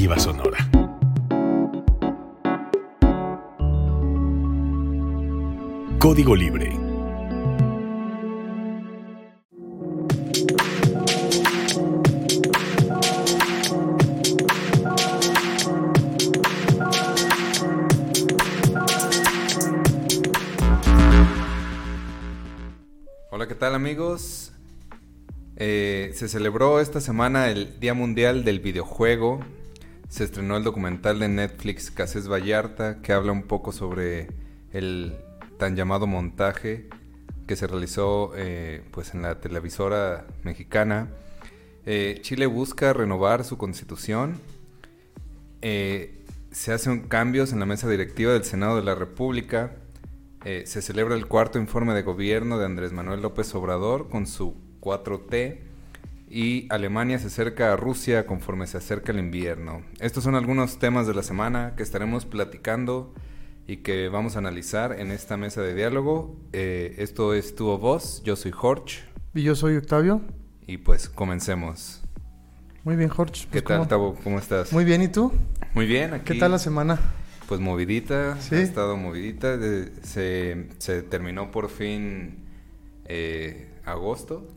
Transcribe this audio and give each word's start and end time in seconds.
Sonora. 0.00 0.58
Código 5.98 6.34
Libre. 6.34 6.74
Hola, 23.30 23.46
¿qué 23.46 23.54
tal 23.54 23.74
amigos? 23.74 24.52
Eh, 25.56 26.12
se 26.14 26.28
celebró 26.28 26.80
esta 26.80 27.02
semana 27.02 27.50
el 27.50 27.78
Día 27.80 27.92
Mundial 27.92 28.44
del 28.44 28.60
Videojuego. 28.60 29.40
Se 30.10 30.24
estrenó 30.24 30.56
el 30.56 30.64
documental 30.64 31.20
de 31.20 31.28
Netflix 31.28 31.92
Cases 31.92 32.28
Vallarta 32.28 33.00
que 33.00 33.12
habla 33.12 33.30
un 33.30 33.44
poco 33.44 33.70
sobre 33.70 34.26
el 34.72 35.14
tan 35.56 35.76
llamado 35.76 36.08
montaje 36.08 36.88
que 37.46 37.54
se 37.54 37.68
realizó 37.68 38.32
eh, 38.34 38.82
pues 38.90 39.14
en 39.14 39.22
la 39.22 39.40
televisora 39.40 40.26
mexicana. 40.42 41.10
Eh, 41.86 42.18
Chile 42.22 42.46
busca 42.46 42.92
renovar 42.92 43.44
su 43.44 43.56
constitución. 43.56 44.40
se 45.60 46.72
hacen 46.72 47.06
cambios 47.06 47.52
en 47.52 47.60
la 47.60 47.66
mesa 47.66 47.88
directiva 47.88 48.32
del 48.32 48.42
Senado 48.42 48.76
de 48.76 48.82
la 48.82 48.96
República. 48.96 49.76
se 50.42 50.82
celebra 50.82 51.14
el 51.14 51.28
cuarto 51.28 51.60
informe 51.60 51.94
de 51.94 52.02
gobierno 52.02 52.58
de 52.58 52.66
Andrés 52.66 52.92
Manuel 52.92 53.22
López 53.22 53.54
Obrador 53.54 54.08
con 54.08 54.26
su 54.26 54.56
4T 54.80 55.69
y 56.30 56.66
Alemania 56.70 57.18
se 57.18 57.26
acerca 57.26 57.72
a 57.72 57.76
Rusia 57.76 58.24
conforme 58.24 58.68
se 58.68 58.78
acerca 58.78 59.10
el 59.10 59.18
invierno. 59.18 59.82
Estos 59.98 60.22
son 60.22 60.36
algunos 60.36 60.78
temas 60.78 61.08
de 61.08 61.14
la 61.14 61.24
semana 61.24 61.74
que 61.76 61.82
estaremos 61.82 62.24
platicando 62.24 63.12
y 63.66 63.78
que 63.78 64.08
vamos 64.08 64.36
a 64.36 64.38
analizar 64.38 64.98
en 64.98 65.10
esta 65.10 65.36
mesa 65.36 65.60
de 65.60 65.74
diálogo. 65.74 66.36
Eh, 66.52 66.94
esto 66.98 67.34
es 67.34 67.56
Tu 67.56 67.66
Voz, 67.76 68.22
yo 68.22 68.36
soy 68.36 68.52
Jorge. 68.52 69.00
Y 69.34 69.42
yo 69.42 69.56
soy 69.56 69.76
Octavio. 69.76 70.22
Y 70.66 70.78
pues 70.78 71.08
comencemos. 71.08 72.02
Muy 72.84 72.94
bien, 72.96 73.08
Jorge. 73.08 73.46
¿Qué 73.50 73.60
pues, 73.60 73.78
tal, 73.78 73.88
Tavo? 73.88 74.14
¿Cómo 74.22 74.38
estás? 74.38 74.72
Muy 74.72 74.84
bien, 74.84 75.02
¿y 75.02 75.08
tú? 75.08 75.32
Muy 75.74 75.86
bien, 75.86 76.14
aquí. 76.14 76.32
¿Qué 76.32 76.34
tal 76.38 76.52
la 76.52 76.58
semana? 76.58 76.98
Pues 77.48 77.60
movidita, 77.60 78.40
¿Sí? 78.40 78.54
ha 78.54 78.60
estado 78.60 78.96
movidita. 78.96 79.56
De- 79.56 79.92
se, 80.02 80.68
se 80.78 81.02
terminó 81.02 81.50
por 81.50 81.68
fin 81.68 82.44
eh, 83.04 83.68
agosto. 83.84 84.48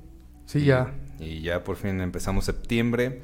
Sí, 0.45 0.65
ya. 0.65 0.93
Y 1.23 1.41
ya 1.41 1.63
por 1.63 1.77
fin 1.77 2.01
empezamos 2.01 2.45
septiembre. 2.45 3.21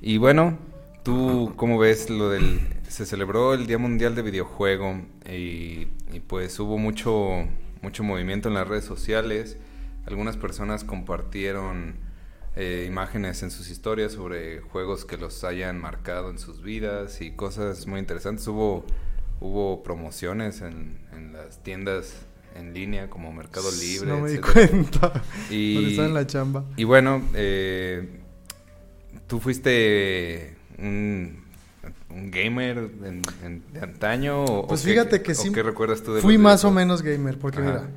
Y 0.00 0.18
bueno, 0.18 0.58
¿tú 1.02 1.54
cómo 1.56 1.78
ves 1.78 2.10
lo 2.10 2.30
del... 2.30 2.60
Se 2.88 3.06
celebró 3.06 3.54
el 3.54 3.66
Día 3.66 3.78
Mundial 3.78 4.14
de 4.14 4.22
Videojuego 4.22 5.02
y, 5.28 5.86
pues 6.26 6.58
hubo 6.60 6.78
mucho, 6.78 7.46
mucho 7.82 8.02
movimiento 8.04 8.48
en 8.48 8.54
las 8.54 8.68
redes 8.68 8.84
sociales. 8.84 9.58
Algunas 10.06 10.36
personas 10.36 10.84
compartieron 10.84 11.96
eh, 12.54 12.84
imágenes 12.86 13.42
en 13.42 13.50
sus 13.50 13.70
historias 13.70 14.12
sobre 14.12 14.60
juegos 14.60 15.04
que 15.04 15.16
los 15.16 15.42
hayan 15.44 15.80
marcado 15.80 16.30
en 16.30 16.38
sus 16.38 16.62
vidas 16.62 17.20
y 17.20 17.32
cosas 17.32 17.86
muy 17.86 17.98
interesantes. 17.98 18.46
Hubo, 18.46 18.84
hubo 19.40 19.82
promociones 19.82 20.62
en 20.62 21.32
las 21.32 21.62
tiendas 21.62 22.26
en 22.58 22.72
línea 22.74 23.08
como 23.10 23.32
Mercado 23.32 23.68
Libre. 23.80 24.08
No 24.08 24.20
me 24.20 24.30
di 24.30 24.38
cuenta. 24.38 25.22
Y- 25.50 25.86
estaba 25.90 26.08
en 26.08 26.14
la 26.14 26.26
chamba. 26.26 26.64
y 26.76 26.84
bueno, 26.84 27.22
eh, 27.34 28.20
tú 29.26 29.40
fuiste 29.40 30.56
un, 30.78 31.44
un 32.10 32.30
gamer 32.30 32.78
en- 33.04 33.22
en- 33.44 33.62
de 33.72 33.80
antaño 33.80 34.44
o, 34.44 34.60
o 34.60 34.66
Pues 34.66 34.82
qué- 34.82 34.90
fíjate 34.90 35.22
que 35.22 35.34
sí. 35.34 35.52
qué 35.52 35.62
recuerdas 35.62 36.02
tú 36.02 36.14
de 36.14 36.20
Fui 36.22 36.38
más 36.38 36.64
o 36.64 36.70
menos 36.70 37.02
gamer, 37.02 37.38
porque 37.38 37.58
Ajá. 37.60 37.66
mira, 37.68 37.90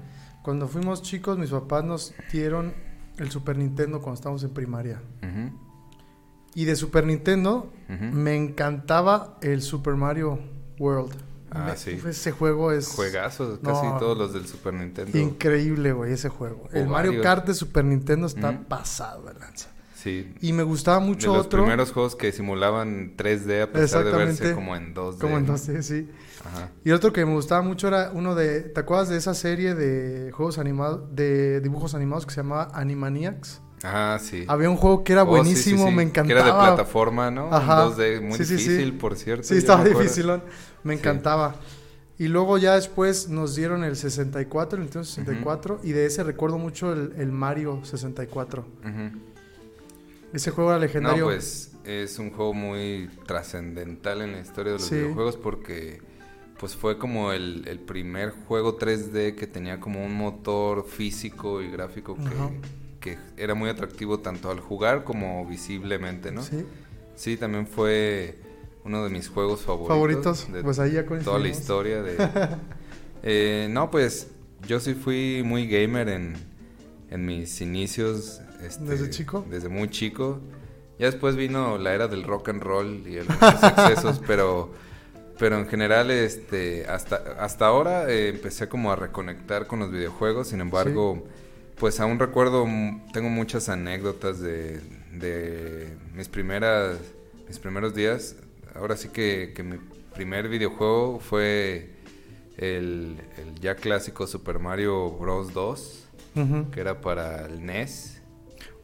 cuando 0.43 0.67
fuimos 0.67 1.01
chicos, 1.01 1.37
mis 1.37 1.49
papás 1.51 1.83
nos 1.83 2.13
dieron 2.31 2.73
el 3.17 3.29
Super 3.31 3.57
Nintendo 3.57 3.99
cuando 4.01 4.15
estábamos 4.15 4.43
en 4.43 4.51
primaria. 4.51 5.01
Y 6.55 6.65
de 6.65 6.75
Super 6.75 7.05
Nintendo 7.05 7.71
me 7.87 8.35
encantaba 8.35 9.37
el 9.41 9.61
Super 9.61 9.95
Mario 9.95 10.39
World. 10.79 11.13
Ah, 11.51 11.65
Me- 11.71 11.77
sí. 11.77 11.99
Ese 12.07 12.31
juego 12.31 12.71
es 12.71 12.87
Juegazos, 12.89 13.59
No. 13.61 13.73
casi 13.73 13.87
todos 13.99 14.17
los 14.17 14.33
del 14.33 14.45
Super 14.47 14.73
Nintendo. 14.73 15.17
increíble, 15.17 15.91
güey, 15.93 16.13
ese 16.13 16.29
juego. 16.29 16.69
O 16.71 16.75
el 16.77 16.87
Mario 16.87 17.11
varios. 17.11 17.23
Kart 17.23 17.47
de 17.47 17.53
Super 17.53 17.85
Nintendo 17.85 18.27
está 18.27 18.59
pasado 18.67 19.23
de 19.23 19.33
lanza. 19.39 19.69
Sí. 19.95 20.33
Y 20.39 20.53
me 20.53 20.63
gustaba 20.63 20.99
De 21.01 21.05
mucho 21.07 21.33
los 21.35 21.47
otro. 21.47 21.61
primeros 21.63 21.91
juegos 21.91 22.15
que 22.15 22.31
simulaban 22.31 23.17
3D 23.17 23.63
a 23.63 23.71
pesar 23.71 24.05
de 24.05 24.11
verse 24.11 24.53
como 24.55 24.75
en 24.77 24.93
2D. 24.93 25.19
Como 25.19 25.37
en 25.37 25.45
¿no? 25.45 25.53
2D, 25.57 25.81
sí. 25.81 26.09
Ajá. 26.45 26.69
Y 26.85 26.91
otro 26.91 27.11
que 27.11 27.25
me 27.25 27.33
gustaba 27.33 27.61
mucho 27.61 27.89
era 27.89 28.11
uno 28.13 28.33
de. 28.33 28.61
¿Te 28.61 28.79
acuerdas 28.79 29.09
de 29.09 29.17
esa 29.17 29.33
serie 29.33 29.75
de 29.75 30.31
juegos 30.31 30.57
animados, 30.57 31.13
de 31.13 31.59
dibujos 31.59 31.95
animados 31.95 32.25
que 32.25 32.31
se 32.33 32.37
llamaba 32.37 32.69
Animaniacs? 32.73 33.61
Ah, 33.83 34.17
sí. 34.21 34.45
Había 34.47 34.69
un 34.69 34.77
juego 34.77 35.03
que 35.03 35.11
era 35.13 35.23
Oh, 35.23 35.25
sí, 35.25 35.31
sí, 35.55 35.73
buenísimo, 35.73 35.87
sí. 35.89 35.91
me 35.95 36.03
Que 36.03 36.09
encantaba. 36.09 36.39
era 36.39 36.45
de 36.49 36.53
plataforma, 36.67 37.31
¿no? 37.31 37.53
Ajá. 37.53 37.85
2D 37.87 38.21
muy 38.21 38.37
difícil, 38.39 38.97
por 38.97 39.17
cierto. 39.17 39.43
Sí, 39.43 39.57
estaba 39.57 39.83
me 40.83 40.93
Sí. 40.93 40.99
encantaba. 40.99 41.55
Y 42.17 42.27
luego 42.27 42.57
ya 42.57 42.75
después 42.75 43.29
nos 43.29 43.55
dieron 43.55 43.83
el 43.83 43.95
64, 43.95 44.77
el 44.77 44.83
Nintendo 44.83 45.05
64, 45.05 45.79
y 45.83 45.91
de 45.93 46.05
ese 46.05 46.23
recuerdo 46.23 46.57
mucho 46.57 46.91
el, 46.91 47.13
el 47.17 47.31
Mario 47.31 47.79
64. 47.83 48.61
Ujú. 48.81 49.19
Ese 50.33 50.51
juego 50.51 50.71
era 50.71 50.79
legendario. 50.79 51.25
No, 51.25 51.31
pues 51.31 51.71
es 51.85 52.19
un 52.19 52.31
juego 52.31 52.53
muy 52.53 53.09
trascendental 53.25 54.21
en 54.21 54.33
la 54.33 54.39
historia 54.41 54.73
de 54.73 54.79
los 54.79 54.87
Sí. 54.87 54.95
videojuegos 54.95 55.37
porque 55.37 56.01
pues 56.59 56.75
fue 56.75 56.97
como 56.97 57.31
el, 57.31 57.63
el 57.69 57.79
primer 57.79 58.31
juego 58.31 58.77
3D 58.77 59.33
que 59.35 59.47
tenía 59.47 59.79
como 59.79 60.05
un 60.05 60.13
motor 60.13 60.85
físico 60.85 61.61
y 61.61 61.71
gráfico 61.71 62.17
que, 62.99 63.13
que 63.13 63.17
era 63.41 63.55
muy 63.55 63.69
atractivo 63.69 64.19
tanto 64.19 64.51
al 64.51 64.59
jugar 64.59 65.05
como 65.05 65.45
visiblemente, 65.45 66.33
¿no? 66.33 66.43
Sí. 66.43 66.65
Sí, 67.15 67.37
también 67.37 67.65
fue 67.65 68.37
uno 68.83 69.03
de 69.03 69.09
mis 69.09 69.29
juegos 69.29 69.61
favoritos. 69.61 69.95
Favoritos. 69.95 70.51
de 70.53 70.63
Pues 70.63 70.79
ahí 70.79 70.91
ya 70.93 71.03
toda 71.05 71.17
la 71.19 71.23
coincidimos. 71.25 71.59
historia 71.59 72.01
de... 72.03 72.17
Eh, 73.21 73.67
no, 73.69 73.91
pues 73.91 74.27
yo 74.65 74.79
sí 74.79 74.93
fui 74.93 75.41
muy 75.43 75.67
gamer 75.67 76.07
en, 76.07 76.35
en 77.09 77.25
mis 77.25 77.59
inicios. 77.59 78.39
este, 78.63 78.85
¿Desde 78.85 79.09
chico? 79.09 79.45
Desde 79.49 79.67
muy 79.67 79.89
chico. 79.89 80.39
Ya 80.97 81.07
después 81.07 81.35
vino 81.35 81.77
la 81.77 81.93
era 81.93 82.07
del 82.07 82.23
rock 82.23 82.47
and 82.49 82.61
roll 82.63 83.03
y 83.05 83.17
algunos 83.17 83.61
excesos, 83.63 84.21
pero, 84.27 84.71
pero 85.37 85.57
en 85.57 85.67
general 85.67 86.11
este, 86.11 86.85
hasta, 86.87 87.17
hasta 87.39 87.67
ahora 87.67 88.09
eh, 88.09 88.29
empecé 88.29 88.69
como 88.69 88.89
a 88.91 88.95
reconectar 88.95 89.67
con 89.67 89.79
los 89.79 89.91
videojuegos. 89.91 90.47
Sin 90.47 90.61
embargo, 90.61 91.25
pues 91.77 91.99
aún 91.99 92.19
recuerdo, 92.19 92.63
m- 92.63 93.03
tengo 93.11 93.27
muchas 93.29 93.67
anécdotas 93.67 94.39
de, 94.39 94.79
de 95.11 95.89
mis 96.15 96.29
primeras 96.29 96.97
mis 97.49 97.59
primeros 97.59 97.93
días. 97.93 98.37
Ahora 98.75 98.95
sí 98.97 99.09
que, 99.09 99.53
que 99.55 99.63
mi 99.63 99.77
primer 100.15 100.47
videojuego 100.49 101.19
fue 101.19 101.89
el, 102.57 103.17
el 103.37 103.55
ya 103.59 103.75
clásico 103.75 104.27
Super 104.27 104.59
Mario 104.59 105.11
Bros. 105.11 105.53
2, 105.53 106.07
Ujú. 106.35 106.71
que 106.71 106.79
era 106.81 107.01
para 107.01 107.45
el 107.45 107.65
NES. 107.65 108.21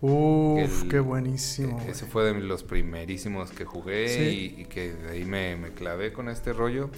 Uf, 0.02 0.84
El- 0.84 0.90
qué 0.90 1.00
buenísimo. 1.00 1.82
E-. 1.86 1.92
Ese 1.92 2.06
fue 2.06 2.26
de 2.26 2.40
los 2.40 2.64
primerísimos 2.64 3.52
que 3.52 3.66
jugué 3.66 4.10
Sí. 4.10 4.56
y, 4.58 4.62
y 4.62 4.66
que 4.66 4.94
de 4.94 5.10
ahí 5.12 5.26
me, 5.26 5.56
me 5.56 5.70
clavé 5.72 6.14
con 6.14 6.30
este 6.30 6.54
rollo. 6.54 6.90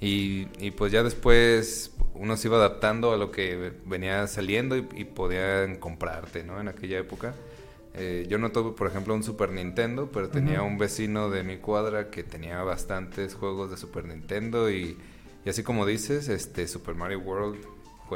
Y, 0.00 0.48
y 0.58 0.72
pues 0.72 0.90
ya 0.92 1.02
después 1.04 1.92
uno 2.14 2.36
se 2.36 2.48
iba 2.48 2.56
adaptando 2.56 3.12
a 3.12 3.16
lo 3.16 3.30
que 3.30 3.72
venía 3.86 4.26
saliendo 4.26 4.76
y, 4.76 4.86
y 4.96 5.04
podían 5.04 5.76
comprarte, 5.76 6.42
¿no? 6.42 6.60
En 6.60 6.68
aquella 6.68 6.98
época. 6.98 7.34
Eh, 7.94 8.26
yo 8.28 8.38
no 8.38 8.50
tuve, 8.52 8.72
por 8.72 8.86
ejemplo, 8.86 9.14
un 9.14 9.22
Super 9.22 9.50
Nintendo, 9.52 10.10
pero 10.12 10.28
tenía 10.30 10.62
un 10.62 10.78
vecino 10.78 11.28
de 11.28 11.42
mi 11.42 11.58
cuadra 11.58 12.08
que 12.10 12.22
tenía 12.24 12.62
bastantes 12.62 13.34
juegos 13.34 13.70
de 13.70 13.76
Super 13.76 14.06
Nintendo 14.06 14.70
y, 14.70 14.96
y 15.44 15.48
así 15.50 15.62
como 15.62 15.84
dices, 15.84 16.28
este 16.28 16.66
Super 16.68 16.94
Mario 16.94 17.20
World, 17.20 17.58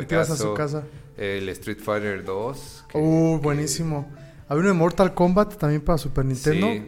Y 0.00 0.04
te 0.06 0.14
ibas 0.14 0.30
a 0.30 0.36
su 0.36 0.48
juegazo, 0.48 0.80
casa. 0.80 0.86
el 1.18 1.48
Street 1.50 1.78
Fighter 1.78 2.24
2. 2.24 2.84
que- 2.88 2.98
Uh, 2.98 3.38
que- 3.38 3.44
buenísimo. 3.44 4.08
Había 4.48 4.60
uno 4.60 4.68
de 4.68 4.74
Mortal 4.74 5.12
Kombat 5.12 5.56
también 5.56 5.80
para 5.82 5.98
Super 5.98 6.24
Nintendo. 6.24 6.66
Sí. 6.68 6.84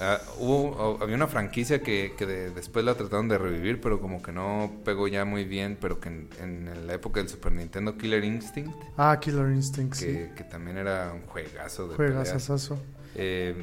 Ah, 0.00 0.20
hubo, 0.38 0.70
o- 0.72 1.02
había 1.02 1.16
una 1.16 1.26
franquicia 1.26 1.82
que, 1.82 2.12
que 2.18 2.26
de- 2.26 2.50
después 2.50 2.84
la 2.84 2.94
trataron 2.94 3.28
de 3.28 3.38
revivir, 3.38 3.80
pero 3.80 4.00
como 4.00 4.20
que 4.22 4.30
no 4.32 4.70
pegó 4.84 5.08
ya 5.08 5.24
muy 5.24 5.44
bien, 5.44 5.78
pero 5.80 5.98
que 6.00 6.08
en, 6.10 6.28
en 6.40 6.86
la 6.86 6.94
época 6.94 7.20
del 7.20 7.28
Super 7.28 7.52
Nintendo 7.52 7.96
Killer 7.96 8.22
Instinct, 8.24 8.74
Ah, 8.98 9.18
Killer 9.20 9.50
Instinct, 9.50 9.94
sí. 9.94 10.06
que, 10.06 10.32
que 10.36 10.44
también 10.44 10.76
era 10.76 11.12
un 11.14 11.22
juegazo 11.22 11.88
de 11.88 11.96
asazo. 12.18 12.78
Eh, 13.14 13.54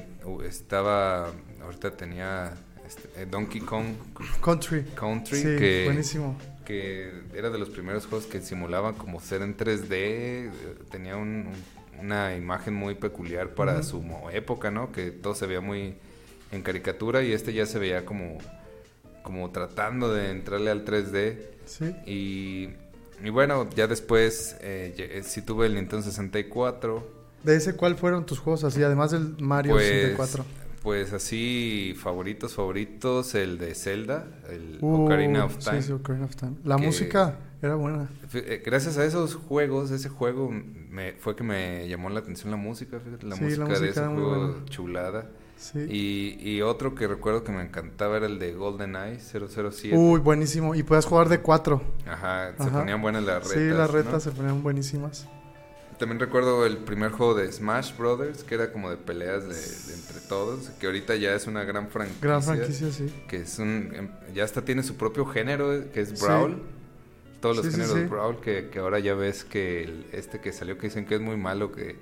estaba, 0.47 1.27
ahorita 1.61 1.91
tenía 1.95 2.53
este, 2.87 3.09
eh, 3.21 3.25
Donkey 3.29 3.61
Kong 3.61 3.85
Country. 4.43 4.83
Country, 4.95 5.37
Sí, 5.37 5.43
que, 5.43 5.83
buenísimo. 5.85 6.37
que 6.65 7.11
era 7.35 7.49
de 7.51 7.59
los 7.59 7.69
primeros 7.69 8.05
juegos 8.07 8.27
que 8.27 8.41
simulaban 8.41 8.95
como 8.95 9.19
ser 9.21 9.41
en 9.43 9.55
3D, 9.55 9.87
eh, 9.91 10.51
tenía 10.89 11.15
un- 11.17 11.47
un- 11.47 11.73
una 12.05 12.35
imagen 12.35 12.73
muy 12.73 12.95
peculiar 12.95 13.49
para 13.53 13.83
su 13.83 14.03
época, 14.33 14.71
¿no? 14.71 14.91
Que 14.91 15.11
todo 15.11 15.35
se 15.35 15.45
veía 15.45 15.61
muy 15.61 15.95
en 16.53 16.61
caricatura 16.61 17.23
y 17.23 17.31
este 17.31 17.53
ya 17.53 17.65
se 17.65 17.79
veía 17.79 18.05
como, 18.05 18.37
como 19.23 19.49
tratando 19.51 20.13
de 20.13 20.29
entrarle 20.31 20.71
al 20.71 20.85
3D. 20.85 21.37
Sí. 21.65 21.85
Y, 22.05 22.69
y 23.25 23.29
bueno, 23.29 23.69
ya 23.75 23.87
después 23.87 24.55
eh, 24.61 24.93
eh, 24.97 25.21
sí 25.23 25.41
tuve 25.41 25.65
el 25.67 25.75
Nintendo 25.75 26.03
64. 26.03 27.23
¿De 27.43 27.55
ese 27.55 27.75
cuál 27.75 27.95
fueron 27.95 28.25
tus 28.25 28.39
juegos 28.39 28.63
así, 28.63 28.81
además 28.83 29.11
del 29.11 29.35
Mario 29.39 29.73
Pues, 29.73 29.87
64? 29.89 30.45
pues 30.81 31.13
así, 31.13 31.93
favoritos, 31.97 32.53
favoritos, 32.53 33.35
el 33.35 33.57
de 33.57 33.73
Zelda, 33.75 34.27
el 34.49 34.77
Uh, 34.81 35.05
Ocarina 35.05 35.45
of 35.45 35.55
sí, 35.59 35.65
Time. 35.69 35.81
sí, 35.81 35.91
Ocarina 35.93 36.25
of 36.25 36.35
Time. 36.35 36.53
La 36.63 36.75
que- 36.77 36.85
música 36.85 37.39
era 37.61 37.75
buena. 37.75 38.09
Eh, 38.33 38.61
Gracias 38.65 38.97
a 38.97 39.05
esos 39.05 39.35
juegos, 39.35 39.91
ese 39.91 40.09
juego 40.09 40.49
me, 40.51 41.13
fue 41.13 41.35
que 41.35 41.43
me 41.43 41.87
llamó 41.87 42.09
la 42.09 42.19
atención 42.19 42.51
la 42.51 42.57
música, 42.57 42.99
fíjate, 42.99 43.25
la 43.25 43.35
Sí, 43.35 43.41
la 43.41 43.47
música 43.47 43.63
de 43.65 43.69
música 43.87 43.89
ese 43.89 44.05
juego 44.13 44.55
chulada. 44.65 45.29
Sí. 45.63 45.79
Y, 45.89 46.37
y 46.49 46.61
otro 46.61 46.93
que 46.93 47.07
recuerdo 47.07 47.43
que 47.45 47.51
me 47.53 47.61
encantaba 47.63 48.17
era 48.17 48.25
el 48.25 48.37
de 48.37 48.53
GoldenEye 48.53 49.19
007. 49.19 49.95
Uy, 49.97 50.19
buenísimo. 50.19 50.75
Y 50.75 50.83
podías 50.83 51.05
jugar 51.05 51.29
de 51.29 51.39
cuatro. 51.39 51.81
Ajá, 52.05 52.51
se 52.57 52.69
ponían 52.69 53.01
buenas 53.01 53.23
las 53.23 53.43
retas. 53.47 53.53
sí, 53.63 53.69
las 53.69 53.89
¿no? 53.89 53.95
retas 53.95 54.23
se 54.23 54.31
ponían 54.31 54.61
buenísimas. 54.61 55.25
También 55.97 56.19
recuerdo 56.19 56.65
el 56.65 56.77
primer 56.79 57.11
juego 57.11 57.33
de 57.35 57.49
Smash 57.49 57.95
Brothers, 57.97 58.43
que 58.43 58.55
era 58.55 58.73
como 58.73 58.89
de 58.89 58.97
peleas 58.97 59.43
de, 59.43 59.53
de 59.55 59.93
entre 59.99 60.19
todos, 60.27 60.69
que 60.79 60.87
ahorita 60.87 61.15
ya 61.15 61.33
es 61.33 61.47
una 61.47 61.63
gran 61.63 61.87
franquicia. 61.87 62.19
Gran 62.21 62.43
franquicia, 62.43 62.91
sí. 62.91 63.13
Que 63.29 63.37
es 63.37 63.57
un. 63.59 63.91
em, 63.95 64.09
Ya 64.33 64.43
hasta 64.43 64.65
tiene 64.65 64.83
su 64.83 64.95
propio 64.97 65.25
género, 65.25 65.73
eh, 65.73 65.89
que 65.93 66.01
es 66.01 66.09
Sí. 66.09 66.15
Brawl. 66.25 66.61
Todos 67.39 67.57
los 67.57 67.65
Sí, 67.67 67.71
géneros. 67.71 68.09
Brawl, 68.09 68.41
que, 68.41 68.69
que 68.69 68.79
ahora 68.79 68.99
ya 68.99 69.13
ves 69.15 69.43
que 69.45 69.83
el- 69.83 70.05
este 70.11 70.39
que 70.41 70.51
salió, 70.51 70.77
que 70.77 70.87
dicen 70.87 71.05
que 71.05 71.15
es 71.15 71.21
muy 71.21 71.37
malo, 71.37 71.71
que 71.71 71.95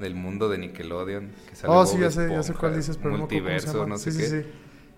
del 0.00 0.14
mundo 0.14 0.48
de 0.48 0.58
Nickelodeon. 0.58 1.30
Que 1.48 1.54
sale 1.56 1.72
Oh, 1.72 1.76
Bob 1.76 1.86
sí, 1.86 1.98
ya 1.98 2.10
sé, 2.10 2.28
ya 2.30 2.42
sé 2.42 2.54
cuál 2.54 2.74
dices, 2.76 2.96
pero 2.96 3.16
Multiverso, 3.16 3.86
no 3.86 3.98
sé 3.98 4.10
sí, 4.12 4.18
qué. 4.18 4.26
sí, 4.26 4.42
sí. 4.42 4.48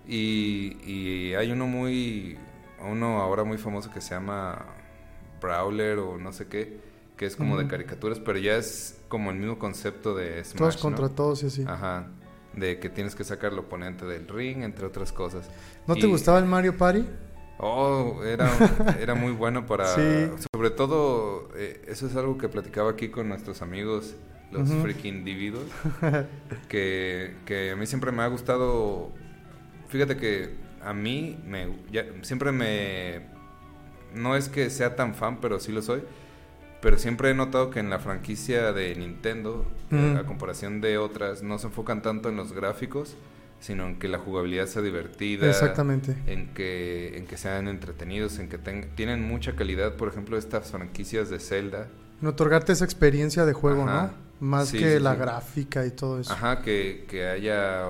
Y, 0.07 0.91
y 0.91 1.33
hay 1.35 1.51
uno 1.51 1.67
muy. 1.67 2.37
Uno 2.81 3.21
ahora 3.21 3.43
muy 3.43 3.57
famoso 3.57 3.89
que 3.91 4.01
se 4.01 4.09
llama 4.15 4.65
Brawler 5.41 5.99
o 5.99 6.17
no 6.17 6.33
sé 6.33 6.47
qué, 6.47 6.79
que 7.15 7.25
es 7.25 7.35
como 7.35 7.55
de 7.57 7.63
Ujú. 7.63 7.71
caricaturas, 7.71 8.19
pero 8.19 8.37
ya 8.39 8.55
es 8.57 8.99
como 9.07 9.31
el 9.31 9.37
mismo 9.37 9.57
concepto 9.59 10.13
de 10.15 10.43
Smash. 10.43 10.57
Todos 10.57 10.75
¿no? 10.77 10.81
contra 10.81 11.09
todos 11.09 11.43
y 11.43 11.47
así. 11.47 11.63
Ajá. 11.67 12.07
De 12.55 12.79
que 12.79 12.89
tienes 12.89 13.15
que 13.15 13.23
sacar 13.23 13.51
al 13.53 13.59
oponente 13.59 14.05
del 14.05 14.27
ring, 14.27 14.63
entre 14.63 14.85
otras 14.85 15.11
cosas. 15.11 15.49
¿No 15.87 15.95
te 15.95 16.07
Y- 16.07 16.09
gustaba 16.09 16.39
el 16.39 16.45
Mario 16.45 16.77
Party? 16.77 17.05
Oh, 17.59 18.21
era, 18.25 18.51
era 18.99 19.15
muy 19.15 19.31
bueno 19.31 19.65
para... 19.65 19.85
Sí. 19.87 20.29
Sobre 20.53 20.69
todo, 20.71 21.49
eh, 21.55 21.81
eso 21.87 22.07
es 22.07 22.15
algo 22.15 22.37
que 22.37 22.49
platicaba 22.49 22.91
aquí 22.91 23.09
con 23.09 23.29
nuestros 23.29 23.61
amigos, 23.61 24.15
los 24.53 24.69
Ujú. 24.69 24.81
freaking 24.83 25.15
individuos, 25.15 25.65
que, 26.69 27.35
que 27.45 27.71
a 27.71 27.75
mí 27.75 27.85
siempre 27.85 28.11
me 28.11 28.23
ha 28.23 28.27
gustado... 28.27 29.11
Fíjate 29.89 30.17
que 30.17 30.51
a 30.83 30.93
mí 30.93 31.37
me, 31.45 31.67
ya- 31.91 32.05
siempre 32.21 32.51
me... 32.51 33.21
No 34.15 34.35
es 34.35 34.47
que 34.49 34.69
sea 34.69 34.95
tan 34.95 35.15
fan, 35.15 35.39
pero 35.41 35.59
sí 35.59 35.71
lo 35.71 35.81
soy. 35.81 36.03
Pero 36.81 36.97
siempre 36.97 37.29
he 37.29 37.33
notado 37.33 37.69
que 37.69 37.79
en 37.79 37.89
la 37.89 37.99
franquicia 37.99 38.73
de 38.73 38.95
Nintendo, 38.95 39.65
Ujú. 39.91 40.17
a 40.17 40.25
comparación 40.25 40.81
de 40.81 40.97
otras, 40.97 41.41
no 41.43 41.57
se 41.57 41.67
enfocan 41.67 42.01
tanto 42.01 42.29
en 42.29 42.35
los 42.35 42.51
gráficos, 42.53 43.15
sino 43.59 43.87
en 43.87 43.97
que 43.97 44.09
la 44.09 44.17
jugabilidad 44.17 44.65
sea 44.67 44.81
divertida 44.81 45.49
Exactamente. 45.49 46.17
en 46.27 46.47
que, 46.53 47.17
en 47.17 47.25
que 47.25 47.37
sean 47.37 47.69
entretenidos, 47.69 48.37
en 48.39 48.49
que 48.49 48.57
ten- 48.57 48.89
tienen 48.95 49.23
mucha 49.25 49.55
calidad, 49.55 49.93
por 49.95 50.09
ejemplo, 50.09 50.37
estas 50.37 50.71
franquicias 50.71 51.29
de 51.29 51.39
Zelda. 51.39 51.87
En 52.21 52.27
otorgarte 52.27 52.73
esa 52.73 52.83
experiencia 52.83 53.45
de 53.45 53.53
juego, 53.53 53.83
Ajá. 53.87 54.07
¿no? 54.07 54.23
Más 54.43 54.69
Sí, 54.69 54.77
que 54.79 54.97
sí, 54.97 54.99
la 54.99 55.13
sí. 55.13 55.19
gráfica 55.19 55.85
y 55.85 55.91
todo 55.91 56.19
eso. 56.19 56.31
Ajá, 56.33 56.61
que, 56.61 57.05
que 57.07 57.27
haya, 57.27 57.85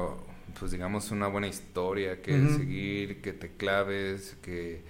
pues 0.59 0.71
digamos, 0.71 1.11
una 1.11 1.27
buena 1.27 1.47
historia 1.47 2.21
que 2.21 2.31
seguir, 2.49 3.21
que 3.21 3.33
te 3.33 3.51
claves, 3.57 4.37
que 4.41 4.83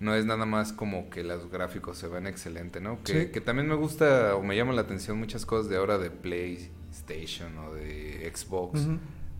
no 0.00 0.14
es 0.14 0.24
nada 0.24 0.46
más 0.46 0.72
como 0.72 1.10
que 1.10 1.22
los 1.22 1.50
gráficos 1.50 1.98
se 1.98 2.08
ven 2.08 2.26
excelente, 2.26 2.80
¿no? 2.80 3.02
Que, 3.04 3.30
que 3.30 3.40
también 3.40 3.68
me 3.68 3.74
gusta 3.74 4.34
o 4.36 4.42
me 4.42 4.56
llama 4.56 4.72
la 4.72 4.82
atención 4.82 5.18
muchas 5.18 5.44
cosas 5.46 5.68
de 5.68 5.76
ahora 5.76 5.98
de 5.98 6.10
PlayStation 6.10 7.56
o 7.58 7.74
de 7.74 8.30
Xbox. 8.34 8.80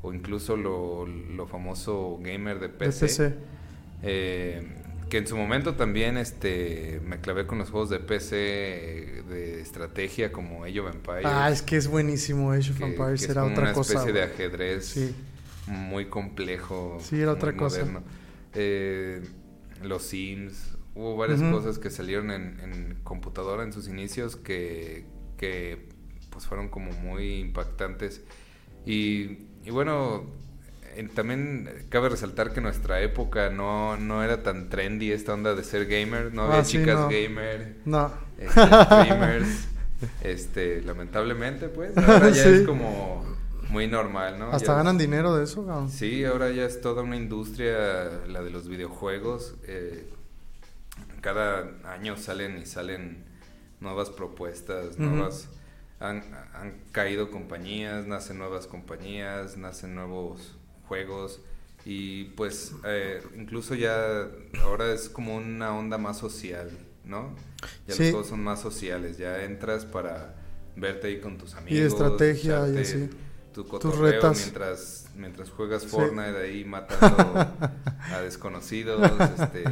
O 0.04 0.12
incluso 0.12 0.56
lo, 0.56 1.06
lo 1.06 1.46
famoso 1.46 2.18
gamer 2.20 2.58
de 2.58 2.68
De 2.68 2.74
PC. 2.74 3.06
PC. 3.06 3.34
Eh, 4.02 4.62
que 5.12 5.18
en 5.18 5.26
su 5.26 5.36
momento 5.36 5.74
también 5.74 6.16
este 6.16 6.98
me 7.04 7.20
clavé 7.20 7.46
con 7.46 7.58
los 7.58 7.68
juegos 7.68 7.90
de 7.90 7.98
PC 7.98 8.34
de 9.28 9.60
estrategia 9.60 10.32
como 10.32 10.64
Age 10.64 10.80
of 10.80 10.94
Empires. 10.94 11.26
Ah, 11.26 11.50
es 11.50 11.60
que 11.60 11.76
es 11.76 11.86
buenísimo 11.86 12.50
Age 12.50 12.70
of 12.70 12.80
Empires, 12.80 13.26
que 13.26 13.32
era 13.32 13.42
como 13.42 13.52
otra 13.52 13.64
una 13.64 13.72
cosa. 13.74 13.92
especie 13.92 14.14
de 14.14 14.22
ajedrez 14.22 14.86
Sí. 14.86 15.14
muy 15.66 16.06
complejo. 16.06 16.96
Sí, 17.02 17.20
era 17.20 17.32
otra 17.32 17.54
cosa. 17.54 17.80
moderno. 17.80 18.04
Eh, 18.54 19.20
los 19.82 20.02
Sims, 20.02 20.78
hubo 20.94 21.14
varias 21.18 21.42
cosas 21.42 21.78
que 21.78 21.90
salieron 21.90 22.30
en, 22.30 22.58
en 22.60 22.98
computadora 23.04 23.64
en 23.64 23.74
sus 23.74 23.88
inicios 23.88 24.36
que, 24.36 25.04
que 25.36 25.90
pues 26.30 26.46
fueron 26.46 26.70
como 26.70 26.90
muy 26.92 27.34
impactantes. 27.40 28.22
Y, 28.86 29.40
y 29.62 29.70
bueno, 29.70 30.24
también 31.14 31.86
cabe 31.88 32.08
resaltar 32.08 32.52
que 32.52 32.58
en 32.60 32.64
nuestra 32.64 33.00
época 33.00 33.50
no, 33.50 33.96
no 33.96 34.22
era 34.22 34.42
tan 34.42 34.68
trendy 34.68 35.12
esta 35.12 35.34
onda 35.34 35.54
de 35.54 35.64
ser 35.64 35.86
gamer, 35.86 36.32
no 36.34 36.42
había 36.44 36.60
Ah, 36.60 36.64
sí, 36.64 36.78
chicas 36.78 36.96
no. 37.00 37.08
gamer, 37.08 37.76
No. 37.84 38.12
este, 38.38 38.60
streamers, 38.84 39.68
este, 40.22 40.82
lamentablemente 40.82 41.68
pues, 41.68 41.96
ahora 41.96 42.30
ya 42.30 42.42
Sí. 42.44 42.48
es 42.50 42.62
como 42.62 43.24
muy 43.70 43.86
normal, 43.86 44.38
¿no? 44.38 44.46
Hasta 44.52 44.68
Ya- 44.68 44.74
ganan 44.74 44.98
dinero 44.98 45.34
de 45.34 45.44
eso, 45.44 45.64
cabrón. 45.66 45.90
Sí, 45.90 46.24
ahora 46.24 46.50
ya 46.50 46.64
es 46.64 46.80
toda 46.80 47.02
una 47.02 47.16
industria, 47.16 48.10
la 48.28 48.42
de 48.42 48.50
los 48.50 48.68
videojuegos. 48.68 49.54
eh, 49.64 50.08
cada 51.20 51.68
año 51.84 52.16
salen 52.16 52.58
y 52.58 52.66
salen 52.66 53.24
nuevas 53.80 54.10
propuestas, 54.10 54.98
nuevas... 54.98 55.48
Han, 56.00 56.24
han 56.54 56.74
caído 56.90 57.30
compañías, 57.30 58.06
nacen 58.08 58.36
nuevas 58.38 58.66
compañías, 58.66 59.56
nacen 59.56 59.94
nuevos 59.94 60.58
juegos 60.92 61.40
y 61.86 62.24
pues 62.36 62.72
eh, 62.84 63.22
incluso 63.36 63.74
ya 63.74 64.28
ahora 64.62 64.92
es 64.92 65.08
como 65.08 65.36
una 65.36 65.74
onda 65.74 65.96
más 65.96 66.18
social, 66.18 66.68
¿no? 67.06 67.34
Ya 67.86 67.94
Sí. 67.94 68.02
los 68.04 68.10
juegos 68.10 68.26
son 68.28 68.44
más 68.44 68.60
sociales, 68.60 69.16
ya 69.16 69.42
entras 69.44 69.86
para 69.86 70.34
verte 70.76 71.06
ahí 71.08 71.18
con 71.20 71.38
tus 71.38 71.54
amigos. 71.54 71.78
Y 71.78 71.80
estrategia 71.80 72.68
y 72.68 72.76
así. 72.76 73.08
Tu 73.54 73.64
Tus 73.64 73.96
retas. 73.98 74.38
mientras, 74.38 75.06
mientras 75.16 75.50
juegas 75.50 75.82
Sí. 75.82 75.88
Fortnite 75.88 76.36
ahí 76.38 76.64
matando 76.64 77.32
a 78.12 78.20
desconocidos. 78.22 79.00
Este, 79.38 79.64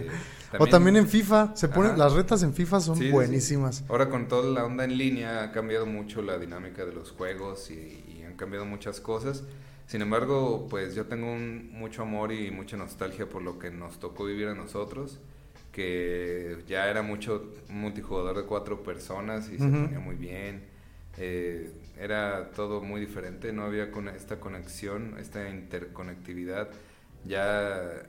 o 0.59 0.67
también 0.67 0.97
en 0.97 1.07
FIFA, 1.07 1.55
se 1.55 1.69
ponen 1.69 1.93
Ajá. 1.93 1.99
las 2.05 2.13
retas 2.15 2.43
en 2.43 2.53
FIFA 2.55 2.81
son 2.81 2.97
Sí, 2.97 3.03
sí, 3.03 3.07
sí. 3.09 3.13
buenísimas. 3.13 3.85
Ahora 3.89 4.09
con 4.11 4.27
toda 4.27 4.51
la 4.51 4.65
onda 4.65 4.83
en 4.85 4.99
línea 4.99 5.45
ha 5.45 5.53
cambiado 5.53 5.87
mucho 5.87 6.23
la 6.23 6.39
dinámica 6.39 6.85
de 6.85 6.93
los 6.93 7.13
juegos 7.13 7.71
y, 7.71 7.75
y 8.19 8.25
han 8.27 8.35
cambiado 8.37 8.65
muchas 8.67 9.01
cosas. 9.01 9.45
Sin 9.91 10.03
embargo, 10.03 10.69
pues 10.71 10.95
yo 10.95 11.07
tengo 11.07 11.33
un, 11.33 11.73
mucho 11.73 12.03
amor 12.03 12.31
y 12.31 12.53
mucha 12.53 12.77
nostalgia 12.77 13.29
por 13.29 13.43
lo 13.43 13.59
que 13.59 13.73
nos 13.73 13.99
tocó 13.99 14.25
vivir 14.25 14.47
a 14.47 14.55
nosotros, 14.55 15.19
que 15.73 16.63
ya 16.69 16.89
era 16.89 17.03
mucho 17.03 17.53
un 17.69 17.81
multijugador 17.81 18.37
de 18.37 18.45
cuatro 18.45 18.85
personas 18.85 19.51
y 19.51 19.59
se 19.59 19.67
ponía 19.67 19.99
muy 19.99 20.15
bien. 20.15 20.63
Eh, 21.19 21.73
era 21.99 22.53
todo 22.53 22.81
muy 22.83 23.01
diferente, 23.01 23.53
no 23.53 23.65
había 23.65 23.91
con 23.91 24.07
esta 24.07 24.39
conexión, 24.39 25.17
esta 25.19 25.51
interconectividad. 25.51 26.71
Ya 27.25 28.07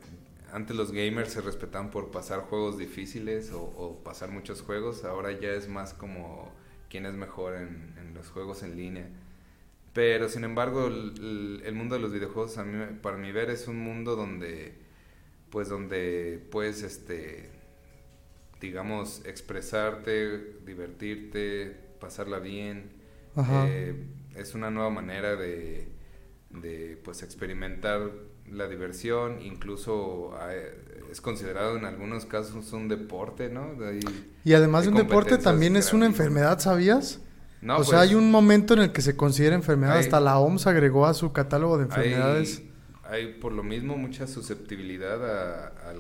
antes 0.54 0.76
los 0.76 0.92
gamers 0.92 1.34
se 1.34 1.42
respetaban 1.42 1.90
por 1.90 2.12
pasar 2.12 2.42
juegos 2.42 2.78
difíciles 2.78 3.52
o, 3.54 3.60
o 3.60 4.04
pasar 4.04 4.30
muchos 4.30 4.62
juegos, 4.62 5.04
ahora 5.04 5.32
ya 5.32 5.50
es 5.50 5.68
más 5.68 5.96
como 5.96 6.52
quién 6.92 7.08
es 7.08 7.16
mejor 7.16 7.56
en, 7.56 7.96
en 8.00 8.14
los 8.14 8.30
juegos 8.30 8.62
en 8.62 8.78
línea. 8.78 9.10
Pero 9.94 10.30
sin 10.30 10.44
embargo, 10.44 10.88
el, 10.88 11.74
mundo 11.74 11.96
de 11.96 12.02
los 12.02 12.14
videojuegos, 12.14 12.58
a 12.58 12.64
mí, 12.64 12.98
para 13.02 13.18
mi 13.18 13.32
ver, 13.32 13.50
es 13.50 13.68
un 13.68 13.80
mundo 13.80 14.16
donde, 14.16 14.78
pues, 15.50 15.68
donde 15.68 16.42
puedes, 16.50 16.82
este, 16.82 17.50
digamos, 18.62 19.22
expresarte, 19.26 20.60
divertirte, 20.66 21.76
pasarla 22.00 22.40
bien. 22.40 22.92
Ajá. 23.36 23.66
Eh, 23.68 23.96
es 24.36 24.56
una 24.56 24.72
nueva 24.72 24.90
manera 24.90 25.36
de, 25.36 25.90
de, 26.52 26.98
pues, 27.04 27.22
experimentar 27.22 28.12
la 28.50 28.70
diversión. 28.70 29.42
Incluso 29.42 30.34
es 31.12 31.20
considerado 31.20 31.78
en 31.78 31.84
algunos 31.84 32.26
casos 32.26 32.72
un 32.72 32.88
deporte, 32.88 33.50
¿no? 33.50 33.76
De 33.76 34.00
Y 34.46 34.54
además 34.54 34.84
de 34.84 34.90
un 34.90 34.96
deporte 34.96 35.38
también 35.38 35.76
es 35.76 35.92
una 35.92 36.06
enfermedad, 36.06 36.60
¿sabías? 36.60 37.20
No, 37.62 37.78
o 37.78 37.84
sea, 37.84 38.00
pues, 38.00 38.10
hay 38.10 38.16
un 38.16 38.32
momento 38.32 38.74
en 38.74 38.82
el 38.82 38.92
que 38.92 39.02
se 39.02 39.16
considera 39.16 39.56
enfermedad, 39.56 39.98
Hay- 39.98 40.04
hasta 40.04 40.20
la 40.20 40.40
OMS 40.40 40.68
agregó 40.68 41.06
a 41.06 41.14
su 41.14 41.32
catálogo 41.32 41.78
de 41.78 41.84
enfermedades. 41.84 42.64
Hay, 43.04 43.22
hay 43.22 43.34
por 43.34 43.52
lo 43.52 43.64
mismo 43.64 43.98
mucha 43.98 44.28
susceptibilidad 44.28 45.24
a, 45.24 45.94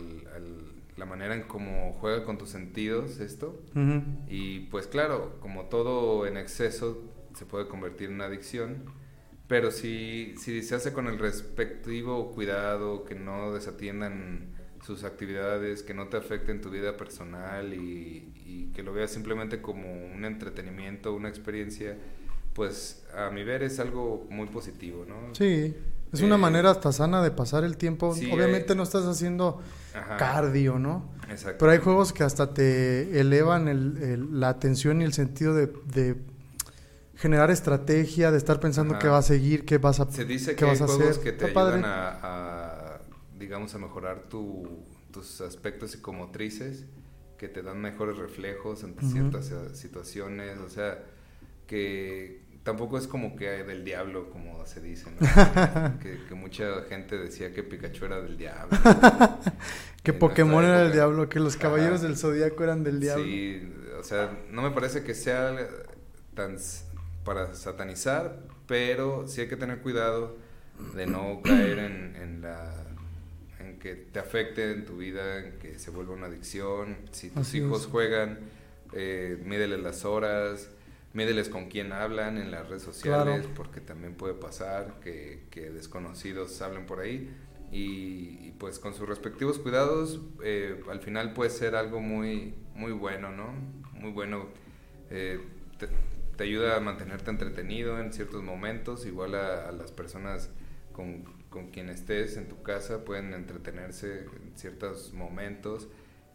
la 0.97 1.05
manera 1.05 1.33
en 1.33 1.43
cómo 1.43 1.97
juega 1.99 2.23
con 2.23 2.37
tus 2.37 2.49
sentidos 2.49 3.19
esto. 3.19 3.59
Y 4.27 4.61
pues 4.71 4.87
claro, 4.87 5.37
como 5.39 5.65
todo 5.65 6.27
en 6.27 6.37
exceso 6.37 7.01
se 7.35 7.45
puede 7.45 7.67
convertir 7.67 8.09
en 8.09 8.15
una 8.15 8.25
adicción, 8.25 8.83
Pero 9.47 9.71
si, 9.71 10.33
si 10.37 10.61
se 10.63 10.75
hace 10.75 10.93
con 10.93 11.07
el 11.07 11.19
respectivo 11.19 12.31
cuidado, 12.31 13.03
que 13.03 13.15
no 13.15 13.51
desatiendan 13.53 14.53
sus 14.85 15.03
actividades, 15.03 15.83
que 15.83 15.93
no 15.93 16.07
te 16.07 16.17
afecten 16.17 16.61
tu 16.61 16.69
vida 16.69 16.97
personal 16.97 17.73
y, 17.73 18.33
y 18.45 18.71
que 18.75 18.83
lo 18.83 18.93
veas 18.93 19.11
simplemente 19.11 19.61
como 19.61 19.87
un 20.13 20.25
entretenimiento, 20.25 21.13
una 21.13 21.29
experiencia, 21.29 21.97
pues 22.53 23.03
a 23.15 23.29
mi 23.29 23.43
ver 23.43 23.63
es 23.63 23.79
algo 23.79 24.25
muy 24.29 24.47
positivo, 24.47 25.05
¿no? 25.07 25.33
Sí, 25.35 25.75
es 26.11 26.21
una 26.21 26.35
Eh, 26.35 26.39
manera 26.39 26.71
hasta 26.71 26.91
sana 26.91 27.21
de 27.21 27.31
pasar 27.31 27.63
el 27.63 27.77
tiempo. 27.77 28.13
sí, 28.15 28.29
Obviamente 28.33 28.73
eh, 28.73 28.75
no 28.75 28.83
estás 28.83 29.05
haciendo 29.05 29.61
Ajá. 29.93 30.17
cardio, 30.17 30.79
¿no? 30.79 31.09
Exacto. 31.29 31.59
Pero 31.59 31.71
hay 31.71 31.77
juegos 31.77 32.11
que 32.11 32.23
hasta 32.23 32.53
te 32.53 33.19
elevan 33.19 33.67
el- 33.67 33.97
el- 34.01 34.39
la 34.39 34.49
atención 34.49 35.01
y 35.01 35.05
el 35.05 35.13
sentido 35.13 35.53
de, 35.53 35.67
de 35.93 36.17
generar 37.15 37.51
estrategia, 37.51 38.31
de 38.31 38.37
estar 38.37 38.59
pensando 38.59 38.93
Ajá. 38.95 38.99
qué 39.03 39.07
va 39.07 39.19
a 39.19 39.21
seguir, 39.21 39.63
qué 39.63 39.77
vas 39.77 39.99
a 39.99 40.09
Se 40.11 40.25
dice 40.25 40.51
qué 40.51 40.55
que 40.57 40.65
hay 40.65 40.71
vas 40.71 40.81
a 40.81 40.85
juegos 40.87 41.09
hacer. 41.19 41.23
que 41.23 41.31
te 41.33 41.45
Está 41.45 41.53
padre. 41.53 41.75
ayudan 41.75 41.91
a, 41.91 42.09
a, 42.09 42.80
digamos, 43.51 43.75
a 43.75 43.79
mejorar 43.79 44.29
tu, 44.29 44.65
tus 45.11 45.41
aspectos 45.41 45.91
psicomotrices, 45.91 46.85
que 47.37 47.49
te 47.49 47.61
dan 47.61 47.81
mejores 47.81 48.15
reflejos 48.17 48.85
ante 48.85 49.03
Ujú. 49.03 49.11
ciertas 49.11 49.51
eh, 49.51 49.75
situaciones, 49.75 50.57
o 50.59 50.69
sea, 50.69 51.03
que 51.67 52.43
tampoco 52.63 52.97
es 52.97 53.07
como 53.07 53.35
que 53.35 53.49
del 53.49 53.83
diablo, 53.83 54.29
como 54.29 54.65
se 54.65 54.79
dice, 54.79 55.11
¿no? 55.11 55.19
que, 55.99 56.17
que 56.29 56.33
mucha 56.33 56.83
gente 56.83 57.17
decía 57.17 57.51
que 57.53 57.61
Pikachu 57.61 58.05
era 58.05 58.21
del 58.21 58.37
diablo. 58.37 58.77
Que 60.01 60.13
Pokémon 60.13 60.63
era 60.63 60.83
del 60.83 60.93
diablo, 60.93 61.27
que 61.29 61.39
los 61.41 61.55
Ajá. 61.55 61.63
caballeros 61.63 62.01
del 62.01 62.15
zodiaco 62.17 62.63
eran 62.63 62.83
del 62.85 63.01
diablo. 63.01 63.23
Sí, 63.23 63.71
o 63.99 64.03
sea, 64.03 64.35
no 64.49 64.61
me 64.61 64.71
parece 64.71 65.03
que 65.03 65.13
sea 65.13 65.55
tan 66.33 66.55
para 67.25 67.53
satanizar, 67.53 68.39
pero 68.65 69.27
sí 69.27 69.41
hay 69.41 69.47
que 69.47 69.57
tener 69.57 69.81
cuidado 69.81 70.37
de 70.95 71.05
no 71.05 71.41
caer 71.43 71.79
en, 71.79 72.15
en 72.15 72.41
la 72.41 72.80
que 73.81 73.95
te 73.95 74.19
afecte 74.19 74.71
en 74.71 74.85
tu 74.85 74.97
vida, 74.97 75.39
en 75.39 75.57
que 75.59 75.79
se 75.79 75.89
vuelva 75.91 76.13
una 76.13 76.27
adicción. 76.27 76.97
Si 77.11 77.29
tus 77.29 77.37
Así 77.47 77.57
hijos 77.57 77.81
es. 77.81 77.87
juegan, 77.87 78.39
eh, 78.93 79.41
mídeles 79.43 79.79
las 79.81 80.05
horas, 80.05 80.69
mídeles 81.13 81.49
con 81.49 81.67
quién 81.67 81.91
hablan 81.91 82.37
en 82.37 82.51
las 82.51 82.69
redes 82.69 82.83
sociales, 82.83 83.39
Claro. 83.41 83.53
porque 83.55 83.81
también 83.81 84.13
puede 84.13 84.33
pasar 84.35 84.99
que, 85.03 85.43
que 85.49 85.69
desconocidos 85.71 86.61
hablen 86.61 86.85
por 86.85 86.99
ahí. 86.99 87.29
Y, 87.71 88.47
y, 88.47 88.53
pues 88.59 88.79
con 88.79 88.93
sus 88.93 89.07
respectivos 89.07 89.57
cuidados, 89.57 90.19
eh, 90.43 90.81
al 90.89 90.99
final 90.99 91.33
puede 91.33 91.49
ser 91.49 91.75
algo 91.75 92.01
muy, 92.01 92.53
muy 92.75 92.91
bueno, 92.91 93.31
¿no? 93.31 93.53
Muy 93.93 94.11
bueno. 94.11 94.47
eh, 95.09 95.39
te, 95.79 95.87
te 96.37 96.43
ayuda 96.43 96.77
a 96.77 96.79
mantenerte 96.79 97.29
entretenido 97.31 97.99
en 97.99 98.13
ciertos 98.13 98.43
momentos, 98.43 99.05
igual 99.05 99.35
a, 99.35 99.67
a 99.67 99.71
las 99.71 99.91
personas 99.91 100.49
con, 100.91 101.23
con 101.49 101.67
quien 101.69 101.89
estés 101.89 102.37
en 102.37 102.47
tu 102.47 102.61
casa 102.63 103.03
pueden 103.05 103.33
entretenerse 103.33 104.21
en 104.21 104.51
ciertos 104.55 105.13
momentos. 105.13 105.87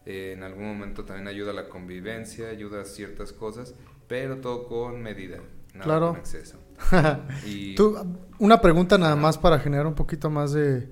Eh, 0.05 0.33
en 0.35 0.43
algún 0.43 0.65
momento 0.65 1.03
también 1.05 1.27
ayuda 1.27 1.51
a 1.51 1.53
la 1.53 1.67
convivencia, 1.69 2.49
ayuda 2.49 2.81
a 2.81 2.85
ciertas 2.85 3.33
cosas, 3.33 3.73
pero 4.07 4.37
todo 4.37 4.67
con 4.67 5.01
medida, 5.01 5.39
nada 5.73 5.83
Claro. 5.83 6.09
con 6.11 6.17
exceso. 6.19 6.57
Y 7.45 7.75
Tú, 7.75 7.95
una 8.39 8.61
pregunta 8.61 8.97
nada 8.97 9.15
más 9.15 9.37
para 9.37 9.59
generar 9.59 9.85
un 9.87 9.95
poquito 9.95 10.29
más 10.29 10.53
de, 10.53 10.87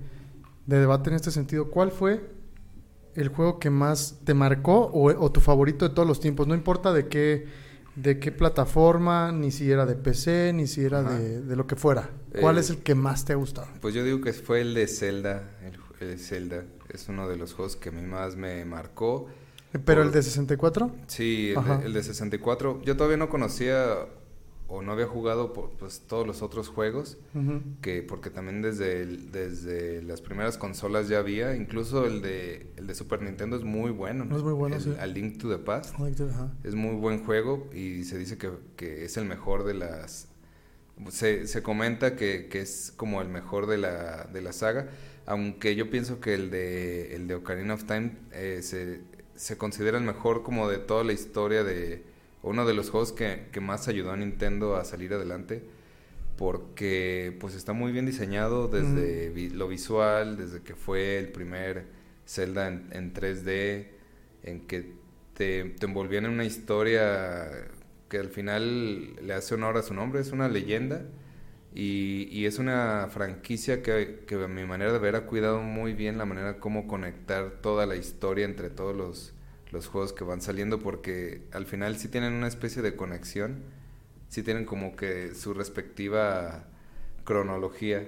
de 0.66 0.78
debate 0.80 1.10
en 1.10 1.16
este 1.16 1.30
sentido. 1.30 1.70
¿Cuál 1.70 1.92
fue 1.92 2.20
el 3.14 3.28
juego 3.28 3.58
que 3.58 3.70
más 3.70 4.20
te 4.24 4.34
marcó 4.34 4.80
o, 4.92 5.06
o 5.10 5.32
tu 5.32 5.40
favorito 5.40 5.88
de 5.88 5.94
todos 5.94 6.06
los 6.06 6.20
tiempos? 6.20 6.46
No 6.46 6.54
importa 6.54 6.92
de 6.92 7.08
qué, 7.08 7.46
de 7.96 8.18
qué 8.18 8.30
plataforma, 8.32 9.32
ni 9.32 9.50
si 9.50 9.70
era 9.70 9.86
de 9.86 9.94
PC, 9.96 10.52
ni 10.54 10.66
si 10.66 10.84
era 10.84 11.02
de, 11.02 11.40
de 11.42 11.56
lo 11.56 11.66
que 11.66 11.76
fuera. 11.76 12.10
¿Cuál 12.40 12.56
Eh, 12.58 12.60
es 12.60 12.70
el 12.70 12.78
que 12.78 12.94
más 12.94 13.24
te 13.24 13.32
ha 13.32 13.36
gustado? 13.36 13.68
Pues 13.80 13.94
yo 13.94 14.04
digo 14.04 14.20
que 14.20 14.32
fue 14.32 14.60
el 14.60 14.74
de 14.74 14.86
Zelda. 14.86 15.42
El, 16.00 16.08
el 16.10 16.18
Zelda 16.18 16.64
es 16.88 17.08
uno 17.08 17.26
de 17.28 17.36
los 17.36 17.54
juegos 17.54 17.76
que 17.76 17.88
a 17.88 17.92
mí 17.92 18.02
más 18.02 18.36
me 18.36 18.64
marcó. 18.64 19.28
¿Pero 19.72 19.84
por- 19.84 20.06
el 20.06 20.12
de 20.12 20.22
64? 20.22 20.90
Sí, 21.06 21.52
el 21.56 21.64
de, 21.80 21.86
el 21.86 21.92
de 21.94 22.02
64. 22.02 22.82
Yo 22.84 22.96
todavía 22.96 23.16
no 23.16 23.28
conocía 23.28 24.06
o 24.68 24.82
no 24.82 24.92
había 24.92 25.06
jugado 25.06 25.52
por, 25.52 25.70
pues, 25.76 26.00
todos 26.08 26.26
los 26.26 26.42
otros 26.42 26.68
juegos. 26.68 27.18
Que 27.80 28.02
porque 28.02 28.30
también 28.30 28.62
desde, 28.62 29.02
el- 29.02 29.30
desde 29.30 30.02
las 30.02 30.20
primeras 30.20 30.58
consolas 30.58 31.08
ya 31.08 31.18
había. 31.20 31.54
Incluso 31.54 32.04
el 32.06 32.20
de, 32.22 32.72
el 32.76 32.86
de 32.86 32.94
Super 32.94 33.22
Nintendo 33.22 33.56
es 33.56 33.62
muy 33.64 33.90
bueno. 33.92 34.24
Es 34.36 34.42
muy 34.42 34.52
bueno, 34.52 34.76
El- 34.76 34.82
sí. 34.82 34.94
A 34.98 35.06
Link 35.06 35.38
to 35.40 35.48
the 35.48 35.58
Past. 35.62 35.96
Es 36.64 36.74
muy 36.74 36.96
buen 36.96 37.24
juego 37.24 37.68
y 37.72 38.04
se 38.04 38.18
dice 38.18 38.38
que, 38.38 38.50
que 38.76 39.04
es 39.04 39.16
el 39.16 39.24
mejor 39.26 39.64
de 39.64 39.74
las... 39.74 40.28
Se, 41.10 41.46
se 41.46 41.62
comenta 41.62 42.16
que, 42.16 42.48
que 42.48 42.60
es 42.60 42.92
como 42.96 43.20
el 43.20 43.28
mejor 43.28 43.66
de 43.66 43.76
la, 43.76 44.24
de 44.32 44.40
la 44.40 44.52
saga, 44.54 44.88
aunque 45.26 45.76
yo 45.76 45.90
pienso 45.90 46.20
que 46.20 46.32
el 46.34 46.50
de, 46.50 47.14
el 47.14 47.28
de 47.28 47.34
Ocarina 47.34 47.74
of 47.74 47.84
Time 47.84 48.12
eh, 48.32 48.60
se, 48.62 49.02
se 49.34 49.58
considera 49.58 49.98
el 49.98 50.04
mejor 50.04 50.42
como 50.42 50.70
de 50.70 50.78
toda 50.78 51.04
la 51.04 51.12
historia 51.12 51.64
de 51.64 52.02
uno 52.42 52.66
de 52.66 52.74
los 52.74 52.90
juegos 52.90 53.12
que, 53.12 53.46
que 53.52 53.60
más 53.60 53.88
ayudó 53.88 54.12
a 54.12 54.16
Nintendo 54.16 54.76
a 54.76 54.84
salir 54.84 55.12
adelante 55.14 55.62
porque 56.36 57.36
pues 57.40 57.54
está 57.54 57.72
muy 57.72 57.92
bien 57.92 58.06
diseñado 58.06 58.68
desde 58.68 59.30
vi- 59.30 59.50
lo 59.50 59.68
visual, 59.68 60.36
desde 60.36 60.62
que 60.62 60.74
fue 60.74 61.18
el 61.18 61.28
primer 61.32 61.86
Zelda 62.26 62.68
en, 62.68 62.88
en 62.92 63.12
3D, 63.14 63.88
en 64.42 64.66
que 64.66 64.92
te, 65.34 65.64
te 65.64 65.86
envolvían 65.86 66.26
en 66.26 66.32
una 66.32 66.44
historia 66.44 67.68
que 68.08 68.18
al 68.18 68.28
final 68.28 69.16
le 69.26 69.32
hace 69.34 69.54
honor 69.54 69.76
a 69.78 69.82
su 69.82 69.94
nombre, 69.94 70.20
es 70.20 70.32
una 70.32 70.48
leyenda 70.48 71.04
y, 71.74 72.28
y 72.30 72.46
es 72.46 72.58
una 72.58 73.08
franquicia 73.10 73.82
que, 73.82 74.24
que 74.26 74.36
a 74.36 74.48
mi 74.48 74.64
manera 74.64 74.92
de 74.92 74.98
ver 74.98 75.16
ha 75.16 75.26
cuidado 75.26 75.60
muy 75.62 75.94
bien 75.94 76.18
la 76.18 76.24
manera 76.26 76.58
como 76.58 76.86
conectar 76.88 77.60
toda 77.62 77.86
la 77.86 77.96
historia 77.96 78.44
entre 78.46 78.70
todos 78.70 78.96
los, 78.96 79.34
los 79.72 79.86
juegos 79.88 80.12
que 80.12 80.24
van 80.24 80.40
saliendo 80.40 80.78
porque 80.80 81.42
al 81.52 81.66
final 81.66 81.96
sí 81.98 82.08
tienen 82.08 82.32
una 82.34 82.48
especie 82.48 82.82
de 82.82 82.96
conexión, 82.96 83.62
sí 84.28 84.42
tienen 84.42 84.64
como 84.64 84.96
que 84.96 85.34
su 85.34 85.54
respectiva 85.54 86.68
cronología. 87.24 88.06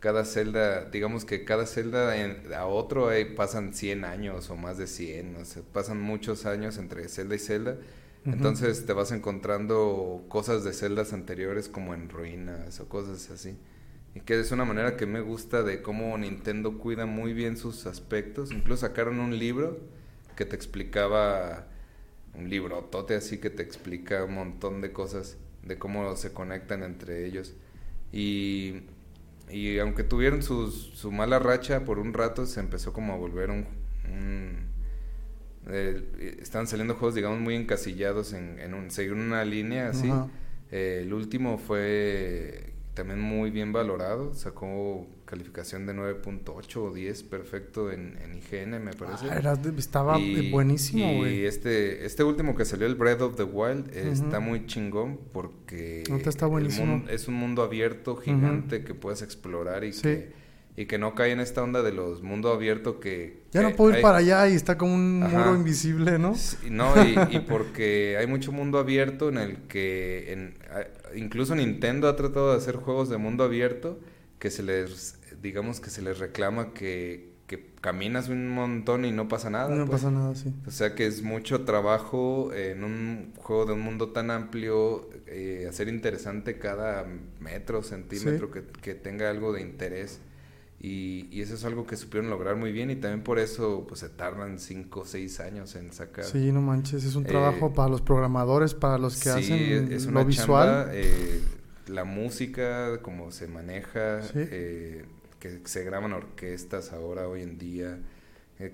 Cada 0.00 0.24
celda, 0.24 0.84
digamos 0.86 1.24
que 1.24 1.44
cada 1.44 1.66
celda 1.66 2.16
en- 2.18 2.52
a 2.54 2.66
otro 2.66 3.10
eh, 3.12 3.26
pasan 3.26 3.74
100 3.74 4.04
años 4.04 4.48
o 4.50 4.56
más 4.56 4.78
de 4.78 4.86
100, 4.86 5.34
o 5.36 5.44
sea, 5.44 5.62
pasan 5.72 6.00
muchos 6.00 6.46
años 6.46 6.78
entre 6.78 7.08
celda 7.08 7.34
y 7.34 7.38
celda. 7.38 7.76
Entonces 8.24 8.84
te 8.86 8.92
vas 8.92 9.10
encontrando 9.12 10.24
cosas 10.28 10.62
de 10.64 10.72
celdas 10.72 11.12
anteriores 11.12 11.68
como 11.68 11.94
en 11.94 12.08
ruinas 12.10 12.78
o 12.80 12.88
cosas 12.88 13.30
así. 13.30 13.56
Y 14.14 14.20
que 14.20 14.38
es 14.38 14.52
una 14.52 14.64
manera 14.64 14.96
que 14.96 15.06
me 15.06 15.20
gusta 15.20 15.62
de 15.62 15.82
cómo 15.82 16.16
Nintendo 16.18 16.78
cuida 16.78 17.06
muy 17.06 17.32
bien 17.32 17.56
sus 17.56 17.86
aspectos. 17.86 18.52
Incluso 18.52 18.82
sacaron 18.86 19.18
un 19.20 19.38
libro 19.38 19.80
que 20.38 20.46
te 20.46 20.56
explicaba, 20.56 21.66
un 22.34 22.48
librotote 22.48 23.14
así 23.16 23.38
que 23.38 23.50
te 23.50 23.62
explica 23.64 24.24
un 24.24 24.34
montón 24.34 24.80
de 24.80 24.92
cosas, 24.92 25.36
de 25.64 25.78
cómo 25.78 26.16
se 26.16 26.32
conectan 26.32 26.82
entre 26.84 27.26
ellos. 27.26 27.54
Y, 28.12 28.82
y 29.50 29.78
aunque 29.80 30.04
tuvieron 30.04 30.42
sus- 30.42 30.92
su 30.94 31.12
mala 31.12 31.38
racha 31.40 31.84
por 31.84 31.98
un 31.98 32.14
rato, 32.14 32.46
se 32.46 32.60
empezó 32.60 32.92
como 32.94 33.14
a 33.14 33.16
volver 33.16 33.50
un... 33.50 33.66
un 34.06 34.68
eh, 35.70 36.38
estaban 36.40 36.66
saliendo 36.66 36.94
juegos, 36.94 37.14
digamos, 37.14 37.40
muy 37.40 37.54
encasillados 37.54 38.32
en, 38.32 38.58
en 38.60 38.74
un, 38.74 38.90
seguir 38.90 39.12
una 39.12 39.44
línea 39.44 39.90
así. 39.90 40.08
Eh, 40.70 41.00
el 41.02 41.12
último 41.12 41.58
fue 41.58 42.72
también 42.98 43.20
muy 43.20 43.50
bien 43.50 43.72
valorado, 43.72 44.34
sacó 44.34 45.06
calificación 45.24 45.86
de 45.86 45.94
9.8 45.94 46.76
o 46.78 46.92
10, 46.92 47.22
perfecto 47.22 47.92
en, 47.92 48.18
en 48.18 48.34
IGN, 48.34 48.82
me 48.82 48.92
parece. 48.92 49.26
Ah, 49.30 49.38
era 49.38 49.54
estaba 49.76 50.18
Y- 50.18 50.50
buenísimo, 50.50 51.24
Y 51.26 51.44
este, 51.44 52.04
este 52.04 52.24
último 52.24 52.56
que 52.56 52.64
salió, 52.64 52.88
el 52.88 52.96
Breath 52.96 53.20
of 53.20 53.36
the 53.36 53.44
Wild, 53.44 53.94
eh, 53.94 54.10
está 54.10 54.40
muy 54.40 54.66
chingón 54.66 55.20
porque 55.32 56.02
el 56.08 56.22
es 57.08 57.28
un 57.28 57.34
mundo 57.34 57.62
abierto 57.62 58.16
gigante 58.16 58.82
que 58.82 58.94
puedes 58.94 59.22
explorar 59.22 59.84
y, 59.84 59.92
Sí. 59.92 60.02
que, 60.02 60.32
y 60.78 60.86
que 60.86 60.96
no 60.96 61.14
cae 61.16 61.32
en 61.32 61.40
esta 61.40 61.62
onda 61.62 61.82
de 61.82 61.90
los 61.92 62.22
mundo 62.22 62.52
abierto 62.52 63.00
que... 63.00 63.42
Ya 63.50 63.62
no 63.62 63.74
puedo 63.74 63.96
ir 63.96 64.00
para 64.00 64.18
allá 64.18 64.48
y 64.48 64.54
está 64.54 64.78
como 64.78 64.94
un 64.94 65.22
Ajá. 65.24 65.38
muro 65.38 65.56
invisible, 65.56 66.18
¿no? 66.20 66.34
Sí, 66.36 66.56
No, 66.70 66.94
y, 67.02 67.18
y 67.30 67.40
porque 67.48 68.16
hay 68.18 68.28
mucho 68.28 68.52
mundo 68.52 68.78
abierto 68.78 69.28
en 69.28 69.38
el 69.38 69.56
que 69.62 70.32
en- 70.32 70.54
incluso 71.16 71.56
Nintendo 71.56 72.08
ha 72.08 72.14
tratado 72.14 72.52
de 72.52 72.58
hacer 72.58 72.76
juegos 72.76 73.08
de 73.08 73.16
mundo 73.18 73.42
abierto 73.42 73.98
que 74.38 74.50
se 74.50 74.62
les, 74.62 75.18
digamos 75.42 75.80
que 75.80 75.90
se 75.90 76.00
les 76.00 76.18
reclama 76.20 76.72
que, 76.74 77.32
que 77.48 77.72
caminas 77.80 78.28
un 78.28 78.48
montón 78.48 79.04
y 79.04 79.10
no 79.10 79.26
pasa 79.26 79.50
nada. 79.50 79.74
No 79.74 79.84
pues. 79.84 80.00
pasa 80.00 80.12
nada, 80.12 80.34
sí. 80.36 80.54
O 80.66 80.70
sea 80.70 80.94
que 80.94 81.06
es 81.06 81.22
mucho 81.22 81.64
trabajo 81.64 82.52
en 82.54 82.84
un 82.84 83.32
juego 83.36 83.66
de 83.66 83.72
un 83.72 83.80
mundo 83.80 84.10
tan 84.10 84.30
amplio, 84.30 85.08
eh, 85.26 85.66
hacer 85.68 85.88
interesante 85.88 86.58
cada 86.58 87.04
metro, 87.40 87.82
centímetro 87.82 88.50
que, 88.52 88.62
que 88.80 88.94
tenga 88.94 89.28
algo 89.30 89.52
de 89.52 89.62
interés. 89.62 90.20
Y, 90.80 91.26
y 91.32 91.40
eso 91.42 91.54
es 91.54 91.64
algo 91.64 91.86
que 91.86 91.96
supieron 91.96 92.30
lograr 92.30 92.54
muy 92.54 92.70
bien 92.70 92.90
y 92.90 92.96
también 92.96 93.24
por 93.24 93.40
eso 93.40 93.84
pues 93.88 94.00
se 94.00 94.08
tardan 94.10 94.60
5 94.60 95.00
o 95.00 95.04
6 95.04 95.40
años 95.40 95.74
en 95.74 95.92
sacar. 95.92 96.24
Sí, 96.24 96.52
no 96.52 96.60
manches, 96.60 97.04
es 97.04 97.16
un 97.16 97.24
Eh, 97.24 97.28
trabajo 97.28 97.72
para 97.72 97.88
los 97.88 98.00
programadores, 98.00 98.74
para 98.74 98.96
los 98.98 99.16
que 99.16 99.30
Sí, 99.30 99.30
hacen 99.30 99.92
es 99.92 100.06
lo 100.06 100.10
una 100.12 100.24
visual. 100.24 100.68
chamba, 100.68 100.94
eh, 100.94 101.42
la 101.88 102.04
música, 102.04 103.00
cómo 103.02 103.32
se 103.32 103.48
maneja, 103.48 104.22
Sí. 104.22 104.32
eh, 104.36 105.04
que 105.40 105.60
se 105.64 105.82
graban 105.84 106.12
orquestas 106.12 106.92
ahora, 106.92 107.28
hoy 107.28 107.42
en 107.42 107.58
día, 107.58 107.98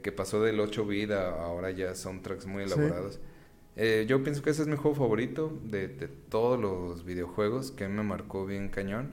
que 0.02 0.12
pasó 0.12 0.42
del 0.42 0.60
8 0.60 0.86
bit 0.86 1.10
a 1.10 1.30
ahora 1.42 1.70
ya 1.70 1.94
soundtracks 1.94 2.46
muy 2.46 2.64
Sí. 2.66 2.70
elaborados. 2.72 3.20
Eh, 3.76 4.06
yo 4.08 4.22
pienso 4.22 4.42
que 4.42 4.50
ese 4.50 4.62
es 4.62 4.68
mi 4.68 4.76
juego 4.76 4.94
favorito 4.96 5.58
de, 5.64 5.88
de 5.88 6.08
todos 6.08 6.60
los 6.60 7.04
videojuegos, 7.04 7.70
que 7.70 7.88
me 7.88 8.02
marcó 8.02 8.46
bien 8.46 8.68
cañón. 8.68 9.12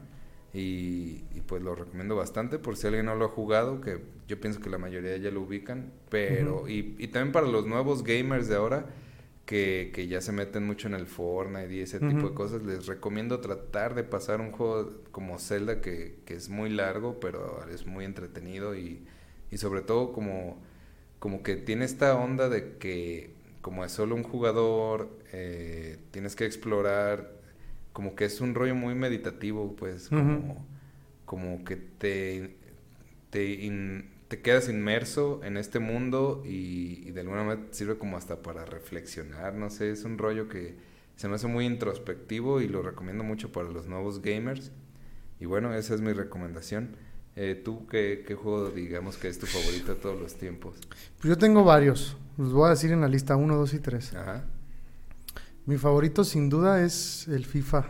Y, 0.53 1.23
y, 1.33 1.41
pues 1.45 1.61
lo 1.61 1.75
recomiendo 1.75 2.15
bastante 2.15 2.59
por 2.59 2.75
si 2.75 2.87
alguien 2.87 3.05
no 3.05 3.15
lo 3.15 3.25
ha 3.25 3.29
jugado, 3.29 3.79
que 3.79 3.99
yo 4.27 4.39
pienso 4.39 4.59
que 4.59 4.69
la 4.69 4.77
mayoría 4.77 5.15
ya 5.17 5.31
lo 5.31 5.41
ubican. 5.41 5.91
Pero, 6.09 6.67
y, 6.67 6.95
y 6.99 7.07
también 7.07 7.31
para 7.31 7.47
los 7.47 7.65
nuevos 7.65 8.03
gamers 8.03 8.49
de 8.49 8.55
ahora, 8.55 8.85
que, 9.45 9.91
que 9.93 10.07
ya 10.07 10.21
se 10.21 10.31
meten 10.31 10.65
mucho 10.65 10.87
en 10.87 10.93
el 10.93 11.07
Fortnite 11.07 11.73
y 11.73 11.79
ese 11.79 11.99
tipo 11.99 12.29
de 12.29 12.33
cosas, 12.33 12.63
les 12.63 12.85
recomiendo 12.85 13.39
tratar 13.39 13.95
de 13.95 14.03
pasar 14.03 14.41
un 14.41 14.51
juego 14.51 14.91
como 15.11 15.39
Zelda 15.39 15.81
que, 15.81 16.19
que 16.25 16.35
es 16.35 16.49
muy 16.49 16.69
largo, 16.69 17.19
pero 17.19 17.65
es 17.69 17.85
muy 17.85 18.05
entretenido 18.05 18.75
y, 18.75 19.05
y 19.51 19.57
sobre 19.57 19.81
todo 19.81 20.13
como, 20.13 20.57
como 21.19 21.43
que 21.43 21.55
tiene 21.55 21.85
esta 21.85 22.15
onda 22.15 22.49
de 22.49 22.77
que 22.77 23.31
como 23.61 23.85
es 23.85 23.91
solo 23.91 24.15
un 24.15 24.23
jugador, 24.23 25.09
eh, 25.31 25.97
tienes 26.11 26.35
que 26.35 26.45
explorar, 26.45 27.31
como 27.93 28.15
que 28.15 28.25
es 28.25 28.41
un 28.41 28.55
rollo 28.55 28.75
muy 28.75 28.95
meditativo, 28.95 29.75
pues, 29.75 30.09
como, 30.09 30.65
como 31.25 31.63
que 31.65 31.75
te, 31.75 32.55
te, 33.29 33.49
in- 33.65 34.09
te 34.27 34.41
quedas 34.41 34.69
inmerso 34.69 35.41
en 35.43 35.57
este 35.57 35.79
mundo 35.79 36.41
y, 36.45 37.03
y 37.07 37.11
de 37.11 37.21
alguna 37.21 37.43
manera 37.43 37.67
sirve 37.71 37.97
como 37.97 38.17
hasta 38.17 38.41
para 38.41 38.65
reflexionar, 38.65 39.53
no 39.55 39.69
sé, 39.69 39.91
es 39.91 40.03
un 40.05 40.17
rollo 40.17 40.47
que 40.47 40.75
se 41.17 41.27
me 41.27 41.35
hace 41.35 41.47
muy 41.47 41.65
introspectivo 41.65 42.61
y 42.61 42.67
lo 42.67 42.81
recomiendo 42.81 43.23
mucho 43.23 43.51
para 43.51 43.69
los 43.69 43.87
nuevos 43.87 44.21
gamers. 44.21 44.71
Y 45.39 45.45
bueno, 45.45 45.73
esa 45.73 45.93
es 45.95 46.01
mi 46.01 46.13
recomendación. 46.13 46.95
Eh, 47.35 47.59
¿Tú 47.63 47.87
qué, 47.87 48.23
qué 48.27 48.35
juego 48.35 48.69
digamos 48.71 49.17
que 49.17 49.27
es 49.27 49.39
tu 49.39 49.45
favorito 49.45 49.93
de 49.95 49.99
todos 49.99 50.19
los 50.19 50.35
tiempos? 50.35 50.77
Pues 51.19 51.29
yo 51.29 51.37
tengo 51.37 51.63
varios. 51.63 52.17
Los 52.37 52.53
voy 52.53 52.67
a 52.67 52.69
decir 52.71 52.91
en 52.91 53.01
la 53.01 53.07
lista 53.07 53.35
1, 53.35 53.55
2 53.55 53.73
y 53.73 53.79
3. 53.79 54.13
Ajá. 54.15 54.45
Mi 55.65 55.77
favorito 55.77 56.23
sin 56.23 56.49
duda 56.49 56.83
es 56.83 57.27
el 57.27 57.45
FIFA. 57.45 57.85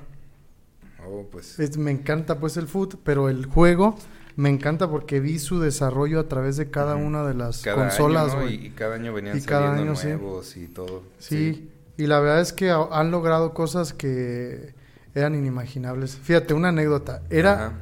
Oh, 1.08 1.26
pues... 1.32 1.60
Es- 1.60 1.78
me 1.78 1.92
encanta 1.92 2.40
pues 2.40 2.58
el 2.58 2.68
foot, 2.68 2.96
pero 3.04 3.30
el 3.30 3.46
juego 3.46 3.96
me 4.36 4.50
encanta 4.50 4.90
porque 4.90 5.20
vi 5.20 5.40
su 5.40 5.60
desarrollo 5.60 6.20
a 6.20 6.28
través 6.28 6.58
de 6.58 6.70
cada 6.70 6.96
una 6.96 7.24
de 7.26 7.34
las 7.34 7.62
cada 7.62 7.88
consolas, 7.90 8.34
año. 8.34 8.50
Y, 8.50 8.54
y 8.68 8.70
cada 8.72 8.96
año 8.96 9.14
venían 9.14 9.38
Y 9.38 9.42
cada 9.42 9.70
saliendo 9.70 9.92
año, 9.94 10.00
sí. 10.00 10.08
nuevos 10.08 10.58
y 10.58 10.68
todo. 10.68 11.04
Sí, 11.20 11.70
y 11.98 12.08
la 12.08 12.20
verdad 12.20 12.42
es 12.42 12.54
que 12.54 12.70
ha- 12.72 12.88
han 12.92 13.12
logrado 13.12 13.54
cosas 13.54 13.94
que 13.94 14.74
eran 15.16 15.36
inimaginables. 15.36 16.16
Fíjate, 16.18 16.54
una 16.54 16.70
anécdota. 16.70 17.22
Era 17.30 17.54
Ajá. 17.68 17.74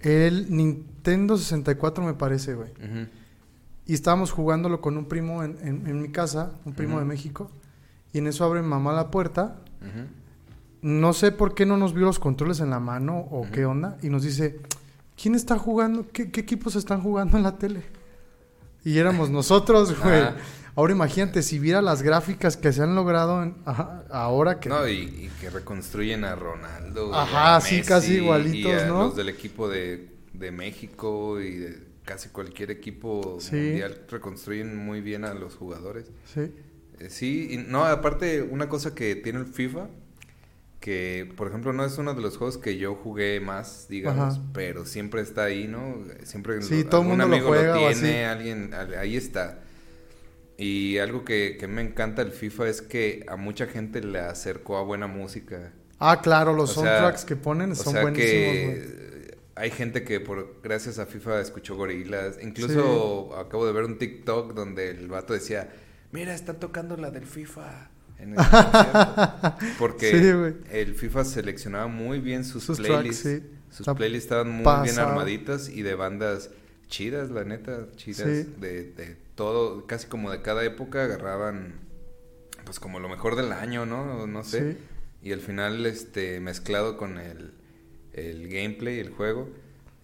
el 0.00 0.54
Nintendo 0.54 1.36
64, 1.36 2.04
me 2.04 2.14
parece, 2.14 2.54
güey. 2.54 2.70
Y 3.86 3.94
estábamos 3.94 4.32
jugándolo 4.32 4.80
con 4.80 4.96
un 4.96 5.06
primo 5.06 5.44
en, 5.44 5.56
en- 5.62 5.86
en 5.86 6.02
mi 6.02 6.08
casa, 6.10 6.52
un 6.64 6.72
primo 6.74 6.98
de 6.98 7.04
México. 7.04 7.50
Y 8.16 8.18
en 8.20 8.28
eso 8.28 8.44
abre 8.46 8.62
mamá 8.62 8.94
la 8.94 9.10
puerta. 9.10 9.56
No 10.80 11.12
sé 11.12 11.32
por 11.32 11.54
qué 11.54 11.66
no 11.66 11.76
nos 11.76 11.92
vio 11.92 12.06
los 12.06 12.18
controles 12.18 12.60
en 12.60 12.70
la 12.70 12.80
mano 12.80 13.18
o 13.30 13.46
qué 13.52 13.66
onda. 13.66 13.98
Y 14.02 14.08
nos 14.08 14.22
dice, 14.22 14.58
¿quién 15.20 15.34
está 15.34 15.58
jugando? 15.58 16.06
¿Qué, 16.12 16.30
qué 16.30 16.40
equipos 16.40 16.76
están 16.76 17.02
jugando 17.02 17.36
en 17.36 17.42
la 17.42 17.58
tele? 17.58 17.82
Y 18.84 18.96
éramos 18.96 19.28
nosotros, 19.28 19.94
güey. 20.02 20.20
Ah. 20.22 20.36
Ahora 20.76 20.94
imagínate, 20.94 21.42
si 21.42 21.58
viera 21.58 21.82
las 21.82 22.00
gráficas 22.02 22.56
que 22.56 22.72
se 22.72 22.82
han 22.82 22.94
logrado 22.94 23.42
en- 23.42 23.56
ajá, 23.66 24.04
ahora 24.10 24.60
que... 24.60 24.70
No, 24.70 24.88
y, 24.88 24.94
y 24.94 25.30
que 25.40 25.50
reconstruyen 25.50 26.24
a 26.24 26.34
Ronaldo. 26.36 27.14
Ajá, 27.14 27.56
a 27.56 27.60
sí, 27.60 27.76
Messi, 27.76 27.88
casi 27.88 28.12
y 28.12 28.16
igualitos, 28.16 28.82
a 28.82 28.86
¿no? 28.86 28.98
Los 29.08 29.16
del 29.16 29.28
equipo 29.28 29.68
de, 29.68 30.08
de 30.32 30.50
México 30.52 31.38
y 31.40 31.56
de 31.56 31.82
casi 32.04 32.30
cualquier 32.30 32.70
equipo 32.70 33.36
Sí. 33.40 33.56
mundial 33.56 34.02
reconstruyen 34.08 34.76
muy 34.76 35.02
bien 35.02 35.24
a 35.26 35.34
los 35.34 35.54
jugadores. 35.56 36.10
Sí. 36.32 36.50
Eh, 37.00 37.10
Sí, 37.10 37.48
y 37.50 37.56
no, 37.58 37.84
aparte, 37.84 38.42
una 38.42 38.68
cosa 38.68 38.94
que 38.94 39.16
tiene 39.16 39.40
el 39.40 39.46
FIFA, 39.46 39.88
que 40.80 41.32
por 41.36 41.48
ejemplo 41.48 41.72
no 41.72 41.84
es 41.84 41.98
uno 41.98 42.14
de 42.14 42.22
los 42.22 42.36
juegos 42.36 42.58
que 42.58 42.78
yo 42.78 42.94
jugué 42.94 43.40
más, 43.40 43.86
digamos, 43.88 44.34
Ajá. 44.36 44.42
pero 44.52 44.84
siempre 44.86 45.20
está 45.22 45.44
ahí, 45.44 45.66
¿no? 45.68 45.98
Siempre 46.24 46.62
Sí, 46.62 46.84
lo- 46.84 46.90
todo 46.90 47.00
algún 47.02 47.18
mundo 47.18 47.26
lo 47.28 47.34
amigo 47.36 47.48
juega 47.48 47.80
o 47.80 47.88
tiene, 47.90 48.24
alguien, 48.26 48.74
al- 48.74 48.94
ahí 48.94 49.16
está. 49.16 49.60
Y 50.58 50.98
algo 50.98 51.24
que, 51.24 51.56
que 51.58 51.66
me 51.68 51.82
encanta 51.82 52.24
del 52.24 52.32
FIFA 52.32 52.68
es 52.68 52.82
que 52.82 53.24
a 53.28 53.36
mucha 53.36 53.66
gente 53.66 54.00
le 54.02 54.20
acercó 54.20 54.78
a 54.78 54.82
buena 54.82 55.06
música. 55.06 55.72
Ah, 55.98 56.20
claro, 56.22 56.54
los 56.54 56.76
O 56.76 56.82
sea, 56.82 56.98
soundtracks 56.98 57.24
que 57.24 57.36
ponen 57.36 57.72
O 57.72 57.74
son 57.74 57.92
sea 57.92 58.02
buenísimos, 58.02 58.56
que 58.56 59.38
hay 59.54 59.70
gente 59.70 60.02
que 60.04 60.20
por 60.20 60.60
gracias 60.62 60.98
a 60.98 61.06
FIFA 61.06 61.40
escuchó 61.40 61.76
gorilas. 61.76 62.38
Incluso 62.42 63.36
acabo 63.36 63.66
de 63.66 63.72
ver 63.72 63.84
un 63.84 63.98
TikTok 63.98 64.54
donde 64.54 64.90
el 64.90 65.08
vato 65.08 65.32
decía, 65.34 65.70
mira, 66.12 66.34
están 66.34 66.58
tocando 66.60 66.96
la 66.96 67.10
del 67.10 67.26
FIFA. 67.26 67.90
En 68.18 68.30
el 68.30 68.36
concierto". 68.36 69.56
Porque 69.78 70.10
Sí, 70.10 70.66
el 70.72 70.94
FIFA 70.94 71.24
seleccionaba 71.24 71.86
muy 71.86 72.20
bien 72.20 72.44
sus, 72.44 72.64
Sus 72.64 72.78
tracks, 72.78 72.88
playlists. 72.92 73.22
sí. 73.22 73.42
Sus 73.70 73.86
playlists 73.94 74.24
estaban 74.24 74.50
muy 74.50 74.64
bien 74.84 74.98
armaditas 74.98 75.68
y 75.68 75.82
de 75.82 75.94
bandas 75.94 76.50
chidas, 76.88 77.30
la 77.30 77.44
neta, 77.44 77.86
chidas. 77.96 78.26
Sí. 78.26 78.54
De, 78.58 78.84
de 78.92 79.16
todo, 79.34 79.86
casi 79.86 80.06
como 80.06 80.30
de 80.30 80.40
cada 80.40 80.64
época 80.64 81.04
agarraban 81.04 81.74
pues 82.64 82.80
como 82.80 82.98
lo 83.00 83.08
mejor 83.08 83.36
del 83.36 83.52
año, 83.52 83.86
¿no? 83.86 84.26
No 84.26 84.42
sé. 84.44 84.76
Y 85.22 85.32
al 85.32 85.40
final, 85.40 85.84
este, 85.86 86.40
mezclado 86.40 86.96
con 86.96 87.18
el, 87.18 87.52
el 88.12 88.48
gameplay, 88.48 88.98
el 88.98 89.10
juego, 89.10 89.48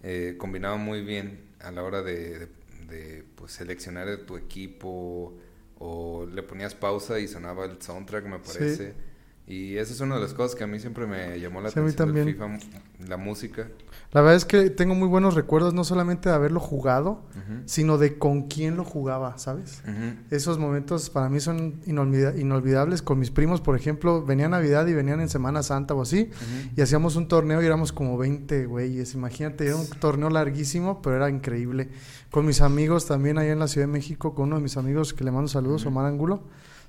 eh, 0.03 0.35
combinaba 0.37 0.77
muy 0.77 1.01
bien 1.03 1.39
a 1.59 1.71
la 1.71 1.83
hora 1.83 2.01
de, 2.03 2.39
de- 2.39 2.47
de, 2.87 3.23
pues, 3.35 3.53
seleccionar 3.53 4.17
tu 4.27 4.37
equipo 4.37 5.33
o 5.85 6.25
le 6.25 6.41
ponías 6.43 6.75
pausa 6.75 7.19
y 7.19 7.27
sonaba 7.27 7.65
el 7.65 7.81
soundtrack, 7.81 8.25
me 8.25 8.37
Sí. 8.43 8.53
parece. 8.57 8.93
Y 9.45 9.75
esa 9.75 9.91
es 9.91 9.99
una 9.99 10.15
de 10.15 10.21
las 10.21 10.33
cosas 10.33 10.55
que 10.55 10.63
a 10.63 10.67
mí 10.67 10.79
siempre 10.79 11.05
me 11.05 11.37
llamó 11.39 11.59
la 11.59 11.69
Sí, 11.69 11.77
a 11.79 11.81
mí 11.81 11.89
atención 11.89 12.07
también. 12.15 12.59
FIFA, 12.59 13.07
la 13.09 13.17
música. 13.17 13.67
La 14.13 14.21
verdad 14.21 14.35
es 14.35 14.45
que 14.45 14.69
tengo 14.69 14.93
muy 14.93 15.07
buenos 15.07 15.33
recuerdos, 15.33 15.73
no 15.73 15.83
solamente 15.83 16.29
de 16.29 16.35
haberlo 16.35 16.59
jugado, 16.59 17.21
sino 17.65 17.97
de 17.97 18.17
con 18.19 18.43
quién 18.43 18.75
lo 18.77 18.83
jugaba, 18.83 19.37
¿sabes? 19.39 19.81
Esos 20.29 20.59
momentos 20.59 21.09
para 21.09 21.29
mí 21.29 21.39
son 21.39 21.81
inolvida- 21.85 22.37
inolvidables. 22.39 23.01
Con 23.01 23.17
mis 23.19 23.31
primos, 23.31 23.59
por 23.61 23.75
ejemplo, 23.75 24.23
venía 24.23 24.47
Navidad 24.47 24.85
y 24.87 24.93
venían 24.93 25.19
en 25.19 25.29
Semana 25.29 25.63
Santa 25.63 25.95
o 25.95 26.01
así, 26.03 26.29
y 26.75 26.81
hacíamos 26.81 27.15
un 27.15 27.27
torneo 27.27 27.61
y 27.61 27.65
éramos 27.65 27.91
como 27.91 28.17
20 28.17 28.65
güeyes. 28.67 29.13
Imagínate, 29.15 29.65
era 29.65 29.75
un 29.77 29.87
torneo 29.87 30.29
larguísimo, 30.29 31.01
pero 31.01 31.15
era 31.15 31.29
increíble. 31.29 31.89
Con 32.29 32.45
mis 32.45 32.61
amigos 32.61 33.05
también 33.07 33.37
allá 33.39 33.51
en 33.51 33.59
la 33.59 33.67
Ciudad 33.67 33.87
de 33.87 33.93
México, 33.93 34.35
con 34.35 34.45
uno 34.47 34.57
de 34.57 34.61
mis 34.61 34.77
amigos 34.77 35.13
que 35.13 35.23
le 35.23 35.31
mando 35.31 35.47
saludos. 35.47 35.85
Omar 35.87 36.05
Angulo, 36.05 36.43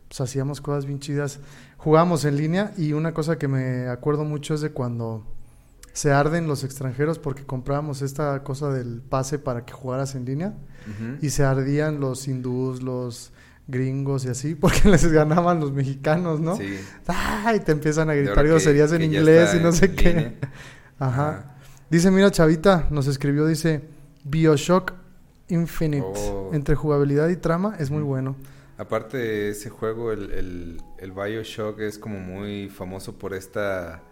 pues 0.09 0.21
hacíamos 0.21 0.61
cosas 0.61 0.85
bien 0.87 1.01
chidas. 1.01 1.41
Jugábamos 1.79 2.25
en 2.27 2.37
línea 2.37 2.73
y 2.77 2.93
una 2.93 3.13
cosa 3.15 3.39
que 3.39 3.49
me 3.49 3.89
acuerdo 3.89 4.25
mucho 4.25 4.55
es 4.55 4.61
de 4.61 4.71
cuando 4.71 5.27
se 5.95 6.13
arden 6.13 6.47
los 6.47 6.63
extranjeros 6.65 7.19
porque 7.19 7.45
comprábamos 7.45 8.03
esta 8.03 8.43
cosa 8.43 8.69
del 8.71 9.01
pase 9.01 9.39
para 9.39 9.65
que 9.65 9.73
jugaras 9.73 10.15
en 10.15 10.27
línea 10.27 10.53
y 11.23 11.31
se 11.31 11.45
ardían 11.45 11.99
los 12.01 12.29
hindús, 12.29 12.83
los 12.83 13.33
gringos 13.69 14.27
y 14.27 14.29
así 14.29 14.55
porque 14.61 14.87
les 14.91 15.11
ganaban 15.11 15.61
los 15.61 15.73
mexicanos, 15.73 16.41
¿no? 16.41 16.57
Sí. 16.59 16.79
¡Ay! 17.07 17.61
Te 17.61 17.73
empiezan 17.73 18.11
a 18.11 18.15
gritar 18.15 18.47
groserías 18.47 18.93
en 18.93 19.01
inglés 19.03 19.55
y 19.59 19.63
no 19.63 19.73
sé 19.73 19.95
qué. 19.95 20.09
línea. 20.09 20.35
Ajá. 20.99 21.55
Dice, 21.89 22.11
mira, 22.11 22.31
Chavita, 22.31 22.87
nos 22.91 23.07
escribió, 23.07 23.47
dice, 23.47 23.83
Bioshock 24.25 24.93
Infinite. 25.49 26.05
Oh. 26.07 26.51
Entre 26.53 26.75
jugabilidad 26.75 27.29
y 27.29 27.37
trama 27.37 27.77
es 27.79 27.91
muy 27.91 28.03
Mm. 28.03 28.07
bueno. 28.07 28.37
Aparte 28.77 29.17
de 29.17 29.51
ese 29.51 29.71
juego, 29.71 30.11
el, 30.11 30.33
el, 30.33 30.83
el 30.99 31.13
Bioshock 31.13 31.79
es 31.81 31.99
como 31.99 32.19
muy 32.19 32.69
famoso 32.69 33.17
por 33.17 33.33
esta, 33.33 34.03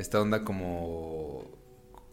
esta 0.00 0.20
onda 0.20 0.44
como... 0.44 1.44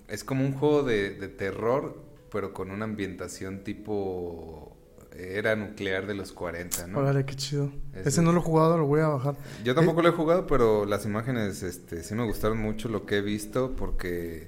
Es 0.08 0.24
como 0.24 0.46
un 0.46 0.54
juego 0.54 0.84
de, 0.84 1.12
de 1.12 1.28
terror, 1.28 1.98
pero 2.32 2.54
con 2.54 2.72
una 2.72 2.86
ambientación 2.86 3.64
tipo 3.64 4.74
era 5.18 5.56
nuclear 5.56 6.06
de 6.06 6.14
los 6.14 6.32
40, 6.32 6.86
¿no? 6.88 7.00
Órale, 7.00 7.26
qué 7.26 7.36
chido. 7.36 7.72
Ese- 7.94 8.10
Ese 8.10 8.22
no 8.22 8.32
lo 8.32 8.40
he 8.40 8.44
jugado, 8.44 8.78
lo 8.78 8.86
voy 8.86 9.02
a 9.02 9.08
bajar. 9.08 9.36
Yo 9.64 9.74
tampoco 9.74 10.02
lo 10.04 10.10
he 10.10 10.12
jugado, 10.12 10.46
pero 10.48 10.86
las 10.86 11.06
imágenes 11.06 11.64
este, 11.64 12.04
sí 12.04 12.14
me 12.14 12.24
gustaron 12.24 12.60
mucho 12.60 12.88
lo 12.88 13.06
que 13.06 13.18
he 13.18 13.22
visto 13.22 13.76
porque, 13.76 14.48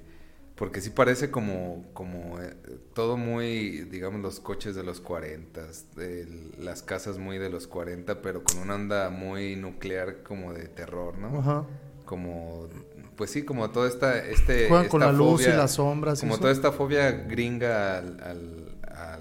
porque 0.56 0.80
sí 0.80 0.92
parece 0.92 1.32
como, 1.32 1.86
como 1.94 2.40
eh, 2.40 2.54
todo 2.94 3.18
muy, 3.18 3.82
digamos, 3.86 4.22
los 4.22 4.40
coches 4.40 4.76
de 4.76 4.84
los 4.84 5.02
40, 5.02 5.66
el- 5.98 6.52
las 6.64 6.84
casas 6.84 7.18
muy 7.18 7.38
de 7.40 7.50
los 7.50 7.66
40, 7.68 8.22
pero 8.22 8.44
con 8.44 8.60
una 8.60 8.76
onda 8.76 9.10
muy 9.10 9.56
nuclear 9.56 10.22
como 10.24 10.54
de 10.54 10.68
terror, 10.68 11.18
¿no? 11.18 11.40
Ajá. 11.40 11.66
Como, 12.06 12.68
pues 13.20 13.32
sí, 13.32 13.44
como 13.44 13.70
toda 13.70 13.90
esta... 13.90 14.18
Este, 14.18 14.70
Juegan 14.70 14.88
con 14.88 15.02
la 15.02 15.12
luz 15.12 15.46
y 15.46 15.50
las 15.50 15.72
sombras. 15.74 16.22
como 16.22 16.32
eso. 16.36 16.40
toda 16.42 16.54
esta 16.54 16.72
fobia 16.72 17.12
gringa 17.12 17.98
al, 17.98 18.18
al- 18.24 18.78
a 18.96 19.20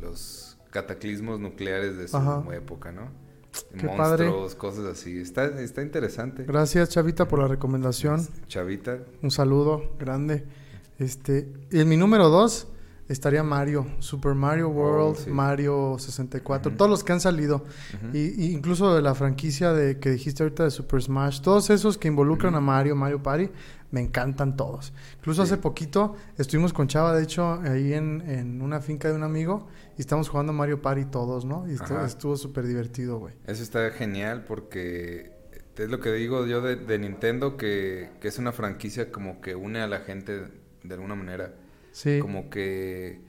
los 0.00 0.56
cataclismos 0.70 1.40
nucleares 1.40 1.96
de 1.96 2.06
su 2.06 2.16
Ajá. 2.16 2.44
época, 2.54 2.92
¿no? 2.92 3.08
Qué 3.76 3.88
padre. 3.88 4.26
monstruos, 4.26 4.54
cosas 4.54 4.84
así. 4.86 5.18
Está, 5.18 5.46
está 5.60 5.82
interesante. 5.82 6.44
Gracias, 6.44 6.90
Chavita, 6.90 7.26
por 7.26 7.40
la 7.40 7.48
recomendación. 7.48 8.24
Chavita. 8.46 8.98
Un 9.20 9.32
saludo 9.32 9.94
grande. 9.98 10.44
Este, 11.00 11.48
y 11.72 11.80
en 11.80 11.88
mi 11.88 11.96
número 11.96 12.28
dos 12.28 12.68
estaría 13.08 13.42
Mario, 13.42 13.86
Super 13.98 14.34
Mario 14.34 14.68
World, 14.68 15.16
Oh, 15.18 15.22
sí. 15.24 15.30
Mario 15.30 15.96
64, 15.98 16.70
Ujú. 16.70 16.76
todos 16.78 16.90
los 16.90 17.04
que 17.04 17.12
han 17.12 17.20
salido. 17.20 17.64
Y, 18.12 18.18
y 18.46 18.52
incluso 18.52 18.94
de 18.94 19.02
la 19.02 19.14
franquicia 19.14 19.72
de 19.72 19.98
que 19.98 20.10
dijiste 20.10 20.42
ahorita 20.42 20.64
de 20.64 20.70
Super 20.70 21.02
Smash, 21.02 21.40
todos 21.40 21.68
esos 21.70 21.98
que 21.98 22.08
involucran 22.08 22.54
a 22.54 22.60
Mario, 22.60 22.96
Mario 22.96 23.22
Party, 23.22 23.50
me 23.90 24.00
encantan 24.00 24.56
todos. 24.56 24.92
Incluso 25.18 25.44
Sí. 25.44 25.52
hace 25.52 25.60
poquito 25.62 26.16
estuvimos 26.38 26.72
con 26.72 26.88
Chava, 26.88 27.14
de 27.14 27.22
hecho, 27.22 27.60
ahí 27.62 27.92
en, 27.92 28.22
en 28.28 28.60
una 28.62 28.80
finca 28.80 29.08
de 29.08 29.14
un 29.14 29.22
amigo 29.22 29.68
y 29.96 30.00
estamos 30.00 30.28
jugando 30.28 30.52
Mario 30.52 30.82
Party 30.82 31.04
todos, 31.04 31.44
¿no? 31.44 31.68
Y 31.70 31.74
Ajá. 31.76 32.04
estuvo 32.06 32.36
súper 32.36 32.66
divertido, 32.66 33.18
güey. 33.18 33.34
Eso 33.46 33.62
está 33.62 33.90
genial 33.90 34.44
porque 34.48 35.32
es 35.76 35.88
lo 35.90 36.00
que 36.00 36.10
digo 36.12 36.46
yo 36.46 36.60
de, 36.60 36.76
de 36.76 36.98
Nintendo, 36.98 37.56
que, 37.56 38.10
que 38.20 38.28
es 38.28 38.38
una 38.38 38.52
franquicia 38.52 39.12
como 39.12 39.40
que 39.40 39.54
une 39.54 39.80
a 39.80 39.86
la 39.86 40.00
gente 40.00 40.42
de 40.82 40.94
alguna 40.94 41.14
manera. 41.14 41.54
Sí. 41.94 42.18
Como 42.20 42.50
que 42.50 43.20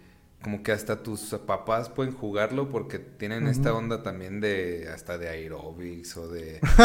como 0.44 0.62
que 0.62 0.72
hasta 0.72 1.02
tus 1.02 1.22
papás 1.48 1.90
pueden 1.90 2.14
jugarlo 2.14 2.70
porque 2.70 3.00
tienen 3.00 3.48
esta 3.48 3.74
onda 3.74 4.04
también 4.04 4.42
de 4.42 4.88
hasta 4.94 5.18
de 5.18 5.28
aerobics 5.28 6.16
o 6.18 6.28
de 6.28 6.60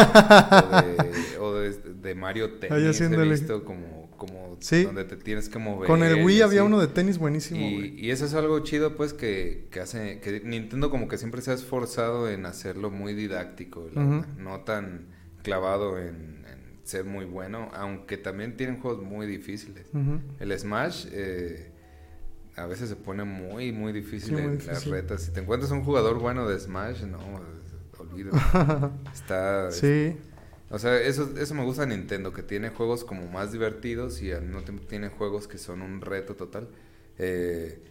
o 0.65 0.81
de, 0.81 1.37
o 1.39 1.53
de- 1.55 1.93
de 1.93 2.15
Mario 2.15 2.53
Tennis 2.55 2.99
he 3.01 3.07
visto 3.23 3.63
como 3.63 4.09
como 4.17 4.57
Sí. 4.59 4.83
donde 4.85 5.03
te 5.03 5.15
tienes 5.15 5.47
que 5.49 5.59
mover 5.59 5.87
Con 5.87 6.01
el 6.03 6.23
Wii 6.23 6.41
había 6.41 6.61
así. 6.61 6.67
uno 6.67 6.79
de 6.79 6.87
tenis 6.87 7.17
buenísimo, 7.17 7.59
güey. 7.59 7.99
Y, 7.99 8.11
eso 8.11 8.25
es 8.25 8.35
algo 8.35 8.59
chido, 8.59 8.95
pues, 8.95 9.13
que, 9.13 9.67
que 9.71 9.79
hace... 9.79 10.19
Que 10.19 10.41
Nintendo 10.43 10.91
como 10.91 11.07
que 11.07 11.17
siempre 11.17 11.41
se 11.41 11.49
ha 11.49 11.55
esforzado 11.55 12.29
en 12.29 12.45
hacerlo 12.45 12.91
muy 12.91 13.15
didáctico, 13.15 13.89
no 14.37 14.59
tan 14.59 15.07
clavado 15.41 15.97
en, 15.97 16.45
en 16.47 16.79
ser 16.83 17.05
muy 17.05 17.25
bueno, 17.25 17.69
aunque 17.73 18.17
también 18.17 18.57
tienen 18.57 18.79
juegos 18.79 19.03
muy 19.03 19.25
difíciles. 19.25 19.87
El 20.39 20.59
Smash 20.59 21.07
eh, 21.11 21.70
a 22.55 22.65
veces 22.65 22.89
se 22.89 22.95
pone 22.95 23.23
muy, 23.23 23.71
muy 23.71 23.93
difícil 23.93 24.35
Sí, 24.35 24.41
muy 24.41 24.43
en 24.43 24.67
las 24.67 24.85
retas. 24.85 25.21
Si 25.23 25.31
te 25.31 25.39
encuentras 25.39 25.71
un 25.71 25.83
jugador 25.83 26.19
bueno 26.19 26.47
de 26.47 26.59
Smash, 26.59 27.03
no, 27.03 27.19
olvídalo. 27.97 28.91
Está... 29.13 29.71
Sí. 29.71 30.17
O 30.69 30.79
sea, 30.79 30.97
eso, 31.01 31.29
eso 31.37 31.53
me 31.53 31.63
gusta 31.65 31.85
de 31.85 31.95
Nintendo, 31.95 32.31
que 32.31 32.43
tiene 32.43 32.69
juegos 32.69 33.03
como 33.03 33.27
más 33.27 33.51
divertidos 33.51 34.21
y 34.21 34.31
al 34.31 34.43
mismo 34.43 34.61
tiempo 34.61 34.85
tiene 34.87 35.09
juegos 35.09 35.47
que 35.47 35.57
son 35.57 35.81
un 35.81 35.99
reto 35.99 36.35
total. 36.35 36.69
Eh, 37.17 37.83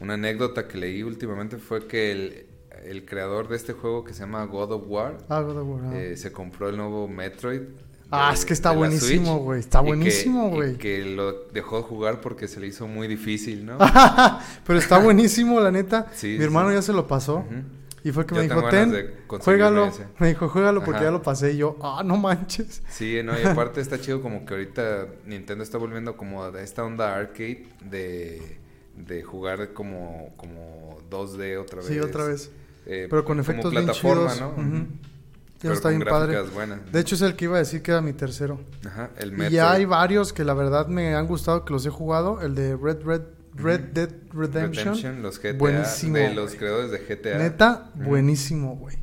una 0.00 0.14
anécdota 0.14 0.68
que 0.68 0.78
leí 0.78 1.02
últimamente 1.02 1.58
fue 1.58 1.88
que 1.88 2.12
el, 2.12 2.46
el 2.84 3.04
creador 3.04 3.48
de 3.48 3.56
este 3.56 3.72
juego 3.72 4.04
que 4.04 4.14
se 4.14 4.20
llama 4.20 4.44
God 4.44 4.72
of 4.72 4.84
War 4.86 5.18
Ah, 5.28 5.40
God 5.40 5.58
of 5.58 5.68
War, 5.68 5.80
ah. 5.86 5.98
eh, 5.98 6.16
se 6.16 6.30
compró 6.30 6.68
el 6.68 6.76
nuevo 6.76 7.08
Metroid. 7.08 7.62
Ah, 8.10 8.30
es 8.32 8.44
que 8.44 8.54
está 8.54 8.70
buenísimo, 8.72 9.38
güey. 9.40 9.60
Está 9.60 9.80
que- 9.80 9.86
buenísimo, 9.86 10.50
güey. 10.50 10.76
Que 10.76 11.04
lo 11.04 11.44
dejó 11.52 11.76
de 11.78 11.82
jugar 11.82 12.20
porque 12.20 12.48
se 12.48 12.58
le 12.60 12.66
hizo 12.66 12.86
muy 12.86 13.06
difícil, 13.06 13.66
¿no? 13.66 13.76
Pero 14.66 14.78
está 14.78 14.98
buenísimo, 14.98 15.60
la 15.60 15.70
neta. 15.70 16.06
Sí, 16.14 16.28
Mi 16.28 16.38
sí. 16.38 16.42
hermano 16.44 16.72
ya 16.72 16.80
se 16.82 16.92
lo 16.92 17.06
pasó. 17.06 17.44
Y 18.04 18.12
fue 18.12 18.24
que 18.24 18.34
Yo 18.36 18.40
me 18.42 18.48
dijo, 18.48 18.62
ten, 18.70 19.10
juégalo. 19.40 19.90
Me 20.18 20.28
dijo, 20.28 20.48
juégalo 20.48 20.80
porque 20.82 20.98
Ajá. 20.98 21.04
ya 21.06 21.10
lo 21.10 21.20
pasé. 21.20 21.52
Y 21.52 21.58
yo, 21.58 21.76
ah, 21.82 22.02
no 22.04 22.16
manches. 22.16 22.80
Sí, 22.88 23.20
no, 23.24 23.38
y 23.38 23.42
aparte 23.44 23.80
está 23.80 24.00
chido 24.00 24.22
como 24.22 24.46
que 24.46 24.54
ahorita 24.54 25.06
Nintendo 25.26 25.62
está 25.64 25.76
volviendo 25.78 26.16
como 26.16 26.44
a 26.44 26.62
esta 26.62 26.84
onda 26.84 27.14
arcade 27.14 27.66
de, 27.84 28.58
de 28.96 29.22
jugar 29.22 29.72
como, 29.74 30.30
como 30.36 30.98
2D 31.10 31.60
otra 31.60 31.78
vez. 31.80 31.88
Sí, 31.88 31.98
otra 31.98 32.24
vez. 32.24 32.50
Eh, 32.86 33.08
Pero 33.10 33.24
con 33.24 33.36
como 33.36 33.40
efectos 33.42 33.70
bien 33.72 33.84
plataforma, 33.84 34.32
chidos. 34.32 34.40
¿no? 34.56 34.62
Ujú. 34.62 34.86
Pero 35.60 35.74
está 35.74 35.88
con 35.90 35.98
bien 35.98 36.08
padre. 36.08 36.40
buenas. 36.54 36.92
De 36.92 37.00
hecho, 37.00 37.14
es 37.16 37.22
el 37.22 37.34
que 37.36 37.46
iba 37.46 37.56
a 37.56 37.58
decir 37.58 37.82
que 37.82 37.90
era 37.90 38.00
mi 38.00 38.12
tercero. 38.12 38.60
Ajá, 38.86 39.10
el 39.18 39.28
Y 39.30 39.32
Metroid. 39.32 39.50
ya 39.56 39.72
hay 39.72 39.84
varios 39.84 40.32
que 40.32 40.44
la 40.44 40.54
verdad 40.54 40.86
me 40.86 41.14
han 41.14 41.26
gustado, 41.26 41.64
que 41.64 41.72
los 41.72 41.84
he 41.86 41.90
jugado. 41.90 42.40
El 42.42 42.54
de 42.54 42.76
Red, 42.76 43.02
Red, 43.04 43.22
Red. 43.54 43.80
Dead 43.92 44.10
Redemption. 44.32 44.84
Redemption, 44.94 45.22
los 45.22 45.38
GTA, 45.40 45.58
Buenísimo, 45.58 46.16
de 46.16 46.34
los 46.34 46.54
creadores 46.54 46.90
de 46.92 46.98
GTA. 46.98 47.38
Neta, 47.38 47.90
buenísimo, 47.94 48.76
güey. 48.76 48.96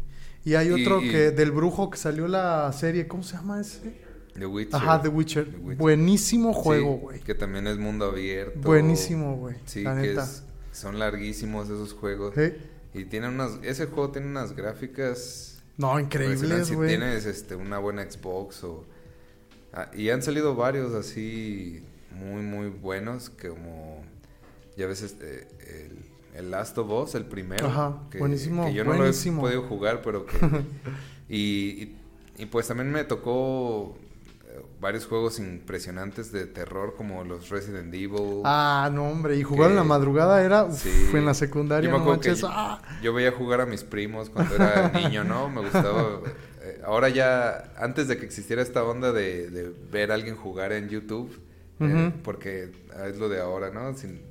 Y 0.46 0.54
hay 0.56 0.70
Y- 0.70 0.84
otro 0.84 1.02
y- 1.02 1.10
que 1.12 1.32
del 1.32 1.52
brujo 1.52 1.90
que 1.90 1.98
salió 1.98 2.28
la 2.28 2.72
serie, 2.72 3.06
¿cómo 3.08 3.24
se 3.24 3.36
llama 3.36 3.60
ese? 3.60 4.06
The 4.36 4.46
Witcher. 4.46 4.76
Ajá, 4.76 5.02
The 5.02 5.08
Witcher. 5.10 5.46
The 5.52 5.58
Witcher. 5.58 5.78
Buenísimo 5.78 6.54
juego, 6.54 6.98
güey. 6.98 7.20
que 7.22 7.36
también 7.36 7.68
es 7.68 7.78
mundo 7.78 8.06
abierto. 8.06 8.60
Buenísimo, 8.62 9.36
güey. 9.38 9.56
Sí, 9.66 9.82
la 9.84 9.96
que 10.00 10.08
neta. 10.10 10.24
es- 10.24 10.44
son 10.72 11.00
larguísimos 11.00 11.66
esos 11.66 11.94
juegos. 11.94 12.34
Sí. 12.36 12.54
Y 12.94 13.06
tiene 13.06 13.28
unas, 13.30 13.60
ese 13.64 13.88
juego 13.88 14.12
tiene 14.12 14.28
unas 14.28 14.54
gráficas 14.56 15.55
No, 15.78 16.00
increíbles, 16.00 16.68
Si 16.68 16.76
güey. 16.76 16.90
tienes 16.90 17.26
este, 17.26 17.56
una 17.56 17.80
buena 17.80 18.10
Xbox 18.10 18.64
o... 18.64 18.86
ah, 19.74 19.90
y 19.94 20.10
han 20.10 20.22
salido 20.22 20.56
varios 20.56 20.94
así 20.94 21.84
muy, 22.12 22.42
muy 22.42 22.70
buenos 22.70 23.30
como... 23.30 24.04
Ya 24.78 24.88
ves 24.88 25.02
este, 25.04 25.48
el, 25.60 26.00
el 26.36 26.52
Last 26.52 26.78
of 26.78 26.90
Us, 26.90 27.16
el 27.16 27.26
primero. 27.26 27.68
Ajá, 27.68 28.02
buenísimo, 28.18 28.66
Que 28.66 28.74
yo 28.74 28.84
no 28.84 28.94
buenísimo. 28.96 29.42
lo 29.44 29.48
he 29.50 29.52
podido 29.54 29.68
jugar, 29.70 30.02
pero 30.02 30.26
que... 30.26 30.38
y, 31.30 31.38
y, 31.84 31.98
y 32.38 32.46
pues 32.48 32.68
también 32.68 32.92
me 32.92 33.04
tocó 33.04 33.98
varios 34.86 35.08
juegos 35.08 35.40
impresionantes 35.40 36.32
de 36.32 36.46
terror 36.46 36.94
como 36.96 37.24
los 37.24 37.50
Resident 37.50 37.92
Evil. 37.92 38.42
Ah, 38.44 38.88
no, 38.94 39.10
hombre. 39.10 39.36
Y 39.36 39.42
jugar 39.42 39.72
en 39.72 39.78
la 39.78 39.84
madrugada 39.84 40.44
era... 40.44 40.66
uf, 40.66 40.80
Sí. 40.80 41.08
en 41.12 41.26
la 41.26 41.34
secundaria, 41.34 41.90
Yo 41.90 41.98
me 41.98 42.04
no 42.06 42.12
manches. 42.12 42.42
yo- 42.42 42.48
ah. 42.52 42.80
Yo 43.02 43.12
veía 43.12 43.32
jugar 43.32 43.62
a 43.62 43.66
mis 43.66 43.84
primos 43.84 44.30
cuando 44.30 44.54
era 44.56 44.90
niño, 44.94 45.24
¿no? 45.24 45.50
Me 45.50 45.62
gustaba. 45.62 46.20
eh, 46.62 46.82
ahora 46.86 47.10
ya, 47.10 47.74
antes 47.80 48.08
de 48.08 48.18
que 48.18 48.26
existiera 48.26 48.62
esta 48.62 48.84
onda 48.84 49.12
de, 49.12 49.50
de 49.50 49.72
ver 49.92 50.12
a 50.12 50.14
alguien 50.14 50.36
jugar 50.36 50.72
en 50.72 50.88
YouTube, 50.88 51.36
eh, 51.80 52.12
porque 52.24 52.72
ah, 52.96 53.08
es 53.08 53.18
lo 53.18 53.28
de 53.28 53.42
ahora, 53.42 53.72
¿no? 53.72 53.98
Sin- 53.98 54.22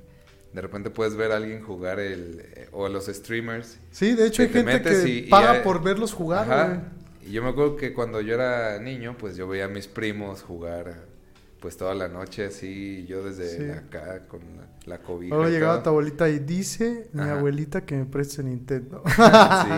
de 0.53 0.61
repente 0.61 0.89
puedes 0.89 1.17
ver 1.17 1.33
a 1.33 1.35
alguien 1.35 1.61
jugar 1.61 1.99
el. 1.99 2.39
eh, 2.55 2.69
o 2.71 2.87
los 2.87 3.07
streamers. 3.07 3.77
Sí, 3.91 4.13
de 4.15 4.27
hecho 4.27 4.41
hay 4.41 4.47
gente 4.49 4.81
que 4.81 5.09
y- 5.09 5.21
paga 5.29 5.61
por 5.63 5.83
verlos 5.83 6.13
jugar. 6.13 6.43
Ajá. 6.49 6.83
Y 7.25 7.31
yo 7.31 7.43
me 7.43 7.49
acuerdo 7.49 7.75
que 7.75 7.93
cuando 7.93 8.21
yo 8.21 8.35
era 8.35 8.79
niño, 8.79 9.15
pues 9.17 9.35
yo 9.35 9.47
veía 9.47 9.65
a 9.65 9.69
mis 9.69 9.87
primos 9.87 10.43
jugar. 10.43 11.13
Pues 11.59 11.77
toda 11.77 11.95
la 11.95 12.07
noche 12.07 12.45
así, 12.45 13.05
yo 13.07 13.23
desde 13.23 13.49
Sí. 13.57 13.71
acá 13.71 14.27
con 14.27 14.41
la, 14.57 14.67
la 14.85 14.97
cobija. 15.01 15.35
Y 15.47 15.51
llegaba 15.51 15.81
tu 15.81 15.89
abuelita 15.89 16.29
y 16.29 16.37
dice 16.39 17.09
mi 17.13 17.21
Ajá. 17.23 17.39
abuelita 17.39 17.85
que 17.85 17.95
me 17.95 18.05
preste 18.05 18.43
Nintendo. 18.43 19.01
sí. 19.07 19.71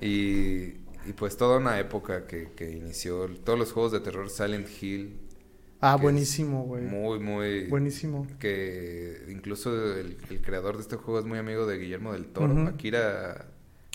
Y, 0.00 0.74
y 1.08 1.12
pues 1.16 1.36
toda 1.36 1.58
una 1.58 1.78
época 1.78 2.26
que, 2.26 2.50
que 2.56 2.70
inició 2.70 3.28
todos 3.44 3.58
los 3.58 3.72
juegos 3.72 3.92
de 3.92 4.00
terror 4.00 4.28
Silent 4.30 4.66
Hill. 4.80 5.18
ah, 5.80 5.96
buenísimo, 5.96 6.64
güey. 6.64 6.82
Muy, 6.84 7.18
muy... 7.20 7.66
Buenísimo. 7.66 8.26
Que 8.40 9.24
incluso 9.28 9.72
el, 9.96 10.16
el 10.30 10.40
creador 10.40 10.76
de 10.76 10.82
este 10.82 10.96
juego 10.96 11.20
es 11.20 11.26
muy 11.26 11.38
amigo 11.38 11.66
de 11.66 11.78
Guillermo 11.78 12.12
del 12.12 12.26
Toro. 12.26 12.52
Ujú. 12.54 12.66
Akira 12.68 13.46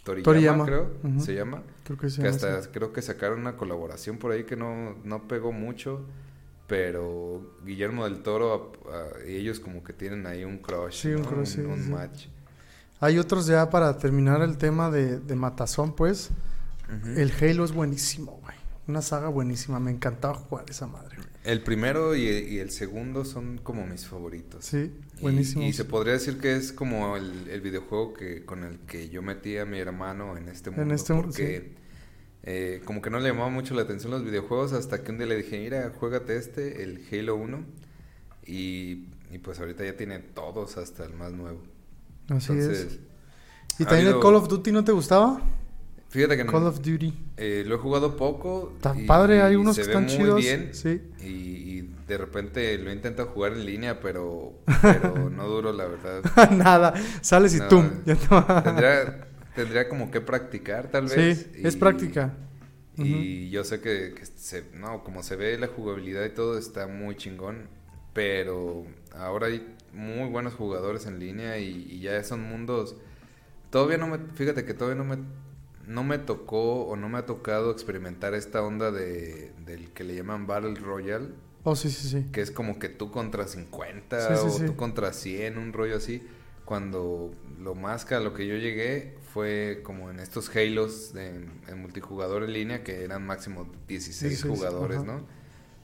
Toriyama, 0.04 0.23
Toriyama, 0.26 0.65
creo, 0.65 0.91
se 1.19 1.34
llama. 1.36 1.63
Creo 1.83 1.97
que 1.97 2.07
que 2.07 2.27
hasta 2.27 2.71
creo 2.71 2.93
que 2.93 3.01
sacaron 3.01 3.39
una 3.41 3.57
colaboración 3.57 4.17
por 4.17 4.31
ahí 4.31 4.43
que 4.45 4.55
no, 4.55 4.95
no 5.03 5.27
pegó 5.27 5.51
mucho. 5.51 6.05
Pero 6.67 7.55
Guillermo 7.65 8.05
del 8.05 8.23
Toro 8.23 8.73
a- 8.89 8.95
a- 8.95 9.29
y 9.29 9.35
ellos 9.35 9.59
como 9.59 9.83
que 9.83 9.91
tienen 9.93 10.25
ahí 10.25 10.45
un 10.45 10.59
crush, 10.59 11.01
Sí, 11.01 11.09
un 11.09 11.23
crush, 11.23 11.47
sí, 11.55 11.61
un 11.61 11.83
sí. 11.83 11.89
match. 11.89 12.27
Hay 13.01 13.19
otros 13.19 13.47
ya 13.47 13.69
para 13.69 13.97
terminar 13.97 14.41
el 14.41 14.57
tema 14.57 14.89
de, 14.89 15.19
de 15.19 15.35
Matazón, 15.35 15.93
pues. 15.95 16.29
El 17.17 17.31
Halo 17.41 17.65
es 17.65 17.71
buenísimo, 17.73 18.39
güey. 18.43 18.55
Una 18.87 19.01
saga 19.01 19.27
buenísima. 19.27 19.79
Me 19.79 19.91
encantaba 19.91 20.35
jugar 20.35 20.65
esa 20.69 20.85
madre. 20.87 21.17
güey. 21.17 21.27
El 21.43 21.62
primero 21.62 22.15
y, 22.15 22.21
y 22.23 22.60
el 22.60 22.71
segundo 22.71 23.25
son 23.25 23.58
como 23.58 23.86
mis 23.86 24.06
favoritos. 24.08 24.63
Sí, 24.65 24.91
Y- 25.17 25.21
buenísimo. 25.21 25.63
Y, 25.65 25.73
se 25.73 25.84
podría 25.86 26.13
decir 26.13 26.38
que 26.39 26.56
es 26.56 26.71
como 26.71 27.17
el, 27.17 27.49
el 27.49 27.60
videojuego 27.62 28.13
que 28.13 28.45
con 28.45 28.63
el 28.63 28.79
que 28.79 29.10
yo 29.10 29.21
metí 29.21 29.58
a 29.58 29.65
mi 29.65 29.77
hermano 29.79 30.38
en 30.38 30.47
este 30.47 30.71
mundo. 30.71 30.95
este 30.95 31.13
mundo, 31.13 31.27
porque 31.27 31.73
eh, 32.43 32.82
como 32.86 33.01
que 33.01 33.10
no 33.10 33.19
le 33.19 33.29
llamaba 33.29 33.49
mucho 33.49 33.73
la 33.73 33.82
atención 33.84 34.12
los 34.12 34.23
videojuegos 34.23 34.73
hasta 34.73 35.03
que 35.03 35.12
un 35.12 35.17
día 35.17 35.27
le 35.27 35.38
dije, 35.38 35.60
mira, 35.60 35.91
juégate 35.99 36.38
este, 36.38 36.84
el 36.84 37.03
Halo 37.12 37.36
1. 37.36 37.65
Y, 38.45 39.08
y 39.32 39.38
pues 39.41 39.60
ahorita 39.60 39.86
ya 39.86 39.95
tiene 39.97 40.19
todos 40.19 40.77
hasta 40.77 41.06
el 41.06 41.13
más 41.13 41.32
nuevo. 41.34 41.62
Así 42.29 42.51
Entonces, 42.53 42.79
es. 42.86 42.99
¿Y 43.79 43.84
ha 43.84 43.88
también 43.88 44.08
el 44.10 44.19
Call 44.19 44.36
of 44.36 44.47
Duty 44.47 44.71
no 44.71 44.84
te 44.84 44.91
gustaba? 44.91 45.41
Fíjate 46.13 46.38
que 46.38 46.43
no- 46.43 46.52
Call 46.52 46.63
of 46.67 46.78
Duty. 46.82 47.13
eh, 47.38 47.63
lo 47.65 47.76
he 47.76 47.78
jugado 47.80 48.15
poco. 48.15 48.73
Y- 48.95 49.06
padre, 49.06 49.41
hay 49.41 49.56
unos 49.56 49.76
que 49.76 49.82
están 49.82 50.04
muy 50.04 50.12
chidos. 50.15 50.39
bien. 50.39 50.69
Sí. 50.73 51.02
Y, 51.21 51.26
y 51.28 51.93
de 52.08 52.17
repente 52.17 52.78
lo 52.78 52.91
intento 52.91 53.26
jugar 53.26 53.54
en 53.54 53.65
línea, 53.65 53.99
pero, 53.99 54.54
pero 54.82 55.30
no 55.32 55.47
duro, 55.47 55.73
la 55.73 55.86
verdad. 55.88 56.21
Nada. 56.52 56.93
Sales 57.21 57.56
y 57.56 57.60
No, 57.60 57.67
tum. 57.67 57.89
Ya 58.06 58.15
te- 58.15 58.62
Tendría, 58.63 59.28
tendría 59.56 59.89
como 59.89 60.12
que 60.12 60.21
practicar, 60.21 60.89
tal 60.91 61.06
vez. 61.08 61.47
Sí, 61.52 61.52
es 61.63 61.76
y- 61.76 61.78
práctica. 61.80 62.34
Y 62.95 63.49
yo 63.49 63.63
sé 63.63 63.82
que, 63.82 64.13
que 64.15 64.23
se, 64.28 64.65
no, 64.76 65.04
como 65.04 65.23
se 65.23 65.36
ve 65.36 65.58
la 65.58 65.65
jugabilidad 65.65 66.23
y 66.26 66.30
todo 66.30 66.60
está 66.60 66.86
muy 66.86 67.15
chingón, 67.15 67.67
pero 68.13 68.86
ahora 69.15 69.47
hay 69.47 69.65
muy 69.93 70.30
buenos 70.30 70.54
jugadores 70.54 71.08
en 71.08 71.17
línea 71.17 71.58
y, 71.58 71.88
y 71.89 72.02
ya 72.02 72.23
son 72.23 72.43
mundos. 72.43 72.95
Todavía 73.71 73.97
no 73.97 74.06
me, 74.08 74.19
fíjate 74.36 74.63
que 74.63 74.76
todavía 74.76 75.04
no 75.04 75.10
me, 75.10 75.17
no 75.87 76.03
me 76.03 76.17
tocó 76.17 76.85
o 76.85 76.95
no 76.95 77.09
me 77.09 77.17
ha 77.19 77.25
tocado 77.25 77.71
experimentar 77.71 78.33
esta 78.33 78.61
onda 78.63 78.91
de, 78.91 79.51
del 79.65 79.91
que 79.91 80.03
le 80.03 80.15
llaman 80.15 80.47
Battle 80.47 80.75
Royale. 80.75 81.29
Oh, 81.63 81.75
sí, 81.75 81.89
sí, 81.89 82.07
sí. 82.09 82.25
Que 82.31 82.41
es 82.41 82.51
como 82.51 82.79
que 82.79 82.89
tú 82.89 83.11
contra 83.11 83.47
50 83.47 84.19
Sí, 84.19 84.41
sí, 84.41 84.47
o 84.47 84.49
sí. 84.59 84.65
tú 84.65 84.75
contra 84.75 85.13
100, 85.13 85.57
un 85.57 85.73
rollo 85.73 85.97
así. 85.97 86.25
Cuando 86.65 87.31
lo 87.59 87.75
más 87.75 88.05
que 88.05 88.15
a 88.15 88.19
lo 88.19 88.33
que 88.33 88.47
yo 88.47 88.55
llegué 88.55 89.17
fue 89.33 89.81
como 89.83 90.09
en 90.09 90.19
estos 90.19 90.53
Halos 90.55 91.13
de, 91.13 91.27
en 91.67 91.81
multijugador 91.81 92.43
en 92.43 92.53
línea 92.53 92.83
que 92.83 93.03
eran 93.03 93.25
máximo 93.25 93.69
16 93.87 94.43
16, 94.43 94.53
jugadores. 94.53 95.03
¿no? 95.03 95.25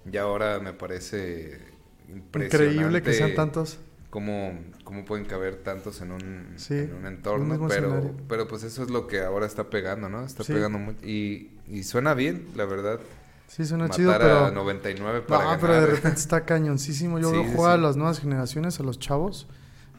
Y 0.09 0.17
ahora 0.17 0.59
me 0.59 0.73
parece 0.73 1.59
impresionante. 2.07 2.73
Increíble 2.73 3.01
que 3.01 3.13
sean 3.13 3.35
tantos. 3.35 3.79
Cómo, 4.10 4.58
cómo 4.84 5.06
pueden 5.06 5.26
caber 5.26 5.58
tantos 5.58 6.02
en 6.02 6.12
un, 6.12 6.48
Sí, 6.56 6.74
en 6.74 6.95
un 6.95 7.06
entorno, 7.06 7.67
pero, 7.67 7.89
escenario. 7.89 8.15
pero 8.28 8.48
pues 8.48 8.63
eso 8.63 8.82
es 8.82 8.89
lo 8.89 9.06
que 9.06 9.22
ahora 9.22 9.45
está 9.45 9.69
pegando, 9.69 10.10
¿no? 10.10 10.24
Está 10.26 10.43
Sí. 10.43 10.52
pegando 10.54 10.80
mucho. 10.80 10.98
Y, 11.06 11.52
y 11.67 11.84
suena 11.84 12.15
bien, 12.15 12.48
la 12.56 12.65
verdad. 12.65 13.00
Sí, 13.48 13.65
suena 13.65 13.84
Matar 13.84 13.95
chido, 13.98 14.12
a 14.13 14.17
pero... 14.17 14.52
99 14.52 15.22
para 15.22 15.43
No, 15.43 15.50
ganar. 15.52 15.62
pero 15.62 15.74
de 15.82 15.86
repente 15.88 16.19
está 16.19 16.43
cañoncísimo. 16.43 17.19
Yo 17.19 17.30
Sí, 17.32 17.36
veo 17.38 17.52
jugar 17.56 17.74
a 17.74 17.78
las 17.78 17.98
nuevas 17.98 18.19
generaciones, 18.19 18.80
a 18.80 18.84
los 18.84 18.98
chavos. 18.98 19.48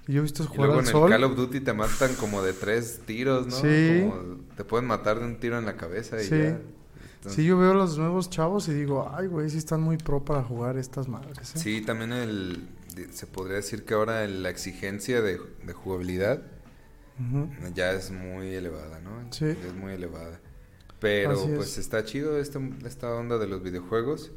Y 0.08 0.14
yo 0.14 0.20
he 0.20 0.22
visto 0.22 0.42
Y 0.42 0.46
jugar 0.46 0.66
luego 0.66 0.80
al 0.80 0.86
en 0.86 0.90
sol. 0.90 1.04
el 1.04 1.10
Call 1.20 1.24
of 1.30 1.36
Duty 1.36 1.60
te 1.60 1.72
matan 1.72 2.14
como 2.16 2.42
de 2.42 2.52
tres 2.52 3.02
tiros, 3.06 3.46
¿no? 3.46 3.52
Sí. 3.56 4.06
Como 4.08 4.38
te 4.56 4.64
pueden 4.64 4.86
matar 4.88 5.20
de 5.20 5.24
un 5.26 5.38
tiro 5.38 5.56
en 5.56 5.66
la 5.66 5.76
cabeza 5.76 6.20
y 6.20 6.24
Sí. 6.24 6.30
ya. 6.30 6.58
Entonces, 7.16 7.34
Sí, 7.36 7.44
yo 7.44 7.58
veo 7.58 7.72
a 7.72 7.74
los 7.74 7.96
nuevos 7.98 8.28
chavos 8.30 8.66
y 8.68 8.72
digo, 8.72 9.12
ay, 9.14 9.26
güey, 9.28 9.50
sí 9.50 9.58
están 9.58 9.82
muy 9.82 9.98
pro 9.98 10.24
para 10.24 10.42
jugar 10.42 10.78
estas 10.78 11.06
madres. 11.06 11.38
¿eh?". 11.54 11.58
Sí, 11.58 11.80
también 11.82 12.12
el, 12.12 12.66
se 13.12 13.26
podría 13.26 13.56
decir 13.56 13.84
que 13.84 13.94
ahora 13.94 14.26
la 14.26 14.50
exigencia 14.50 15.20
de, 15.22 15.40
de 15.64 15.72
jugabilidad 15.72 16.42
ya 17.74 17.92
es 17.92 18.10
muy 18.10 18.54
elevada, 18.54 19.00
¿no? 19.00 19.30
Sí. 19.30 19.44
Ya 19.60 19.68
es 19.68 19.74
muy 19.74 19.92
elevada. 19.92 20.40
Pero 21.00 21.32
Así 21.32 21.50
es. 21.50 21.56
pues 21.56 21.78
está 21.78 22.04
chido 22.04 22.38
esta, 22.38 22.60
esta 22.86 23.14
onda 23.14 23.38
de 23.38 23.46
los 23.46 23.62
videojuegos. 23.62 24.32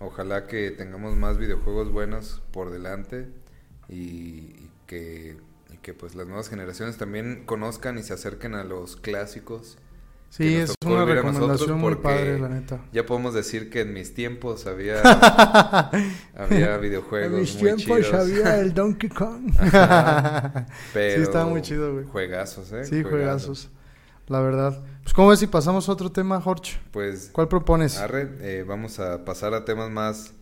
Ojalá 0.00 0.46
que 0.46 0.70
tengamos 0.70 1.16
más 1.16 1.38
videojuegos 1.38 1.92
buenos 1.92 2.42
por 2.52 2.70
delante 2.70 3.28
y, 3.88 3.94
y 3.96 4.70
que, 4.86 5.36
y 5.70 5.76
que 5.78 5.94
pues 5.94 6.14
las 6.14 6.26
nuevas 6.26 6.48
generaciones 6.48 6.96
también 6.96 7.44
conozcan 7.46 7.98
y 7.98 8.02
se 8.02 8.14
acerquen 8.14 8.54
a 8.54 8.64
los 8.64 8.96
clásicos. 8.96 9.78
Sí, 10.36 10.56
es 10.56 10.74
una 10.84 11.04
recomendación 11.04 11.78
muy 11.78 11.94
padre, 11.94 12.40
la 12.40 12.48
neta. 12.48 12.80
Ya 12.92 13.06
podemos 13.06 13.34
decir 13.34 13.70
que 13.70 13.82
en 13.82 13.94
mis 13.94 14.14
tiempos 14.14 14.66
había, 14.66 15.00
había 16.36 16.76
videojuegos 16.78 17.32
en 17.34 17.40
mis 17.40 17.54
muy 17.54 17.74
tiempos 17.76 18.06
chidos. 18.06 18.14
había 18.14 18.58
el 18.58 18.74
Donkey 18.74 19.10
Kong. 19.10 19.52
Ajá. 19.60 20.66
Pero 20.92 21.16
Sí, 21.18 21.22
estaba 21.22 21.46
muy 21.46 21.62
chido, 21.62 21.92
güey. 21.92 22.04
Juegazos, 22.06 22.72
¿eh? 22.72 22.84
sí, 22.84 23.04
juegazos. 23.04 23.70
La 24.26 24.40
verdad. 24.40 24.82
Pues, 25.04 25.14
¿cómo 25.14 25.28
ves 25.28 25.38
si 25.38 25.46
pasamos 25.46 25.88
a 25.88 25.92
otro 25.92 26.10
tema, 26.10 26.40
Jorge? 26.40 26.80
Pues, 26.90 27.30
¿Cuál 27.32 27.46
propones? 27.46 27.96
arre, 27.98 28.28
eh, 28.40 28.64
vamos 28.66 28.98
a 28.98 29.24
pasar 29.24 29.54
a 29.54 29.64
temas 29.64 29.88
más, 29.92 30.32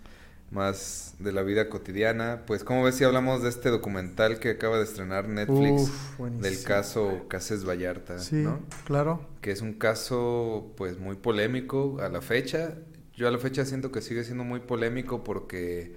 más 0.53 1.15
de 1.19 1.33
la 1.33 1.43
vida 1.43 1.69
cotidiana. 1.69 2.45
Pues, 2.47 2.65
¿cómo 2.65 2.85
ves 2.85 2.97
si 2.97 3.05
hablamos 3.05 3.43
de 3.43 3.49
este 3.49 3.71
documental 3.71 4.38
que 4.38 4.51
acaba 4.51 4.79
de 4.79 4.85
estrenar 4.85 5.29
Netflix 5.29 5.91
Uf, 6.19 6.19
del 6.19 6.62
caso 6.62 7.27
Cases 7.29 7.65
Vallarta, 7.67 8.19
Sí, 8.19 8.37
¿no? 8.37 8.61
claro. 8.85 9.21
Que 9.41 9.51
es 9.53 9.61
un 9.62 9.75
caso, 9.75 10.73
pues, 10.77 10.99
muy 10.99 11.17
polémico 11.17 11.99
a 12.01 12.09
la 12.09 12.21
fecha. 12.23 12.79
Yo 13.15 13.29
a 13.29 13.31
la 13.31 13.38
fecha 13.38 13.65
siento 13.65 13.93
que 13.93 14.03
sigue 14.03 14.25
siendo 14.25 14.45
muy 14.45 14.61
polémico 14.61 15.25
porque, 15.25 15.97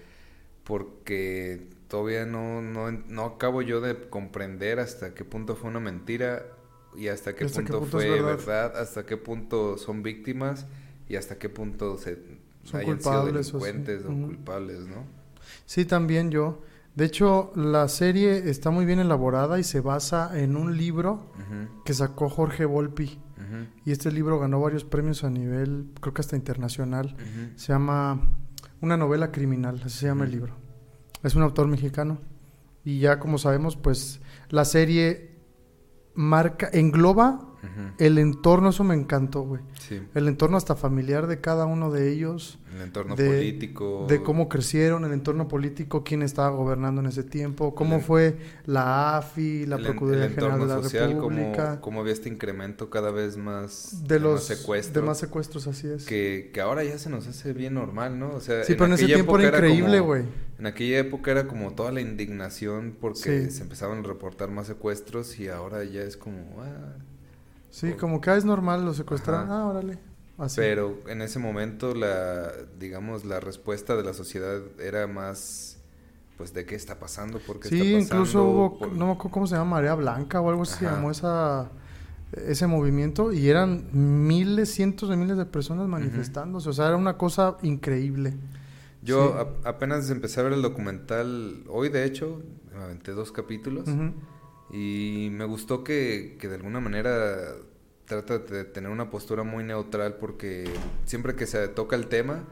porque 0.64 1.70
todavía 1.88 2.26
no, 2.26 2.62
no, 2.62 2.92
no 2.92 3.26
acabo 3.26 3.62
yo 3.62 3.82
de 3.82 4.10
comprender 4.10 4.80
hasta 4.80 5.14
qué 5.14 5.26
punto 5.26 5.56
fue 5.56 5.70
una 5.70 5.80
mentira 5.80 6.46
y 6.96 7.08
hasta 7.10 7.36
qué 7.36 7.46
Hasta 7.46 7.64
qué 7.64 7.74
punto, 7.74 7.86
fue 7.86 8.10
verdad. 8.10 8.38
verdad. 8.38 8.78
hasta 8.78 9.06
qué 9.06 9.18
punto 9.18 9.78
son 9.78 10.04
víctimas 10.04 10.66
y 11.08 11.18
hasta 11.18 11.38
qué 11.38 11.50
punto 11.50 11.98
se 11.98 12.18
Son 12.66 12.80
hayan 12.82 12.96
culpables 12.98 13.48
sido 13.48 13.58
o 13.58 13.62
sí. 13.62 13.66
delincuentes 13.72 14.06
o, 14.06 14.12
Ujú. 14.12 14.26
culpables, 14.28 14.80
¿no? 14.88 15.06
Sí, 15.66 15.86
también 15.86 16.30
yo. 16.32 16.62
De 16.96 17.06
hecho, 17.06 17.52
la 17.56 17.88
serie 17.88 18.50
está 18.50 18.70
muy 18.72 18.86
bien 18.86 19.00
elaborada 19.00 19.60
y 19.60 19.64
se 19.64 19.82
basa 19.82 20.40
en 20.40 20.56
un 20.56 20.78
libro 20.78 21.32
que 21.84 21.94
sacó 21.94 22.30
Jorge 22.30 22.66
Volpi. 22.66 23.20
Y 23.86 23.92
este 23.92 24.12
libro 24.12 24.40
ganó 24.40 24.60
varios 24.62 24.84
premios 24.86 25.24
a 25.24 25.30
nivel, 25.30 25.88
creo 26.02 26.14
que 26.14 26.22
hasta 26.22 26.36
internacional. 26.36 27.16
Se 27.58 27.74
llama 27.74 28.22
Una 28.82 28.96
novela 28.98 29.32
criminal, 29.32 29.82
así 29.86 30.00
se 30.00 30.06
llama 30.08 30.24
el 30.26 30.32
libro. 30.32 30.54
Es 31.24 31.36
un 31.36 31.42
autor 31.44 31.68
mexicano. 31.68 32.20
Y 32.86 33.00
ya 33.00 33.20
como 33.20 33.38
sabemos, 33.40 33.76
pues 33.76 34.22
la 34.50 34.64
serie 34.64 35.36
marca, 36.14 36.70
engloba 36.72 37.55
Ujú. 37.66 37.94
el 37.98 38.18
entorno, 38.18 38.70
eso 38.70 38.84
me 38.84 38.96
encantó, 38.96 39.42
güey. 39.42 39.62
Sí, 39.80 40.02
El 40.14 40.28
entorno 40.28 40.58
hasta 40.58 40.76
familiar 40.76 41.28
de 41.28 41.42
cada 41.42 41.66
uno 41.66 41.92
de 41.92 42.12
ellos, 42.12 42.60
el 42.76 42.82
entorno 42.82 43.16
de- 43.16 43.28
político. 43.28 44.06
de 44.10 44.22
cómo 44.24 44.50
crecieron, 44.50 45.06
el 45.06 45.12
entorno 45.14 45.48
político, 45.48 46.04
quién 46.04 46.22
estaba 46.22 46.50
gobernando 46.50 47.02
en 47.02 47.08
ese 47.08 47.24
tiempo, 47.24 47.76
cómo 47.76 47.98
El- 47.98 48.02
fue 48.02 48.38
la 48.66 49.18
AFI, 49.18 49.66
la 49.66 49.76
el 49.78 49.82
en- 49.82 49.88
Procuraduría 49.92 50.26
el 50.26 50.34
General 50.36 50.60
de 50.60 50.66
la 50.66 50.82
social, 50.84 51.14
República, 51.14 51.66
cómo, 51.70 51.82
cómo 51.82 52.02
había 52.02 52.14
este 52.14 52.30
incremento 52.30 52.90
cada 52.90 53.12
vez 53.12 53.38
más 53.38 54.04
de 54.08 54.20
los 54.20 54.34
más 54.36 54.44
secuestros. 54.44 54.94
demás 54.94 55.18
secuestros, 55.18 55.68
así 55.68 55.88
es. 55.88 56.06
que, 56.06 56.52
que 56.54 56.62
ahora 56.62 56.84
ya 56.84 56.98
se 56.98 57.10
nos 57.10 57.28
hace 57.28 57.54
bien 57.54 57.74
normal, 57.76 58.20
¿no? 58.20 58.30
O 58.36 58.40
sea, 58.42 58.64
sí, 58.64 58.74
pero 58.74 58.86
en 58.88 58.94
ese 58.94 59.06
tiempo 59.06 59.38
era 59.40 59.50
increíble, 59.58 60.00
güey. 60.00 60.24
En 60.58 60.68
aquella 60.68 61.00
época 61.00 61.32
era 61.32 61.48
como 61.48 61.74
toda 61.74 61.92
la 61.92 62.00
indignación 62.00 62.96
porque 63.00 63.46
Sí. 63.46 63.52
se 63.52 63.64
empezaban 63.64 64.00
a 64.00 64.02
reportar 64.04 64.50
más 64.52 64.68
secuestros 64.68 65.38
y 65.40 65.50
ahora 65.50 65.84
ya 65.84 66.02
es 66.02 66.16
como, 66.18 66.62
ah, 66.62 66.96
Sí, 67.76 67.92
como 67.94 68.22
que 68.22 68.30
ah, 68.30 68.38
es 68.38 68.46
normal, 68.46 68.86
lo 68.86 68.94
secuestraron, 68.94 69.46
Ajá. 69.52 69.62
ah, 69.62 69.66
órale. 69.68 69.98
Así. 70.38 70.58
pero 70.58 70.98
en 71.08 71.22
ese 71.22 71.40
momento 71.40 71.94
la, 71.96 72.52
digamos, 72.80 73.24
la 73.26 73.40
respuesta 73.40 73.96
de 73.96 74.04
la 74.04 74.14
sociedad 74.14 74.62
era 74.80 75.08
más, 75.08 75.78
pues, 76.38 76.54
¿de 76.54 76.66
qué 76.66 76.76
está 76.76 77.00
pasando? 77.00 77.40
¿Por 77.40 77.60
qué 77.62 77.70
Sí, 77.70 77.80
está 77.96 78.16
incluso 78.16 78.40
pasando? 78.40 78.44
hubo, 78.50 78.78
Por- 78.80 78.92
no 78.94 79.06
me 79.08 79.12
acuerdo 79.14 79.32
cómo 79.32 79.48
se 79.48 79.56
llama, 79.56 79.72
Marea 79.72 79.96
Blanca 79.96 80.42
o 80.42 80.50
algo 80.50 80.64
así 80.64 80.76
se 80.80 80.86
llamó 80.86 81.10
esa, 81.12 81.70
ese 82.48 82.68
movimiento 82.68 83.32
y 83.32 83.48
eran 83.50 83.88
miles, 83.94 84.74
cientos 84.74 85.10
de 85.10 85.16
miles 85.18 85.38
de 85.38 85.46
personas 85.46 85.88
manifestándose. 85.88 86.68
O 86.70 86.74
sea, 86.74 86.88
era 86.88 86.98
una 86.98 87.18
cosa 87.18 87.56
increíble. 87.62 88.34
Yo 89.02 89.30
Sí. 89.40 89.48
a- 89.66 89.70
apenas 89.70 90.10
empecé 90.10 90.40
a 90.42 90.44
ver 90.44 90.54
el 90.54 90.62
documental 90.62 91.64
hoy, 91.70 91.88
de 91.90 92.04
hecho, 92.06 92.42
me 92.76 92.84
aventé 92.84 93.12
dos 93.14 93.32
capítulos. 93.32 93.86
Y 94.76 95.30
me 95.32 95.46
gustó 95.46 95.84
que, 95.86 96.36
que 96.38 96.50
de 96.50 96.56
alguna 96.56 96.82
manera 96.82 97.56
trata 98.06 98.40
de 98.40 98.66
tener 98.66 98.92
una 98.92 99.10
postura 99.10 99.44
muy 99.44 99.64
neutral 99.64 100.16
porque 100.16 100.66
siempre 101.06 101.36
que 101.36 101.46
se 101.48 101.68
toca 101.70 101.96
el 101.96 102.08
tema 102.08 102.44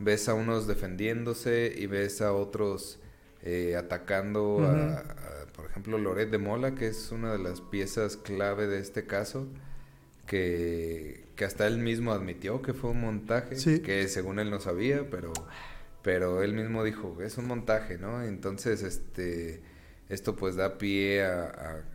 ves 0.00 0.28
a 0.28 0.34
unos 0.34 0.66
defendiéndose 0.66 1.72
y 1.76 1.86
ves 1.86 2.22
a 2.22 2.32
otros 2.32 2.98
eh, 3.42 3.76
atacando 3.76 4.60
a, 4.66 4.98
a, 4.98 5.46
por 5.54 5.66
ejemplo, 5.66 5.96
Loret 5.96 6.30
de 6.30 6.38
Mola, 6.38 6.74
que 6.74 6.88
es 6.88 7.12
una 7.12 7.32
de 7.32 7.38
las 7.38 7.60
piezas 7.60 8.16
clave 8.16 8.66
de 8.66 8.80
este 8.80 9.06
caso, 9.06 9.46
que, 10.26 11.24
que 11.36 11.44
hasta 11.44 11.66
él 11.66 11.78
mismo 11.78 12.12
admitió 12.12 12.62
que 12.62 12.72
fue 12.74 12.90
un 12.90 13.00
montaje, 13.00 13.56
Sí. 13.56 13.80
que 13.80 14.08
según 14.08 14.38
él 14.38 14.50
no 14.50 14.60
sabía, 14.60 15.08
pero, 15.10 15.32
pero 16.02 16.42
él 16.42 16.54
mismo 16.54 16.82
dijo, 16.84 17.16
es 17.22 17.38
un 17.38 17.46
montaje, 17.46 17.98
¿no? 17.98 18.22
Entonces, 18.22 18.82
este, 18.82 19.62
esto 20.10 20.36
pues 20.36 20.56
da 20.56 20.76
pie 20.76 21.24
a, 21.24 21.44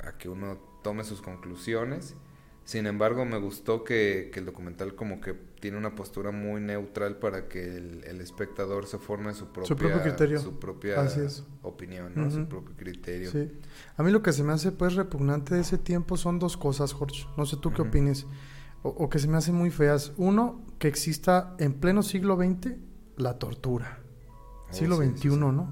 a- 0.01 0.07
a 0.09 0.17
que 0.17 0.27
uno 0.29 0.57
tome 0.83 1.03
sus 1.03 1.21
conclusiones. 1.21 2.15
Sin 2.63 2.87
embargo, 2.87 3.25
me 3.25 3.37
gustó 3.37 3.83
que, 3.83 4.31
que 4.33 4.39
el 4.39 4.45
documental 4.47 4.95
como 4.95 5.21
que 5.21 5.35
tiene 5.59 5.77
una 5.77 5.93
postura 5.93 6.31
muy 6.31 6.59
neutral 6.61 7.17
para 7.17 7.47
que 7.47 7.63
el, 7.77 8.03
el 8.05 8.21
espectador 8.21 8.87
se 8.87 8.97
forme 8.97 9.35
su 9.35 9.47
propia, 9.51 9.75
propio 9.75 10.01
criterio. 10.01 10.39
su 10.39 10.57
propia 10.59 10.99
Así 10.99 11.19
es. 11.19 11.43
opinión, 11.61 12.13
¿no? 12.15 12.31
Su 12.31 12.47
propio 12.47 12.75
criterio. 12.75 13.29
Sí. 13.29 13.51
A 13.97 14.01
mí 14.01 14.09
lo 14.09 14.23
que 14.23 14.33
se 14.33 14.43
me 14.43 14.51
hace 14.51 14.71
pues 14.71 14.95
repugnante 14.95 15.53
de 15.53 15.61
ese 15.61 15.77
tiempo 15.77 16.17
son 16.17 16.39
dos 16.39 16.57
cosas, 16.57 16.93
Jorge. 16.93 17.25
No 17.37 17.45
sé 17.45 17.57
tú 17.57 17.71
qué 17.71 17.83
opines. 17.83 18.25
O, 18.81 18.89
o 18.89 19.09
que 19.09 19.19
se 19.19 19.27
me 19.27 19.37
hacen 19.37 19.53
muy 19.53 19.69
feas. 19.69 20.13
Uno, 20.17 20.63
que 20.79 20.87
exista 20.87 21.55
en 21.59 21.73
pleno 21.73 22.01
siglo 22.01 22.35
XX 22.35 22.73
la 23.17 23.37
tortura. 23.37 23.99
Oh, 24.69 24.73
siglo 24.73 24.97
sí, 25.01 25.07
XXI, 25.09 25.29
sí. 25.29 25.37
¿no? 25.37 25.69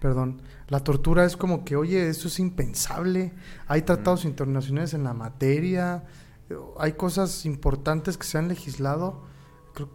Perdón. 0.00 0.42
La 0.68 0.80
tortura 0.80 1.24
es 1.24 1.36
como 1.36 1.64
que, 1.64 1.76
oye, 1.76 2.08
esto 2.08 2.28
es 2.28 2.38
impensable. 2.38 3.32
Hay 3.66 3.82
tratados 3.82 4.24
internacionales 4.24 4.94
en 4.94 5.04
la 5.04 5.12
materia. 5.12 6.04
Hay 6.78 6.92
cosas 6.92 7.44
importantes 7.46 8.16
que 8.16 8.26
se 8.26 8.38
han 8.38 8.48
legislado. 8.48 9.22
Creo- 9.74 9.90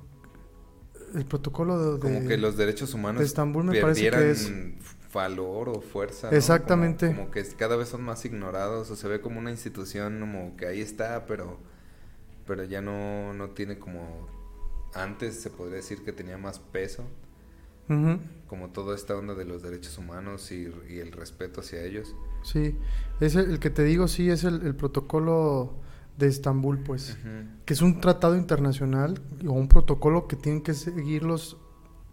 el 1.15 1.25
protocolo 1.25 1.93
de... 1.95 1.99
Como 1.99 2.19
de- 2.19 2.27
que 2.27 2.37
los 2.37 2.55
derechos 2.55 2.93
humanos 2.93 3.19
de 3.19 3.25
Estambul 3.25 3.63
me 3.65 3.81
parece 3.81 4.11
que 4.11 4.31
es- 4.31 4.51
valor 5.11 5.69
o 5.69 5.81
fuerza. 5.81 6.29
¿no? 6.29 6.37
Exactamente. 6.37 7.07
Como, 7.07 7.19
como 7.21 7.31
que 7.31 7.43
cada 7.55 7.75
vez 7.75 7.89
son 7.89 8.03
más 8.03 8.23
ignorados 8.25 8.91
o 8.91 8.95
se 8.95 9.07
ve 9.07 9.21
como 9.21 9.39
una 9.39 9.49
institución 9.49 10.19
como 10.19 10.55
que 10.55 10.67
ahí 10.67 10.81
está, 10.81 11.25
pero, 11.25 11.57
pero 12.45 12.63
ya 12.63 12.81
no, 12.81 13.33
no 13.33 13.49
tiene 13.49 13.79
como... 13.79 14.27
Antes 14.93 15.41
se 15.41 15.49
podría 15.49 15.77
decir 15.77 16.03
que 16.03 16.11
tenía 16.13 16.37
más 16.37 16.59
peso, 16.59 17.03
Ujú. 17.89 18.19
como 18.47 18.69
toda 18.69 18.95
esta 18.95 19.15
onda 19.15 19.35
de 19.35 19.45
los 19.45 19.61
derechos 19.61 19.97
humanos 19.97 20.51
y, 20.51 20.71
y 20.89 20.99
el 20.99 21.11
respeto 21.11 21.61
hacia 21.61 21.83
ellos. 21.83 22.15
Sí, 22.43 22.75
es 23.19 23.35
el, 23.35 23.51
el 23.51 23.59
que 23.59 23.69
te 23.69 23.83
digo, 23.83 24.07
sí, 24.07 24.29
es 24.29 24.43
el, 24.43 24.61
el 24.65 24.75
protocolo 24.75 25.73
de 26.17 26.27
Estambul, 26.27 26.79
pues, 26.79 27.17
que 27.65 27.73
es 27.73 27.81
un 27.81 28.01
tratado 28.01 28.35
internacional 28.35 29.21
o 29.47 29.53
un 29.53 29.67
protocolo 29.67 30.27
que 30.27 30.35
tienen 30.35 30.61
que 30.61 30.73
seguir 30.73 31.23
los 31.23 31.57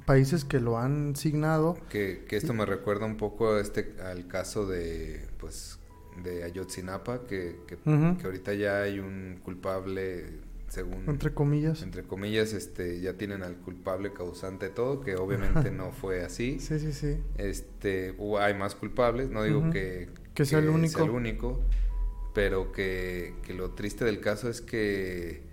países 0.05 0.45
que 0.45 0.61
lo 0.61 0.79
han 0.79 1.17
signado. 1.17 1.77
Que, 1.91 2.25
que 2.29 2.37
esto 2.37 2.55
me 2.55 2.65
recuerda 2.65 3.05
un 3.07 3.17
poco 3.17 3.55
a 3.55 3.61
este, 3.61 3.97
al 4.01 4.29
caso 4.29 4.67
de, 4.67 5.27
pues, 5.39 5.81
de 6.23 6.45
Ayotzinapa, 6.45 7.27
que, 7.27 7.61
que, 7.67 7.77
que 7.77 8.25
ahorita 8.25 8.55
ya 8.55 8.83
hay 8.83 9.01
un 9.01 9.41
culpable, 9.43 10.39
según, 10.69 11.05
Entre 11.09 11.33
comillas. 11.33 11.83
entre 11.83 12.03
comillas, 12.03 12.53
este, 12.53 13.01
ya 13.01 13.15
tienen 13.15 13.43
al 13.43 13.57
culpable 13.57 14.13
causante 14.13 14.67
de 14.67 14.73
todo, 14.73 15.01
que 15.01 15.17
obviamente 15.17 15.71
no 15.71 15.93
fue 15.93 16.25
así. 16.25 16.59
Sí, 16.61 16.79
sí, 16.79 16.93
sí. 16.93 17.19
Este, 17.39 18.15
hay 18.41 18.55
más 18.55 18.75
culpables, 18.75 19.31
no 19.31 19.43
digo 19.43 19.61
Ujú. 19.61 19.71
que, 19.71 20.09
Que 20.35 20.45
sea 20.45 20.59
el 20.59 20.69
único. 20.69 21.03
el 21.05 21.11
único, 21.11 21.61
pero 22.35 22.73
que, 22.73 23.35
que 23.43 23.55
lo 23.55 23.71
triste 23.73 24.05
del 24.05 24.21
caso 24.21 24.49
es 24.49 24.61
que 24.61 25.45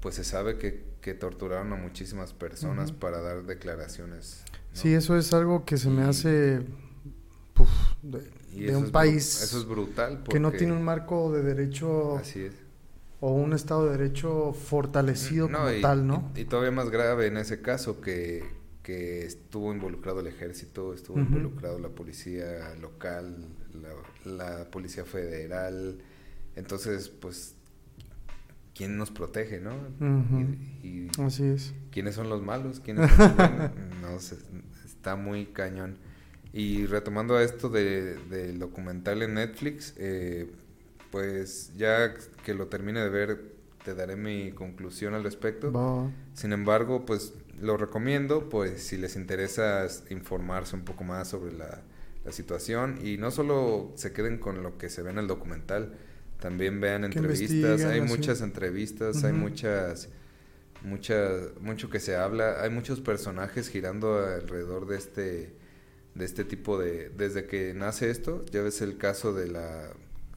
pues 0.00 0.16
se 0.16 0.24
sabe 0.24 0.58
que, 0.58 0.84
que 1.00 1.14
torturaron 1.14 1.72
a 1.72 1.76
muchísimas 1.76 2.32
personas 2.32 2.90
para 2.92 3.20
dar 3.20 3.44
declaraciones. 3.44 4.42
¿no? 4.50 4.58
Sí, 4.72 4.92
eso 4.92 5.16
es 5.16 5.32
algo 5.32 5.64
que 5.64 5.76
se 5.76 5.88
me 5.90 6.02
hace 6.02 6.60
puf, 7.54 7.68
de, 8.02 8.18
un 8.76 8.84
es 8.86 8.90
país 8.90 9.42
Eso 9.42 9.58
es 9.58 9.64
brutal. 9.66 10.24
que 10.28 10.40
no 10.40 10.50
tiene 10.50 10.72
un 10.72 10.82
marco 10.82 11.30
de 11.32 11.42
derecho 11.42 12.16
Así 12.16 12.40
es. 12.42 12.52
O 13.24 13.30
un 13.30 13.52
estado 13.52 13.86
de 13.86 13.96
derecho 13.96 14.52
fortalecido 14.52 15.48
No, 15.48 15.58
como 15.58 15.70
y, 15.70 15.80
tal, 15.80 16.06
¿no? 16.08 16.32
Y, 16.34 16.40
y 16.40 16.44
todavía 16.44 16.72
más 16.72 16.90
grave 16.90 17.28
en 17.28 17.36
ese 17.36 17.62
caso 17.62 18.00
que, 18.00 18.42
que 18.82 19.24
estuvo 19.24 19.72
involucrado 19.72 20.18
el 20.18 20.26
ejército, 20.26 20.92
estuvo 20.92 21.20
involucrado 21.20 21.78
la 21.78 21.88
policía 21.88 22.74
local, 22.80 23.46
la, 24.26 24.56
la 24.58 24.70
policía 24.72 25.04
federal. 25.04 25.98
Entonces, 26.56 27.10
pues, 27.10 27.54
¿quién 28.74 28.96
nos 28.96 29.12
protege, 29.12 29.60
no? 29.60 29.72
Y 30.82 31.06
Así 31.20 31.44
es. 31.44 31.74
quiénes 31.92 32.16
son 32.16 32.28
los 32.28 32.42
malos, 32.42 32.80
quiénes 32.80 33.08
son 33.12 33.18
los 33.28 33.36
buenos. 33.36 33.70
No 34.02 34.18
sé, 34.18 34.36
está 34.84 35.14
muy 35.14 35.46
cañón. 35.46 35.96
Y 36.52 36.86
retomando 36.86 37.36
a 37.36 37.42
esto 37.44 37.68
de, 37.68 38.16
del 38.28 38.58
documental 38.58 39.22
en 39.22 39.34
Netflix, 39.34 39.94
eh, 39.96 40.50
pues 41.12 41.72
ya 41.76 42.14
que 42.44 42.54
lo 42.54 42.66
termine 42.66 43.00
de 43.00 43.10
ver, 43.10 43.52
te 43.84 43.94
daré 43.94 44.16
mi 44.16 44.50
conclusión 44.50 45.14
al 45.14 45.22
respecto. 45.22 46.10
Sin 46.32 46.52
embargo, 46.52 47.04
pues 47.06 47.34
lo 47.60 47.76
recomiendo, 47.76 48.48
pues 48.48 48.82
si 48.82 48.96
les 48.96 49.14
interesa 49.14 49.86
informarse 50.10 50.74
un 50.74 50.84
poco 50.84 51.04
más 51.04 51.28
sobre 51.28 51.52
la, 51.52 51.82
la 52.24 52.32
situación 52.32 52.98
y 53.04 53.18
no 53.18 53.30
solo 53.30 53.92
se 53.94 54.12
queden 54.12 54.38
con 54.38 54.62
lo 54.62 54.78
que 54.78 54.88
se 54.88 55.02
ve 55.02 55.10
en 55.10 55.18
el 55.18 55.26
documental, 55.26 55.94
también 56.40 56.80
vean 56.80 57.04
entrevistas, 57.04 57.84
hay 57.84 58.00
muchas 58.00 58.40
entrevistas, 58.40 59.22
hay 59.22 59.32
muchas, 59.32 60.08
mucho 60.82 61.90
que 61.90 62.00
se 62.00 62.16
habla, 62.16 62.62
hay 62.62 62.70
muchos 62.70 63.00
personajes 63.00 63.68
girando 63.68 64.18
alrededor 64.18 64.86
de 64.86 64.96
este, 64.96 65.52
de 66.14 66.24
este 66.24 66.44
tipo 66.44 66.78
de, 66.78 67.10
desde 67.10 67.46
que 67.46 67.74
nace 67.74 68.10
esto, 68.10 68.44
ya 68.50 68.62
ves 68.62 68.80
el 68.80 68.96
caso 68.96 69.32
de 69.34 69.48
la 69.48 69.92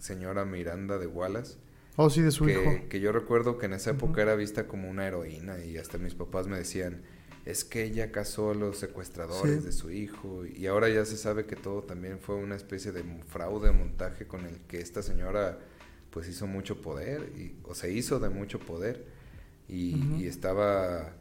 señora 0.06 0.46
Miranda 0.46 0.98
de 0.98 1.08
Wallace, 1.08 1.58
Oh, 1.98 2.10
sí, 2.10 2.22
de 2.22 2.32
su 2.32 2.50
hijo. 2.50 2.62
que, 2.62 2.88
que 2.90 3.00
yo 3.00 3.14
recuerdo 3.14 3.58
que 3.58 3.68
en 3.68 3.74
esa 3.74 3.92
época 3.92 4.22
era 4.22 4.36
vista 4.36 4.68
como 4.68 4.90
una 4.90 5.08
heroína 5.08 5.64
y 5.64 5.78
hasta 5.78 5.98
mis 5.98 6.14
papás 6.14 6.46
me 6.48 6.58
decían, 6.58 7.02
es 7.46 7.64
que 7.64 7.84
ella 7.84 8.12
casó 8.12 8.52
a 8.52 8.54
los 8.56 8.78
secuestradores 8.78 9.60
Sí. 9.60 9.66
de 9.66 9.72
su 9.72 9.92
hijo 9.92 10.46
y 10.46 10.68
ahora 10.68 10.90
ya 10.90 11.06
se 11.06 11.16
sabe 11.16 11.46
que 11.46 11.56
todo 11.56 11.84
también 11.84 12.20
fue 12.20 12.36
una 12.36 12.56
especie 12.58 12.92
de 12.92 13.04
fraude, 13.30 13.72
montaje 13.72 14.28
con 14.28 14.46
el 14.46 14.60
que 14.68 14.80
esta 14.82 15.02
señora 15.04 15.58
pues 16.10 16.28
hizo 16.28 16.48
mucho 16.48 16.82
poder 16.82 17.32
y, 17.38 17.56
o 17.64 17.76
se 17.76 17.92
hizo 17.92 18.20
de 18.20 18.30
mucho 18.30 18.60
poder 18.60 19.06
y, 19.70 20.26
estaba 20.28 21.14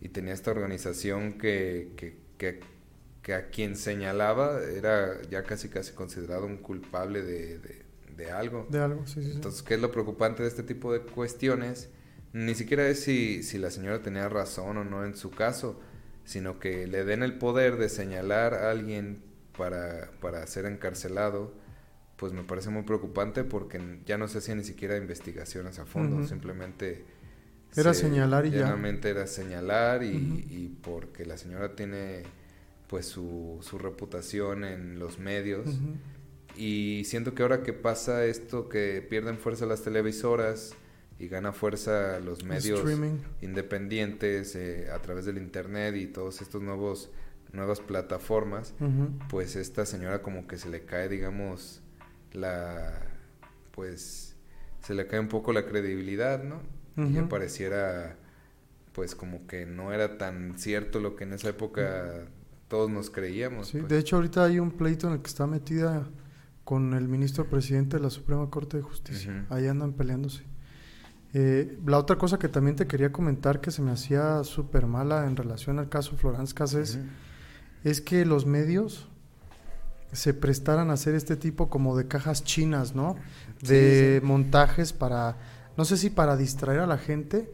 y 0.00 0.10
tenía 0.10 0.32
esta 0.34 0.50
organización 0.52 1.38
que, 1.38 1.92
que, 1.96 2.16
que, 2.38 2.60
que 3.22 3.34
a 3.34 3.50
quien 3.50 3.74
señalaba 3.76 4.60
era 4.62 5.20
ya 5.30 5.42
casi 5.44 5.68
casi 5.68 5.92
considerado 5.92 6.46
un 6.46 6.56
culpable 6.58 7.22
de, 7.22 7.58
de, 7.58 7.82
de 8.20 8.30
algo. 8.30 8.66
De 8.70 8.78
algo, 8.80 9.06
sí, 9.06 9.22
sí. 9.22 9.32
Entonces, 9.34 9.62
¿qué 9.62 9.74
es 9.74 9.80
lo 9.80 9.90
preocupante 9.90 10.42
de 10.42 10.48
este 10.48 10.62
tipo 10.62 10.92
de 10.92 11.00
cuestiones? 11.00 11.90
Ni 12.32 12.54
siquiera 12.54 12.86
es 12.88 13.00
si, 13.02 13.42
si 13.42 13.58
la 13.58 13.70
señora 13.70 14.02
tenía 14.02 14.28
razón 14.28 14.76
o 14.76 14.84
no 14.84 15.04
en 15.04 15.16
su 15.16 15.30
caso, 15.30 15.80
sino 16.24 16.58
que 16.60 16.86
le 16.86 17.04
den 17.04 17.22
el 17.22 17.38
poder 17.38 17.76
de 17.76 17.88
señalar 17.88 18.54
a 18.54 18.70
alguien 18.70 19.22
para, 19.56 20.10
para 20.20 20.46
ser 20.46 20.66
encarcelado, 20.66 21.52
pues 22.16 22.32
me 22.32 22.42
parece 22.44 22.70
muy 22.70 22.82
preocupante 22.82 23.44
porque 23.44 23.80
ya 24.06 24.18
no 24.18 24.28
se 24.28 24.38
hacían 24.38 24.58
ni 24.58 24.64
siquiera 24.64 24.96
investigaciones 24.96 25.78
a 25.78 25.86
fondo, 25.86 26.26
simplemente... 26.28 27.04
Era 27.76 27.94
se- 27.94 28.02
señalar 28.02 28.46
y 28.46 28.50
ya. 28.50 28.76
era 29.04 29.26
señalar 29.26 30.02
y, 30.02 30.08
y 30.50 30.76
porque 30.82 31.24
la 31.24 31.36
señora 31.36 31.74
tiene 31.76 32.24
pues 32.88 33.06
su, 33.06 33.58
su 33.62 33.78
reputación 33.78 34.64
en 34.64 34.98
los 34.98 35.18
medios. 35.18 35.66
Y 36.60 37.04
siento 37.06 37.34
que 37.34 37.42
ahora 37.42 37.62
que 37.62 37.72
pasa 37.72 38.24
esto, 38.26 38.68
que 38.68 39.00
pierden 39.08 39.38
fuerza 39.38 39.64
las 39.64 39.82
televisoras 39.82 40.74
y 41.18 41.28
gana 41.28 41.52
fuerza 41.52 42.20
los 42.20 42.44
medios 42.44 42.80
Streaming. 42.80 43.18
independientes 43.40 44.54
eh, 44.56 44.88
a 44.92 44.98
través 45.00 45.24
del 45.24 45.38
internet 45.38 45.96
y 45.96 46.06
todos 46.06 46.42
estos 46.42 46.62
nuevos 46.62 47.10
nuevas 47.52 47.80
plataformas, 47.80 48.74
Ujú. 48.78 49.08
pues 49.28 49.56
esta 49.56 49.84
señora 49.84 50.22
como 50.22 50.46
que 50.46 50.56
se 50.56 50.68
le 50.68 50.84
cae, 50.84 51.08
digamos, 51.08 51.82
la 52.32 53.00
pues 53.72 54.36
se 54.82 54.94
le 54.94 55.06
cae 55.06 55.18
un 55.18 55.28
poco 55.28 55.52
la 55.52 55.64
credibilidad, 55.66 56.42
¿no? 56.44 56.60
Y 56.96 57.14
ya 57.14 57.28
pareciera 57.28 58.16
pues 58.92 59.14
como 59.14 59.46
que 59.46 59.64
no 59.64 59.92
era 59.92 60.18
tan 60.18 60.58
cierto 60.58 61.00
lo 61.00 61.16
que 61.16 61.24
en 61.24 61.32
esa 61.32 61.48
época 61.48 62.26
todos 62.68 62.90
nos 62.90 63.08
creíamos. 63.10 63.68
Sí, 63.68 63.78
pues. 63.78 63.88
de 63.88 63.98
hecho 63.98 64.16
ahorita 64.16 64.44
hay 64.44 64.58
un 64.58 64.70
pleito 64.72 65.06
en 65.06 65.14
el 65.14 65.20
que 65.22 65.28
está 65.28 65.46
metida 65.46 66.06
con 66.70 66.94
el 66.94 67.08
ministro 67.08 67.46
presidente 67.50 67.96
de 67.96 68.02
la 68.04 68.10
Suprema 68.10 68.48
Corte 68.48 68.76
de 68.76 68.84
Justicia. 68.84 69.44
Ujú. 69.44 69.52
Ahí 69.52 69.66
andan 69.66 69.92
peleándose. 69.92 70.44
Eh, 71.34 71.76
la 71.84 71.98
otra 71.98 72.14
cosa 72.16 72.38
que 72.38 72.46
también 72.46 72.76
te 72.76 72.86
quería 72.86 73.10
comentar 73.10 73.60
que 73.60 73.72
se 73.72 73.82
me 73.82 73.90
hacía 73.90 74.44
súper 74.44 74.86
mala 74.86 75.26
en 75.26 75.34
relación 75.34 75.80
al 75.80 75.88
caso 75.88 76.16
Florence 76.16 76.54
Cassés 76.54 77.00
es 77.82 78.00
que 78.00 78.24
los 78.24 78.46
medios 78.46 79.08
se 80.12 80.32
prestaran 80.32 80.90
a 80.90 80.92
hacer 80.92 81.16
este 81.16 81.34
tipo 81.34 81.68
como 81.70 81.96
de 81.96 82.06
cajas 82.06 82.44
chinas, 82.44 82.94
¿no? 82.94 83.16
Sí, 83.62 83.66
De 83.66 84.18
sí. 84.20 84.24
montajes 84.24 84.92
para, 84.92 85.38
no 85.76 85.84
sé 85.84 85.96
si 85.96 86.08
para 86.08 86.36
distraer 86.36 86.78
a 86.78 86.86
la 86.86 86.98
gente 86.98 87.52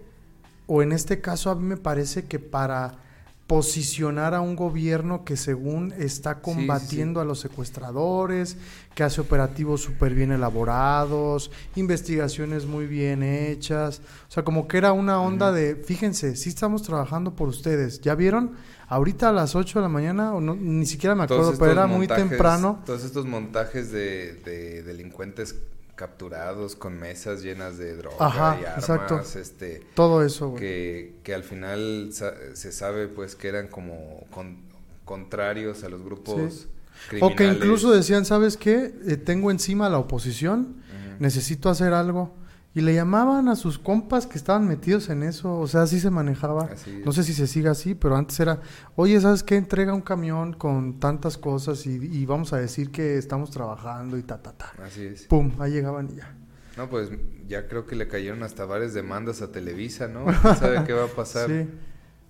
o 0.66 0.82
en 0.82 0.92
este 0.92 1.22
caso 1.22 1.50
a 1.50 1.54
mí 1.54 1.62
me 1.62 1.78
parece 1.78 2.26
que 2.26 2.38
para 2.38 2.98
posicionar 3.46 4.34
a 4.34 4.40
un 4.40 4.56
gobierno 4.56 5.24
que 5.24 5.36
según 5.36 5.92
está 5.96 6.34
sí, 6.34 6.36
sí. 6.38 6.42
combatiendo 6.42 7.20
a 7.20 7.24
los 7.24 7.38
secuestradores, 7.38 8.56
que 8.94 9.04
hace 9.04 9.20
operativos 9.20 9.82
súper 9.82 10.14
bien 10.14 10.32
elaborados, 10.32 11.50
investigaciones 11.76 12.66
muy 12.66 12.86
bien 12.86 13.22
hechas, 13.22 14.00
o 14.28 14.32
sea, 14.32 14.42
como 14.42 14.66
que 14.66 14.78
era 14.78 14.92
una 14.92 15.20
onda 15.20 15.52
de, 15.52 15.76
fíjense, 15.76 16.34
sí 16.34 16.48
estamos 16.48 16.82
trabajando 16.82 17.36
por 17.36 17.48
ustedes, 17.48 18.00
¿ya 18.00 18.14
vieron? 18.16 18.52
Ahorita 18.88 19.28
a 19.28 19.32
las 19.32 19.54
8 19.54 19.78
de 19.78 19.82
la 19.82 19.88
mañana, 19.88 20.34
o 20.34 20.40
no, 20.40 20.56
ni 20.56 20.86
siquiera 20.86 21.14
me 21.14 21.24
acuerdo, 21.24 21.54
pero 21.58 21.72
era 21.72 21.86
muy 21.86 22.08
temprano. 22.08 22.82
Todos 22.84 23.04
estos 23.04 23.26
montajes 23.26 23.92
de, 23.92 24.34
de 24.44 24.82
delincuentes 24.82 25.54
capturados 25.96 26.76
con 26.76 26.98
mesas 26.98 27.42
llenas 27.42 27.78
de 27.78 27.96
droga 27.96 28.16
Ajá, 28.20 28.58
y 28.60 28.64
armas, 28.64 28.78
exacto. 28.78 29.20
este, 29.40 29.82
Todo 29.94 30.22
eso, 30.22 30.50
güey. 30.50 30.60
que, 30.60 31.14
que 31.24 31.34
al 31.34 31.42
final 31.42 32.10
sa- 32.12 32.34
se 32.54 32.70
sabe 32.70 33.08
pues 33.08 33.34
que 33.34 33.48
eran 33.48 33.66
como 33.68 34.24
con- 34.30 34.58
contrarios 35.04 35.82
a 35.84 35.88
los 35.88 36.02
grupos 36.02 36.52
Sí. 36.52 36.66
criminales. 37.08 37.34
O 37.34 37.36
que 37.36 37.46
incluso 37.46 37.90
decían, 37.92 38.24
¿sabes 38.24 38.56
qué? 38.56 38.92
Eh, 39.08 39.16
tengo 39.16 39.50
encima 39.50 39.88
la 39.88 39.98
oposición, 39.98 40.76
necesito 41.18 41.70
hacer 41.70 41.92
algo. 41.94 42.34
Y 42.76 42.82
le 42.82 42.94
llamaban 42.94 43.48
a 43.48 43.56
sus 43.56 43.78
compas 43.78 44.26
que 44.26 44.36
estaban 44.36 44.68
metidos 44.68 45.08
en 45.08 45.22
eso, 45.22 45.58
o 45.58 45.66
sea, 45.66 45.82
así 45.82 45.98
se 45.98 46.10
manejaba. 46.10 46.64
Así. 46.72 47.00
No 47.04 47.10
sé 47.12 47.24
si 47.24 47.32
se 47.32 47.46
sigue 47.46 47.68
así, 47.70 47.94
pero 47.94 48.16
antes 48.16 48.38
era, 48.38 48.60
oye, 48.96 49.18
¿sabes 49.20 49.42
qué? 49.42 49.56
Entrega 49.56 49.94
un 49.94 50.02
camión 50.02 50.52
con 50.52 51.00
tantas 51.00 51.38
cosas 51.38 51.86
y, 51.86 51.92
y 51.96 52.26
vamos 52.26 52.52
a 52.52 52.58
decir 52.58 52.90
que 52.90 53.16
estamos 53.16 53.50
trabajando 53.50 54.18
y 54.18 54.22
ta, 54.22 54.42
ta, 54.42 54.52
ta. 54.52 54.72
Así 54.84 55.04
es. 55.06 55.22
Pum, 55.24 55.52
ahí 55.58 55.72
llegaban 55.72 56.10
y 56.12 56.16
ya. 56.16 56.36
No, 56.76 56.90
pues 56.90 57.08
ya 57.48 57.66
creo 57.66 57.86
que 57.86 57.96
le 57.96 58.08
cayeron 58.08 58.42
hasta 58.42 58.66
varias 58.66 58.92
demandas 58.92 59.40
a 59.40 59.50
Televisa, 59.50 60.06
¿no? 60.08 60.26
¿Quién 60.42 60.56
sabe 60.56 60.84
qué 60.84 60.92
va 60.92 61.04
a 61.06 61.08
pasar? 61.08 61.48
Sí. 61.48 61.66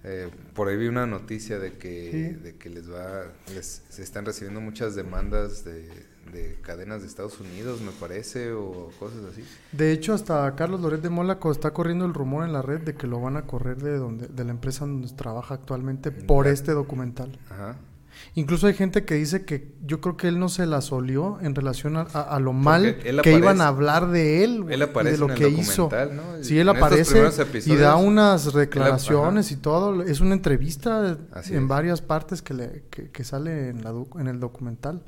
Eh, 0.04 0.28
por 0.54 0.68
ahí 0.68 0.76
vi 0.76 0.86
una 0.86 1.04
noticia 1.08 1.58
de 1.58 1.72
que, 1.72 2.10
Sí. 2.12 2.40
de 2.40 2.54
que 2.54 2.70
les 2.70 2.88
va, 2.88 3.24
les, 3.52 3.82
se 3.88 4.04
están 4.04 4.24
recibiendo 4.24 4.60
muchas 4.60 4.94
demandas 4.94 5.64
de, 5.64 5.88
de 6.32 6.58
cadenas 6.62 7.02
de 7.02 7.08
Estados 7.08 7.38
Unidos, 7.40 7.80
me 7.80 7.92
parece, 7.92 8.52
o 8.52 8.90
cosas 8.98 9.20
así. 9.32 9.44
De 9.72 9.92
hecho, 9.92 10.14
hasta 10.14 10.54
Carlos 10.54 10.80
Loret 10.80 11.00
de 11.02 11.10
Mónaco 11.10 11.50
está 11.52 11.72
corriendo 11.72 12.04
el 12.04 12.14
rumor 12.14 12.44
en 12.44 12.52
la 12.52 12.62
red 12.62 12.80
de 12.80 12.94
que 12.94 13.06
lo 13.06 13.20
van 13.20 13.36
a 13.36 13.42
correr 13.42 13.76
de 13.82 13.96
donde 13.98 14.26
de 14.28 14.44
la 14.44 14.50
empresa 14.50 14.86
donde 14.86 15.08
trabaja 15.14 15.54
actualmente 15.54 16.10
por 16.10 16.46
este 16.46 16.72
documental. 16.72 17.38
Ajá. 17.50 17.76
Incluso 18.34 18.66
hay 18.66 18.72
gente 18.72 19.04
que 19.04 19.14
dice 19.14 19.44
que 19.44 19.74
yo 19.84 20.00
creo 20.00 20.16
que 20.16 20.26
él 20.28 20.38
no 20.38 20.48
se 20.48 20.64
las 20.64 20.90
olió 20.90 21.38
en 21.42 21.54
relación 21.54 21.98
a, 21.98 22.06
a- 22.14 22.22
a 22.22 22.40
lo 22.40 22.54
mal 22.54 22.96
que 23.22 23.32
iban 23.36 23.60
a 23.60 23.68
hablar 23.68 24.08
de 24.08 24.42
él, 24.42 24.64
Él 24.70 24.80
y 24.80 24.82
aparece 24.82 25.12
de 25.12 25.18
lo 25.18 25.26
en 25.26 25.32
el 25.32 25.36
que 25.38 25.48
hizo. 25.50 25.90
¿no? 26.14 26.42
Sí, 26.42 26.58
él 26.58 26.68
En 26.70 26.76
aparece 26.76 27.28
y 27.66 27.76
da 27.76 27.96
unas 27.96 28.54
declaraciones 28.54 29.52
y 29.52 29.56
todo. 29.56 30.02
Es 30.02 30.20
una 30.20 30.32
entrevista 30.32 31.18
Así 31.32 31.54
en 31.54 31.64
es. 31.64 31.68
varias 31.68 32.00
partes 32.00 32.40
que, 32.40 32.54
le, 32.54 32.84
que, 32.90 33.10
que 33.10 33.22
sale 33.22 33.68
en, 33.68 33.84
la 33.84 33.92
en 34.18 34.28
el 34.28 34.40
documental. 34.40 35.02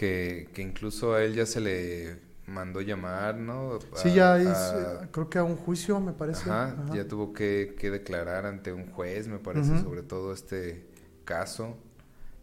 Que, 0.00 0.48
que 0.54 0.62
incluso 0.62 1.12
a 1.14 1.22
él 1.22 1.34
ya 1.34 1.44
se 1.44 1.60
le 1.60 2.16
mandó 2.46 2.80
llamar, 2.80 3.36
¿no? 3.36 3.78
Sí, 3.94 4.14
ya 4.14 4.38
es, 4.40 4.46
a- 4.48 5.08
creo 5.12 5.28
que 5.28 5.38
a 5.38 5.44
un 5.44 5.56
juicio, 5.56 6.00
me 6.00 6.12
parece. 6.12 6.48
Ajá, 6.50 6.72
Ajá. 6.84 6.94
ya 6.96 7.06
tuvo 7.06 7.32
que, 7.34 7.74
que 7.78 7.90
declarar 7.90 8.46
ante 8.46 8.72
un 8.72 8.86
juez, 8.90 9.28
me 9.28 9.38
parece, 9.38 9.78
sobre 9.82 10.02
todo 10.02 10.32
este 10.32 10.86
caso. 11.24 11.76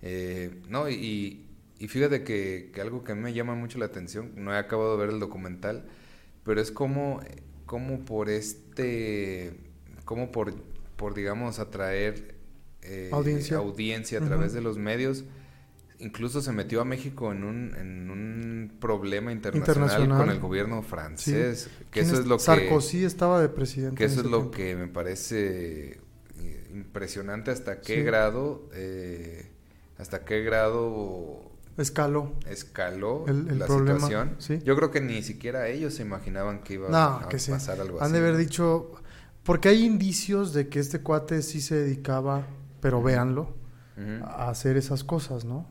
Eh, 0.04 0.62
no, 0.70 0.88
y, 0.88 1.48
y 1.80 1.88
fíjate 1.88 2.24
que, 2.24 2.70
que 2.74 2.80
algo 2.82 3.04
que 3.04 3.14
a 3.14 3.16
mí 3.16 3.22
me 3.22 3.34
llama 3.34 3.56
mucho 3.56 3.80
la 3.80 3.86
atención, 3.86 4.34
no 4.36 4.54
he 4.54 4.58
acabado 4.58 4.96
de 4.96 5.06
ver 5.06 5.14
el 5.16 5.20
documental, 5.20 5.86
pero 6.44 6.62
es 6.62 6.72
como, 6.72 7.22
como 7.66 8.06
por 8.06 8.30
este, 8.30 9.58
como 10.06 10.32
por, 10.32 10.54
por 10.96 11.16
digamos, 11.16 11.58
atraer 11.60 12.36
eh, 12.84 13.10
Audiencia. 13.12 13.58
audiencia 13.58 14.20
a 14.20 14.26
través 14.26 14.54
de 14.54 14.62
los 14.62 14.78
medios. 14.78 15.26
Incluso 16.00 16.42
se 16.42 16.52
metió 16.52 16.80
a 16.82 16.86
México 16.86 17.32
en 17.32 17.44
un, 17.44 17.76
en 17.76 18.10
un 18.12 18.72
problema 18.80 19.32
internacional, 19.32 19.78
Internacional. 19.80 20.18
con 20.20 20.30
el 20.30 20.40
gobierno 20.40 20.84
francés. 20.84 21.70
Que 21.86 21.86
¿Quién 21.90 22.06
eso 22.06 22.14
es? 22.16 22.20
es 22.22 22.26
lo 22.28 22.38
que... 22.38 22.44
Sarkozy 22.44 23.04
estaba 23.04 23.42
de 23.42 23.50
presidente. 23.50 23.96
Que 23.96 24.06
eso 24.06 24.20
es 24.22 24.28
lo 24.28 24.50
tiempo. 24.50 24.52
que 24.58 24.76
me 24.76 24.88
parece 24.88 26.00
eh, 26.40 26.70
impresionante 26.72 27.50
hasta 27.50 27.82
qué 27.82 27.96
Sí. 27.96 28.02
grado, 28.04 28.70
eh, 28.74 29.50
hasta 29.98 30.24
qué 30.24 30.44
grado 30.44 31.52
Escaló. 31.78 32.34
escaló 32.48 33.26
El- 33.28 33.48
el 33.50 33.60
la 33.60 33.66
problema, 33.66 34.00
situación. 34.00 34.36
sí. 34.38 34.60
Yo 34.64 34.76
creo 34.76 34.92
que 34.92 35.02
ni 35.02 35.24
siquiera 35.24 35.68
ellos 35.68 35.96
se 35.96 36.04
imaginaban 36.04 36.60
que 36.62 36.76
iba 36.76 36.90
No, 36.90 36.98
a 36.98 37.28
que 37.30 37.40
sí. 37.40 37.50
pasar 37.52 37.82
algo 37.82 37.98
Han 38.00 38.04
así. 38.06 38.14
de 38.14 38.20
haber 38.20 38.38
dicho. 38.38 38.92
Porque 39.44 39.70
hay 39.70 39.84
indicios 39.84 40.54
de 40.54 40.68
que 40.68 40.80
este 40.80 41.00
cuate 41.02 41.42
sí 41.42 41.60
se 41.62 41.74
dedicaba, 41.76 42.46
pero 42.82 43.02
véanlo, 43.02 43.56
A 44.26 44.50
hacer 44.50 44.78
esas 44.78 45.04
cosas, 45.04 45.44
¿no? 45.46 45.66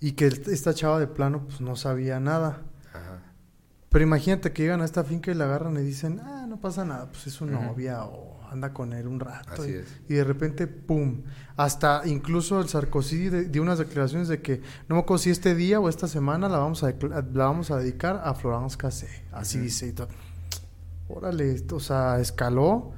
Y 0.00 0.12
que 0.12 0.26
esta 0.26 0.74
chava 0.74 0.98
de 1.00 1.06
plano, 1.06 1.44
pues 1.46 1.60
no 1.60 1.74
sabía 1.76 2.20
nada. 2.20 2.62
ajá, 2.92 3.22
Pero 3.88 4.04
imagínate 4.04 4.52
que 4.52 4.62
llegan 4.62 4.82
a 4.82 4.84
esta 4.84 5.04
finca 5.04 5.30
y 5.30 5.34
la 5.34 5.44
agarran 5.44 5.76
y 5.78 5.80
dicen, 5.82 6.20
ah, 6.22 6.44
no 6.46 6.60
pasa 6.60 6.84
nada, 6.84 7.08
pues 7.10 7.26
es 7.28 7.32
su 7.32 7.46
novia 7.46 8.04
o 8.04 8.36
anda 8.50 8.72
con 8.74 8.92
él 8.92 9.06
un 9.08 9.18
rato. 9.20 9.62
Así 9.62 9.70
y, 9.70 9.74
es. 9.74 10.00
y 10.08 10.14
de 10.14 10.24
repente, 10.24 10.66
¡pum! 10.66 11.22
Hasta 11.56 12.02
incluso 12.04 12.60
el 12.60 12.68
Sarkozy 12.68 13.28
de- 13.30 13.44
dio 13.48 13.62
unas 13.62 13.78
declaraciones 13.78 14.28
de 14.28 14.42
que 14.42 14.60
no 14.88 14.96
me 14.96 15.00
acuerdo 15.00 15.22
si 15.22 15.30
este 15.30 15.54
día 15.54 15.80
o 15.80 15.88
esta 15.88 16.06
semana 16.08 16.48
la 16.50 16.58
vamos 16.58 16.84
a, 16.84 16.90
la 17.00 17.22
vamos 17.46 17.70
a 17.70 17.78
dedicar 17.78 18.20
a 18.22 18.34
Florence 18.34 18.76
Cassé. 18.76 19.24
Así 19.32 19.58
dice. 19.58 19.86
y 19.88 19.92
todo. 19.92 20.08
Órale, 21.08 21.64
o 21.72 21.80
sea, 21.80 22.20
escaló 22.20 22.92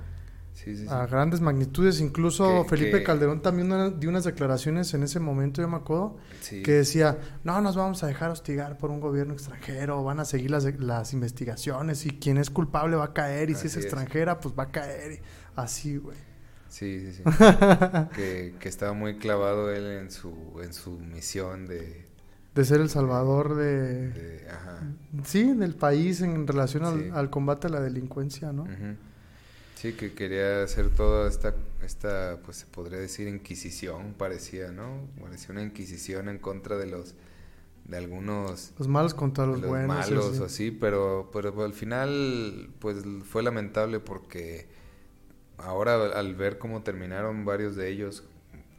Sí, 0.65 0.77
sí, 0.77 0.83
sí. 0.83 0.89
a 0.91 1.07
grandes 1.07 1.41
magnitudes. 1.41 2.01
Incluso 2.01 2.65
Que- 2.65 2.69
Felipe 2.71 2.99
que- 2.99 3.05
Calderón 3.05 3.41
también 3.43 3.71
una- 3.71 3.91
dio 3.91 4.11
unas 4.11 4.25
declaraciones 4.25 4.93
en 4.93 5.05
ese 5.05 5.21
momento, 5.21 5.63
yo 5.63 5.69
me 5.69 5.77
acuerdo, 5.77 6.17
que 6.63 6.73
decía, 6.73 7.17
no 7.45 7.61
nos 7.61 7.77
vamos 7.77 8.03
a 8.03 8.09
dejar 8.09 8.31
hostigar 8.31 8.77
por 8.77 8.91
un 8.91 9.01
gobierno 9.01 9.35
extranjero, 9.35 10.03
van 10.03 10.19
a 10.21 10.25
seguir 10.25 10.51
las, 10.51 10.65
las 10.81 11.13
investigaciones 11.13 12.05
y 12.07 12.11
quien 12.11 12.39
es 12.39 12.51
culpable 12.51 12.97
va 12.97 13.05
a 13.07 13.13
caer 13.13 13.51
y 13.51 13.55
si 13.55 13.69
es 13.69 13.77
extranjera, 13.77 14.41
pues 14.41 14.55
va 14.59 14.65
a 14.65 14.71
caer. 14.73 15.21
Así, 15.55 15.97
güey. 15.97 16.17
Sí, 16.69 17.01
sí, 17.01 17.13
sí. 17.13 17.23
que, 18.15 18.55
que 18.61 18.69
estaba 18.69 18.93
muy 18.93 19.17
clavado 19.19 19.71
él 19.73 19.85
en 19.87 20.11
su, 20.11 20.35
en 20.63 20.73
su 20.73 20.99
misión 20.99 21.67
de... 21.67 22.05
De 22.55 22.65
ser 22.65 22.81
el 22.81 22.91
salvador 22.91 23.55
de... 23.55 24.09
de- 24.11 24.51
ajá. 24.51 24.81
Sí, 25.25 25.53
del 25.55 25.77
país 25.77 26.21
en 26.21 26.47
relación 26.47 27.13
al, 27.15 27.31
combate 27.31 27.69
a 27.69 27.71
la 27.71 27.81
delincuencia, 27.81 28.53
¿no? 28.53 28.63
Ujú. 28.65 28.97
Sí, 29.79 29.93
que 29.93 30.13
quería 30.13 30.65
hacer 30.65 30.91
toda 30.91 31.29
esta, 31.29 31.55
esta, 31.85 32.41
pues 32.45 32.57
se 32.57 32.67
podría 32.67 32.99
decir 32.99 33.29
inquisición, 33.29 34.13
parecía, 34.19 34.73
¿no? 34.73 35.07
Parecía 35.21 35.53
una 35.53 35.63
inquisición 35.63 36.29
en 36.29 36.41
contra 36.41 36.77
de 36.77 36.87
los, 36.87 37.15
de 37.85 37.97
algunos 37.97 38.73
Los 38.77 38.89
malos 38.89 39.15
contra 39.15 39.47
los, 39.47 39.61
los 39.61 39.71
buenos. 39.71 39.87
malos 39.87 40.31
así. 40.31 40.41
o 40.41 40.45
así, 40.47 40.71
pero, 40.73 41.31
pero 41.33 41.63
al 41.63 41.75
final, 41.75 42.71
pues 42.81 43.05
fue 43.23 43.45
lamentable 43.45 44.01
porque 44.01 44.67
ahora 45.59 46.07
al 46.07 46.35
ver 46.35 46.59
cómo 46.59 46.83
terminaron 46.83 47.45
varios 47.45 47.77
de 47.77 47.89
ellos, 47.89 48.25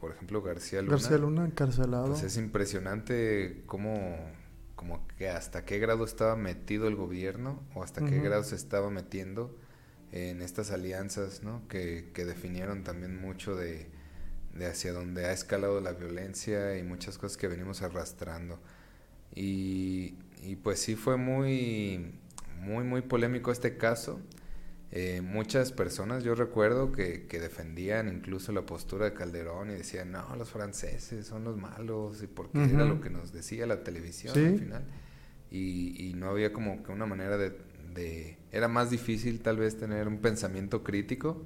por 0.02 0.12
ejemplo 0.12 0.42
García 0.42 0.82
Luna, 0.82 0.98
García 0.98 1.18
Luna 1.18 1.46
encarcelado. 1.46 2.08
pues 2.08 2.24
es 2.24 2.36
impresionante 2.36 3.64
cómo, 3.68 4.18
como 4.76 5.08
que 5.18 5.30
hasta 5.30 5.64
qué 5.64 5.80
grado 5.80 6.04
estaba 6.04 6.36
metido 6.36 6.90
el 6.90 6.98
gobierno 6.98 7.64
o 7.74 7.84
hasta 7.84 8.04
qué 8.06 8.20
grado 8.20 8.44
se 8.44 8.56
estaba 8.56 8.90
metiendo 8.90 9.56
en 10.12 10.42
estas 10.42 10.72
alianzas, 10.72 11.44
¿no? 11.44 11.68
Que, 11.68 12.10
que 12.14 12.26
definieron 12.26 12.84
también 12.84 13.20
mucho 13.22 13.56
de, 13.56 13.88
de 14.54 14.66
hacia 14.66 14.94
dónde 14.94 15.26
ha 15.26 15.32
escalado 15.34 15.82
la 15.82 15.92
violencia 15.94 16.78
y 16.78 16.84
muchas 16.84 17.18
cosas 17.18 17.38
que 17.38 17.48
venimos 17.48 17.82
arrastrando. 17.82 18.60
Y, 19.36 20.16
y 20.44 20.56
pues 20.56 20.80
sí 20.80 20.96
fue 20.96 21.18
muy, 21.18 22.14
muy, 22.60 22.84
muy 22.84 23.02
polémico 23.02 23.52
este 23.52 23.78
caso. 23.78 24.20
Eh, 24.92 25.22
muchas 25.22 25.72
personas, 25.72 26.24
yo 26.24 26.34
recuerdo 26.34 26.92
que, 26.92 27.28
que 27.28 27.40
defendían 27.40 28.08
incluso 28.10 28.52
la 28.52 28.64
postura 28.66 29.06
de 29.06 29.14
Calderón 29.14 29.70
y 29.70 29.76
decían, 29.76 30.12
no, 30.12 30.36
los 30.36 30.50
franceses 30.50 31.28
son 31.28 31.44
los 31.44 31.58
malos, 31.58 32.24
y 32.24 32.28
porque 32.28 32.64
era 32.64 32.86
Ujú. 32.86 32.96
lo 32.96 33.02
que 33.02 33.12
nos 33.12 33.32
decía 33.32 33.68
la 33.68 33.84
televisión 33.84 34.34
Sí. 34.34 34.46
al 34.46 34.58
final. 34.58 34.84
Y, 35.52 36.10
y 36.10 36.14
no 36.16 36.30
había 36.32 36.52
como 36.52 36.82
que 36.82 36.92
una 36.92 37.06
manera 37.06 37.38
de, 37.38 37.52
de... 37.94 38.39
Era 38.52 38.68
más 38.68 38.90
difícil 38.90 39.42
tal 39.42 39.58
vez 39.58 39.78
tener 39.78 40.08
un 40.08 40.18
pensamiento 40.18 40.84
crítico, 40.84 41.44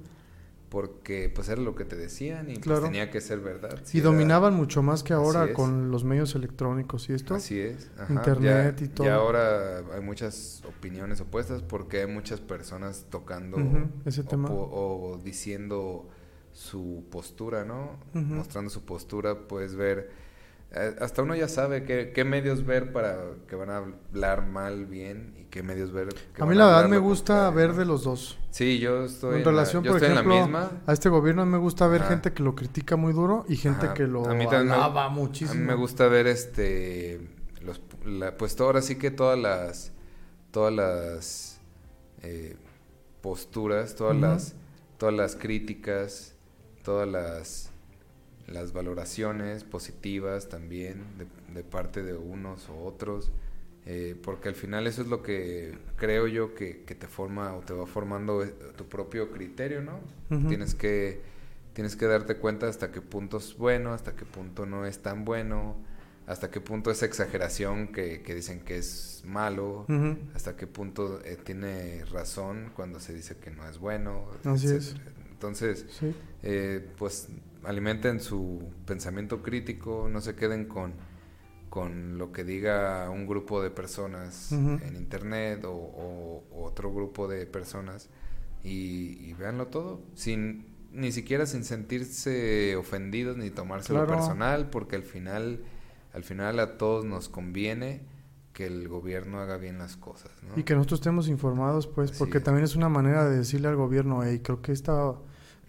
porque 0.70 1.30
pues 1.32 1.48
era 1.48 1.60
lo 1.62 1.74
que 1.76 1.84
te 1.84 1.94
decían 1.96 2.50
y 2.50 2.58
pues, 2.58 2.82
tenía 2.82 3.10
que 3.10 3.20
ser 3.20 3.38
verdad. 3.40 3.78
Si 3.84 3.98
y 3.98 4.00
era- 4.00 4.10
dominaban 4.10 4.54
mucho 4.54 4.82
más 4.82 5.02
que 5.04 5.12
ahora 5.12 5.52
con 5.52 5.90
los 5.90 6.02
medios 6.02 6.34
electrónicos 6.34 7.08
y 7.10 7.12
esto. 7.12 7.34
Así 7.34 7.60
es. 7.60 7.90
ajá. 7.98 8.12
Internet 8.12 8.76
Ya- 8.80 8.84
y 8.84 8.88
todo. 8.88 9.06
Ya 9.06 9.14
ahora 9.16 9.78
hay 9.94 10.00
muchas 10.00 10.62
opiniones 10.66 11.20
opuestas 11.20 11.62
porque 11.62 12.00
hay 12.00 12.06
muchas 12.08 12.40
personas 12.40 13.06
tocando 13.10 13.58
ese 14.04 14.22
o, 14.22 14.24
tema. 14.24 14.48
o 14.50 15.20
diciendo 15.22 16.08
su 16.52 17.04
postura, 17.10 17.64
¿no? 17.64 17.98
Mostrando 18.14 18.70
su 18.70 18.84
postura, 18.84 19.46
puedes 19.46 19.74
ver... 19.76 20.23
eh, 20.74 20.96
hasta 21.00 21.22
uno 21.22 21.34
ya 21.34 21.48
sabe 21.48 21.84
qué, 21.84 22.12
qué 22.14 22.24
medios 22.24 22.64
ver 22.66 22.92
para 22.92 23.16
que 23.48 23.56
van 23.56 23.70
a 23.70 23.76
hablar 23.78 24.46
mal, 24.46 24.86
bien 24.86 25.34
y 25.40 25.44
qué 25.44 25.62
medios 25.62 25.92
ver. 25.92 26.08
que 26.08 26.42
a 26.42 26.44
van 26.44 26.48
mí 26.48 26.54
la 26.54 26.66
verdad 26.66 26.88
me 26.88 26.98
gusta 26.98 27.48
ver 27.50 27.74
de 27.74 27.84
los 27.84 28.04
dos. 28.04 28.38
Sí, 28.50 28.78
yo 28.78 29.04
estoy, 29.04 29.36
en 29.38 29.44
la- 29.44 29.50
relación, 29.50 29.82
yo 29.84 29.92
por 29.92 30.02
estoy 30.02 30.12
ejemplo, 30.16 30.34
en 30.34 30.40
la 30.40 30.44
misma. 30.46 30.82
a 30.86 30.92
este 30.92 31.08
gobierno 31.08 31.46
me 31.46 31.58
gusta 31.58 31.86
ver 31.86 32.02
Ajá. 32.02 32.10
gente 32.10 32.32
que 32.32 32.42
lo 32.42 32.54
critica 32.54 32.96
muy 32.96 33.12
duro 33.12 33.44
y 33.48 33.56
gente 33.56 33.86
Ajá. 33.86 33.94
que 33.94 34.06
lo 34.06 34.28
A 34.28 34.34
mí 34.34 34.46
me- 34.46 34.56
alaba 34.56 35.04
A 35.06 35.08
muchísimo. 35.08 35.60
mí 35.60 35.66
me 35.66 35.74
gusta 35.74 36.08
ver 36.08 36.26
este 36.26 37.20
los 37.62 37.80
la- 38.04 38.36
pues 38.36 38.60
ahora 38.60 38.82
sí 38.82 38.96
que 38.96 39.10
todas 39.10 39.38
las 39.38 39.92
todas 40.50 40.72
las 40.72 41.60
eh, 42.22 42.56
posturas, 43.20 43.94
todas 43.96 44.16
las 44.16 44.54
todas 44.98 45.14
las 45.14 45.34
críticas, 45.36 46.34
todas 46.84 47.08
las 47.08 47.70
las 48.46 48.72
valoraciones 48.72 49.64
positivas 49.64 50.48
también 50.48 51.02
de, 51.18 51.26
de 51.54 51.64
parte 51.64 52.02
de 52.02 52.14
unos 52.14 52.68
o 52.68 52.84
otros, 52.84 53.32
eh, 53.86 54.16
porque 54.22 54.48
al 54.48 54.54
final 54.54 54.86
eso 54.86 55.02
es 55.02 55.08
lo 55.08 55.22
que 55.22 55.76
creo 55.96 56.26
yo 56.26 56.54
que, 56.54 56.84
que 56.84 56.94
te 56.94 57.06
forma 57.06 57.54
o 57.54 57.60
te 57.60 57.72
va 57.74 57.86
formando 57.86 58.42
eh, 58.42 58.54
tu 58.76 58.86
propio 58.88 59.30
criterio, 59.30 59.82
¿no? 59.82 60.00
Tienes 60.48 60.74
que 60.74 61.20
tienes 61.74 61.96
que 61.96 62.06
darte 62.06 62.36
cuenta 62.36 62.68
hasta 62.68 62.92
qué 62.92 63.00
punto 63.00 63.38
es 63.38 63.56
bueno, 63.58 63.92
hasta 63.92 64.14
qué 64.14 64.24
punto 64.24 64.64
no 64.64 64.86
es 64.86 65.00
tan 65.00 65.24
bueno, 65.24 65.76
hasta 66.26 66.48
qué 66.50 66.60
punto 66.60 66.90
es 66.92 67.02
exageración 67.02 67.88
que, 67.88 68.22
que 68.22 68.34
dicen 68.34 68.60
que 68.60 68.76
es 68.78 69.22
malo, 69.26 69.84
hasta 70.34 70.56
qué 70.56 70.66
punto 70.68 71.20
eh, 71.24 71.36
tiene 71.42 72.04
razón 72.06 72.70
cuando 72.76 73.00
se 73.00 73.12
dice 73.12 73.36
que 73.36 73.50
no 73.50 73.68
es 73.68 73.78
bueno. 73.78 74.26
Así 74.44 74.66
es. 74.68 74.72
etcétera. 74.92 75.12
Entonces, 75.32 75.84
Sí. 75.98 76.14
eh, 76.44 76.86
pues 76.96 77.28
alimenten 77.66 78.20
su 78.20 78.62
pensamiento 78.86 79.42
crítico, 79.42 80.08
no 80.10 80.20
se 80.20 80.34
queden 80.34 80.66
con, 80.66 80.94
con 81.70 82.18
lo 82.18 82.32
que 82.32 82.44
diga 82.44 83.08
un 83.10 83.26
grupo 83.26 83.62
de 83.62 83.70
personas 83.70 84.52
en 84.52 84.96
internet 84.96 85.64
o, 85.64 85.72
o- 85.72 86.44
o 86.52 86.64
otro 86.64 86.92
grupo 86.92 87.26
de 87.28 87.46
personas 87.46 88.08
y, 88.62 89.18
y 89.28 89.34
véanlo 89.34 89.66
todo, 89.68 90.00
sin 90.14 90.66
ni 90.92 91.10
siquiera 91.10 91.44
sin 91.46 91.64
sentirse 91.64 92.76
ofendidos 92.76 93.36
ni 93.36 93.50
tomárselo 93.50 94.00
Claro. 94.00 94.12
personal, 94.16 94.70
porque 94.70 94.94
al 94.96 95.02
final, 95.02 95.60
al 96.12 96.22
final 96.22 96.60
a 96.60 96.76
todos 96.78 97.04
nos 97.04 97.28
conviene 97.28 98.02
que 98.52 98.66
el 98.66 98.86
gobierno 98.86 99.40
haga 99.40 99.56
bien 99.56 99.78
las 99.78 99.96
cosas, 99.96 100.30
¿no? 100.48 100.56
Y 100.56 100.62
que 100.62 100.74
nosotros 100.76 101.00
estemos 101.00 101.26
informados, 101.28 101.88
pues, 101.88 102.12
Así 102.12 102.18
porque 102.20 102.38
es. 102.38 102.44
también 102.44 102.64
es 102.64 102.76
una 102.76 102.88
manera 102.88 103.28
de 103.28 103.38
decirle 103.38 103.66
al 103.66 103.74
gobierno, 103.74 104.22
hey, 104.22 104.40
creo 104.44 104.62
que 104.62 104.70
esta 104.70 105.14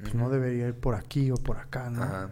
pues, 0.02 0.14
no 0.16 0.30
debería 0.30 0.68
ir 0.68 0.74
por 0.76 0.96
aquí 0.96 1.32
o 1.32 1.36
por 1.36 1.58
acá, 1.58 1.90
¿no? 1.90 2.04
Ajá. 2.04 2.30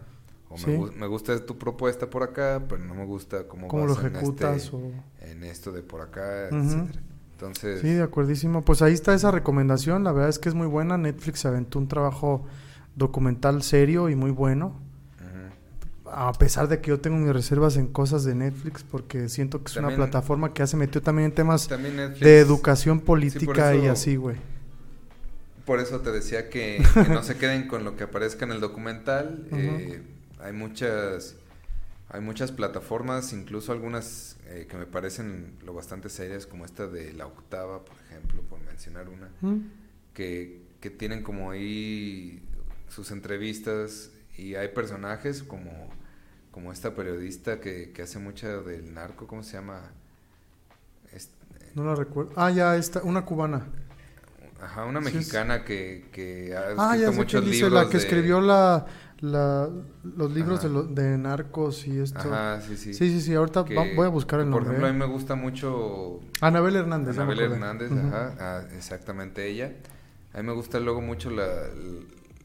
O 0.50 0.58
Sí. 0.58 0.68
me, 0.68 0.78
gu- 0.80 0.94
me 0.96 1.08
gusta 1.08 1.44
tu 1.46 1.58
propuesta 1.58 2.10
por 2.10 2.22
acá, 2.24 2.62
pero 2.70 2.84
no 2.84 2.94
me 2.94 3.06
gusta 3.06 3.48
cómo, 3.48 3.68
¿Cómo 3.68 3.88
lo 3.88 4.00
en 4.00 4.06
ejecutas? 4.16 4.64
este- 4.66 4.76
o... 4.76 4.92
en 5.22 5.44
esto 5.44 5.72
de 5.72 5.82
por 5.82 6.02
acá, 6.02 6.48
Ujú. 6.52 6.58
etcétera. 6.60 7.02
Entonces, 7.34 7.82
Sí, 7.82 7.90
de 7.90 8.04
acuerdísimo. 8.04 8.62
Pues 8.62 8.82
ahí 8.82 8.94
está 8.94 9.14
esa 9.14 9.32
recomendación. 9.32 10.04
La 10.04 10.12
verdad 10.12 10.30
es 10.30 10.40
que 10.40 10.48
es 10.50 10.56
muy 10.56 10.68
buena. 10.68 10.98
Netflix 10.98 11.46
aventó 11.46 11.80
un 11.80 11.88
trabajo 11.88 12.46
documental 12.96 13.64
serio 13.64 14.10
y 14.10 14.16
muy 14.16 14.32
bueno. 14.32 14.80
A 16.16 16.32
pesar 16.34 16.68
de 16.68 16.80
que 16.80 16.90
yo 16.90 17.00
tengo 17.00 17.18
mis 17.18 17.34
reservas 17.34 17.76
en 17.76 17.88
cosas 17.88 18.24
de 18.24 18.36
Netflix, 18.36 18.84
porque 18.84 19.30
siento 19.30 19.64
que 19.64 19.72
es 19.72 19.78
una 19.78 19.96
plataforma 19.96 20.54
que 20.54 20.60
ya 20.60 20.68
se 20.68 20.78
metió 20.78 21.02
también 21.02 21.28
en 21.30 21.32
temas 21.36 21.68
también 21.68 21.98
de 21.98 22.40
educación 22.40 23.00
política 23.00 23.74
y 23.74 23.86
eso- 23.86 23.92
así, 23.94 24.16
güey. 24.16 24.36
Por 25.66 25.80
eso 25.80 26.02
te 26.02 26.12
decía 26.12 26.50
que, 26.50 26.84
que 26.94 27.10
no 27.10 27.24
se 27.24 27.38
queden 27.38 27.68
con 27.68 27.84
lo 27.84 27.96
que 27.96 28.04
aparezca 28.04 28.46
en 28.46 28.52
el 28.52 28.60
documental. 28.60 29.48
Eh, 29.52 30.02
hay 30.40 30.54
muchas 30.54 31.36
hay 32.14 32.22
muchas 32.22 32.52
plataformas, 32.52 33.34
incluso 33.34 33.72
algunas 33.72 34.38
eh, 34.46 34.68
que 34.70 34.78
me 34.78 34.86
parecen 34.86 35.58
lo 35.66 35.74
bastante 35.74 36.10
serias, 36.10 36.46
como 36.46 36.64
esta 36.64 36.86
de 36.86 37.12
La 37.12 37.26
Octava, 37.26 37.84
por 37.84 37.96
ejemplo, 38.06 38.44
por 38.44 38.60
mencionar 38.62 39.10
una, 39.10 39.32
¿Mm? 39.42 39.62
que, 40.14 40.62
que 40.80 40.92
tienen 40.92 41.24
como 41.24 41.50
ahí 41.50 42.40
sus 42.88 43.10
entrevistas 43.10 44.12
y 44.38 44.54
hay 44.54 44.68
personajes 44.68 45.42
como, 45.42 45.72
como 46.52 46.72
esta 46.72 46.94
periodista 46.94 47.60
que, 47.60 47.92
que 47.92 48.04
hace 48.04 48.20
mucha 48.20 48.60
del 48.60 48.94
narco, 48.94 49.26
¿cómo 49.26 49.42
se 49.42 49.54
llama? 49.54 49.92
No 51.76 51.84
la 51.84 51.96
recuerdo. 51.96 52.32
Ah, 52.36 52.52
ya 52.52 52.76
está, 52.76 53.02
una 53.02 53.26
cubana. 53.26 53.66
Ajá, 54.64 54.86
una 54.86 55.02
Sí, 55.02 55.14
mexicana 55.16 55.64
que, 55.66 56.06
que 56.12 56.56
ha 56.56 56.60
Ah, 56.78 56.96
escrito 56.96 57.12
ya 57.12 57.18
muchos 57.18 57.42
quién 57.42 57.52
dice, 57.52 57.64
libros 57.66 57.84
la 57.84 57.90
que 57.90 57.98
de- 57.98 58.04
escribió 58.04 58.42
la, 58.42 58.86
la, 59.22 59.70
los 60.16 60.32
libros 60.34 60.62
de, 60.64 60.70
lo- 60.70 60.84
de 60.84 61.18
narcos 61.18 61.86
y 61.88 62.00
esto. 62.00 62.20
Ajá, 62.20 62.62
sí, 62.62 62.78
sí. 62.78 62.94
Sí, 62.94 63.10
sí, 63.10 63.22
sí, 63.22 63.34
ahorita 63.34 63.66
Que- 63.66 63.76
va- 63.76 63.86
voy 63.96 64.06
a 64.06 64.10
buscar 64.10 64.40
el 64.40 64.46
Por 64.46 64.62
nombre. 64.64 64.70
ejemplo, 64.72 64.88
a 64.88 64.90
¿eh? 64.90 64.94
mí 64.94 65.00
me 65.00 65.06
gusta 65.06 65.36
mucho 65.36 66.20
Anabel 66.42 66.76
Hernández. 66.76 67.18
Anabel. 67.18 67.40
Hernández, 67.40 67.92
ajá, 67.92 68.36
ah, 68.40 68.62
exactamente 68.76 69.48
ella. 69.48 69.74
A 70.34 70.38
mí 70.38 70.44
me 70.48 70.54
gusta 70.54 70.80
luego 70.80 71.00
mucho 71.02 71.30
la, 71.30 71.46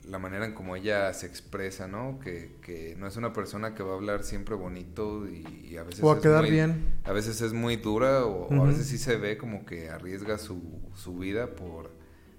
la 0.08 0.18
manera 0.18 0.44
en 0.46 0.52
cómo 0.54 0.74
ella 0.76 1.12
se 1.14 1.26
expresa, 1.26 1.86
¿no? 1.88 2.18
Que, 2.18 2.56
que 2.62 2.96
no 2.98 3.06
es 3.06 3.16
una 3.16 3.32
persona 3.32 3.74
que 3.74 3.82
va 3.82 3.92
a 3.92 3.96
hablar 3.96 4.24
siempre 4.24 4.54
bonito 4.54 5.26
y, 5.28 5.68
y 5.70 5.76
a 5.76 5.82
veces 5.84 6.02
O 6.02 6.10
a 6.12 6.16
es 6.16 6.20
quedar 6.22 6.42
muy- 6.42 6.50
bien. 6.50 6.94
A 7.04 7.12
veces 7.12 7.40
es 7.40 7.52
muy 7.52 7.76
dura 7.76 8.24
o, 8.24 8.48
o 8.48 8.62
a 8.64 8.66
veces 8.66 8.86
sí 8.88 8.98
se 8.98 9.16
ve 9.16 9.36
como 9.38 9.64
que 9.66 9.88
arriesga 9.90 10.36
su, 10.38 10.60
su 10.94 11.16
vida 11.18 11.48
por, 11.54 11.90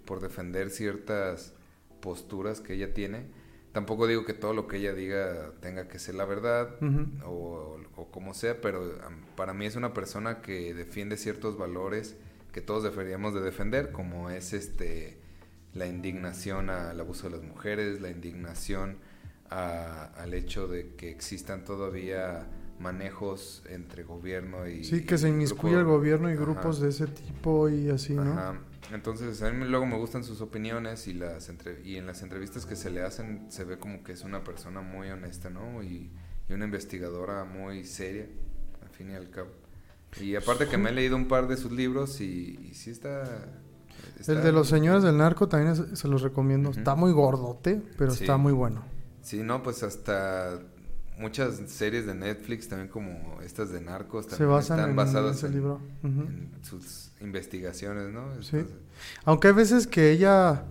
por 0.10 0.22
defender 0.22 0.72
ciertas 0.72 1.54
posturas 2.02 2.62
que 2.62 2.74
ella 2.74 2.96
tiene. 2.96 3.28
Tampoco 3.74 4.08
digo 4.08 4.26
que 4.26 4.34
todo 4.34 4.54
lo 4.56 4.66
que 4.68 4.78
ella 4.78 4.94
diga 4.94 5.52
tenga 5.62 5.88
que 5.88 6.00
ser 6.00 6.16
la 6.16 6.26
verdad 6.26 6.72
o, 7.26 7.78
o 7.96 8.12
como 8.12 8.34
sea, 8.34 8.60
pero 8.60 8.98
para 9.36 9.54
mí 9.54 9.68
es 9.68 9.76
una 9.76 9.94
persona 9.94 10.42
que 10.42 10.74
defiende 10.74 11.16
ciertos 11.18 11.58
valores 11.60 12.16
que 12.52 12.62
todos 12.62 12.82
deberíamos 12.82 13.36
de 13.36 13.42
defender, 13.42 13.92
como 13.92 14.32
es 14.32 14.54
este 14.54 15.20
la 15.76 15.86
indignación 15.86 16.72
al 16.72 17.00
abuso 17.00 17.30
de 17.30 17.38
las 17.38 17.46
mujeres, 17.46 18.02
la 18.02 18.10
indignación 18.10 18.98
a- 19.52 20.06
al 20.18 20.34
hecho 20.34 20.68
de 20.68 20.96
que 20.96 21.12
existan 21.12 21.64
todavía 21.64 22.48
manejos 22.80 23.62
entre 23.70 24.04
gobierno 24.04 24.68
y 24.68 24.84
Sí, 24.84 25.06
que 25.06 25.20
se 25.20 25.30
inmiscuye 25.30 25.76
el 25.76 25.84
gobierno 25.86 26.30
y 26.32 26.34
Ajá. 26.34 26.42
grupos 26.42 26.80
de 26.80 26.90
ese 26.90 27.06
tipo 27.06 27.70
y 27.70 27.90
así, 27.92 28.16
¿no? 28.16 28.32
Ajá. 28.34 28.60
Entonces, 28.92 29.42
a 29.44 29.52
mí 29.52 29.66
luego 29.68 29.86
me 29.86 29.98
gustan 29.98 30.24
sus 30.24 30.42
opiniones 30.42 31.08
y 31.08 31.14
las 31.14 31.50
entre- 31.50 31.82
y 31.86 31.98
en 31.98 32.08
las 32.08 32.22
entrevistas 32.24 32.66
que 32.66 32.76
se 32.76 32.90
le 32.90 33.04
hacen 33.04 33.46
se 33.52 33.64
ve 33.64 33.78
como 33.78 34.04
que 34.04 34.14
es 34.14 34.24
una 34.24 34.44
persona 34.44 34.82
muy 34.82 35.10
honesta, 35.10 35.50
¿no? 35.50 35.84
Y, 35.84 36.12
y 36.50 36.54
una 36.54 36.66
investigadora 36.66 37.44
muy 37.46 37.84
seria, 37.84 38.26
al 38.82 38.90
fin 38.90 39.12
y 39.12 39.16
al 39.16 39.30
cabo. 39.30 39.50
Y 40.20 40.36
aparte 40.36 40.68
que 40.68 40.78
me 40.78 40.90
he 40.90 40.94
leído 40.94 41.16
un 41.16 41.28
par 41.28 41.48
de 41.48 41.56
sus 41.58 41.72
libros 41.72 42.20
y, 42.20 42.60
y 42.70 42.74
sí 42.74 42.90
está... 42.90 43.46
está- 44.20 44.32
El 44.34 44.42
de 44.42 44.52
los 44.52 44.68
señores 44.68 45.04
del 45.04 45.18
narco 45.18 45.48
también 45.48 45.74
es- 45.74 46.00
se 46.00 46.08
los 46.08 46.24
recomiendo. 46.24 46.72
Está 46.72 46.96
muy 46.96 47.12
gordote, 47.12 47.80
pero 47.98 48.12
Sí. 48.12 48.24
está 48.24 48.38
muy 48.38 48.54
bueno. 48.54 48.84
Sí, 49.22 49.44
no, 49.44 49.62
pues 49.62 49.84
hasta 49.84 50.60
muchas 51.20 51.60
series 51.68 52.06
de 52.06 52.16
Netflix, 52.16 52.68
también 52.70 52.88
como 52.90 53.40
estas 53.42 53.70
de 53.72 53.82
narcos, 53.82 54.26
Se 54.26 54.32
también 54.32 54.50
basan 54.52 54.78
están 54.80 54.90
en 54.92 54.96
basadas 54.96 55.38
ese 55.38 55.48
en, 55.48 55.54
libro. 55.54 55.82
Ujú. 56.04 56.22
en 56.22 56.52
sus 56.64 57.12
investigaciones, 57.22 58.12
¿no? 58.12 58.42
Sí. 58.42 58.66
Aunque 59.26 59.50
hay 59.50 59.54
veces 59.54 59.86
que 59.86 60.12
ella 60.12 60.64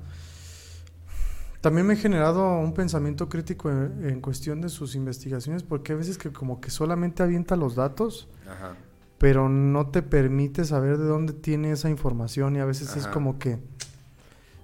también 1.61 1.87
me 1.87 1.95
ha 1.95 1.97
generado 1.97 2.59
un 2.59 2.73
pensamiento 2.73 3.29
crítico 3.29 3.71
en, 3.71 4.05
en 4.09 4.21
cuestión 4.21 4.61
de 4.61 4.69
sus 4.69 4.95
investigaciones, 4.95 5.63
porque 5.63 5.93
hay 5.93 5.99
veces 5.99 6.17
que 6.17 6.31
como 6.33 6.61
que 6.61 6.71
solamente 6.71 7.23
avienta 7.23 7.57
los 7.57 7.75
datos, 7.75 8.29
ajá. 8.49 8.77
pero 9.19 9.49
no 9.49 9.89
te 9.91 10.03
permite 10.03 10.65
saber 10.65 10.99
de 10.99 11.05
dónde 11.05 11.33
tiene 11.33 11.73
esa 11.73 11.91
información 11.91 12.57
y 12.57 12.61
a 12.61 12.65
veces 12.65 12.97
es 12.97 13.07
como 13.09 13.39
que, 13.39 13.59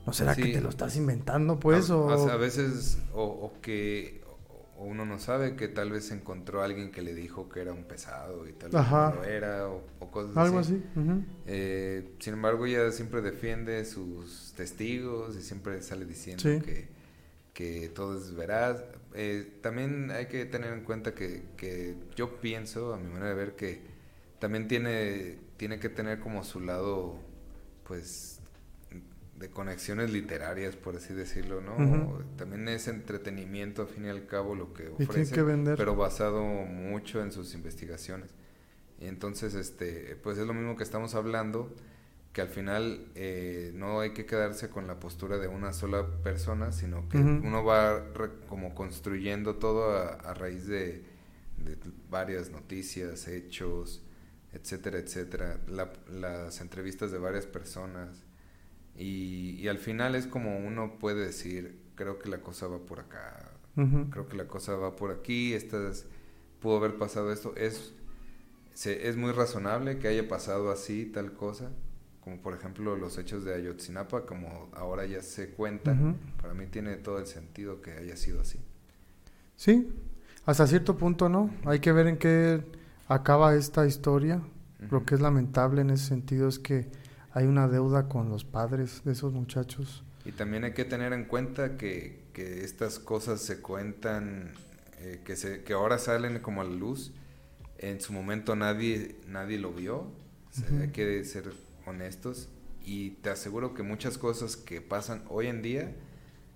¿no 0.06 0.12
será 0.12 0.36
que 0.36 0.46
te 0.46 0.60
lo 0.60 0.68
estás 0.68 0.96
inventando 0.96 1.58
pues? 1.58 1.90
a, 1.90 1.96
o... 1.96 2.30
a- 2.30 2.36
veces, 2.36 2.98
o, 3.12 3.24
o 3.24 3.60
que 3.60 4.22
uno 4.84 5.04
no 5.04 5.18
sabe 5.18 5.56
que 5.56 5.68
tal 5.68 5.90
vez 5.90 6.10
encontró 6.10 6.62
a 6.62 6.66
alguien 6.66 6.90
que 6.92 7.02
le 7.02 7.14
dijo 7.14 7.48
que 7.48 7.60
era 7.60 7.72
un 7.72 7.84
pesado 7.84 8.48
y 8.48 8.52
tal 8.52 8.70
vez 8.70 8.80
Ajá. 8.80 9.10
no 9.10 9.16
lo 9.16 9.24
era, 9.24 9.68
o, 9.68 9.82
o 10.00 10.10
cosas 10.10 10.36
Algo 10.36 10.58
así. 10.60 10.82
Eh, 11.46 12.14
sin 12.20 12.34
embargo, 12.34 12.66
ella 12.66 12.90
siempre 12.92 13.20
defiende 13.22 13.84
sus 13.84 14.52
testigos 14.56 15.36
y 15.36 15.42
siempre 15.42 15.82
sale 15.82 16.04
diciendo 16.04 16.42
Sí. 16.42 16.60
que, 16.60 16.88
que 17.52 17.88
todo 17.88 18.18
es 18.18 18.34
veraz. 18.34 18.82
Eh, 19.14 19.58
también 19.62 20.10
hay 20.10 20.26
que 20.26 20.44
tener 20.44 20.72
en 20.72 20.82
cuenta 20.84 21.14
que, 21.14 21.42
que 21.56 21.94
yo 22.16 22.40
pienso, 22.40 22.94
a 22.94 22.98
mi 22.98 23.08
manera 23.08 23.28
de 23.30 23.34
ver, 23.34 23.56
que 23.56 23.80
también 24.38 24.66
tiene, 24.68 25.38
tiene 25.56 25.78
que 25.78 25.88
tener 25.88 26.18
como 26.20 26.44
su 26.44 26.60
lado, 26.60 27.16
pues, 27.86 28.33
de 29.38 29.50
conexiones 29.50 30.12
literarias, 30.12 30.76
por 30.76 30.96
así 30.96 31.12
decirlo, 31.12 31.60
¿no? 31.60 31.76
También 32.36 32.68
es 32.68 32.86
entretenimiento, 32.88 33.82
al 33.82 33.88
fin 33.88 34.04
y 34.04 34.08
al 34.08 34.26
cabo, 34.26 34.54
lo 34.54 34.72
que 34.72 34.84
Y 34.84 34.86
tiene 34.96 35.04
ofrece 35.10 35.34
que 35.34 35.42
vender. 35.42 35.76
pero 35.76 35.96
basado 35.96 36.42
mucho 36.42 37.20
en 37.22 37.32
sus 37.32 37.54
investigaciones. 37.54 38.30
Y 39.00 39.06
entonces, 39.06 39.54
este, 39.54 40.16
pues 40.22 40.38
es 40.38 40.46
lo 40.46 40.54
mismo 40.54 40.76
que 40.76 40.84
estamos 40.84 41.14
hablando, 41.16 41.74
que 42.32 42.40
al 42.42 42.48
final 42.48 43.06
eh, 43.16 43.72
no 43.74 44.00
hay 44.00 44.12
que 44.12 44.24
quedarse 44.24 44.68
con 44.70 44.86
la 44.86 44.98
postura 45.00 45.38
de 45.38 45.48
una 45.48 45.72
sola 45.72 46.06
persona, 46.22 46.70
sino 46.72 47.08
que 47.08 47.18
uno 47.18 47.64
va 47.64 47.98
re- 48.14 48.30
como 48.48 48.74
construyendo 48.74 49.56
todo 49.56 49.96
a, 49.96 50.10
a 50.14 50.34
raíz 50.34 50.66
de, 50.66 51.02
de 51.58 51.76
varias 52.10 52.50
noticias, 52.50 53.26
hechos, 53.28 54.02
etcétera, 54.52 54.98
etcétera, 54.98 55.58
la- 55.68 55.92
las 56.08 56.60
entrevistas 56.60 57.10
de 57.10 57.18
varias 57.18 57.46
personas. 57.46 58.22
Y, 58.96 59.56
y 59.60 59.68
al 59.68 59.78
final 59.78 60.14
es 60.14 60.26
como 60.26 60.56
uno 60.58 60.98
puede 60.98 61.26
decir, 61.26 61.80
creo 61.96 62.18
que 62.18 62.28
la 62.28 62.38
cosa 62.40 62.68
va 62.68 62.78
por 62.78 63.00
acá, 63.00 63.50
creo 64.10 64.28
que 64.28 64.36
la 64.36 64.46
cosa 64.46 64.76
va 64.76 64.94
por 64.96 65.10
aquí, 65.10 65.52
estas, 65.52 66.06
pudo 66.60 66.76
haber 66.76 66.96
pasado 66.96 67.32
esto, 67.32 67.54
es, 67.56 67.92
se- 68.72 69.08
es 69.08 69.16
muy 69.16 69.32
razonable 69.32 69.98
que 69.98 70.08
haya 70.08 70.28
pasado 70.28 70.70
así 70.70 71.06
tal 71.06 71.32
cosa, 71.32 71.70
como 72.20 72.40
por 72.40 72.54
ejemplo 72.54 72.96
los 72.96 73.18
hechos 73.18 73.44
de 73.44 73.54
Ayotzinapa, 73.54 74.26
como 74.26 74.70
ahora 74.74 75.06
ya 75.06 75.22
se 75.22 75.50
cuentan, 75.50 76.16
para 76.40 76.54
mí 76.54 76.66
tiene 76.66 76.96
todo 76.96 77.18
el 77.18 77.26
sentido 77.26 77.82
que 77.82 77.92
haya 77.92 78.16
sido 78.16 78.40
así. 78.40 78.60
Sí, 79.56 79.92
hasta 80.46 80.66
cierto 80.66 80.96
punto, 80.96 81.28
¿no? 81.28 81.50
Hay 81.64 81.80
que 81.80 81.92
ver 81.92 82.06
en 82.06 82.18
qué 82.18 82.62
acaba 83.08 83.54
esta 83.54 83.86
historia. 83.86 84.42
Lo 84.90 85.04
que 85.06 85.14
es 85.14 85.20
lamentable 85.20 85.80
en 85.80 85.90
ese 85.90 86.06
sentido 86.06 86.48
es 86.48 86.58
que 86.58 86.88
hay 87.34 87.46
una 87.46 87.66
deuda 87.66 88.08
con 88.08 88.28
los 88.30 88.44
padres 88.44 89.02
de 89.04 89.12
esos 89.12 89.32
muchachos. 89.32 90.04
Y 90.24 90.30
también 90.30 90.62
hay 90.62 90.72
que 90.72 90.84
tener 90.84 91.12
en 91.12 91.24
cuenta 91.24 91.76
que, 91.76 92.22
que 92.32 92.64
estas 92.64 93.00
cosas 93.00 93.40
se 93.40 93.60
cuentan, 93.60 94.52
eh, 95.00 95.20
que, 95.24 95.34
se, 95.34 95.64
que 95.64 95.72
ahora 95.72 95.98
salen 95.98 96.38
como 96.38 96.60
a 96.60 96.64
la 96.64 96.70
luz. 96.70 97.12
En 97.78 98.00
su 98.00 98.12
momento 98.12 98.54
nadie, 98.54 99.16
nadie 99.26 99.58
lo 99.58 99.72
vio. 99.72 100.12
Sea, 100.52 100.68
Ujú. 100.70 100.82
Hay 100.82 100.88
que 100.90 101.24
ser 101.24 101.52
honestos. 101.86 102.48
Y 102.84 103.10
te 103.10 103.30
aseguro 103.30 103.74
que 103.74 103.82
muchas 103.82 104.16
cosas 104.16 104.56
que 104.56 104.80
pasan 104.80 105.24
hoy 105.28 105.48
en 105.48 105.60
día, 105.60 105.92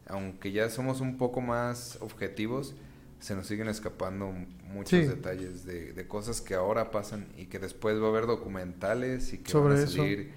aunque 0.06 0.52
ya 0.52 0.70
somos 0.70 1.00
un 1.00 1.18
poco 1.18 1.40
más 1.40 1.98
objetivos, 2.00 2.76
se 3.18 3.34
nos 3.34 3.48
siguen 3.48 3.66
escapando 3.66 4.32
muchos 4.72 4.90
Sí. 5.00 5.06
detalles 5.06 5.64
de, 5.64 5.92
de 5.92 6.06
cosas 6.06 6.40
que 6.40 6.54
ahora 6.54 6.90
pasan 6.90 7.26
y 7.36 7.46
que 7.46 7.58
después 7.58 8.00
va 8.00 8.06
a 8.06 8.08
haber 8.10 8.26
documentales 8.26 9.32
y 9.32 9.38
que 9.38 9.50
Sobre 9.50 9.74
van 9.74 9.82
a 9.84 9.86
salir 9.86 10.32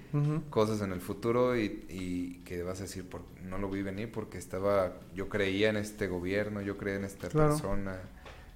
cosas 0.50 0.80
en 0.80 0.92
el 0.92 1.00
futuro 1.00 1.56
y, 1.56 1.84
y 1.88 2.42
que 2.44 2.62
vas 2.62 2.80
a 2.80 2.82
decir, 2.84 3.04
por, 3.08 3.22
no 3.44 3.58
lo 3.58 3.68
vi 3.70 3.82
venir 3.82 4.10
porque 4.10 4.38
estaba, 4.38 4.94
yo 5.14 5.28
creía 5.28 5.70
en 5.70 5.76
este 5.76 6.06
gobierno, 6.08 6.60
yo 6.62 6.76
creía 6.78 6.96
en 6.96 7.04
esta 7.04 7.28
Claro. 7.28 7.50
persona. 7.50 7.98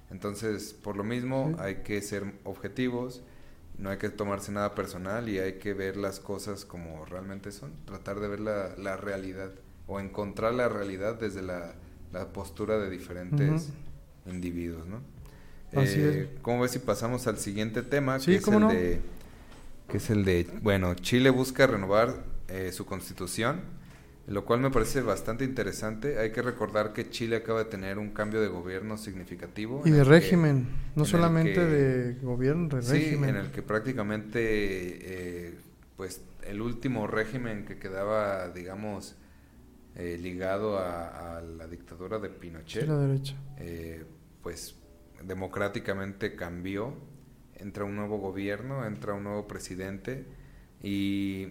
Entonces, 0.09 0.73
por 0.73 0.95
lo 0.97 1.03
mismo, 1.03 1.51
Sí. 1.53 1.61
hay 1.61 1.75
que 1.83 2.01
ser 2.01 2.23
objetivos, 2.43 3.23
no 3.77 3.89
hay 3.91 3.97
que 3.97 4.09
tomarse 4.09 4.51
nada 4.51 4.73
personal 4.73 5.29
y 5.29 5.37
hay 5.39 5.53
que 5.59 5.73
ver 5.73 5.97
las 5.97 6.19
cosas 6.19 6.65
como 6.65 7.05
realmente 7.05 7.51
son, 7.51 7.71
tratar 7.85 8.19
de 8.19 8.27
ver 8.27 8.39
la, 8.39 8.75
la 8.77 8.97
realidad 8.97 9.51
o 9.85 9.99
encontrar 9.99 10.53
la 10.53 10.67
realidad 10.69 11.19
desde 11.19 11.41
la, 11.43 11.75
la 12.11 12.33
postura 12.33 12.77
de 12.79 12.89
diferentes 12.89 13.69
individuos, 14.25 14.87
¿no? 14.87 15.01
Así 15.81 15.99
Eh, 16.01 16.29
¿Cómo 16.41 16.61
ves 16.61 16.71
si 16.71 16.79
pasamos 16.79 17.27
al 17.27 17.37
siguiente 17.37 17.81
tema? 17.83 18.19
Sí, 18.19 18.31
que 18.31 18.37
es 18.37 18.47
el 18.47 18.59
no. 18.59 18.69
de 18.69 18.99
que 19.89 19.97
es 19.97 20.09
el 20.09 20.25
de, 20.25 20.45
bueno, 20.61 20.95
Chile 20.95 21.29
busca 21.29 21.65
renovar 21.65 22.13
eh, 22.49 22.71
su 22.73 22.85
constitución, 22.85 23.61
lo 24.27 24.43
cual 24.43 24.59
me 24.59 24.69
parece 24.69 24.99
bastante 25.01 25.45
interesante. 25.45 26.19
Hay 26.19 26.31
que 26.33 26.41
recordar 26.41 26.91
que 26.91 27.09
Chile 27.09 27.37
acaba 27.37 27.59
de 27.63 27.69
tener 27.69 27.97
un 27.97 28.09
cambio 28.09 28.41
de 28.41 28.49
gobierno 28.49 28.97
significativo. 28.97 29.81
Y 29.85 29.91
de 29.91 29.99
que- 29.99 30.03
régimen, 30.03 30.67
no 30.95 31.05
solamente 31.05 31.53
que- 31.53 31.61
de 31.61 32.13
gobierno, 32.21 32.75
de 32.75 32.81
Sí, 32.81 32.91
régimen. 32.91 33.29
en 33.29 33.35
el 33.37 33.51
que 33.51 33.61
prácticamente, 33.61 34.39
eh, 35.49 35.55
pues, 35.95 36.19
el 36.45 36.61
último 36.61 37.07
régimen 37.07 37.63
que 37.65 37.77
quedaba, 37.77 38.49
digamos, 38.49 39.15
eh, 39.95 40.17
ligado 40.21 40.77
a, 40.77 41.37
a 41.37 41.41
la 41.41 41.65
dictadura 41.67 42.19
de 42.19 42.27
Sí, 42.27 42.33
Pinochet, 42.41 42.87
la 42.87 42.97
derecha. 42.99 43.35
eh, 43.57 44.03
pues, 44.43 44.75
democráticamente 45.27 46.35
cambió. 46.35 46.93
Entra 47.55 47.83
un 47.83 47.95
nuevo 47.95 48.17
gobierno, 48.19 48.85
entra 48.85 49.13
un 49.13 49.23
nuevo 49.23 49.47
presidente 49.47 50.25
y, 50.83 51.47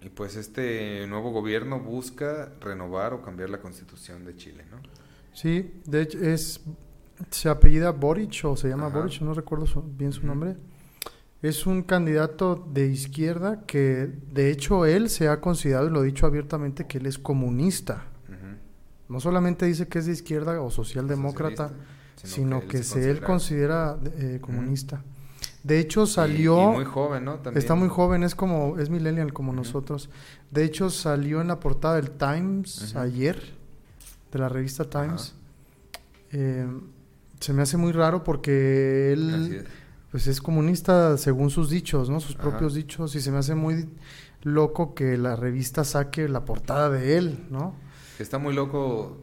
y, 0.00 0.08
pues 0.14 0.36
este 0.36 1.06
nuevo 1.08 1.30
gobierno 1.32 1.80
busca 1.80 2.52
renovar 2.60 3.12
o 3.14 3.22
cambiar 3.22 3.50
la 3.50 3.60
constitución 3.60 4.24
de 4.24 4.36
Chile, 4.36 4.64
¿no? 4.70 4.78
Sí, 5.32 5.80
de 5.86 6.02
hecho 6.02 6.18
es 6.20 6.60
se 7.30 7.48
apellida 7.48 7.90
Boric 7.90 8.44
o 8.44 8.56
se 8.56 8.68
llama 8.68 8.86
Ajá. 8.86 8.98
Boric, 9.00 9.20
no 9.22 9.34
recuerdo 9.34 9.66
su- 9.66 9.82
bien 9.82 10.12
su 10.12 10.24
nombre. 10.26 10.56
Es 11.42 11.66
un 11.66 11.82
candidato 11.82 12.54
de 12.72 12.86
izquierda 12.86 13.64
que 13.66 14.08
de 14.32 14.50
hecho 14.50 14.86
él 14.86 15.08
se 15.10 15.28
ha 15.28 15.40
considerado 15.40 15.88
y 15.88 15.90
lo 15.90 16.00
ha 16.00 16.02
dicho 16.04 16.26
abiertamente 16.26 16.86
que 16.86 16.98
él 16.98 17.06
es 17.06 17.18
comunista. 17.18 18.06
No 19.08 19.18
solamente 19.18 19.66
dice 19.66 19.88
que 19.88 19.98
es 19.98 20.06
de 20.06 20.12
izquierda 20.12 20.60
o 20.60 20.70
socialdemócrata, 20.70 21.68
Socialista, 21.70 21.99
sino, 22.24 22.66
que, 22.66 22.82
se 22.82 23.10
él 23.10 23.20
considera 23.20 23.98
eh, 24.18 24.38
comunista. 24.40 25.02
De 25.62 25.78
hecho 25.78 26.06
salió 26.06 26.72
y 26.72 26.76
muy 26.76 26.84
joven, 26.84 27.24
¿no? 27.24 27.34
También. 27.34 27.58
Está 27.58 27.74
muy 27.74 27.88
joven, 27.88 28.22
es 28.22 28.34
como, 28.34 28.78
es 28.78 28.88
millennial 28.88 29.32
como 29.32 29.52
nosotros. 29.52 30.08
De 30.50 30.64
hecho, 30.64 30.90
salió 30.90 31.40
en 31.40 31.48
la 31.48 31.60
portada 31.60 31.96
del 31.96 32.10
Times 32.10 32.96
ayer, 32.96 33.54
de 34.32 34.38
la 34.38 34.48
revista 34.48 34.88
Times. 34.88 35.34
Eh, 36.32 36.66
se 37.40 37.52
me 37.52 37.62
hace 37.62 37.76
muy 37.76 37.92
raro 37.92 38.24
porque 38.24 39.12
él 39.12 39.54
es. 39.54 39.64
pues 40.10 40.26
es 40.26 40.40
comunista 40.40 41.16
según 41.18 41.50
sus 41.50 41.68
dichos, 41.68 42.08
¿no? 42.08 42.20
Sus 42.20 42.36
propios 42.36 42.74
dichos. 42.74 43.14
Y 43.14 43.20
se 43.20 43.30
me 43.30 43.38
hace 43.38 43.54
muy 43.54 43.88
loco 44.42 44.94
que 44.94 45.18
la 45.18 45.36
revista 45.36 45.84
saque 45.84 46.28
la 46.28 46.44
portada 46.44 46.88
de 46.88 47.18
él, 47.18 47.46
¿no? 47.50 47.74
Está 48.18 48.38
muy 48.38 48.54
loco 48.54 49.18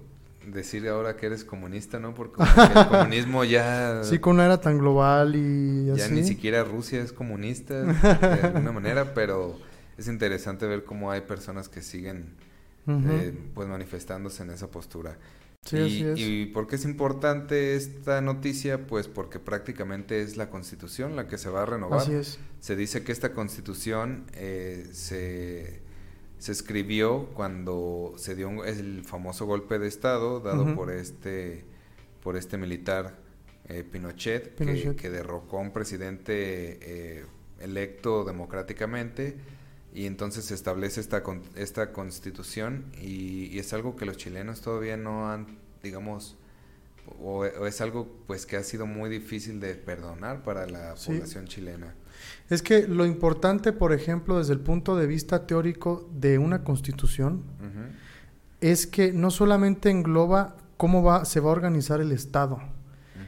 decir 0.51 0.87
ahora 0.87 1.15
que 1.17 1.25
eres 1.27 1.43
comunista, 1.43 1.99
¿no? 1.99 2.13
Porque 2.13 2.41
el 2.43 2.87
comunismo 2.87 3.43
ya, 3.43 4.01
Sí, 4.03 4.19
con 4.19 4.35
una 4.35 4.45
era 4.45 4.61
tan 4.61 4.77
global 4.77 5.35
y 5.35 5.89
Ah. 5.91 5.95
ya 5.97 6.05
así. 6.05 6.13
ni 6.13 6.23
siquiera 6.23 6.63
Rusia 6.63 7.01
es 7.01 7.11
comunista 7.13 7.83
de 7.83 8.41
alguna 8.47 8.71
manera, 8.71 9.13
pero 9.13 9.57
es 9.97 10.07
interesante 10.07 10.65
ver 10.67 10.83
cómo 10.83 11.11
hay 11.11 11.21
personas 11.21 11.69
que 11.69 11.81
siguen 11.81 12.35
eh, 12.87 13.33
pues 13.53 13.67
manifestándose 13.67 14.43
en 14.43 14.51
esa 14.51 14.67
postura. 14.71 15.17
Sí, 15.65 15.75
y, 15.77 15.81
así 15.81 16.03
es. 16.05 16.19
¿Y 16.19 16.45
por 16.45 16.67
qué 16.67 16.77
es 16.77 16.85
importante 16.85 17.75
esta 17.75 18.21
noticia? 18.21 18.87
Pues 18.87 19.09
porque 19.09 19.39
prácticamente 19.39 20.21
es 20.21 20.37
la 20.37 20.49
constitución 20.49 21.17
la 21.17 21.27
que 21.27 21.37
se 21.37 21.49
va 21.49 21.63
a 21.63 21.65
renovar. 21.65 21.99
Así 21.99 22.13
es. 22.13 22.39
Se 22.61 22.77
dice 22.77 23.03
que 23.03 23.11
esta 23.11 23.33
constitución 23.33 24.23
eh, 24.33 24.87
se, 24.93 25.81
se 26.39 26.51
escribió 26.51 27.27
cuando 27.33 28.13
se 28.17 28.35
dio 28.35 28.49
un- 28.49 28.65
el 28.65 29.03
famoso 29.03 29.45
golpe 29.45 29.79
de 29.79 29.87
Estado 29.87 30.39
dado 30.39 30.75
por 30.75 30.91
este 30.91 31.65
por 32.23 32.35
este 32.37 32.57
militar 32.57 33.15
eh, 33.69 33.83
Pinochet, 33.83 34.55
que- 34.55 34.65
Pinochet. 34.65 34.95
Que, 34.95 35.09
derrocó 35.09 35.57
a 35.57 35.61
un 35.61 35.71
presidente 35.71 36.77
eh, 36.81 37.25
electo 37.59 38.23
democráticamente 38.23 39.35
y 39.93 40.05
entonces 40.05 40.45
se 40.45 40.53
establece 40.53 40.99
esta 41.01 41.23
con- 41.23 41.41
esta 41.55 41.91
constitución 41.91 42.85
y, 43.01 43.45
y 43.47 43.59
es 43.59 43.73
algo 43.73 43.95
que 43.95 44.05
los 44.05 44.17
chilenos 44.17 44.61
todavía 44.61 44.95
no 44.97 45.29
han 45.31 45.57
digamos 45.81 46.37
o, 47.19 47.39
o 47.39 47.65
es 47.67 47.79
algo 47.81 48.07
pues 48.27 48.45
que 48.45 48.57
ha 48.57 48.63
sido 48.63 48.85
muy 48.85 49.09
difícil 49.09 49.59
de 49.61 49.75
perdonar 49.75 50.43
para 50.43 50.67
la 50.67 50.95
Sí. 50.97 51.13
población 51.13 51.47
chilena. 51.47 51.95
Es 52.49 52.61
que 52.61 52.87
lo 52.87 53.05
importante, 53.05 53.73
por 53.73 53.93
ejemplo, 53.93 54.37
desde 54.37 54.53
el 54.53 54.59
punto 54.59 54.95
de 54.95 55.07
vista 55.07 55.45
teórico 55.45 56.09
de 56.13 56.37
una 56.37 56.63
constitución, 56.63 57.43
es 58.61 58.87
que 58.87 59.11
no 59.13 59.31
solamente 59.31 59.89
engloba 59.89 60.55
cómo 60.77 61.03
va, 61.03 61.25
se 61.25 61.39
va 61.39 61.49
a 61.49 61.53
organizar 61.53 61.99
el 62.01 62.11
Estado, 62.11 62.59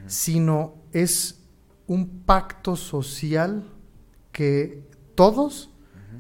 sino 0.08 0.76
es 0.92 1.40
un 1.88 2.22
pacto 2.26 2.76
social 2.76 3.64
que 4.32 4.88
todos, 5.16 5.72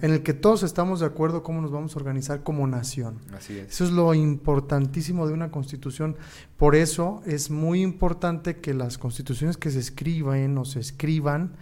en 0.02 0.12
el 0.12 0.24
que 0.24 0.34
todos 0.34 0.64
estamos 0.64 1.00
de 1.00 1.06
acuerdo 1.06 1.42
cómo 1.42 1.62
nos 1.62 1.72
vamos 1.72 1.96
a 1.96 2.00
organizar 2.00 2.44
como 2.44 2.68
nación. 2.68 3.20
Así 3.34 3.58
es. 3.58 3.74
Eso 3.74 3.86
es 3.86 3.92
lo 3.92 4.14
importantísimo 4.14 5.28
de 5.28 5.34
una 5.34 5.52
constitución. 5.52 6.18
Por 6.58 6.76
eso 6.76 7.22
es 7.26 7.50
muy 7.50 7.82
importante 7.82 8.58
que 8.58 8.74
las 8.74 8.98
constituciones 8.98 9.58
que 9.58 9.72
se 9.72 9.80
escriban 9.80 10.58
o 10.58 10.66
se 10.66 10.80
escriban, 10.80 11.54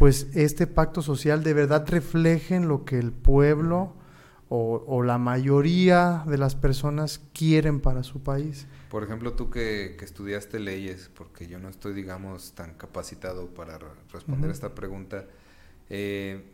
pues 0.00 0.28
este 0.34 0.66
pacto 0.66 1.02
social 1.02 1.44
de 1.44 1.52
verdad 1.52 1.86
reflejen 1.86 2.68
lo 2.68 2.86
que 2.86 2.98
el 2.98 3.12
pueblo 3.12 3.92
o, 4.48 4.82
o 4.86 5.02
la 5.02 5.18
mayoría 5.18 6.24
de 6.26 6.38
las 6.38 6.54
personas 6.54 7.20
quieren 7.34 7.80
para 7.80 8.02
su 8.02 8.22
país. 8.22 8.66
Por 8.90 9.04
ejemplo, 9.04 9.34
tú 9.34 9.50
que, 9.50 9.96
que 9.98 10.04
estudiaste 10.06 10.58
leyes, 10.58 11.10
porque 11.14 11.46
yo 11.46 11.58
no 11.58 11.68
estoy, 11.68 11.92
digamos, 11.92 12.52
tan 12.52 12.72
capacitado 12.74 13.48
para 13.48 13.76
re- 13.76 13.88
responder 14.10 14.50
esta 14.50 14.74
pregunta, 14.74 15.26
eh, 15.90 16.44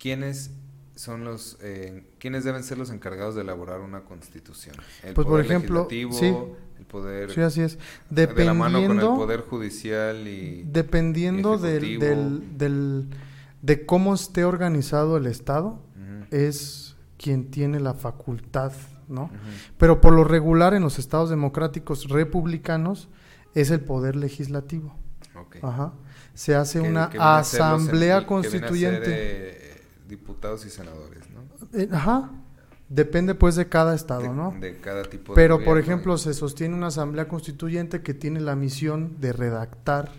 ¿quiénes 0.00 0.50
son 0.96 1.22
los, 1.24 1.58
eh, 1.62 2.02
quiénes 2.18 2.42
deben 2.42 2.64
ser 2.64 2.76
los 2.76 2.90
encargados 2.90 3.36
de 3.36 3.42
elaborar 3.42 3.80
una 3.82 4.00
constitución? 4.02 4.74
El 5.04 5.14
Pues, 5.14 5.28
por 5.28 5.40
ejemplo, 5.40 5.86
legislativo, 5.88 6.12
sí. 6.12 6.65
El 6.78 6.86
poder 6.86 7.30
Sí, 7.32 7.40
así 7.40 7.60
es. 7.62 7.78
de 8.10 8.26
la 8.44 8.54
mano 8.54 8.78
con 8.78 8.82
el 8.82 8.88
Dependiendo, 8.88 9.14
poder 9.16 9.40
judicial 9.40 10.26
y 10.28 10.62
dependiendo 10.70 11.58
del, 11.58 11.98
del, 11.98 12.58
del- 12.58 13.08
de 13.62 13.86
cómo 13.86 14.14
esté 14.14 14.44
organizado 14.44 15.16
el 15.16 15.26
Estado, 15.26 15.80
es 16.30 16.96
quien 17.16 17.50
tiene 17.50 17.80
la 17.80 17.94
facultad, 17.94 18.72
¿no? 19.08 19.30
Pero 19.78 20.00
por 20.00 20.12
lo 20.12 20.24
regular 20.24 20.74
en 20.74 20.82
los 20.82 20.98
estados 20.98 21.30
democráticos 21.30 22.08
republicanos 22.08 23.08
es 23.54 23.70
el 23.70 23.80
poder 23.80 24.16
legislativo. 24.16 24.94
Ajá. 25.62 25.92
Se 26.34 26.54
hace 26.54 26.80
Que- 26.82 26.88
una 26.88 27.08
que 27.08 27.18
viene 27.18 27.24
a 27.32 27.44
ser 27.44 27.62
asamblea 27.62 28.08
que 28.08 28.16
a 28.16 28.18
ser, 28.20 28.26
constituyente. 28.26 29.02
eh, 29.08 29.82
diputados 30.08 30.66
y 30.66 30.70
senadores, 30.70 31.24
¿no? 31.30 31.78
Eh, 31.78 31.88
ajá. 31.90 32.30
Depende 32.88 33.34
pues 33.34 33.56
de 33.56 33.68
cada 33.68 33.94
estado, 33.94 34.22
de, 34.22 34.28
¿no? 34.28 34.54
de 34.60 34.80
cada 34.80 35.02
tipo 35.02 35.32
de 35.32 35.36
Pero 35.36 35.64
por 35.64 35.76
ejemplo 35.78 36.16
se 36.18 36.32
sostiene 36.34 36.74
una 36.74 36.86
asamblea 36.88 37.26
constituyente 37.26 38.00
que 38.02 38.14
tiene 38.14 38.40
la 38.40 38.54
misión 38.54 39.16
de 39.20 39.32
redactar 39.32 40.10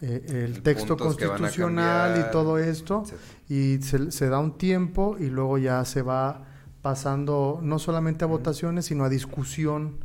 eh, 0.00 0.24
el, 0.28 0.34
El 0.34 0.62
texto 0.62 0.96
constitucional 0.96 2.18
y 2.28 2.30
todo 2.32 2.58
esto. 2.58 3.02
etcétera. 3.04 3.22
y 3.48 3.82
se, 3.82 4.10
se 4.10 4.28
da 4.28 4.38
un 4.38 4.56
tiempo 4.58 5.16
y 5.18 5.26
luego 5.30 5.58
ya 5.58 5.84
se 5.84 6.02
va 6.02 6.44
pasando 6.82 7.60
no 7.62 7.78
solamente 7.78 8.24
a 8.24 8.26
votaciones, 8.26 8.86
sino 8.86 9.04
a 9.04 9.08
discusión 9.08 9.98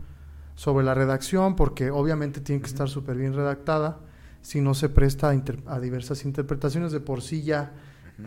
sobre 0.56 0.86
la 0.86 0.94
redacción, 0.94 1.56
porque 1.56 1.90
obviamente 1.92 2.42
tiene 2.42 2.62
que 2.62 2.68
estar 2.68 2.90
súper 2.90 3.18
bien 3.18 3.34
redactada, 3.34 4.00
si 4.42 4.62
no 4.62 4.74
se 4.74 4.90
presta 4.90 5.30
a, 5.30 5.34
inter- 5.34 5.64
a 5.68 5.80
diversas 5.80 6.24
interpretaciones. 6.26 6.92
De 6.92 7.00
por 7.02 7.22
sí 7.22 7.44
ya 7.44 7.74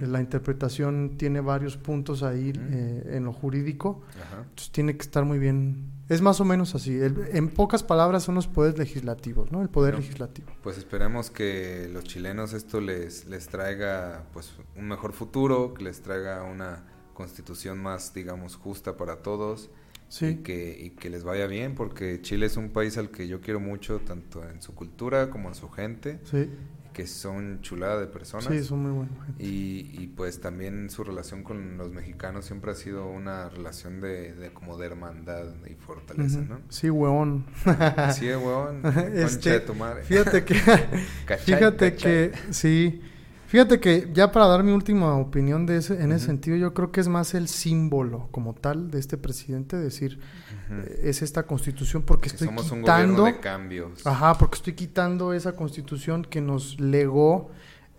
Eh, 0.00 0.06
la 0.06 0.20
interpretación 0.20 1.16
tiene 1.18 1.40
varios 1.40 1.76
puntos 1.76 2.22
ahí 2.22 2.52
eh, 2.56 3.10
en 3.16 3.24
lo 3.24 3.32
jurídico, 3.32 4.02
entonces 4.30 4.70
tiene 4.70 4.96
que 4.96 5.02
estar 5.02 5.24
muy 5.24 5.38
bien. 5.38 5.90
Es 6.08 6.20
más 6.20 6.40
o 6.40 6.44
menos 6.44 6.74
así. 6.74 6.94
El- 6.94 7.28
en 7.32 7.48
pocas 7.48 7.82
palabras 7.82 8.22
son 8.24 8.34
los 8.34 8.46
poderes 8.46 8.78
legislativos, 8.78 9.50
¿no? 9.52 9.62
El 9.62 9.68
poder 9.68 9.94
Bueno. 9.94 10.04
legislativo. 10.06 10.48
Pues 10.62 10.78
esperemos 10.78 11.30
que 11.30 11.88
los 11.92 12.04
chilenos 12.04 12.52
esto 12.52 12.80
les, 12.80 13.26
les 13.26 13.46
traiga 13.48 14.24
pues 14.32 14.52
un 14.76 14.88
mejor 14.88 15.12
futuro, 15.12 15.74
que 15.74 15.84
les 15.84 16.00
traiga 16.02 16.42
una 16.42 16.84
constitución 17.14 17.78
más, 17.78 18.12
digamos, 18.14 18.56
justa 18.56 18.96
para 18.96 19.16
todos 19.16 19.66
y, 19.66 19.82
Sí, 20.12 20.36
que, 20.44 20.78
y 20.78 20.90
que 20.90 21.08
les 21.08 21.24
vaya 21.24 21.46
bien, 21.46 21.74
porque 21.74 22.20
Chile 22.20 22.44
es 22.46 22.58
un 22.58 22.68
país 22.70 22.98
al 22.98 23.10
que 23.10 23.26
yo 23.28 23.40
quiero 23.40 23.60
mucho, 23.60 23.98
tanto 24.00 24.46
en 24.46 24.60
su 24.60 24.74
cultura 24.74 25.30
como 25.30 25.48
en 25.48 25.54
su 25.54 25.70
gente, 25.70 26.20
sí, 26.24 26.50
que 26.92 27.06
son 27.06 27.60
chulada 27.62 27.98
de 28.00 28.06
personas. 28.06 28.46
sí, 28.46 28.62
son 28.62 28.82
muy 28.82 28.90
buenos. 28.92 29.14
Y, 29.38 29.90
y 29.98 30.06
pues 30.14 30.40
también 30.40 30.90
su 30.90 31.04
relación 31.04 31.42
con 31.42 31.76
los 31.78 31.92
mexicanos 31.92 32.44
siempre 32.44 32.72
ha 32.72 32.74
sido 32.74 33.06
una 33.08 33.48
relación 33.48 34.00
de, 34.00 34.34
de 34.34 34.52
como 34.52 34.76
de 34.76 34.86
hermandad 34.86 35.46
y 35.70 35.74
fortaleza. 35.74 36.40
¿no? 36.40 36.60
Sí, 36.68 36.90
huevón. 36.90 37.46
Concha 37.64 39.24
Este, 39.24 39.50
de 39.50 39.60
tu 39.60 39.74
madre. 39.74 40.02
Fíjate 40.04 40.44
que, 40.44 40.54
Cachai, 41.26 41.44
fíjate 41.56 41.92
cachai. 41.92 42.30
que, 42.30 42.32
sí, 42.52 43.00
Fíjate 43.52 43.80
que 43.80 44.08
ya 44.14 44.32
para 44.32 44.46
dar 44.46 44.62
mi 44.62 44.72
última 44.72 45.14
opinión 45.18 45.66
de 45.66 45.76
ese, 45.76 46.02
en 46.02 46.10
ese 46.10 46.24
sentido, 46.24 46.56
yo 46.56 46.72
creo 46.72 46.90
que 46.90 47.02
es 47.02 47.08
más 47.08 47.34
el 47.34 47.48
símbolo 47.48 48.28
como 48.30 48.54
tal 48.54 48.90
de 48.90 48.98
este 48.98 49.18
presidente, 49.18 49.76
decir, 49.76 50.20
eh, 50.70 51.00
es 51.04 51.20
esta 51.20 51.42
constitución 51.42 52.00
porque 52.02 52.30
Que 52.30 52.36
estoy 52.36 52.46
somos 52.48 52.70
un 52.70 52.80
quitando... 52.80 53.08
gobierno 53.18 53.24
de 53.36 53.40
cambios. 53.40 54.06
Ajá, 54.06 54.38
porque 54.38 54.54
estoy 54.56 54.72
quitando 54.72 55.34
esa 55.34 55.52
constitución 55.54 56.24
que 56.24 56.40
nos 56.40 56.80
legó 56.80 57.50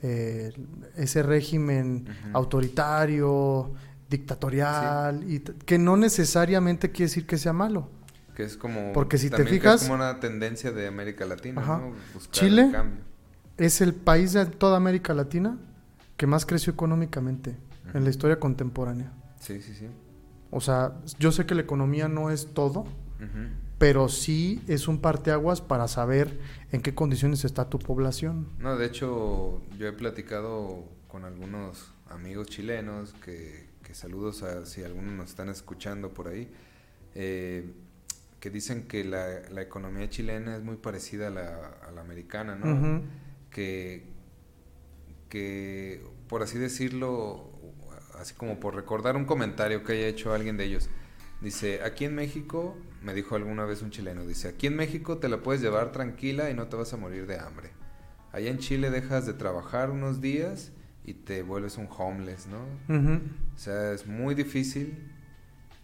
eh, 0.01 0.53
ese 0.95 1.21
régimen 1.21 2.07
autoritario, 2.33 3.73
dictatorial, 4.09 5.23
y 5.31 5.41
que 5.41 5.77
no 5.77 5.97
necesariamente 5.97 6.89
quiere 6.89 7.09
decir 7.09 7.27
que 7.27 7.37
sea 7.37 7.53
malo. 7.53 7.91
Que 8.35 8.41
es 8.45 8.57
como... 8.57 8.91
Porque 8.91 9.19
si 9.19 9.29
te 9.29 9.37
que 9.43 9.45
fijas- 9.45 9.83
Es 9.83 9.87
como 9.87 10.01
una 10.01 10.19
tendencia 10.19 10.71
de 10.71 10.87
América 10.87 11.25
Latina, 11.27 11.61
Ajá. 11.61 11.77
¿no? 11.77 11.93
Buscar 12.15 12.31
Chile. 12.31 12.63
el 12.63 12.71
cambio. 12.71 13.12
Es 13.57 13.81
el 13.81 13.93
país 13.93 14.33
de 14.33 14.45
toda 14.45 14.77
América 14.77 15.13
Latina 15.13 15.57
que 16.17 16.27
más 16.27 16.45
creció 16.45 16.73
económicamente 16.73 17.55
en 17.93 18.03
la 18.03 18.09
historia 18.09 18.39
contemporánea. 18.39 19.11
Sí, 19.39 19.61
sí, 19.61 19.73
sí. 19.73 19.87
O 20.51 20.61
sea, 20.61 20.93
yo 21.19 21.31
sé 21.31 21.45
que 21.45 21.55
la 21.55 21.61
economía 21.61 22.07
no 22.07 22.29
es 22.29 22.53
todo, 22.53 22.85
pero 23.77 24.07
sí 24.09 24.61
es 24.67 24.87
un 24.87 24.99
parteaguas 24.99 25.61
para 25.61 25.87
saber 25.87 26.39
en 26.71 26.81
qué 26.81 26.93
condiciones 26.93 27.43
está 27.43 27.69
tu 27.69 27.79
población. 27.79 28.47
No, 28.59 28.77
de 28.77 28.85
hecho, 28.85 29.61
yo 29.77 29.87
he 29.87 29.93
platicado 29.93 30.85
con 31.07 31.25
algunos 31.25 31.91
amigos 32.09 32.47
chilenos 32.47 33.13
que, 33.25 33.69
que 33.83 33.93
saludos 33.93 34.43
a 34.43 34.65
si 34.65 34.83
algunos 34.83 35.13
nos 35.13 35.29
están 35.29 35.49
escuchando 35.49 36.13
por 36.13 36.27
ahí, 36.27 36.49
eh, 37.15 37.73
que 38.39 38.49
dicen 38.49 38.87
que 38.87 39.03
la, 39.03 39.49
la 39.49 39.61
economía 39.61 40.09
chilena 40.09 40.55
es 40.55 40.63
muy 40.63 40.75
parecida 40.75 41.27
a 41.27 41.29
la, 41.29 41.71
a 41.87 41.91
la 41.91 42.01
americana, 42.01 42.55
¿no? 42.55 43.01
Que, 43.53 44.03
que, 45.29 46.03
por 46.27 46.43
así 46.43 46.57
decirlo, 46.57 47.49
así 48.19 48.33
como 48.33 48.59
por 48.59 48.75
recordar 48.75 49.15
un 49.15 49.25
comentario 49.25 49.83
que 49.83 49.93
haya 49.93 50.07
hecho 50.07 50.33
alguien 50.33 50.57
de 50.57 50.65
ellos, 50.65 50.89
dice, 51.39 51.81
aquí 51.83 52.05
en 52.05 52.15
México, 52.15 52.75
me 53.01 53.13
dijo 53.13 53.35
alguna 53.35 53.65
vez 53.65 53.81
un 53.81 53.91
chileno, 53.91 54.25
dice, 54.25 54.49
aquí 54.49 54.67
en 54.67 54.75
México 54.75 55.19
te 55.19 55.29
la 55.29 55.37
puedes 55.37 55.61
llevar 55.61 55.91
tranquila 55.91 56.49
y 56.49 56.53
no 56.53 56.67
te 56.67 56.75
vas 56.75 56.93
a 56.93 56.97
morir 56.97 57.27
de 57.27 57.39
hambre. 57.39 57.69
Allá 58.33 58.49
en 58.49 58.57
Chile 58.57 58.89
dejas 58.89 59.25
de 59.25 59.33
trabajar 59.33 59.91
unos 59.91 60.19
días 60.19 60.71
y 61.05 61.13
te 61.13 61.43
vuelves 61.43 61.77
un 61.77 61.87
homeless, 61.95 62.47
¿no? 62.47 62.63
Ujú. 62.93 63.21
O 63.55 63.57
sea, 63.57 63.91
es 63.91 64.07
muy 64.07 64.33
difícil, 64.33 65.11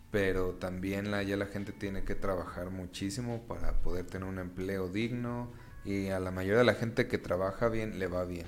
pero 0.09 0.53
también 0.53 1.11
la, 1.11 1.21
ya 1.21 1.37
la 1.37 1.45
gente 1.45 1.71
tiene 1.71 2.03
que 2.03 2.15
trabajar 2.15 2.71
muchísimo 2.71 3.43
para 3.47 3.73
poder 3.81 4.07
tener 4.07 4.27
un 4.27 4.39
empleo 4.39 4.87
digno 4.87 5.51
y 5.85 6.07
a 6.09 6.19
la 6.19 6.31
mayoría 6.31 6.59
de 6.59 6.63
la 6.65 6.75
gente 6.75 7.07
que 7.07 7.17
trabaja 7.17 7.69
bien 7.69 7.99
le 7.99 8.07
va 8.07 8.25
bien. 8.25 8.47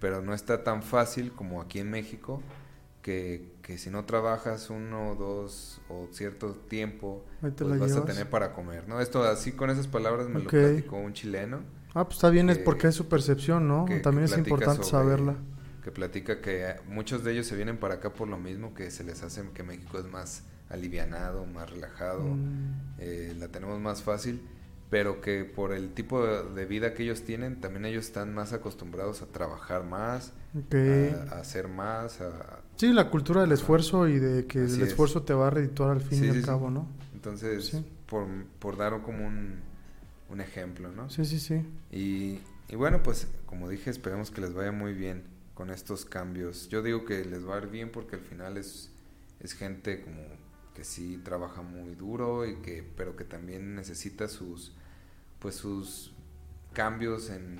Pero 0.00 0.22
no 0.22 0.34
está 0.34 0.64
tan 0.64 0.82
fácil 0.82 1.32
como 1.32 1.60
aquí 1.62 1.78
en 1.78 1.90
México, 1.90 2.42
que, 3.02 3.52
que 3.62 3.76
si 3.78 3.90
no 3.90 4.04
trabajas 4.06 4.70
uno, 4.70 5.14
dos 5.14 5.80
o 5.88 6.08
cierto 6.12 6.52
tiempo, 6.54 7.24
pues 7.40 7.78
vas 7.78 7.92
a 7.96 8.04
tener 8.04 8.28
para 8.30 8.52
comer, 8.52 8.88
¿no? 8.88 9.00
Esto 9.00 9.22
así 9.24 9.52
con 9.52 9.68
esas 9.70 9.86
palabras 9.88 10.28
me 10.28 10.40
lo 10.40 10.48
platicó 10.48 10.96
un 10.96 11.12
chileno. 11.12 11.60
Ah, 11.94 12.04
pues 12.04 12.16
está 12.16 12.30
bien, 12.30 12.48
es 12.50 12.58
que- 12.58 12.64
porque 12.64 12.88
es 12.88 12.94
su 12.94 13.06
percepción, 13.08 13.68
¿no? 13.68 13.84
que- 13.84 14.00
También 14.00 14.24
es 14.24 14.36
importante 14.36 14.82
sobre- 14.84 14.90
saberla. 14.90 15.36
que 15.82 15.92
platica 15.92 16.40
que 16.40 16.76
muchos 16.88 17.24
de 17.24 17.32
ellos 17.32 17.46
se 17.46 17.56
vienen 17.56 17.76
para 17.76 17.96
acá 17.96 18.10
por 18.14 18.26
lo 18.26 18.38
mismo 18.38 18.72
que 18.72 18.90
se 18.90 19.04
les 19.04 19.22
hace 19.22 19.42
que 19.52 19.62
México 19.62 19.98
es 19.98 20.06
más 20.06 20.42
alivianado, 20.70 21.44
más 21.44 21.68
relajado, 21.70 22.22
Mm. 22.22 22.94
eh, 22.98 23.34
la 23.38 23.48
tenemos 23.48 23.78
más 23.80 24.02
fácil, 24.02 24.40
pero 24.90 25.20
que 25.20 25.44
por 25.44 25.72
el 25.72 25.92
tipo 25.92 26.24
de, 26.24 26.64
vida 26.66 26.94
que 26.94 27.02
ellos 27.02 27.22
tienen, 27.22 27.60
también 27.60 27.84
ellos 27.84 28.04
están 28.06 28.34
más 28.34 28.52
acostumbrados 28.52 29.22
a 29.22 29.26
trabajar 29.26 29.84
más, 29.84 30.32
a, 30.54 31.34
a 31.34 31.40
hacer 31.40 31.68
más, 31.68 32.20
a- 32.20 32.60
Sí, 32.76 32.92
la 32.92 33.10
cultura 33.10 33.40
del 33.42 33.52
esfuerzo 33.52 34.08
y 34.08 34.18
de 34.18 34.46
que 34.46 34.60
Así 34.64 34.76
el 34.76 34.82
es. 34.82 34.88
esfuerzo 34.90 35.22
te 35.22 35.32
va 35.34 35.48
a 35.48 35.50
redituar 35.50 35.90
al 35.92 36.00
fin 36.00 36.18
Sí, 36.18 36.24
y 36.26 36.30
sí, 36.30 36.36
al 36.36 36.40
sí. 36.42 36.46
cabo, 36.46 36.70
¿no? 36.70 36.88
entonces 37.14 37.66
Sí. 37.66 37.84
por, 38.06 38.26
por 38.58 38.76
dar 38.76 39.00
como 39.02 39.26
un, 39.26 39.60
un 40.28 40.40
ejemplo, 40.40 40.90
¿no? 40.92 41.08
Sí, 41.08 41.24
sí, 41.24 41.40
sí. 41.40 41.62
Y, 41.90 42.40
y 42.68 42.76
bueno, 42.76 43.02
pues 43.02 43.26
como 43.46 43.68
dije, 43.68 43.90
esperemos 43.90 44.30
que 44.30 44.40
les 44.42 44.52
vaya 44.52 44.72
muy 44.72 44.92
bien 44.92 45.24
con 45.54 45.70
estos 45.70 46.04
cambios. 46.04 46.68
Yo 46.68 46.82
digo 46.82 47.04
que 47.04 47.24
les 47.24 47.48
va 47.48 47.54
a 47.56 47.58
ir 47.62 47.68
bien 47.68 47.90
porque 47.90 48.16
al 48.16 48.22
final 48.22 48.56
es, 48.58 48.90
es 49.40 49.52
gente 49.54 50.02
como 50.02 50.20
que 50.74 50.84
sí 50.84 51.20
trabaja 51.24 51.62
muy 51.62 51.94
duro 51.94 52.46
y 52.46 52.56
que 52.56 52.82
pero 52.96 53.16
que 53.16 53.24
también 53.24 53.74
necesita 53.76 54.28
sus 54.28 54.72
pues 55.38 55.54
sus 55.54 56.12
cambios 56.72 57.30
en, 57.30 57.58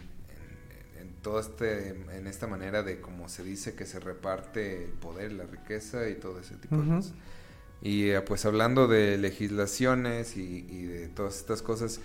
en, 0.97 1.01
en 1.01 1.15
todo 1.23 1.39
este 1.41 1.91
en 1.91 2.27
esta 2.27 2.47
manera 2.47 2.83
de 2.83 3.01
como 3.01 3.29
se 3.29 3.43
dice 3.45 3.75
que 3.75 3.87
se 3.87 4.01
reparte 4.01 4.85
el 4.85 4.91
poder, 4.93 5.33
la 5.33 5.45
riqueza 5.45 6.09
y 6.09 6.17
todo 6.17 6.41
ese 6.41 6.57
tipo 6.57 6.77
de 6.77 6.89
Ujú. 6.89 6.97
cosas. 6.97 7.15
Y 7.83 8.11
eh, 8.11 8.21
pues 8.23 8.45
hablando 8.47 8.89
de 8.89 9.19
legislaciones 9.19 10.37
y, 10.37 10.67
y 10.71 10.85
de 10.85 11.09
todas 11.09 11.37
estas 11.37 11.61
cosas, 11.63 12.01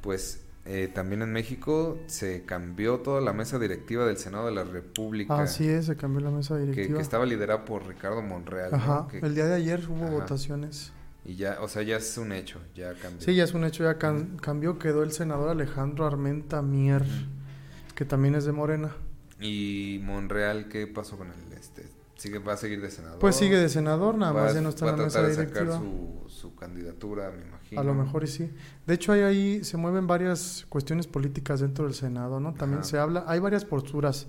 pues 0.00 0.40
eh, 0.66 0.90
también 0.92 1.22
en 1.22 1.32
México 1.32 1.98
se 2.06 2.42
cambió 2.44 2.98
toda 2.98 3.20
la 3.20 3.32
mesa 3.32 3.58
directiva 3.58 4.04
del 4.06 4.16
Senado 4.18 4.46
de 4.46 4.52
la 4.52 4.64
República. 4.64 5.40
Así 5.40 5.68
es, 5.68 5.86
se 5.86 5.96
cambió 5.96 6.20
la 6.20 6.30
mesa 6.30 6.54
que, 6.56 6.62
directiva. 6.62 6.96
que 6.98 7.02
estaba 7.02 7.24
liderada 7.26 7.64
por 7.64 7.86
Ricardo 7.86 8.20
Monreal. 8.22 8.70
¿no? 8.72 8.76
Ajá. 8.76 9.08
Que- 9.10 9.18
El 9.18 9.34
día 9.34 9.46
de 9.46 9.54
ayer 9.54 9.84
hubo 9.88 10.04
Ajá. 10.06 10.10
votaciones. 10.14 10.92
y 11.24 11.34
ya, 11.36 11.58
o 11.60 11.66
sea, 11.68 11.82
ya 11.82 11.96
es 11.96 12.16
un 12.18 12.30
hecho, 12.32 12.60
ya 12.74 12.94
cambió. 12.94 13.20
Sí, 13.20 13.34
ya 13.34 13.42
es 13.44 13.52
un 13.54 13.64
hecho, 13.64 13.82
ya 13.84 13.98
can- 13.98 14.36
cambió. 14.40 14.78
Quedó 14.78 15.02
el 15.02 15.10
senador 15.12 15.48
Alejandro 15.48 16.06
Armenta 16.06 16.62
Mier, 16.62 17.02
que 17.96 18.04
también 18.04 18.34
es 18.36 18.44
de 18.44 18.52
Morena. 18.52 18.94
Y 19.40 20.00
Monreal, 20.04 20.68
¿qué 20.68 20.86
pasó 20.86 21.16
con 21.18 21.26
él? 21.28 21.34
Este, 21.58 21.84
sigue, 22.16 22.38
va 22.38 22.52
a 22.52 22.56
seguir 22.56 22.80
de 22.80 22.90
senador. 22.90 23.18
Pues 23.18 23.34
sigue 23.36 23.56
de 23.58 23.68
senador, 23.68 24.16
nada 24.16 24.32
Va- 24.32 24.42
más 24.44 24.54
ya 24.54 24.60
no 24.60 24.68
está 24.68 24.84
va 24.86 24.92
en 24.92 24.96
la 24.98 25.02
a 25.02 25.06
mesa 25.06 25.18
tratar 25.20 25.36
de 25.36 25.46
sacar 25.48 25.64
directiva. 25.66 25.78
su, 26.26 26.30
su 26.30 26.54
candidatura, 26.54 27.30
me 27.32 27.44
imagino. 27.70 27.80
A 27.80 27.84
lo 27.84 27.94
mejor 27.94 28.24
y 28.24 28.26
sí. 28.26 28.50
De 28.86 28.94
hecho, 28.94 29.12
hay 29.12 29.20
ahí 29.20 29.64
se 29.64 29.76
mueven 29.76 30.06
varias 30.06 30.66
cuestiones 30.68 31.06
políticas 31.06 31.60
dentro 31.60 31.84
del 31.84 31.94
Senado, 31.94 32.40
¿no? 32.40 32.54
También 32.54 32.80
Ajá. 32.80 32.88
se 32.88 32.98
habla, 32.98 33.24
hay 33.26 33.38
varias 33.40 33.64
posturas. 33.64 34.26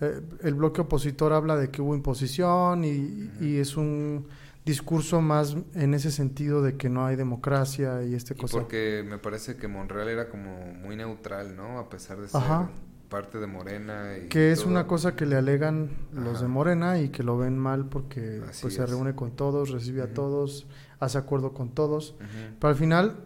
Eh, 0.00 0.20
el 0.42 0.54
bloque 0.54 0.80
opositor 0.80 1.32
habla 1.32 1.56
de 1.56 1.70
que 1.70 1.80
hubo 1.82 1.94
imposición 1.94 2.84
y, 2.84 3.30
y 3.40 3.56
es 3.58 3.76
un 3.76 4.26
discurso 4.64 5.20
más 5.20 5.56
en 5.74 5.92
ese 5.94 6.10
sentido 6.10 6.62
de 6.62 6.76
que 6.76 6.88
no 6.88 7.04
hay 7.04 7.16
democracia 7.16 8.02
y 8.02 8.14
este 8.14 8.32
Y 8.34 8.38
cosa. 8.38 8.58
porque 8.58 9.04
me 9.06 9.18
parece 9.18 9.56
que 9.56 9.68
Monreal 9.68 10.08
era 10.08 10.28
como 10.28 10.72
muy 10.82 10.96
neutral, 10.96 11.54
¿no? 11.54 11.78
A 11.78 11.88
pesar 11.90 12.18
de 12.18 12.28
ser 12.28 12.40
Ajá. 12.40 12.70
Parte 13.14 13.38
de 13.38 13.46
Morena. 13.46 14.16
Y 14.18 14.28
Que 14.28 14.50
es 14.52 14.60
todo. 14.60 14.70
una 14.70 14.86
cosa 14.86 15.14
que 15.14 15.24
le 15.26 15.36
alegan 15.36 15.90
los 16.12 16.34
Ajá. 16.36 16.42
de 16.42 16.48
Morena 16.48 16.98
y 17.00 17.10
que 17.10 17.22
lo 17.22 17.38
ven 17.38 17.56
mal 17.56 17.86
porque 17.88 18.42
Así 18.48 18.62
pues 18.62 18.74
se 18.74 18.84
reúne 18.86 19.14
con 19.14 19.30
todos, 19.36 19.70
recibe 19.70 20.02
a 20.02 20.06
Ujú. 20.06 20.14
todos, 20.14 20.66
hace 20.98 21.18
acuerdo 21.18 21.52
con 21.52 21.68
todos. 21.70 22.12
Ujú. 22.18 22.56
Pero 22.58 22.68
al 22.68 22.74
final, 22.76 23.16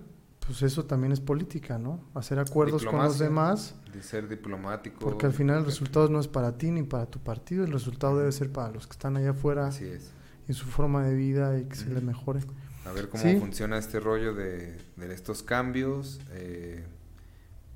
pues 0.46 0.62
eso 0.62 0.84
también 0.84 1.12
es 1.12 1.20
política, 1.20 1.78
¿no? 1.78 2.00
Hacer 2.14 2.38
acuerdos 2.38 2.84
con 2.84 2.98
los 2.98 3.14
Diplomacia. 3.18 3.24
demás. 3.24 3.74
De 3.94 4.02
ser 4.02 4.28
diplomático. 4.28 4.98
Porque 5.00 5.24
al 5.26 5.32
final 5.32 5.58
el 5.60 5.64
resultado 5.64 6.08
no 6.08 6.20
es 6.20 6.28
para 6.28 6.58
ti 6.58 6.70
ni 6.70 6.82
para 6.82 7.06
tu 7.06 7.18
partido, 7.20 7.64
el 7.64 7.72
resultado 7.72 8.18
debe 8.18 8.32
ser 8.32 8.52
para 8.52 8.70
los 8.70 8.86
que 8.86 8.92
están 8.92 9.16
allá 9.16 9.30
afuera 9.30 9.66
Así 9.68 9.86
es. 9.86 10.10
en 10.46 10.54
su 10.54 10.66
forma 10.66 11.02
de 11.06 11.14
vida 11.14 11.58
y 11.58 11.64
que 11.64 11.76
se 11.76 11.88
les 11.88 12.02
mejore. 12.02 12.40
A 12.84 12.92
ver 12.92 13.08
cómo 13.08 13.22
Sí. 13.22 13.36
funciona 13.38 13.76
este 13.78 14.00
rollo 14.00 14.34
de, 14.34 14.76
de 14.96 15.14
estos 15.14 15.42
cambios. 15.42 16.20
eh, 16.32 16.84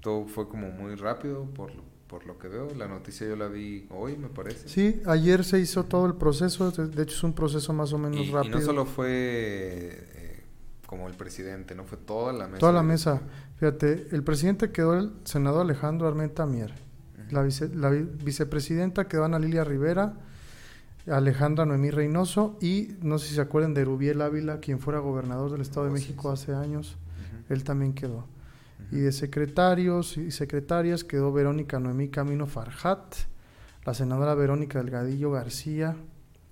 todo 0.00 0.26
fue 0.26 0.48
como 0.48 0.68
muy 0.70 0.94
rápido 0.96 1.44
por, 1.54 1.72
lo- 1.74 1.84
por 2.12 2.26
lo 2.26 2.36
que 2.38 2.46
veo. 2.46 2.68
La 2.76 2.86
noticia 2.88 3.26
yo 3.26 3.36
la 3.36 3.48
vi 3.48 3.86
hoy, 3.88 4.18
me 4.18 4.28
parece. 4.28 4.68
Sí, 4.68 5.00
ayer 5.06 5.44
se 5.44 5.58
hizo 5.58 5.84
todo 5.84 6.04
el 6.04 6.12
proceso, 6.14 6.70
de 6.70 7.02
hecho 7.02 7.16
es 7.16 7.22
un 7.24 7.32
proceso 7.32 7.72
más 7.72 7.90
o 7.94 7.98
menos 7.98 8.18
Y, 8.18 8.24
y 8.24 8.30
rápido. 8.30 8.58
no 8.58 8.64
solo 8.66 8.84
fue 8.84 9.08
eh, 9.08 10.44
como 10.86 11.08
el 11.08 11.14
presidente, 11.14 11.74
¿no? 11.74 11.84
Fue 11.84 11.96
toda 11.96 12.34
la 12.34 12.46
mesa. 12.48 12.58
Toda 12.58 12.72
la 12.72 12.82
mesa. 12.82 13.22
Fíjate, 13.56 14.08
el 14.12 14.22
presidente 14.22 14.70
quedó 14.72 14.92
el 14.98 15.10
senador 15.24 15.62
Alejandro 15.62 16.06
Armenta 16.06 16.44
Mier. 16.44 16.74
La, 17.30 17.42
vice- 17.42 17.74
la 17.74 17.88
vi- 17.88 18.06
vicepresidenta 18.22 19.08
quedó 19.08 19.24
Ana 19.24 19.38
Lilia 19.38 19.64
Rivera, 19.64 20.12
Alejandra 21.10 21.64
Noemí 21.64 21.90
Reynoso 21.90 22.58
y 22.60 22.90
no 23.00 23.18
sé 23.18 23.28
si 23.28 23.34
se 23.36 23.40
acuerdan 23.40 23.72
de 23.72 23.86
Rubiel 23.86 24.20
Ávila, 24.20 24.60
quien 24.60 24.78
fuera 24.80 24.98
gobernador 24.98 25.50
del 25.50 25.62
Estado 25.62 25.84
de 25.86 25.92
Oh, 25.92 25.94
México 25.94 26.36
sí. 26.36 26.42
hace 26.42 26.54
años. 26.54 26.98
Él 27.48 27.64
también 27.64 27.94
quedó. 27.94 28.26
Y 28.90 28.96
de 29.00 29.12
secretarios 29.12 30.16
y 30.16 30.30
secretarias 30.30 31.04
quedó 31.04 31.32
Verónica 31.32 31.78
Noemí 31.78 32.08
Camino 32.08 32.46
Farjat, 32.46 33.14
la 33.84 33.94
senadora 33.94 34.34
Verónica 34.34 34.78
Delgadillo 34.78 35.30
García, 35.30 35.96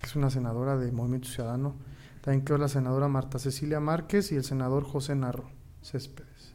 que 0.01 0.07
es 0.07 0.16
una 0.16 0.31
senadora 0.31 0.76
de 0.76 0.91
Movimiento 0.93 1.28
Ciudadano. 1.28 1.74
También 2.22 2.45
quedó 2.45 2.59
la 2.59 2.68
senadora 2.68 3.09
Marta 3.09 3.39
Cecilia 3.39 3.81
Márquez 3.81 4.33
y 4.33 4.37
el 4.37 4.45
senador 4.45 4.85
José 4.85 5.14
Narro 5.14 5.51
Céspedes. 5.83 6.55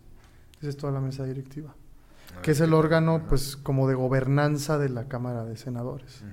Esa 0.60 0.70
es 0.70 0.78
toda 0.78 0.94
la 0.94 1.02
mesa 1.02 1.24
directiva, 1.26 1.76
A 2.38 2.42
que 2.42 2.52
ver 2.52 2.56
es 2.56 2.62
el 2.62 2.74
órgano 2.74 3.24
pues 3.28 3.56
como 3.58 3.88
de 3.88 3.96
gobernanza 3.96 4.78
de 4.78 4.90
la 4.90 5.08
Cámara 5.08 5.44
de 5.46 5.58
Senadores. 5.58 6.24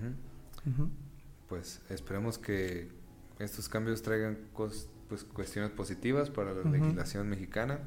Pues 1.48 1.80
esperemos 1.90 2.38
que 2.38 2.90
estos 3.38 3.68
cambios 3.68 4.02
traigan 4.02 4.38
cos- 4.54 4.86
pues, 5.08 5.24
cuestiones 5.24 5.70
positivas 5.72 6.30
para 6.30 6.54
la 6.54 6.62
legislación 6.70 7.28
mexicana 7.28 7.80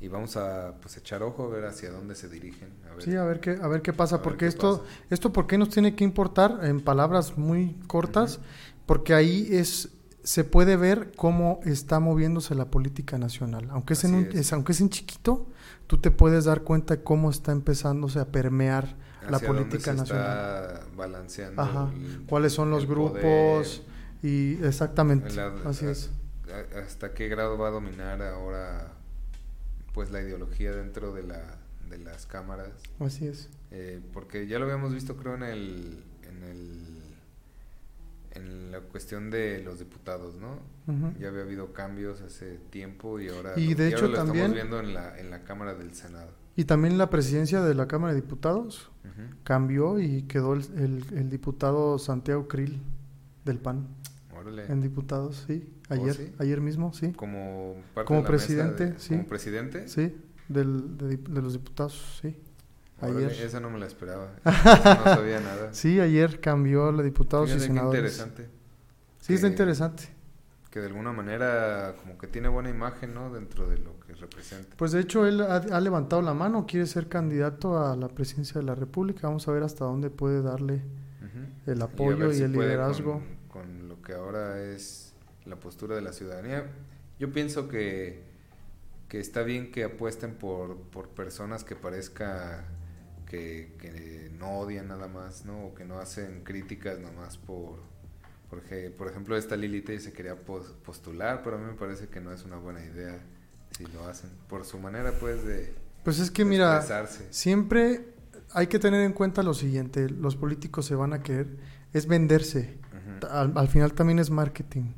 y 0.00 0.08
vamos 0.08 0.36
a 0.36 0.74
pues 0.80 0.96
echar 0.96 1.22
ojo 1.22 1.44
a 1.44 1.48
ver 1.48 1.64
hacia 1.64 1.90
dónde 1.90 2.14
se 2.14 2.28
dirigen. 2.28 2.68
A 2.90 2.94
ver. 2.94 3.02
Sí, 3.04 3.16
a 3.16 3.24
ver 3.24 3.40
qué, 3.40 3.58
a 3.60 3.66
ver 3.68 3.82
qué 3.82 3.92
pasa, 3.92 4.22
porque 4.22 4.40
qué 4.40 4.46
esto, 4.46 4.78
pasa. 4.78 4.90
esto 5.10 5.32
por 5.32 5.46
qué 5.46 5.58
nos 5.58 5.70
tiene 5.70 5.94
que 5.96 6.04
importar 6.04 6.60
en 6.62 6.80
palabras 6.80 7.36
muy 7.36 7.74
cortas, 7.86 8.40
porque 8.86 9.14
ahí 9.14 9.48
es 9.50 9.90
se 10.22 10.44
puede 10.44 10.76
ver 10.76 11.12
cómo 11.16 11.60
está 11.64 12.00
moviéndose 12.00 12.54
la 12.54 12.66
política 12.66 13.16
nacional. 13.16 13.68
Aunque 13.70 13.94
es, 13.94 14.04
en 14.04 14.14
un- 14.14 14.24
es. 14.26 14.34
es- 14.34 14.52
aunque 14.52 14.72
es 14.72 14.80
en 14.82 14.90
chiquito, 14.90 15.46
tú 15.86 15.98
te 15.98 16.10
puedes 16.10 16.44
dar 16.44 16.62
cuenta 16.62 16.96
de 16.96 17.02
cómo 17.02 17.30
está 17.30 17.50
empezándose 17.52 18.18
a 18.20 18.26
permear 18.26 18.94
la 19.22 19.38
dónde 19.38 19.46
política 19.46 19.92
se 19.92 19.96
nacional. 19.98 20.64
Está 20.74 20.86
balanceando. 20.96 21.62
Ajá. 21.62 21.90
el- 21.94 22.26
¿Cuáles 22.28 22.52
son 22.52 22.70
los 22.70 22.84
grupos? 22.86 23.20
poder, 23.20 23.66
Y 24.22 24.62
exactamente, 24.64 25.32
la- 25.34 25.54
así 25.64 25.86
a- 25.86 25.90
es. 25.92 26.10
hasta 26.84 27.14
qué 27.14 27.28
grado 27.28 27.56
va 27.56 27.68
a 27.68 27.70
dominar 27.70 28.20
ahora 28.22 28.92
pues 29.98 30.12
la 30.12 30.20
ideología 30.22 30.70
dentro 30.70 31.12
de 31.12 31.24
la 31.24 31.58
de 31.90 31.98
las 31.98 32.24
cámaras. 32.26 32.70
Así 33.00 33.26
es. 33.26 33.48
Eh, 33.72 34.00
porque 34.12 34.46
ya 34.46 34.60
lo 34.60 34.66
habíamos 34.66 34.94
visto 34.94 35.16
creo 35.16 35.34
en 35.34 35.42
el 35.42 36.04
en 36.22 36.42
el 36.44 36.78
en 38.30 38.70
la 38.70 38.80
cuestión 38.80 39.28
de 39.30 39.60
los 39.64 39.80
diputados 39.80 40.36
no 40.36 40.60
ya 41.18 41.28
había 41.28 41.42
habido 41.42 41.72
cambios 41.72 42.20
hace 42.20 42.58
tiempo 42.70 43.18
y 43.18 43.28
ahora 43.28 43.54
Y 43.58 43.70
lo, 43.74 43.76
de 43.78 43.84
y 43.84 43.92
hecho 43.92 44.04
ahora 44.04 44.08
lo 44.08 44.14
también- 44.24 44.52
estamos 44.52 44.54
viendo 44.54 44.78
en 44.80 44.94
la 44.94 45.18
en 45.18 45.30
la 45.30 45.42
cámara 45.42 45.74
del 45.74 45.92
senado. 45.94 46.30
Y 46.54 46.64
también 46.64 46.96
la 46.96 47.10
presidencia 47.10 47.60
de 47.62 47.74
la 47.74 47.88
Cámara 47.88 48.14
de 48.14 48.20
Diputados 48.20 48.90
cambió 49.42 49.98
y 49.98 50.22
quedó 50.22 50.54
el, 50.54 50.62
el- 50.76 51.04
el 51.18 51.28
diputado 51.30 51.98
Santiago 51.98 52.46
Krill 52.46 52.80
del 53.44 53.58
PAN 53.58 53.88
Órale. 54.52 54.72
en 54.72 54.80
diputados, 54.80 55.44
sí. 55.46 55.72
¿Oh, 55.90 55.94
Ayer, 55.94 56.14
sí? 56.14 56.32
ayer 56.38 56.60
mismo, 56.60 56.92
sí. 56.92 57.12
como 57.12 57.76
parte 57.94 58.06
Como 58.08 58.20
de 58.20 58.24
la 58.26 58.30
mesa 58.32 58.46
presidente, 58.46 58.86
de- 58.92 58.98
sí. 58.98 59.08
como 59.16 59.26
presidente 59.26 59.88
Sí, 59.88 60.14
del, 60.48 60.96
de, 60.98 61.16
de 61.16 61.42
los 61.42 61.52
diputados, 61.52 62.18
sí. 62.22 62.36
Órale, 63.00 63.26
Ayer. 63.26 63.46
esa 63.46 63.60
no 63.60 63.70
me 63.70 63.78
la 63.78 63.86
esperaba 63.86 64.32
no 64.44 65.04
sabía 65.04 65.38
nada 65.40 65.72
Sí, 65.72 66.00
ayer 66.00 66.40
cambió 66.40 66.90
la 66.90 67.02
diputados 67.04 67.46
Fíjate 67.50 67.64
y 67.64 67.66
senadores. 67.68 68.00
interesante 68.00 68.48
Sí, 69.20 69.34
está 69.34 69.46
que- 69.46 69.52
interesante. 69.52 70.02
que 70.70 70.80
de 70.80 70.86
alguna 70.86 71.12
manera 71.12 71.94
como 72.00 72.18
que 72.18 72.26
tiene 72.26 72.48
buena 72.48 72.70
imagen, 72.70 73.14
¿no? 73.14 73.32
Dentro 73.32 73.68
de 73.68 73.78
lo 73.78 73.98
que 74.00 74.14
representa. 74.14 74.74
Pues 74.76 74.92
de 74.92 75.00
hecho 75.00 75.26
él 75.26 75.40
ha, 75.42 75.56
ha 75.56 75.80
levantado 75.80 76.20
la 76.22 76.34
mano, 76.34 76.66
quiere 76.66 76.86
ser 76.86 77.08
candidato 77.08 77.78
a 77.78 77.94
la 77.96 78.08
presidencia 78.08 78.60
de 78.60 78.66
la 78.66 78.74
República. 78.74 79.28
Vamos 79.28 79.46
a 79.48 79.52
ver 79.52 79.62
hasta 79.62 79.84
dónde 79.84 80.10
puede 80.10 80.42
darle 80.42 80.82
el 81.66 81.80
apoyo 81.82 82.30
y, 82.30 82.34
si 82.36 82.42
el 82.42 82.52
liderazgo. 82.52 83.22
Con, 83.48 83.62
con 83.62 83.87
que 84.08 84.14
ahora 84.14 84.58
es 84.62 85.12
la 85.44 85.56
postura 85.56 85.94
de 85.94 86.00
la 86.00 86.14
ciudadanía. 86.14 86.64
Yo 87.18 87.30
pienso 87.30 87.68
que, 87.68 88.22
que 89.06 89.20
está 89.20 89.42
bien 89.42 89.70
que 89.70 89.84
apuesten 89.84 90.34
por, 90.34 90.78
por 90.78 91.10
personas 91.10 91.62
que 91.62 91.76
parezca 91.76 92.64
que, 93.26 93.74
que 93.78 94.30
no 94.38 94.60
odian 94.60 94.88
nada 94.88 95.08
más, 95.08 95.44
¿no? 95.44 95.66
O 95.66 95.74
que 95.74 95.84
no 95.84 95.98
hacen 95.98 96.42
críticas 96.42 96.98
nada 96.98 97.12
más 97.14 97.36
por... 97.36 97.80
Porque, 98.48 98.90
por 98.90 99.08
ejemplo, 99.08 99.36
esta 99.36 99.56
Lilith 99.56 99.98
se 99.98 100.14
quería 100.14 100.36
pos- 100.36 100.74
postular, 100.86 101.42
pero 101.44 101.56
a 101.56 101.58
mí 101.58 101.66
me 101.66 101.74
parece 101.74 102.08
que 102.08 102.18
no 102.18 102.32
es 102.32 102.44
una 102.44 102.56
buena 102.56 102.82
idea 102.82 103.20
si 103.76 103.84
lo 103.88 104.06
hacen. 104.08 104.30
Por 104.48 104.64
su 104.64 104.78
manera, 104.78 105.12
pues, 105.20 105.44
de, 105.44 105.74
Pues 106.02 106.18
es 106.18 106.30
que 106.30 106.46
mira, 106.46 106.82
siempre 107.28 108.14
hay 108.54 108.68
que 108.68 108.78
tener 108.78 109.02
en 109.02 109.12
cuenta 109.12 109.42
lo 109.42 109.52
siguiente, 109.52 110.08
los 110.08 110.34
políticos 110.36 110.86
se 110.86 110.94
van 110.94 111.12
a 111.12 111.22
querer, 111.22 111.48
es 111.92 112.06
venderse. 112.06 112.78
Al, 113.30 113.52
al 113.56 113.68
final 113.68 113.94
también 113.94 114.18
es 114.18 114.30
marketing. 114.30 114.92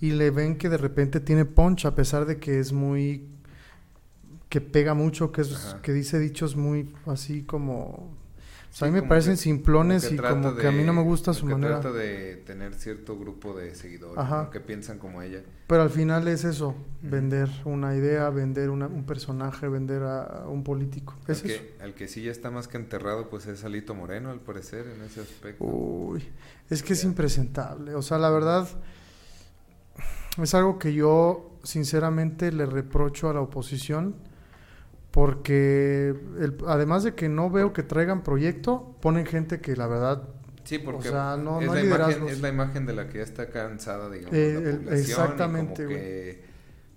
Y 0.00 0.12
le 0.12 0.30
ven 0.30 0.56
que 0.56 0.68
de 0.68 0.76
repente 0.76 1.20
tiene 1.20 1.44
punch 1.44 1.86
a 1.86 1.94
pesar 1.94 2.24
de 2.24 2.38
que 2.38 2.60
es 2.60 2.72
muy 2.72 3.26
que 4.48 4.60
pega 4.60 4.94
mucho, 4.94 5.30
que 5.30 5.42
es 5.42 5.76
que 5.82 5.92
dice 5.92 6.18
dichos 6.18 6.56
muy 6.56 6.94
así 7.06 7.42
como 7.42 8.16
o 8.70 8.74
sea, 8.74 8.86
Sí, 8.86 8.90
a 8.90 8.94
mí 8.94 9.00
me 9.02 9.08
parecen 9.08 9.32
que- 9.32 9.38
simplones 9.38 10.04
como 10.04 10.14
y 10.14 10.18
como 10.18 10.56
que 10.56 10.66
a 10.68 10.70
mí 10.72 10.84
no 10.84 10.92
me 10.92 11.02
gusta 11.02 11.32
su 11.32 11.46
que 11.46 11.54
manera. 11.54 11.80
trata 11.80 11.96
de 11.96 12.36
tener 12.46 12.74
cierto 12.74 13.18
grupo 13.18 13.54
de 13.56 13.74
seguidores 13.74 14.22
que 14.52 14.60
piensan 14.60 14.98
como 14.98 15.22
ella. 15.22 15.42
Pero 15.66 15.82
al 15.82 15.90
final 15.90 16.28
es 16.28 16.44
eso, 16.44 16.74
vender 17.02 17.48
una 17.64 17.94
idea, 17.96 18.28
vender 18.30 18.70
una- 18.70 18.86
un 18.86 19.04
personaje, 19.04 19.68
vender 19.68 20.02
a, 20.02 20.44
un 20.48 20.64
político. 20.64 21.14
Al 21.26 21.32
Es 21.32 21.44
eso. 21.44 21.46
que, 21.46 21.82
al 21.82 21.94
que 21.94 22.08
sí 22.08 22.22
ya 22.22 22.30
está 22.30 22.50
más 22.50 22.68
que 22.68 22.76
enterrado, 22.76 23.28
pues 23.30 23.46
es 23.46 23.64
Alito 23.64 23.94
Moreno, 23.94 24.30
al 24.30 24.40
parecer, 24.40 24.86
en 24.86 25.02
ese 25.02 25.20
aspecto. 25.22 25.64
Uy, 25.64 26.28
es 26.70 26.82
que 26.82 26.92
es 26.92 27.04
impresentable. 27.04 27.94
O 27.94 28.02
sea, 28.02 28.18
la 28.18 28.30
verdad 28.30 28.68
es 30.42 30.54
algo 30.54 30.78
que 30.78 30.92
yo 30.94 31.50
sinceramente 31.64 32.52
le 32.52 32.64
reprocho 32.66 33.28
a 33.28 33.34
la 33.34 33.40
oposición 33.40 34.14
porque 35.10 36.14
el- 36.40 36.56
además 36.66 37.02
de 37.04 37.14
que 37.14 37.28
no 37.28 37.50
veo 37.50 37.72
que 37.72 37.82
traigan 37.82 38.22
proyecto, 38.22 38.96
ponen 39.00 39.26
gente 39.26 39.60
que 39.60 39.76
la 39.76 39.86
verdad 39.86 40.28
Sí, 40.64 40.78
porque 40.78 41.08
o 41.08 41.12
sea, 41.12 41.36
no- 41.38 41.60
es, 41.62 41.66
no 41.66 41.74
la 41.74 41.82
imagen, 41.82 42.28
es 42.28 42.40
la 42.42 42.48
imagen 42.50 42.84
de 42.84 42.92
la 42.92 43.08
que 43.08 43.18
ya 43.18 43.24
está 43.24 43.48
cansada, 43.48 44.10
digamos, 44.10 44.36
Eh, 44.36 44.52
la 44.54 44.60
población. 44.60 44.98
exactamente, 44.98 45.84
como 45.84 45.88
que, 45.88 46.44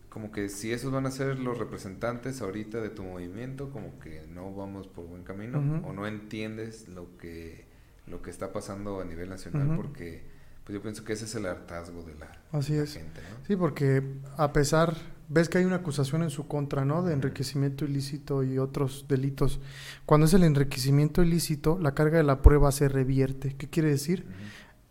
como 0.09 0.32
que 0.34 0.49
si 0.49 0.74
esos 0.74 0.91
van 0.91 1.05
a 1.05 1.12
ser 1.12 1.39
los 1.39 1.57
representantes 1.57 2.41
ahorita 2.41 2.82
de 2.82 2.89
tu 2.89 3.03
movimiento, 3.03 3.70
como 3.70 3.97
que 3.99 4.28
no 4.28 4.53
vamos 4.53 4.88
por 4.88 5.05
buen 5.07 5.24
camino 5.24 5.59
o 5.86 5.93
no 5.93 6.05
entiendes 6.05 6.89
lo 6.89 7.18
que, 7.18 7.66
lo 8.07 8.22
que 8.22 8.30
está 8.30 8.51
pasando 8.51 8.99
a 8.99 9.05
nivel 9.05 9.30
nacional, 9.30 9.72
porque 9.78 10.26
pues 10.66 10.74
yo 10.76 10.82
pienso 10.82 11.05
que 11.05 11.14
ese 11.14 11.24
es 11.26 11.36
el 11.36 11.45
hartazgo 11.45 12.03
de 12.03 12.16
la, 12.16 12.30
Así 12.51 12.76
la 12.76 12.84
es. 12.84 12.93
gente, 12.93 13.22
¿no? 13.22 13.45
Sí, 13.47 13.55
porque 13.55 14.03
a 14.36 14.51
pesar, 14.51 14.97
ves 15.32 15.48
que 15.48 15.60
hay 15.60 15.66
una 15.66 15.78
acusación 15.78 16.24
en 16.24 16.30
su 16.30 16.48
contra, 16.48 16.84
¿no? 16.84 17.04
De 17.04 17.14
enriquecimiento 17.14 17.86
ilícito 17.86 18.44
y 18.44 18.58
otros 18.58 19.06
delitos. 19.08 19.62
Cuando 20.06 20.28
es 20.28 20.34
el 20.34 20.44
enriquecimiento 20.44 21.24
ilícito, 21.24 21.80
la 21.80 21.94
carga 21.94 22.18
de 22.18 22.24
la 22.24 22.42
prueba 22.42 22.72
se 22.74 22.90
revierte. 22.90 23.56
¿Qué 23.56 23.70
quiere 23.70 23.90
decir? 23.90 24.26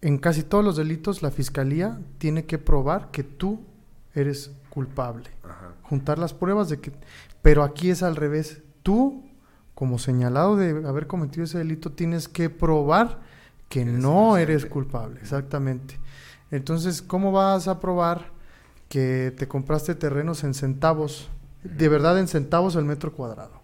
En 0.00 0.16
casi 0.16 0.42
todos 0.42 0.64
los 0.64 0.76
delitos, 0.76 1.20
la 1.20 1.30
fiscalía 1.30 2.00
tiene 2.16 2.46
que 2.46 2.56
probar 2.56 3.10
que 3.10 3.22
tú 3.22 3.60
eres 4.14 4.52
culpable. 4.70 5.28
Ajá. 5.44 5.74
Juntar 5.82 6.18
las 6.18 6.32
pruebas 6.32 6.70
de 6.70 6.80
que... 6.80 6.92
Pero 7.42 7.62
aquí 7.62 7.90
es 7.90 8.02
al 8.02 8.16
revés. 8.16 8.62
Tú, 8.82 9.28
como 9.74 9.98
señalado 9.98 10.56
de 10.56 10.70
haber 10.88 11.06
cometido 11.06 11.44
ese 11.44 11.58
delito, 11.58 11.92
tienes 11.92 12.28
que 12.28 12.48
probar 12.48 13.20
que 13.68 13.82
Eres 13.82 13.92
no 13.92 14.38
eres 14.38 14.64
culpable. 14.64 15.20
Exactamente. 15.20 16.00
Entonces, 16.50 17.02
¿cómo 17.02 17.30
vas 17.30 17.68
a 17.68 17.78
probar 17.78 18.39
que 18.90 19.32
te 19.38 19.48
compraste 19.48 19.94
terrenos 19.94 20.44
en 20.44 20.52
centavos? 20.52 21.30
De 21.64 21.88
verdad, 21.88 22.18
en 22.18 22.28
centavos 22.28 22.74
el 22.76 22.84
metro 22.84 23.12
cuadrado. 23.14 23.62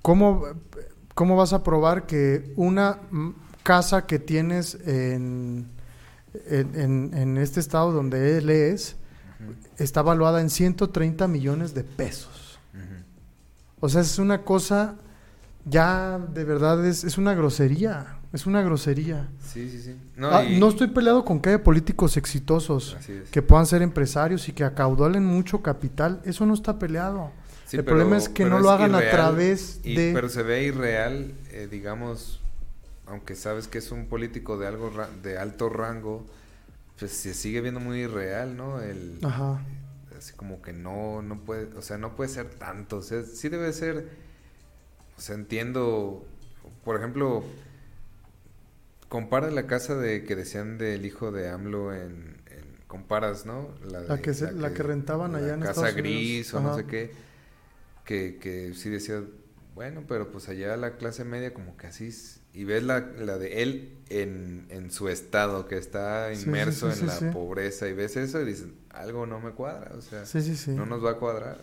¿Cómo, 0.00 0.44
cómo 1.14 1.36
vas 1.36 1.52
a 1.52 1.62
probar 1.62 2.06
que 2.06 2.52
una 2.56 3.00
casa 3.62 4.06
que 4.06 4.18
tienes 4.18 4.76
en, 4.86 5.66
en, 6.46 6.80
en- 6.80 7.10
en 7.18 7.36
este 7.36 7.60
estado 7.60 7.92
donde 7.92 8.38
él 8.38 8.48
es 8.48 8.96
está 9.76 10.02
valuada 10.02 10.40
en 10.40 10.50
130 10.50 11.26
millones 11.28 11.74
de 11.74 11.82
pesos? 11.84 12.58
O 13.80 13.88
sea, 13.88 14.02
es 14.02 14.18
una 14.20 14.42
cosa, 14.44 14.94
ya 15.64 16.18
de 16.18 16.44
verdad 16.44 16.86
es, 16.86 17.02
es 17.02 17.18
una 17.18 17.34
grosería, 17.34 18.18
es 18.32 18.46
una 18.46 18.62
grosería. 18.62 19.28
Sí, 19.52 19.68
sí, 19.70 19.80
sí. 19.82 19.96
Ah, 20.20 20.42
y- 20.44 20.58
no 20.58 20.68
estoy 20.68 20.88
peleado 20.88 21.24
con 21.24 21.40
que 21.40 21.50
haya 21.50 21.62
políticos 21.62 22.16
exitosos, 22.16 22.96
es. 23.08 23.28
que 23.30 23.42
puedan 23.42 23.66
ser 23.66 23.82
empresarios 23.82 24.48
y 24.48 24.52
que 24.52 24.64
acaudalen 24.64 25.24
mucho 25.24 25.62
capital, 25.62 26.20
eso 26.24 26.46
no 26.46 26.54
está 26.54 26.78
peleado. 26.78 27.30
Sí, 27.66 27.76
el 27.76 27.84
pero- 27.84 27.96
problema 27.96 28.16
es 28.18 28.28
que 28.28 28.44
no 28.44 28.58
lo 28.58 28.70
hagan 28.70 28.94
a 28.94 29.00
través 29.10 29.80
y- 29.84 29.94
de... 29.94 30.12
Pero 30.14 30.28
se 30.28 30.42
ve 30.42 30.64
irreal, 30.64 31.32
eh, 31.50 31.68
digamos, 31.70 32.40
aunque 33.06 33.34
sabes 33.34 33.68
que 33.68 33.78
es 33.78 33.90
un 33.92 34.06
político 34.06 34.58
de 34.58 34.66
algo 34.66 34.90
ra- 34.90 35.10
de 35.22 35.38
alto 35.38 35.68
rango, 35.68 36.24
pues 36.98 37.12
se 37.12 37.34
sigue 37.34 37.60
viendo 37.60 37.80
muy 37.80 38.00
irreal, 38.00 38.56
¿no? 38.56 38.80
El, 38.80 39.18
Ajá. 39.22 39.60
Así 40.16 40.34
como 40.34 40.62
que 40.62 40.72
no, 40.72 41.20
no 41.22 41.40
puede, 41.40 41.76
o 41.76 41.82
sea, 41.82 41.98
no 41.98 42.14
puede 42.14 42.30
ser 42.30 42.48
tanto, 42.50 42.98
o 42.98 43.02
sea, 43.02 43.22
sí 43.24 43.48
debe 43.48 43.72
ser, 43.72 44.08
o 45.18 45.20
sea, 45.20 45.34
entiendo, 45.34 46.24
por 46.84 46.96
ejemplo, 46.96 47.42
compara 49.12 49.50
la 49.50 49.66
casa 49.66 49.94
de 49.94 50.24
que 50.24 50.34
decían 50.34 50.78
del 50.78 51.04
hijo 51.04 51.32
de 51.32 51.50
AMLO 51.50 51.92
en, 51.94 52.40
en- 52.46 52.78
comparas, 52.86 53.44
¿no? 53.44 53.68
La 53.86 54.00
de- 54.00 54.22
que 54.22 54.32
se- 54.32 54.52
la 54.52 54.72
que 54.72 54.82
rentaban 54.82 55.32
la 55.32 55.38
allá 55.38 55.52
en 55.52 55.60
casa 55.60 55.70
Estados 55.88 55.94
gris 55.96 56.54
Unidos. 56.54 56.54
o 56.54 56.60
no 56.62 56.76
sé 56.78 56.86
qué, 56.86 57.12
que, 58.06 58.38
que 58.40 58.72
sí 58.72 58.88
decía, 58.88 59.22
bueno, 59.74 60.04
pero 60.08 60.30
pues 60.32 60.48
allá 60.48 60.74
la 60.78 60.96
clase 60.96 61.24
media 61.24 61.52
como 61.52 61.76
que 61.76 61.88
así, 61.88 62.06
es- 62.06 62.40
y 62.54 62.64
ves 62.64 62.82
la, 62.84 63.00
la 63.00 63.36
de 63.36 63.62
él 63.62 63.98
en, 64.08 64.64
en 64.70 64.90
su 64.90 65.10
estado, 65.10 65.66
que 65.68 65.76
está 65.76 66.34
sí, 66.34 66.44
inmerso 66.44 66.90
sí, 66.90 66.96
sí, 66.96 67.02
en 67.02 67.26
la 67.26 67.32
pobreza, 67.34 67.88
y 67.88 67.92
ves 67.92 68.16
eso 68.16 68.40
y 68.40 68.46
dices, 68.46 68.68
algo 68.88 69.26
no 69.26 69.40
me 69.40 69.50
cuadra, 69.50 69.92
o 69.94 70.00
sea, 70.00 70.24
no 70.68 70.86
nos 70.86 71.04
va 71.04 71.10
a 71.10 71.16
cuadrar. 71.18 71.58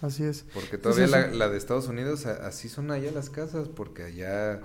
Así 0.00 0.22
es. 0.22 0.44
Porque 0.54 0.78
todavía 0.78 1.08
la, 1.08 1.26
la 1.28 1.48
de 1.48 1.58
Estados 1.58 1.88
Unidos, 1.88 2.26
así 2.26 2.68
son 2.68 2.92
allá 2.92 3.10
las 3.10 3.28
casas, 3.28 3.66
porque 3.68 4.04
allá, 4.04 4.60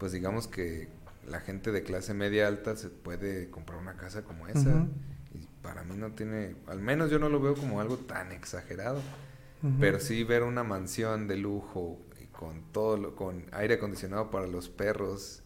pues 0.00 0.10
digamos 0.10 0.48
que 0.48 0.88
la 1.26 1.40
gente 1.40 1.72
de 1.72 1.82
clase 1.82 2.14
media 2.14 2.46
alta 2.48 2.76
se 2.76 2.88
puede 2.88 3.50
comprar 3.50 3.78
una 3.78 3.96
casa 3.96 4.22
como 4.24 4.48
esa. 4.48 4.86
Y 5.34 5.46
para 5.62 5.84
mí 5.84 5.96
no 5.96 6.12
tiene, 6.12 6.56
al 6.66 6.80
menos 6.80 7.10
yo 7.10 7.18
no 7.18 7.28
lo 7.28 7.40
veo 7.40 7.54
como 7.54 7.80
algo 7.80 7.96
tan 7.98 8.32
exagerado. 8.32 9.00
Pero 9.80 9.98
sí 10.00 10.22
ver 10.22 10.42
una 10.44 10.62
mansión 10.62 11.26
de 11.26 11.36
lujo 11.36 11.98
y 12.22 12.26
con 12.26 12.70
todo 12.72 12.96
lo, 12.96 13.16
con 13.16 13.44
aire 13.52 13.74
acondicionado 13.74 14.30
para 14.30 14.46
los 14.46 14.68
perros 14.68 15.42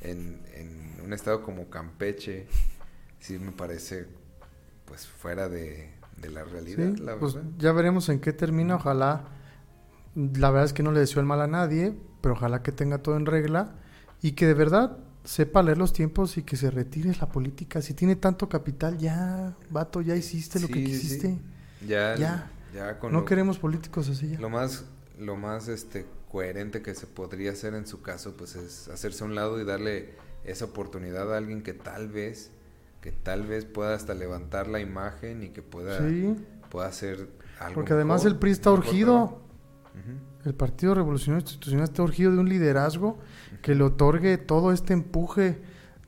en, 0.00 0.42
en 0.54 1.00
un 1.04 1.12
estado 1.12 1.42
como 1.42 1.68
Campeche, 1.68 2.46
sí 3.20 3.38
me 3.38 3.52
parece 3.52 4.06
pues 4.86 5.06
fuera 5.06 5.48
de, 5.48 5.90
de 6.16 6.30
la 6.30 6.44
realidad, 6.44 6.94
Sí, 6.94 7.02
la 7.02 7.18
pues 7.18 7.34
verdad. 7.34 7.50
ya 7.58 7.72
veremos 7.72 8.08
en 8.08 8.20
qué 8.20 8.32
termina. 8.32 8.76
Ojalá, 8.76 9.24
la 10.14 10.50
verdad 10.50 10.64
es 10.64 10.72
que 10.72 10.82
no 10.82 10.92
le 10.92 11.00
deseo 11.00 11.20
el 11.20 11.26
mal 11.26 11.40
a 11.40 11.46
nadie, 11.46 11.94
pero 12.20 12.34
ojalá 12.34 12.62
que 12.62 12.72
tenga 12.72 12.98
todo 13.02 13.16
en 13.16 13.26
regla 13.26 13.76
y 14.22 14.32
que 14.32 14.46
de 14.46 14.54
verdad 14.54 14.98
sepa 15.28 15.62
leer 15.62 15.76
los 15.76 15.92
tiempos 15.92 16.38
y 16.38 16.42
que 16.42 16.56
se 16.56 16.70
retire 16.70 17.14
la 17.20 17.28
política. 17.28 17.82
Si 17.82 17.92
tiene 17.92 18.16
tanto 18.16 18.48
capital, 18.48 18.96
ya, 18.96 19.54
vato, 19.70 20.00
ya 20.00 20.16
hiciste 20.16 20.58
lo 20.58 20.68
que 20.68 20.74
sí. 20.74 20.84
quisiste. 20.84 21.38
Ya, 21.86 22.16
Ya. 22.16 22.50
ya 22.74 22.98
con 22.98 23.12
No 23.12 23.20
lo- 23.20 23.24
queremos 23.26 23.58
políticos 23.58 24.08
así 24.08 24.28
ya. 24.30 24.40
Lo 24.40 24.48
más, 24.48 24.86
lo 25.18 25.36
más 25.36 25.68
este, 25.68 26.06
coherente 26.32 26.80
que 26.80 26.94
se 26.94 27.06
podría 27.06 27.52
hacer 27.52 27.74
en 27.74 27.86
su 27.86 28.00
caso, 28.00 28.36
pues 28.38 28.56
es 28.56 28.88
hacerse 28.88 29.22
a 29.22 29.26
un 29.26 29.34
lado 29.34 29.60
y 29.60 29.64
darle 29.64 30.14
esa 30.44 30.64
oportunidad 30.64 31.32
a 31.34 31.36
alguien 31.36 31.62
que 31.62 31.74
tal 31.74 32.08
vez, 32.08 32.50
que 33.02 33.12
tal 33.12 33.46
vez 33.46 33.66
pueda 33.66 33.94
hasta 33.94 34.14
levantar 34.14 34.66
la 34.66 34.80
imagen 34.80 35.42
y 35.42 35.50
que 35.50 35.60
pueda, 35.60 35.98
Sí, 36.08 36.36
pueda 36.70 36.86
hacer 36.88 37.28
algo. 37.60 37.74
porque 37.74 37.92
además 37.92 38.22
mejor, 38.24 38.32
el 38.32 38.38
PRI 38.38 38.50
está 38.52 38.70
urgido. 38.72 39.42
El 40.44 40.54
Partido 40.54 40.94
Revolucionario 40.94 41.44
Institucional 41.44 41.84
está 41.84 42.02
urgido 42.02 42.32
de 42.32 42.38
un 42.38 42.48
liderazgo 42.48 43.18
que 43.62 43.74
le 43.74 43.82
otorgue 43.84 44.38
todo 44.38 44.72
este 44.72 44.92
empuje 44.92 45.58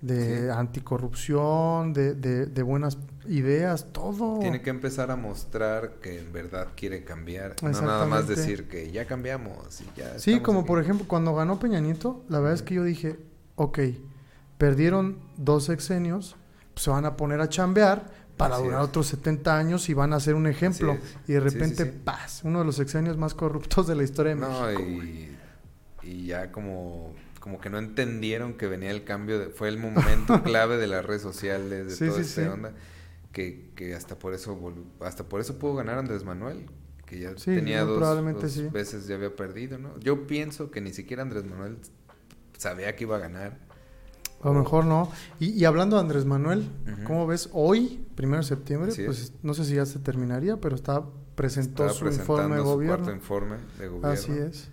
de 0.00 0.44
Sí. 0.44 0.48
anticorrupción, 0.50 1.92
de, 1.92 2.14
de- 2.14 2.46
de 2.46 2.62
buenas 2.62 2.96
ideas, 3.28 3.88
todo. 3.92 4.38
Tiene 4.38 4.62
que 4.62 4.70
empezar 4.70 5.10
a 5.10 5.16
mostrar 5.16 5.96
que 6.00 6.18
en 6.20 6.32
verdad 6.32 6.68
quiere 6.74 7.04
cambiar, 7.04 7.54
no 7.62 7.70
nada 7.82 8.06
más 8.06 8.26
decir 8.26 8.66
que 8.68 8.90
ya 8.90 9.04
cambiamos 9.06 9.82
y 9.82 9.98
ya. 9.98 10.18
Sí, 10.18 10.40
como 10.40 10.60
aquí. 10.60 10.68
por 10.68 10.80
ejemplo, 10.80 11.06
cuando 11.06 11.34
ganó 11.34 11.58
Peña 11.58 11.80
Nieto, 11.80 12.24
la 12.28 12.38
verdad 12.38 12.54
es 12.54 12.62
que 12.62 12.74
yo 12.76 12.84
dije, 12.84 13.18
ok, 13.56 13.78
perdieron 14.58 15.18
dos 15.36 15.64
sexenios, 15.64 16.36
pues 16.74 16.84
se 16.84 16.90
van 16.90 17.04
a 17.04 17.16
poner 17.16 17.40
a 17.40 17.48
chambear 17.48 18.06
para 18.40 18.56
Así 18.56 18.64
durar 18.64 18.82
es. 18.82 18.88
otros 18.88 19.06
70 19.06 19.56
años 19.56 19.88
y 19.88 19.94
van 19.94 20.12
a 20.12 20.18
ser 20.20 20.34
un 20.34 20.46
ejemplo. 20.46 20.94
Y 20.94 21.32
de 21.34 21.40
Sí, 21.40 21.48
sí, 21.50 21.54
repente, 21.58 21.84
sí. 21.84 21.90
paz, 22.04 22.40
uno 22.44 22.58
de 22.60 22.64
los 22.64 22.76
sexenios 22.76 23.16
más 23.16 23.34
corruptos 23.34 23.86
de 23.86 23.94
la 23.94 24.02
historia 24.02 24.34
de 24.34 24.40
No, 24.40 24.62
México. 24.62 24.82
y, 24.82 25.36
y 26.02 26.26
ya 26.26 26.50
como, 26.50 27.14
como 27.40 27.60
que 27.60 27.70
no 27.70 27.78
entendieron 27.78 28.54
que 28.54 28.66
venía 28.66 28.90
el 28.90 29.04
cambio, 29.04 29.38
de- 29.38 29.50
fue 29.50 29.68
el 29.68 29.78
momento 29.78 30.42
clave 30.42 30.76
de 30.78 30.86
las 30.86 31.04
redes 31.04 31.22
sociales, 31.22 31.98
de 31.98 32.06
toda 32.08 32.20
esta 32.20 32.52
onda, 32.52 32.72
que, 33.32 33.70
que 33.76 33.94
hasta 33.94 34.18
por 34.18 34.34
eso 34.34 34.58
hasta 35.00 35.24
por 35.24 35.40
eso 35.40 35.58
pudo 35.58 35.74
ganar 35.76 35.98
Andrés 35.98 36.24
Manuel, 36.24 36.66
que 37.06 37.18
ya 37.20 37.34
tenía 37.34 37.84
dos, 37.84 38.00
dos 38.00 38.72
veces 38.72 39.06
ya 39.06 39.16
había 39.16 39.34
perdido, 39.36 39.78
¿no? 39.78 39.98
Yo 40.00 40.26
pienso 40.26 40.70
que 40.70 40.80
ni 40.80 40.92
siquiera 40.92 41.22
Andrés 41.22 41.44
Manuel 41.44 41.76
sabía 42.56 42.94
que 42.96 43.04
iba 43.04 43.16
a 43.16 43.20
ganar. 43.20 43.58
A 44.42 44.48
lo 44.48 44.54
mejor 44.54 44.84
no. 44.86 45.10
Y, 45.38 45.50
y 45.50 45.64
hablando 45.64 45.96
de 45.96 46.02
Andrés 46.02 46.24
Manuel, 46.24 46.68
Ujú. 46.90 47.04
¿cómo 47.04 47.26
ves? 47.26 47.50
Hoy, 47.52 48.04
primero 48.14 48.38
de 48.42 48.48
septiembre, 48.48 48.90
Así 48.90 49.04
pues 49.04 49.20
es. 49.20 49.32
no 49.42 49.52
sé 49.54 49.64
si 49.64 49.74
ya 49.74 49.84
se 49.86 49.98
terminaría, 49.98 50.56
pero 50.58 50.74
está 50.76 51.04
presentó 51.34 51.86
Estaba 51.86 52.12
su 52.12 52.18
informe 52.20 52.56
de 52.56 52.62
su 52.62 52.66
gobierno. 52.68 52.96
cuarto 52.98 53.14
informe 53.16 53.56
de 53.78 53.88
gobierno. 53.88 54.08
Así 54.08 54.32
es. 54.32 54.68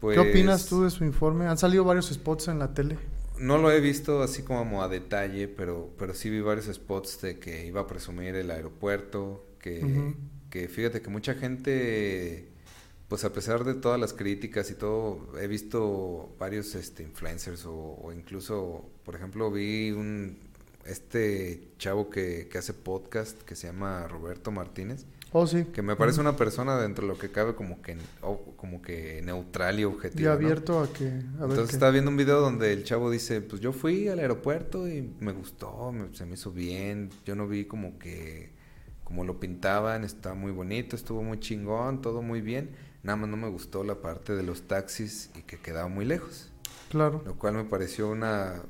Pues, 0.00 0.18
¿Qué 0.18 0.30
opinas 0.30 0.66
tú 0.66 0.82
de 0.84 0.90
su 0.90 1.04
informe? 1.04 1.46
Han 1.46 1.58
salido 1.58 1.84
varios 1.84 2.06
spots 2.10 2.48
en 2.48 2.58
la 2.58 2.72
tele. 2.74 2.98
No 3.38 3.58
lo 3.58 3.70
he 3.70 3.80
visto 3.80 4.22
así 4.22 4.42
como 4.42 4.82
a 4.82 4.88
detalle, 4.88 5.48
pero, 5.48 5.90
pero 5.98 6.14
sí 6.14 6.30
vi 6.30 6.40
varios 6.40 6.66
spots 6.66 7.20
de 7.22 7.38
que 7.38 7.66
iba 7.66 7.82
a 7.82 7.86
presumir 7.86 8.34
el 8.34 8.50
aeropuerto, 8.50 9.44
que, 9.58 9.82
Ujú. 9.84 10.14
que 10.50 10.68
fíjate 10.68 11.02
que 11.02 11.10
mucha 11.10 11.34
gente, 11.34 12.50
pues 13.08 13.24
a 13.24 13.32
pesar 13.32 13.64
de 13.64 13.74
todas 13.74 14.00
las 14.00 14.12
críticas 14.12 14.70
y 14.70 14.74
todo, 14.74 15.38
he 15.40 15.46
visto 15.46 16.34
varios 16.38 16.74
este, 16.74 17.02
influencers 17.04 17.64
o, 17.66 17.74
o 18.02 18.12
incluso, 18.12 18.88
por 19.04 19.14
ejemplo, 19.14 19.50
vi 19.50 19.90
un 19.92 20.38
este 20.84 21.68
chavo 21.78 22.10
que, 22.10 22.48
que 22.50 22.58
hace 22.58 22.72
podcast 22.72 23.40
que 23.42 23.56
se 23.56 23.66
llama 23.66 24.06
Roberto 24.08 24.50
Martínez, 24.50 25.04
Oh, 25.32 25.46
sí. 25.46 25.64
que 25.74 25.82
me 25.82 25.96
parece 25.96 26.20
una 26.20 26.36
persona 26.36 26.78
dentro 26.78 27.04
de 27.06 27.12
lo 27.12 27.18
que 27.18 27.30
cabe 27.30 27.54
como 27.56 27.82
que, 27.82 27.96
como 28.56 28.80
que 28.80 29.20
neutral 29.22 29.78
y 29.78 29.82
Y 29.82 29.84
objetivo. 29.84 30.28
¿no? 30.28 30.34
abierto 30.34 30.80
a 30.80 30.90
que... 30.92 31.04
A 31.08 31.10
ver 31.10 31.50
Entonces 31.50 31.74
estaba 31.74 31.90
viendo 31.90 32.10
un 32.12 32.16
video 32.16 32.40
donde 32.40 32.72
el 32.72 32.84
chavo 32.84 33.10
dice, 33.10 33.40
pues 33.40 33.60
yo 33.60 33.72
fui 33.72 34.08
al 34.08 34.20
aeropuerto 34.20 34.88
y 34.88 35.02
me 35.20 35.32
gustó, 35.32 35.90
me- 35.92 36.14
se 36.14 36.24
me 36.24 36.34
hizo 36.34 36.52
bien, 36.52 37.10
yo 37.26 37.34
no 37.34 37.48
vi 37.48 37.64
como 37.66 37.98
que, 37.98 38.52
como 39.02 39.24
lo 39.24 39.38
pintaban, 39.40 40.04
está 40.04 40.32
muy 40.34 40.52
bonito, 40.52 40.94
estuvo 40.96 41.22
muy 41.22 41.38
chingón, 41.40 42.00
todo 42.00 42.22
muy 42.22 42.40
bien, 42.40 42.70
nada 43.06 43.16
más 43.16 43.28
no 43.30 43.36
me 43.36 43.48
gustó 43.48 43.84
la 43.84 43.94
parte 44.02 44.34
de 44.34 44.42
los 44.42 44.62
taxis 44.62 45.30
y 45.36 45.42
que 45.42 45.58
quedaba 45.58 45.88
muy 45.88 46.04
lejos, 46.04 46.50
Claro. 46.90 47.22
lo 47.24 47.36
cual 47.36 47.54
me 47.54 47.64
pareció 47.64 48.08
una, 48.10 48.62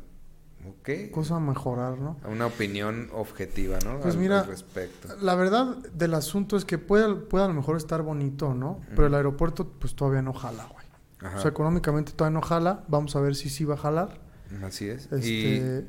¿qué? 0.84 1.10
Cosa 1.10 1.36
a 1.36 1.40
mejorar, 1.40 1.98
¿no? 1.98 2.18
Una 2.28 2.46
opinión 2.46 3.08
objetiva, 3.12 3.78
¿no? 3.84 3.98
Pues 4.00 4.14
al, 4.14 4.20
mira, 4.20 4.40
al 4.40 4.46
respecto. 4.48 5.08
La 5.22 5.34
verdad 5.34 5.76
del 5.92 6.14
asunto 6.14 6.56
es 6.56 6.64
que 6.64 6.78
puede, 6.78 7.14
puede 7.16 7.44
a 7.44 7.48
lo 7.48 7.54
mejor 7.54 7.76
estar 7.76 8.02
bonito, 8.02 8.54
¿no? 8.54 8.80
Pero 8.90 9.06
el 9.06 9.14
aeropuerto 9.14 9.66
pues 9.68 9.94
todavía 9.94 10.22
no 10.22 10.32
jala, 10.32 10.66
güey. 10.72 10.86
Ajá, 11.20 11.38
O 11.38 11.40
sea, 11.40 11.50
económicamente 11.50 12.12
todavía 12.12 12.38
no 12.38 12.46
jala. 12.46 12.84
Vamos 12.88 13.16
a 13.16 13.20
ver 13.20 13.34
si 13.36 13.48
sí 13.48 13.64
va 13.64 13.74
a 13.74 13.78
jalar. 13.78 14.20
así 14.62 14.88
es. 14.88 15.10
Este, 15.12 15.84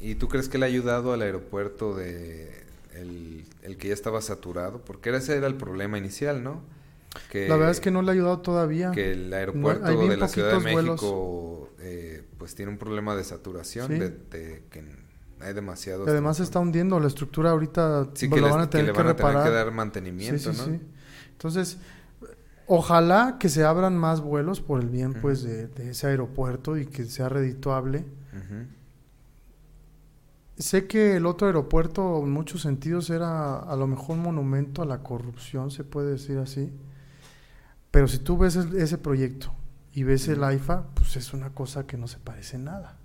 ¿Y, 0.00 0.10
¿Y 0.10 0.14
tú 0.16 0.28
crees 0.28 0.48
que 0.48 0.58
le 0.58 0.64
ha 0.66 0.68
ayudado 0.68 1.12
al 1.12 1.22
aeropuerto 1.22 1.94
de 1.94 2.64
el, 2.94 3.46
el 3.62 3.76
que 3.78 3.88
ya 3.88 3.94
estaba 3.94 4.20
saturado? 4.20 4.80
Porque 4.84 5.14
ese 5.14 5.36
era 5.36 5.46
el 5.46 5.54
problema 5.54 5.96
inicial, 5.96 6.42
¿no? 6.42 6.60
Que, 7.30 7.48
la 7.48 7.56
verdad 7.56 7.70
es 7.70 7.80
que 7.80 7.90
no 7.90 8.02
le 8.02 8.10
ha 8.10 8.14
ayudado 8.14 8.40
todavía. 8.40 8.90
que 8.90 9.12
el 9.12 9.32
aeropuerto 9.32 10.08
de 10.08 10.16
la 10.16 10.28
Ciudad 10.28 10.58
de. 10.58 10.74
México 10.74 11.70
eh, 11.80 12.24
pues 12.38 12.54
tiene 12.54 12.72
un 12.72 12.78
problema 12.78 13.14
de 13.14 13.24
saturación, 13.24 13.88
Sí. 13.88 13.98
de, 13.98 14.10
de 14.10 14.64
que 14.70 14.84
hay 15.40 15.52
demasiados... 15.52 16.06
Y 16.06 16.10
además 16.10 16.38
se 16.38 16.42
está 16.42 16.58
hundiendo 16.58 16.98
la 16.98 17.08
estructura 17.08 17.50
ahorita. 17.50 18.08
Sí, 18.14 18.28
pues, 18.28 18.40
que, 18.40 18.46
la 18.46 18.52
van 18.52 18.60
a 18.62 18.70
tener 18.70 18.86
le 18.86 18.92
que, 18.92 18.98
van 18.98 19.08
a 19.08 19.16
tener 19.16 19.32
reparar. 19.32 19.48
que 19.50 19.54
dar 19.54 19.70
mantenimiento, 19.72 20.52
sí, 20.52 20.70
¿no? 20.70 20.80
Entonces, 21.32 21.78
ojalá 22.66 23.36
que 23.38 23.48
se 23.48 23.64
abran 23.64 23.96
más 23.96 24.20
vuelos 24.20 24.60
por 24.60 24.80
el 24.80 24.88
bien, 24.88 25.14
pues, 25.14 25.42
de, 25.42 25.66
de 25.68 25.90
ese 25.90 26.06
aeropuerto 26.06 26.76
y 26.78 26.86
que 26.86 27.04
sea 27.04 27.28
redituable. 27.28 28.04
Sé 30.56 30.86
que 30.86 31.16
el 31.16 31.26
otro 31.26 31.48
aeropuerto 31.48 32.18
en 32.22 32.30
muchos 32.30 32.62
sentidos 32.62 33.10
era 33.10 33.58
a 33.58 33.76
lo 33.76 33.88
mejor 33.88 34.16
un 34.16 34.22
monumento 34.22 34.82
a 34.82 34.86
la 34.86 35.02
corrupción, 35.02 35.70
se 35.72 35.82
puede 35.82 36.12
decir 36.12 36.38
así. 36.38 36.72
Pero 37.94 38.08
si 38.08 38.18
tú 38.18 38.36
ves 38.36 38.56
el- 38.56 38.76
ese 38.76 38.98
proyecto 38.98 39.54
y 39.92 40.02
ves 40.02 40.28
el. 40.28 40.42
AIFA, 40.44 40.88
pues 40.94 41.16
es 41.16 41.32
una 41.32 41.50
cosa 41.50 41.86
que 41.86 41.96
no 41.96 42.08
se 42.08 42.18
parece 42.18 42.56
en 42.56 42.64
nada. 42.64 42.98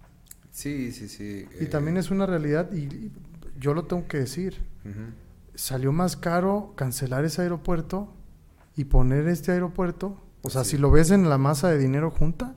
Sí, 0.51 0.91
sí, 0.91 1.07
sí. 1.07 1.45
Y 1.61 1.65
eh, 1.65 1.67
también 1.67 1.95
es 1.97 2.09
una 2.11 2.25
realidad, 2.25 2.71
y, 2.73 2.79
y 2.85 3.11
yo 3.59 3.73
lo 3.73 3.85
tengo 3.85 4.07
que 4.07 4.17
decir, 4.17 4.61
salió 5.55 5.91
más 5.91 6.17
caro 6.17 6.73
cancelar 6.75 7.23
ese 7.25 7.41
aeropuerto 7.43 8.11
y 8.75 8.85
poner 8.85 9.27
este 9.27 9.51
aeropuerto, 9.51 10.17
o 10.41 10.49
sea, 10.49 10.63
Sí. 10.63 10.71
si 10.71 10.77
lo 10.77 10.89
ves 10.91 11.11
en 11.11 11.29
la 11.29 11.37
masa 11.37 11.69
de 11.69 11.77
dinero 11.77 12.09
junta, 12.11 12.55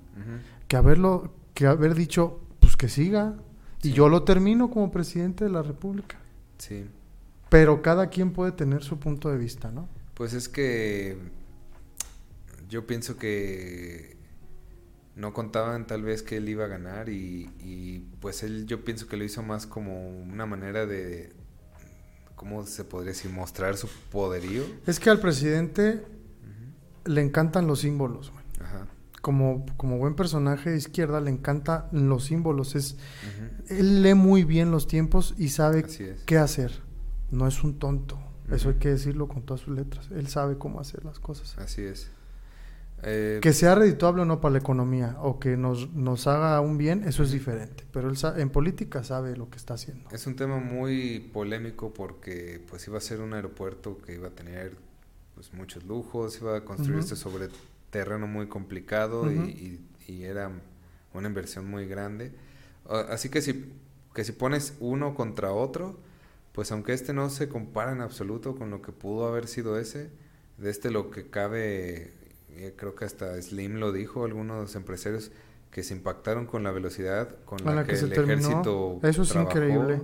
que 0.68 0.76
haberlo, 0.76 1.34
que 1.54 1.66
haber 1.66 1.94
dicho, 1.94 2.40
pues 2.60 2.76
que 2.76 2.88
siga, 2.88 3.34
y 3.82 3.90
yo 3.92 4.08
lo 4.08 4.22
termino 4.22 4.70
como 4.70 4.90
presidente 4.90 5.44
de 5.44 5.50
la 5.50 5.62
República. 5.62 6.16
Sí. 6.58 6.86
Pero 7.50 7.82
cada 7.82 8.06
quien 8.08 8.32
puede 8.32 8.52
tener 8.52 8.82
su 8.82 8.98
punto 8.98 9.28
de 9.30 9.36
vista, 9.36 9.70
¿no? 9.70 9.86
Pues 10.14 10.32
es 10.32 10.48
que 10.48 11.18
yo 12.72 12.86
pienso 12.86 13.18
que 13.18 14.16
no 15.14 15.34
contaban 15.34 15.86
tal 15.86 16.02
vez 16.02 16.22
que 16.22 16.38
él 16.38 16.48
iba 16.48 16.64
a 16.64 16.68
ganar 16.68 17.10
y, 17.10 17.50
y, 17.60 17.98
pues 18.18 18.42
él 18.42 18.66
yo 18.66 18.82
pienso 18.82 19.06
que 19.06 19.18
lo 19.18 19.24
hizo 19.24 19.42
más 19.42 19.66
como 19.66 20.08
una 20.08 20.46
manera 20.46 20.86
de, 20.86 21.34
¿cómo 22.34 22.64
se 22.64 22.84
podría 22.84 23.12
decir? 23.12 23.30
Mostrar 23.30 23.76
su 23.76 23.88
poderío. 24.10 24.64
Es 24.86 24.98
que 24.98 25.10
al 25.10 25.20
presidente 25.20 26.02
le 27.04 27.20
encantan 27.20 27.66
los 27.66 27.80
símbolos, 27.80 28.30
güey. 28.30 28.44
Ajá. 28.60 28.86
Como, 29.20 29.66
como 29.76 29.98
buen 29.98 30.14
personaje 30.14 30.70
de 30.70 30.78
izquierda 30.78 31.20
le 31.20 31.30
encantan 31.30 31.88
los 31.92 32.24
símbolos. 32.24 32.74
Es, 32.74 32.96
él 33.68 34.02
lee 34.02 34.14
muy 34.14 34.44
bien 34.44 34.70
los 34.70 34.86
tiempos 34.86 35.34
y 35.36 35.50
sabe 35.50 35.84
qué 36.24 36.38
hacer. 36.38 36.80
No 37.30 37.46
es 37.46 37.62
un 37.62 37.78
tonto. 37.78 38.18
Eso 38.50 38.70
hay 38.70 38.76
que 38.76 38.88
decirlo 38.88 39.28
con 39.28 39.42
todas 39.42 39.60
sus 39.60 39.74
letras. 39.76 40.08
Él 40.10 40.26
sabe 40.28 40.56
cómo 40.56 40.80
hacer 40.80 41.04
las 41.04 41.18
cosas. 41.18 41.56
Así 41.58 41.82
es. 41.82 42.10
Eh, 43.04 43.40
Que 43.42 43.52
sea 43.52 43.74
redituable 43.74 44.22
o 44.22 44.24
no 44.24 44.40
para 44.40 44.52
la 44.52 44.58
economía 44.58 45.16
o 45.20 45.40
que 45.40 45.56
nos, 45.56 45.92
nos 45.92 46.26
haga 46.28 46.60
un 46.60 46.78
bien, 46.78 47.02
eso 47.04 47.22
es 47.24 47.32
diferente. 47.32 47.84
Pero 47.92 48.08
él 48.08 48.16
en 48.36 48.50
política 48.50 49.02
sabe 49.02 49.36
lo 49.36 49.50
que 49.50 49.56
está 49.56 49.74
haciendo. 49.74 50.08
Es 50.10 50.26
un 50.26 50.36
tema 50.36 50.58
muy 50.58 51.18
polémico 51.32 51.92
porque 51.92 52.64
pues 52.70 52.86
iba 52.86 52.98
a 52.98 53.00
ser 53.00 53.20
un 53.20 53.34
aeropuerto 53.34 53.98
que 53.98 54.14
iba 54.14 54.28
a 54.28 54.30
tener 54.30 54.76
pues 55.34 55.52
muchos 55.52 55.84
lujos, 55.84 56.38
iba 56.40 56.56
a 56.56 56.64
construirse 56.64 57.14
Ujú. 57.14 57.22
sobre 57.30 57.48
terreno 57.90 58.26
muy 58.28 58.46
complicado 58.46 59.30
y- 59.32 59.36
Ujú. 59.38 59.48
y, 59.48 59.80
y 60.06 60.22
era 60.24 60.50
una 61.12 61.26
inversión 61.28 61.68
muy 61.68 61.86
grande. 61.86 62.32
Ah, 62.88 63.06
Así 63.10 63.28
que 63.30 63.42
si, 63.42 63.72
que 64.14 64.22
si 64.24 64.30
pones 64.32 64.74
uno 64.78 65.14
contra 65.14 65.52
otro, 65.52 65.98
pues 66.52 66.70
aunque 66.70 66.92
este 66.92 67.12
no 67.12 67.30
se 67.30 67.48
compara 67.48 67.90
en 67.92 68.00
absoluto 68.00 68.54
con 68.54 68.70
lo 68.70 68.80
que 68.80 68.92
pudo 68.92 69.26
haber 69.26 69.48
sido 69.48 69.78
ese, 69.78 70.10
de 70.58 70.70
este 70.70 70.90
lo 70.90 71.10
que 71.10 71.28
cabe, 71.30 72.12
creo 72.76 72.94
que 72.94 73.04
hasta 73.04 73.40
Slim 73.40 73.76
lo 73.76 73.92
dijo, 73.92 74.24
algunos 74.24 74.74
empresarios 74.76 75.30
que 75.70 75.82
se 75.82 75.94
impactaron 75.94 76.46
con 76.46 76.62
la 76.62 76.70
velocidad 76.70 77.34
con 77.44 77.64
la, 77.64 77.74
la 77.74 77.84
que, 77.84 77.92
que 77.92 77.96
se 77.96 78.04
el 78.06 78.12
terminó. 78.12 78.34
ejército 78.40 79.00
Eso 79.02 79.22
es 79.22 79.28
trabajó, 79.30 79.50
increíble. 79.58 80.02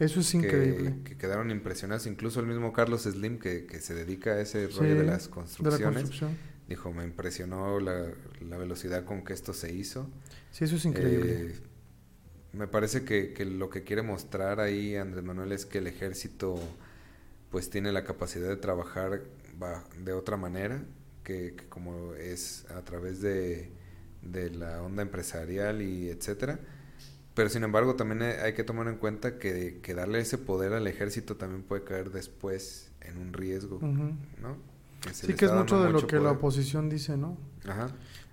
Eso 0.00 0.20
es 0.20 0.30
que- 0.32 0.36
increíble. 0.38 0.94
Que, 1.04 1.16
quedaron 1.16 1.50
impresionados. 1.52 2.06
Incluso 2.06 2.40
el 2.40 2.46
mismo 2.46 2.72
Carlos 2.72 3.02
Slim, 3.04 3.38
que, 3.38 3.64
que 3.66 3.80
se 3.80 3.94
dedica 3.94 4.32
a 4.32 4.40
ese 4.40 4.66
Sí, 4.68 4.76
rollo 4.78 4.96
de 4.96 5.04
las 5.04 5.24
de 5.24 5.28
la 5.30 5.34
construcciones, 5.34 5.84
construcción. 6.02 6.36
dijo, 6.68 6.92
me 6.92 7.04
impresionó 7.04 7.78
la, 7.78 8.08
la 8.40 8.58
velocidad 8.58 9.04
con 9.04 9.22
que 9.22 9.32
esto 9.32 9.52
se 9.54 9.72
hizo. 9.72 10.08
Sí, 10.50 10.64
eso 10.64 10.74
es 10.76 10.84
increíble. 10.84 11.32
Eh, 11.50 11.54
me 12.52 12.66
parece 12.66 13.04
que, 13.04 13.32
que 13.32 13.44
lo 13.44 13.70
que 13.70 13.82
quiere 13.84 14.02
mostrar 14.02 14.58
ahí 14.60 14.96
Andrés 14.96 15.24
Manuel 15.24 15.52
es 15.52 15.64
que 15.64 15.78
el 15.78 15.86
ejército 15.86 16.56
pues 17.50 17.70
tiene 17.70 17.92
la 17.92 18.02
capacidad 18.04 18.48
de 18.48 18.56
trabajar 18.56 19.22
de 20.04 20.12
otra 20.12 20.36
manera, 20.36 20.82
que, 21.24 21.54
que 21.56 21.66
como 21.68 22.14
es 22.14 22.66
a 22.70 22.82
través 22.82 23.20
de, 23.20 23.70
de 24.22 24.50
la 24.50 24.82
onda 24.82 25.02
empresarial 25.02 25.82
y 25.82 26.08
etcétera. 26.08 26.60
Pero 27.34 27.48
sin 27.48 27.64
embargo 27.64 27.96
también 27.96 28.22
hay 28.22 28.54
que 28.54 28.62
tomar 28.62 28.86
en 28.86 28.96
cuenta 28.96 29.38
que, 29.38 29.80
que 29.82 29.94
darle 29.94 30.20
ese 30.20 30.38
poder 30.38 30.72
al 30.72 30.86
ejército 30.86 31.36
también 31.36 31.62
puede 31.62 31.82
caer 31.82 32.10
después 32.10 32.92
en 33.00 33.18
un 33.18 33.32
riesgo. 33.32 33.80
¿no? 33.80 34.56
Sí, 35.12 35.34
que 35.34 35.46
es 35.46 35.52
mucho 35.52 35.82
de 35.82 35.90
lo 35.90 36.06
que 36.06 36.20
la 36.20 36.30
oposición 36.30 36.88
dice, 36.88 37.16
¿no? 37.16 37.36
Ajá. 37.66 37.88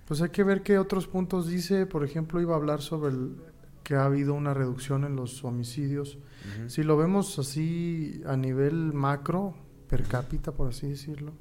Pues 0.06 0.20
hay 0.22 0.30
que 0.30 0.44
ver 0.44 0.62
qué 0.62 0.78
otros 0.78 1.08
puntos 1.08 1.48
dice. 1.48 1.86
Por 1.86 2.04
ejemplo, 2.04 2.40
iba 2.40 2.54
a 2.54 2.56
hablar 2.56 2.80
sobre 2.80 3.10
el, 3.10 3.36
que 3.82 3.94
ha 3.94 4.04
habido 4.04 4.34
una 4.34 4.54
reducción 4.54 5.04
en 5.04 5.16
los 5.16 5.44
homicidios. 5.44 6.18
Si 6.66 6.82
lo 6.82 6.96
vemos 6.96 7.38
así 7.38 8.20
a 8.26 8.36
nivel 8.36 8.92
macro, 8.92 9.54
per 9.88 10.02
cápita, 10.04 10.52
por 10.52 10.68
así 10.68 10.88
decirlo, 10.88 11.32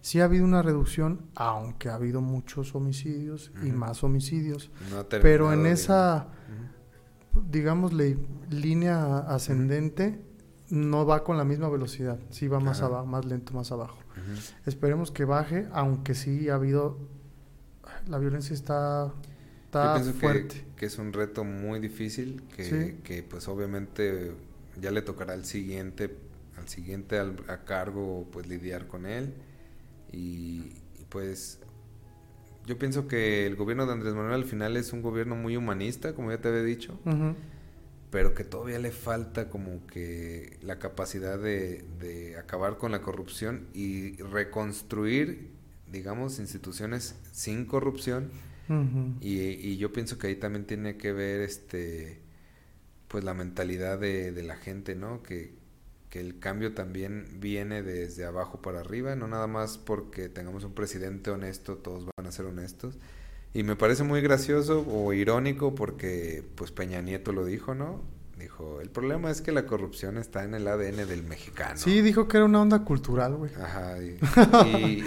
sí 0.00 0.20
ha 0.20 0.24
habido 0.24 0.44
una 0.44 0.62
reducción, 0.62 1.26
aunque 1.34 1.88
ha 1.88 1.94
habido 1.94 2.20
muchos 2.20 2.74
homicidios 2.74 3.52
y 3.62 3.70
más 3.70 4.02
homicidios. 4.04 4.70
No 4.90 5.04
Pero 5.08 5.52
en 5.52 5.66
esa, 5.66 6.28
Ujú. 7.34 7.42
digámosle, 7.50 8.18
línea 8.50 9.18
ascendente, 9.18 10.20
no 10.70 11.04
va 11.04 11.24
con 11.24 11.36
la 11.36 11.44
misma 11.44 11.68
velocidad. 11.68 12.18
Sí 12.30 12.46
va 12.48 12.60
más 12.60 12.80
abajo, 12.82 13.06
más 13.06 13.24
lento, 13.24 13.52
más 13.52 13.72
abajo. 13.72 13.98
Esperemos 14.66 15.10
que 15.10 15.24
baje, 15.24 15.66
aunque 15.72 16.14
sí 16.14 16.48
ha 16.48 16.54
habido. 16.54 16.98
La 18.06 18.18
violencia 18.18 18.54
está, 18.54 19.08
Yo 19.08 19.14
está 19.64 19.94
pienso 19.94 20.12
que- 20.12 20.18
fuerte. 20.18 20.64
Que, 20.76 20.86
es 20.86 20.98
un 20.98 21.12
reto 21.12 21.44
muy 21.44 21.78
difícil, 21.80 22.42
que, 22.54 22.64
Sí. 22.64 23.00
que, 23.02 23.22
pues 23.22 23.48
obviamente 23.48 24.32
ya 24.80 24.90
le 24.90 25.02
tocará 25.02 25.32
al 25.34 25.44
siguiente, 25.44 26.16
al 26.56 26.68
siguiente 26.68 27.18
al- 27.18 27.44
a 27.48 27.64
cargo 27.64 28.26
pues 28.30 28.46
lidiar 28.46 28.86
con 28.86 29.04
él. 29.06 29.34
Y, 30.12 30.72
y, 30.98 31.06
pues 31.08 31.60
yo 32.66 32.78
pienso 32.78 33.08
que 33.08 33.46
el 33.46 33.56
gobierno 33.56 33.86
de 33.86 33.92
Andrés 33.92 34.14
Manuel 34.14 34.34
al 34.34 34.44
final 34.44 34.76
es 34.76 34.92
un 34.92 35.02
gobierno 35.02 35.36
muy 35.36 35.56
humanista, 35.56 36.14
como 36.14 36.30
ya 36.30 36.40
te 36.40 36.48
había 36.48 36.62
dicho, 36.62 36.98
pero 38.10 38.34
que 38.34 38.44
todavía 38.44 38.78
le 38.78 38.90
falta 38.90 39.48
como 39.48 39.86
que 39.86 40.58
la 40.62 40.78
capacidad 40.78 41.38
de, 41.38 41.84
de 41.98 42.36
acabar 42.36 42.76
con 42.76 42.92
la 42.92 43.02
corrupción 43.02 43.68
y 43.72 44.16
reconstruir, 44.22 45.50
digamos, 45.90 46.38
instituciones 46.38 47.16
sin 47.32 47.66
corrupción. 47.66 48.30
Y, 49.20 49.40
y 49.40 49.78
yo 49.78 49.92
pienso 49.92 50.16
que 50.16 50.28
ahí 50.28 50.36
también 50.36 50.64
tiene 50.64 50.96
que 50.96 51.12
ver 51.12 51.40
este 51.40 52.20
pues 53.08 53.24
la 53.24 53.34
mentalidad 53.34 53.98
de, 53.98 54.30
de 54.30 54.44
la 54.44 54.54
gente, 54.54 54.94
¿no? 54.94 55.24
Que, 55.24 55.59
que 56.10 56.20
el 56.20 56.38
cambio 56.40 56.74
también 56.74 57.26
viene 57.38 57.82
desde 57.82 58.24
abajo 58.24 58.60
para 58.60 58.80
arriba, 58.80 59.14
no 59.14 59.28
nada 59.28 59.46
más 59.46 59.78
porque 59.78 60.28
tengamos 60.28 60.64
un 60.64 60.74
presidente 60.74 61.30
honesto, 61.30 61.76
todos 61.76 62.04
van 62.04 62.26
a 62.26 62.32
ser 62.32 62.46
honestos. 62.46 62.98
Y 63.54 63.62
me 63.62 63.76
parece 63.76 64.02
muy 64.02 64.20
gracioso 64.20 64.84
o 64.88 65.12
irónico 65.12 65.74
porque 65.74 66.44
pues 66.56 66.72
Peña 66.72 67.00
Nieto 67.00 67.32
lo 67.32 67.44
dijo, 67.44 67.74
¿no? 67.74 68.02
Dijo, 68.38 68.80
el 68.80 68.90
problema 68.90 69.30
es 69.30 69.42
que 69.42 69.52
la 69.52 69.66
corrupción 69.66 70.16
está 70.16 70.44
en 70.44 70.54
el 70.54 70.66
ADN 70.66 71.06
del 71.06 71.22
mexicano. 71.22 71.76
Sí, 71.76 72.00
dijo 72.00 72.26
que 72.26 72.38
era 72.38 72.46
una 72.46 72.62
onda 72.62 72.84
cultural, 72.84 73.36
güey. 73.36 73.52
Ajá, 73.54 74.02
y, 74.02 74.18
y, 74.66 75.04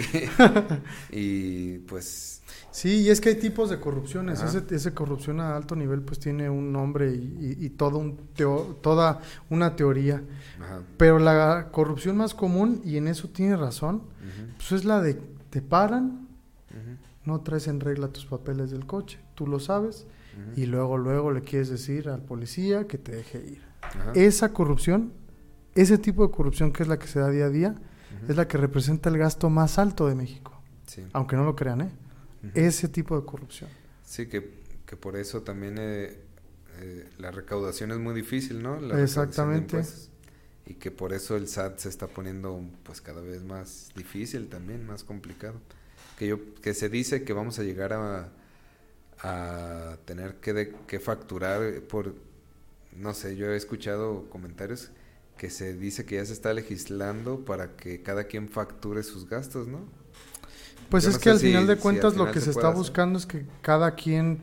y, 1.10 1.78
pues 1.80 2.43
Sí, 2.74 3.02
y 3.02 3.08
es 3.10 3.20
que 3.20 3.28
hay 3.28 3.34
tipos 3.36 3.70
de 3.70 3.78
corrupciones. 3.78 4.42
Ese, 4.42 4.62
ese 4.74 4.92
corrupción 4.92 5.38
a 5.40 5.54
alto 5.54 5.76
nivel 5.76 6.02
pues 6.02 6.18
tiene 6.18 6.50
un 6.50 6.72
nombre 6.72 7.12
y, 7.14 7.56
y- 7.60 7.66
y 7.66 7.70
todo 7.70 7.98
un 7.98 8.18
teo- 8.36 8.76
toda 8.82 9.20
una 9.48 9.76
teoría. 9.76 10.22
ajá, 10.60 10.80
Pero 10.96 11.20
la 11.20 11.68
corrupción 11.70 12.16
más 12.16 12.34
común, 12.34 12.82
y 12.84 12.96
en 12.96 13.06
eso 13.06 13.28
tiene 13.28 13.56
razón, 13.56 13.96
ujú, 13.98 14.52
pues 14.56 14.72
es 14.72 14.84
la 14.84 15.00
de 15.00 15.14
te 15.50 15.62
paran, 15.62 16.26
no 17.24 17.40
traes 17.42 17.68
en 17.68 17.78
regla 17.78 18.08
tus 18.08 18.26
papeles 18.26 18.72
del 18.72 18.86
coche, 18.86 19.18
tú 19.36 19.46
lo 19.46 19.60
sabes, 19.60 20.06
y 20.56 20.66
luego, 20.66 20.98
luego 20.98 21.30
le 21.30 21.42
quieres 21.42 21.68
decir 21.68 22.08
al 22.08 22.22
policía 22.22 22.88
que 22.88 22.98
te 22.98 23.12
deje 23.14 23.38
ir. 23.38 23.62
Esa 24.14 24.52
corrupción, 24.52 25.12
ese 25.76 25.96
tipo 25.96 26.26
de 26.26 26.32
corrupción 26.32 26.72
que 26.72 26.82
es 26.82 26.88
la 26.88 26.98
que 26.98 27.06
se 27.06 27.20
da 27.20 27.30
día 27.30 27.44
a 27.46 27.50
día, 27.50 27.76
es 28.28 28.34
la 28.36 28.48
que 28.48 28.58
representa 28.58 29.10
el 29.10 29.16
gasto 29.18 29.48
más 29.48 29.78
alto 29.78 30.08
de 30.08 30.16
México. 30.16 30.60
Sí. 30.86 31.04
Aunque 31.12 31.36
no 31.36 31.44
lo 31.44 31.54
crean, 31.54 31.82
¿eh? 31.82 31.90
Ese 32.54 32.88
tipo 32.88 33.18
de 33.18 33.26
corrupción. 33.26 33.70
Sí, 34.04 34.26
que, 34.28 34.50
que 34.86 34.96
por 34.96 35.16
eso 35.16 35.42
también 35.42 35.76
eh, 35.78 36.18
eh, 36.80 37.08
la 37.18 37.30
recaudación 37.30 37.90
es 37.92 37.98
muy 37.98 38.14
difícil, 38.14 38.62
¿no? 38.62 38.80
La 38.80 39.00
Exactamente. 39.02 39.82
Y 40.66 40.74
que 40.74 40.90
por 40.90 41.12
eso 41.12 41.36
el 41.36 41.46
SAT 41.46 41.78
se 41.78 41.88
está 41.90 42.06
poniendo 42.06 42.60
pues 42.84 43.00
cada 43.02 43.20
vez 43.20 43.42
más 43.44 43.90
difícil 43.94 44.48
también, 44.48 44.86
más 44.86 45.04
complicado. 45.04 45.60
Que 46.18 46.26
yo 46.28 46.38
que 46.62 46.72
se 46.74 46.88
dice 46.88 47.24
que 47.24 47.32
vamos 47.34 47.58
a 47.58 47.62
llegar 47.64 47.92
a, 47.92 48.32
a 49.20 49.98
tener 50.04 50.36
que, 50.36 50.52
de- 50.52 50.74
que 50.86 51.00
facturar 51.00 51.80
por 51.88 52.14
no 52.96 53.14
sé, 53.14 53.36
yo 53.36 53.48
he 53.52 53.56
escuchado 53.56 54.28
comentarios 54.30 54.90
que 55.38 55.50
se 55.50 55.74
dice 55.74 56.06
que 56.06 56.16
ya 56.16 56.24
se 56.26 56.32
está 56.32 56.52
legislando 56.54 57.44
para 57.44 57.76
que 57.76 58.02
cada 58.02 58.24
quien 58.24 58.48
facture 58.48 59.02
sus 59.02 59.28
gastos, 59.28 59.66
¿no? 59.68 59.88
Pues 60.94 61.02
Yo 61.04 61.10
es 61.10 61.16
no 61.16 61.20
que 61.22 61.30
al 61.30 61.38
final 61.40 61.66
de 61.66 61.74
si 61.74 61.80
cuentas 61.82 62.12
lo 62.14 62.18
final 62.20 62.34
que 62.34 62.40
se 62.40 62.50
está 62.50 62.68
hacer. 62.68 62.78
buscando 62.78 63.18
es 63.18 63.26
que 63.26 63.44
cada 63.62 63.96
quien 63.96 64.38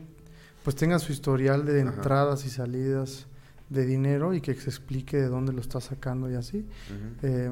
pues 0.62 0.76
tenga 0.76 0.98
su 0.98 1.10
historial 1.10 1.64
de 1.64 1.80
Ajá. 1.80 1.94
entradas 1.94 2.44
y 2.44 2.50
salidas 2.50 3.26
de 3.70 3.86
dinero 3.86 4.34
y 4.34 4.42
que 4.42 4.54
se 4.54 4.68
explique 4.68 5.16
de 5.16 5.28
dónde 5.28 5.54
lo 5.54 5.62
está 5.62 5.80
sacando 5.80 6.30
y 6.30 6.34
así. 6.34 6.66
Eh, 7.22 7.50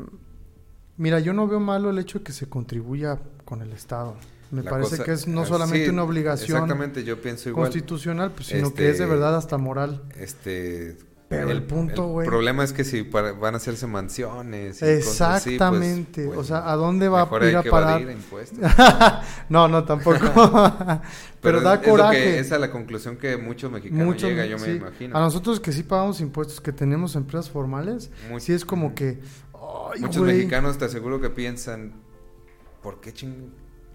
mira, 0.99 1.19
yo 1.19 1.33
no 1.33 1.49
veo 1.49 1.61
malo 1.61 1.89
el 1.89 1.99
hecho 1.99 2.19
de 2.19 2.25
que 2.25 2.33
se 2.33 2.47
contribuya 2.47 3.19
con 3.47 3.63
el 3.63 3.73
Estado. 3.73 4.17
Me 4.51 4.63
La 4.63 4.71
parece 4.71 4.91
cosa- 4.91 5.05
que 5.05 5.13
es 5.13 5.27
no 5.27 5.47
solamente 5.47 5.87
sí, 5.87 5.91
una 5.91 6.03
obligación 6.03 6.59
Exactamente, 6.59 7.03
yo 7.03 7.23
pienso 7.23 7.49
igual. 7.49 7.69
constitucional, 7.69 8.33
pues, 8.33 8.49
sino 8.49 8.75
que 8.75 8.91
es 8.91 8.99
de 8.99 9.05
Este, 9.05 9.07
verdad 9.07 9.35
hasta 9.37 9.57
moral. 9.57 10.03
Este, 10.19 10.99
Pero 11.31 11.51
el 11.53 11.63
punto, 11.63 12.09
güey. 12.09 12.27
problema 12.27 12.65
es 12.65 12.73
que 12.73 12.83
si 12.83 13.05
para- 13.05 13.31
van 13.33 13.55
a 13.55 13.59
hacerse 13.59 13.87
mansiones. 13.87 14.83
y 14.83 14.97
cosas 15.05 15.37
así, 15.37 15.51
pues, 15.51 15.55
Exactamente. 15.55 16.25
pues, 16.27 16.39
o 16.39 16.43
sea, 16.45 16.69
¿a 16.71 16.75
dónde 16.75 17.09
va 17.09 17.21
mejor 17.23 17.45
a 17.45 17.49
ir 17.51 17.57
a 17.57 17.63
parar? 17.63 18.03
no, 19.49 19.69
no, 19.69 19.85
tampoco. 19.85 20.19
Pero, 21.41 21.61
da 21.61 21.75
es- 21.77 21.89
coraje. 21.89 22.17
que- 22.19 22.39
esa 22.41 22.57
es 22.57 22.61
la 22.61 22.71
conclusión 22.73 23.17
que 23.17 23.37
muchos 23.37 23.71
mexicanos 23.71 24.05
Mucho, 24.07 24.27
llega, 24.29 24.45
yo 24.45 24.59
sí. 24.59 24.71
me 24.71 24.77
imagino. 24.79 25.17
A 25.17 25.21
nosotros 25.21 25.61
que 25.61 25.71
sí 25.73 25.85
pagamos 25.85 26.21
impuestos, 26.21 26.61
que 26.61 26.73
tenemos 26.73 27.15
empresas 27.15 27.49
formales, 27.49 28.11
sí 28.41 28.53
es 28.53 28.65
como 28.65 28.95
que, 28.97 29.21
ay, 29.55 30.01
Muchos 30.01 30.23
mexicanos 30.25 30.79
te 30.79 30.87
aseguro 30.87 31.21
que 31.21 31.31
piensan, 31.31 31.93
¿por 32.83 33.01
qué 33.01 33.13
ching 33.13 33.53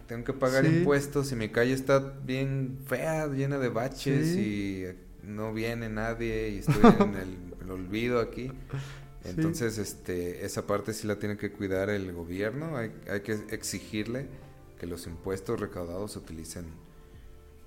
tengo 0.08 0.24
que 0.24 0.34
pagar 0.34 0.66
Sí. 0.66 0.72
impuestos 0.78 1.28
si 1.28 1.36
mi 1.36 1.50
calle 1.50 1.74
está 1.74 2.00
bien 2.00 2.78
fea, 2.88 3.28
llena 3.28 3.58
de 3.58 3.70
baches 3.70 4.28
Sí. 4.34 4.40
y 4.40 5.05
no 5.28 5.54
viene 5.54 5.90
nadie 5.90 6.50
y 6.50 6.58
estoy 6.60 6.82
en 7.00 7.16
el, 7.16 7.56
el 7.62 7.72
olvido 7.72 8.20
aquí? 8.20 8.52
Sí. 8.72 8.78
Entonces, 9.26 9.78
este, 9.80 10.46
esa 10.46 10.68
parte 10.68 10.94
sí 10.94 11.08
la 11.08 11.18
tiene 11.18 11.38
que 11.38 11.52
cuidar 11.52 11.90
el 11.90 12.12
gobierno, 12.14 12.78
hay, 12.78 12.94
hay 13.10 13.22
que 13.22 13.34
exigirle 13.50 14.28
que 14.80 14.86
los 14.86 15.08
impuestos 15.08 15.60
recaudados 15.60 16.12
se 16.14 16.20
utilicen 16.20 16.66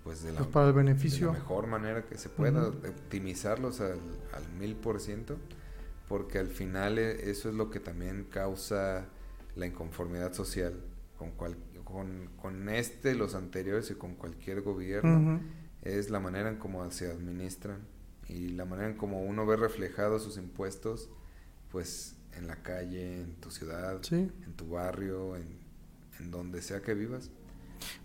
pues 0.04 0.22
de 0.22 0.32
la, 0.32 0.42
pues 0.42 0.50
para 0.50 0.68
el 0.68 0.74
de 1.10 1.16
la 1.16 1.26
beneficio. 1.26 1.32
mejor 1.32 1.66
manera 1.66 2.06
que 2.06 2.16
se 2.16 2.28
pueda, 2.28 2.68
optimizarlos 2.68 3.80
al, 3.80 3.98
al 4.32 4.48
mil 4.58 4.76
por 4.76 5.00
ciento, 5.00 5.36
porque 6.08 6.38
al 6.38 6.48
final 6.48 6.98
eh, 6.98 7.30
eso 7.30 7.48
es 7.48 7.54
lo 7.56 7.70
que 7.70 7.80
también 7.80 8.24
causa 8.30 9.06
la 9.56 9.66
inconformidad 9.66 10.32
social 10.32 10.74
con, 11.16 11.32
cual, 11.32 11.56
con, 11.84 12.30
con 12.40 12.68
este, 12.68 13.14
los 13.14 13.34
anteriores 13.34 13.90
y 13.90 13.94
con 13.94 14.14
cualquier 14.14 14.62
gobierno. 14.62 15.40
Es 15.82 16.10
la 16.10 16.20
manera 16.20 16.48
en 16.48 16.56
cómo 16.56 16.88
se 16.90 17.10
administran 17.10 17.78
y 18.28 18.48
la 18.48 18.64
manera 18.64 18.88
en 18.90 18.96
cómo 18.96 19.22
uno 19.22 19.46
ve 19.46 19.56
reflejados 19.56 20.22
sus 20.22 20.36
impuestos, 20.36 21.08
pues 21.70 22.16
en 22.36 22.46
la 22.46 22.56
calle, 22.62 23.22
en 23.22 23.34
tu 23.36 23.50
ciudad, 23.50 23.98
Sí. 24.02 24.16
en 24.46 24.52
tu 24.54 24.68
barrio, 24.70 25.36
en, 25.36 25.46
en 26.20 26.30
donde 26.30 26.60
sea 26.62 26.82
que 26.82 26.94
vivas. 26.94 27.30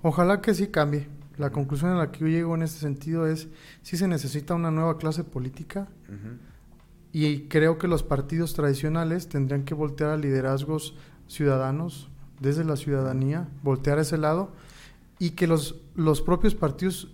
Ojalá 0.01 0.41
que 0.41 0.53
sí 0.53 0.67
cambie. 0.67 1.07
La 1.37 1.51
conclusión 1.51 1.91
a 1.91 1.95
la 1.97 2.11
que 2.11 2.19
yo 2.19 2.27
llego 2.27 2.53
en 2.55 2.61
este 2.61 2.79
sentido 2.79 3.25
es, 3.27 3.47
sí 3.81 3.97
se 3.97 4.07
necesita 4.07 4.53
una 4.53 4.69
nueva 4.71 4.97
clase 4.99 5.23
política 5.23 5.87
y 7.11 7.47
creo 7.47 7.77
que 7.77 7.87
los 7.87 8.03
partidos 8.03 8.53
tradicionales 8.53 9.29
tendrían 9.29 9.65
que 9.65 9.73
voltear 9.73 10.11
a 10.11 10.17
liderazgos 10.17 10.95
ciudadanos 11.27 12.09
desde 12.39 12.63
la 12.63 12.75
ciudadanía, 12.75 13.49
voltear 13.63 13.97
a 13.97 14.01
ese 14.01 14.17
lado 14.17 14.51
y 15.19 15.31
que 15.31 15.47
los, 15.47 15.81
los 15.95 16.21
propios 16.21 16.53
partidos, 16.55 17.11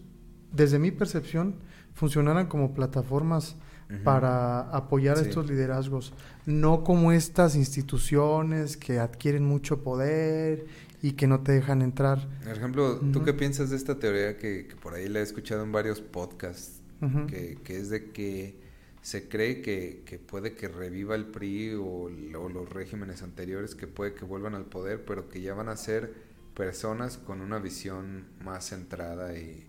desde 0.52 0.80
mi 0.80 0.92
percepción, 0.92 1.56
funcionaran 1.94 2.48
como 2.48 2.74
plataformas 2.74 3.56
Ujú. 3.90 4.04
para 4.04 4.62
apoyar 4.70 5.18
Sí. 5.18 5.26
estos 5.30 5.50
liderazgos, 5.50 6.14
no 6.46 6.84
como 6.84 7.12
estas 7.12 7.56
instituciones 7.56 8.78
que 8.78 9.00
adquieren 9.00 9.46
mucho 9.46 9.84
poder 9.84 10.66
y 11.02 11.14
que 11.14 11.28
no 11.28 11.42
te 11.42 11.54
dejan 11.54 11.82
entrar. 11.82 12.28
Por 12.44 12.54
ejemplo, 12.56 12.98
¿tú 13.00 13.20
Ujú. 13.20 13.26
qué 13.26 13.34
piensas 13.34 13.70
de 13.70 13.78
esta 13.78 13.98
teoría 14.00 14.38
que, 14.38 14.68
que 14.68 14.76
por 14.76 14.94
ahí 14.94 15.08
la 15.10 15.20
he 15.20 15.24
escuchado 15.24 15.64
en 15.64 15.72
varios 15.72 16.02
podcasts? 16.02 16.82
Ujú. 17.02 17.28
que, 17.28 17.58
que 17.64 17.78
es 17.78 17.90
de 17.90 18.12
que 18.12 18.60
se 19.02 19.30
cree 19.30 19.62
que, 19.62 20.04
que 20.06 20.20
puede 20.20 20.54
que 20.56 20.68
reviva 20.68 21.16
el 21.16 21.28
PRI 21.28 21.76
o, 21.76 21.84
o 21.86 22.50
los 22.50 22.70
regímenes 22.70 23.24
anteriores, 23.24 23.74
que 23.74 23.88
puede 23.88 24.14
que 24.14 24.26
vuelvan 24.26 24.54
al 24.54 24.66
poder, 24.66 25.06
pero 25.06 25.30
que 25.30 25.40
ya 25.42 25.54
van 25.54 25.70
a 25.70 25.78
ser 25.78 26.14
personas 26.54 27.18
con 27.18 27.40
una 27.40 27.58
visión 27.58 28.26
más 28.44 28.66
centrada 28.68 29.34
y, 29.38 29.66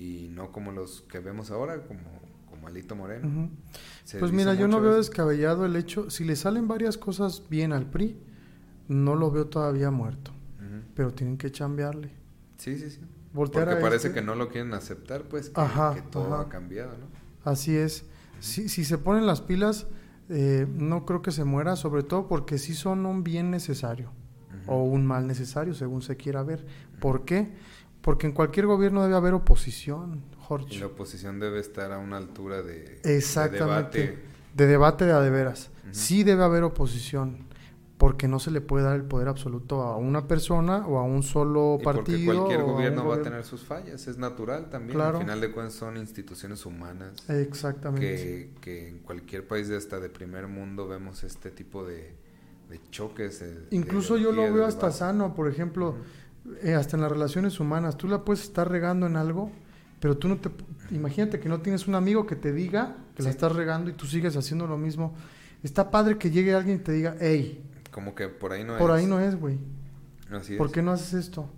y 0.00 0.28
no 0.30 0.50
como 0.50 0.72
los 0.72 1.02
que 1.02 1.20
vemos 1.20 1.50
ahora, 1.50 1.82
como, 1.86 2.00
como 2.48 2.68
Alito 2.68 2.96
Moreno. 2.96 3.50
Pues 4.18 4.32
mira, 4.32 4.54
yo 4.54 4.66
no 4.66 4.80
veo 4.80 4.90
eso. 4.92 4.98
descabellado 4.98 5.66
el 5.66 5.76
hecho, 5.76 6.08
si 6.10 6.24
le 6.24 6.36
salen 6.36 6.66
varias 6.68 6.96
cosas 6.96 7.42
bien 7.50 7.72
al 7.72 7.86
PRI, 7.90 8.16
no 8.88 9.14
lo 9.14 9.30
veo 9.30 9.46
todavía 9.48 9.90
muerto, 9.90 10.32
pero 10.94 11.12
tienen 11.12 11.36
que 11.36 11.52
chambearle. 11.52 12.10
Sí, 12.56 12.78
sí, 12.78 12.90
sí. 12.90 13.00
Voltear 13.32 13.66
Porque 13.66 13.78
a 13.78 13.82
parece 13.82 14.08
este- 14.08 14.20
que 14.20 14.26
no 14.26 14.34
lo 14.34 14.48
quieren 14.48 14.72
aceptar, 14.74 15.24
pues 15.24 15.50
que, 15.50 15.60
Ajá, 15.60 15.94
que 15.94 16.02
todo 16.02 16.34
ajá. 16.34 16.42
ha 16.42 16.48
cambiado, 16.48 16.92
¿no? 16.98 17.06
Así 17.50 17.76
es. 17.76 18.04
Si, 18.40 18.68
si 18.68 18.84
se 18.84 18.98
ponen 18.98 19.26
las 19.26 19.40
pilas, 19.42 19.86
eh, 20.30 20.66
no 20.74 21.04
creo 21.06 21.20
que 21.22 21.30
se 21.30 21.44
muera, 21.44 21.76
sobre 21.76 22.02
todo 22.02 22.26
porque 22.26 22.58
sí 22.58 22.74
son 22.74 23.04
un 23.06 23.22
bien 23.22 23.50
necesario 23.50 24.12
o 24.66 24.82
un 24.82 25.06
mal 25.06 25.26
necesario, 25.26 25.74
según 25.74 26.02
se 26.02 26.16
quiera 26.16 26.42
ver. 26.42 26.66
¿Por 27.00 27.24
qué? 27.24 27.50
Porque 28.02 28.26
en 28.26 28.32
cualquier 28.32 28.66
gobierno 28.66 29.02
debe 29.02 29.16
haber 29.16 29.34
oposición, 29.34 30.22
Y 30.32 30.36
Jorge. 30.44 30.78
la 30.80 30.86
oposición 30.86 31.38
debe 31.38 31.60
estar 31.60 31.92
a 31.92 31.98
una 31.98 32.16
altura 32.16 32.62
de, 32.62 33.00
Exactamente. 33.04 33.98
de 33.98 34.04
debate. 34.06 34.30
De 34.54 34.66
debate 34.66 35.04
de 35.06 35.12
a 35.12 35.20
de 35.20 35.30
veras. 35.30 35.70
Ujú. 35.84 35.88
Sí 35.94 36.24
debe 36.24 36.42
haber 36.42 36.62
oposición, 36.64 37.46
porque 37.98 38.26
no 38.26 38.38
se 38.40 38.50
le 38.50 38.62
puede 38.62 38.84
dar 38.84 38.96
el 38.96 39.04
poder 39.04 39.28
absoluto 39.28 39.82
a 39.82 39.96
una 39.98 40.26
persona 40.26 40.86
o 40.86 40.98
a 40.98 41.02
un 41.04 41.22
solo 41.22 41.76
Y 41.80 41.84
partido. 41.84 42.18
porque 42.18 42.24
cualquier 42.38 42.62
gobierno 42.62 43.06
va 43.06 43.16
a 43.16 43.22
tener 43.22 43.44
sus 43.44 43.62
fallas, 43.62 44.08
es 44.08 44.16
natural 44.16 44.70
también. 44.70 44.94
Claro. 44.96 45.18
Al 45.18 45.24
final 45.24 45.40
de 45.42 45.52
cuentas 45.52 45.74
son 45.74 45.98
instituciones 45.98 46.64
humanas 46.64 47.28
Exactamente. 47.28 48.06
que, 48.06 48.50
que 48.62 48.88
en 48.88 48.98
cualquier 49.00 49.46
país 49.46 49.68
de 49.68 49.76
hasta 49.76 50.00
de 50.00 50.08
primer 50.08 50.46
mundo 50.48 50.88
vemos 50.88 51.22
este 51.22 51.50
tipo 51.50 51.84
de, 51.84 52.14
de 52.70 52.80
choques. 52.90 53.40
de- 53.40 53.54
de 53.60 53.66
Incluso 53.76 54.16
yo 54.16 54.32
lo 54.32 54.42
veo 54.44 54.56
de 54.62 54.64
hasta 54.64 54.90
sano, 54.90 55.34
por 55.34 55.48
ejemplo, 55.48 55.96
eh, 56.62 56.74
hasta 56.74 56.96
en 56.96 57.02
las 57.02 57.10
relaciones 57.12 57.60
humanas. 57.60 57.96
Tú 57.96 58.08
la 58.08 58.24
puedes 58.24 58.42
estar 58.42 58.68
regando 58.70 59.06
en 59.06 59.16
algo, 59.16 59.50
pero 60.00 60.16
tú 60.16 60.28
no 60.28 60.38
te... 60.38 60.50
Imagínate 60.90 61.38
que 61.40 61.48
no 61.48 61.60
tienes 61.60 61.86
un 61.86 61.94
amigo 61.94 62.26
que 62.26 62.36
te 62.36 62.52
diga 62.52 62.96
que 63.16 63.22
la 63.22 63.30
estás 63.30 63.52
regando 63.52 63.90
y 63.90 63.92
tú 63.92 64.06
sigues 64.06 64.36
haciendo 64.36 64.66
lo 64.66 64.76
mismo. 64.76 65.14
Está 65.62 65.90
padre 65.90 66.18
que 66.18 66.30
llegue 66.30 66.54
alguien 66.54 66.76
y 66.76 66.80
te 66.80 66.92
diga, 66.92 67.16
hey, 67.20 67.62
Como 67.90 68.14
que 68.14 68.28
por 68.28 68.52
ahí 68.52 68.64
no 68.64 68.76
por 68.78 68.90
es. 68.90 68.96
ahí 68.96 69.06
no 69.06 69.20
es, 69.20 69.36
güey. 69.38 69.58
Así 70.32 70.56
¿Por 70.56 70.68
es. 70.68 70.72
qué 70.72 70.82
no 70.82 70.92
haces 70.92 71.12
esto? 71.14 71.50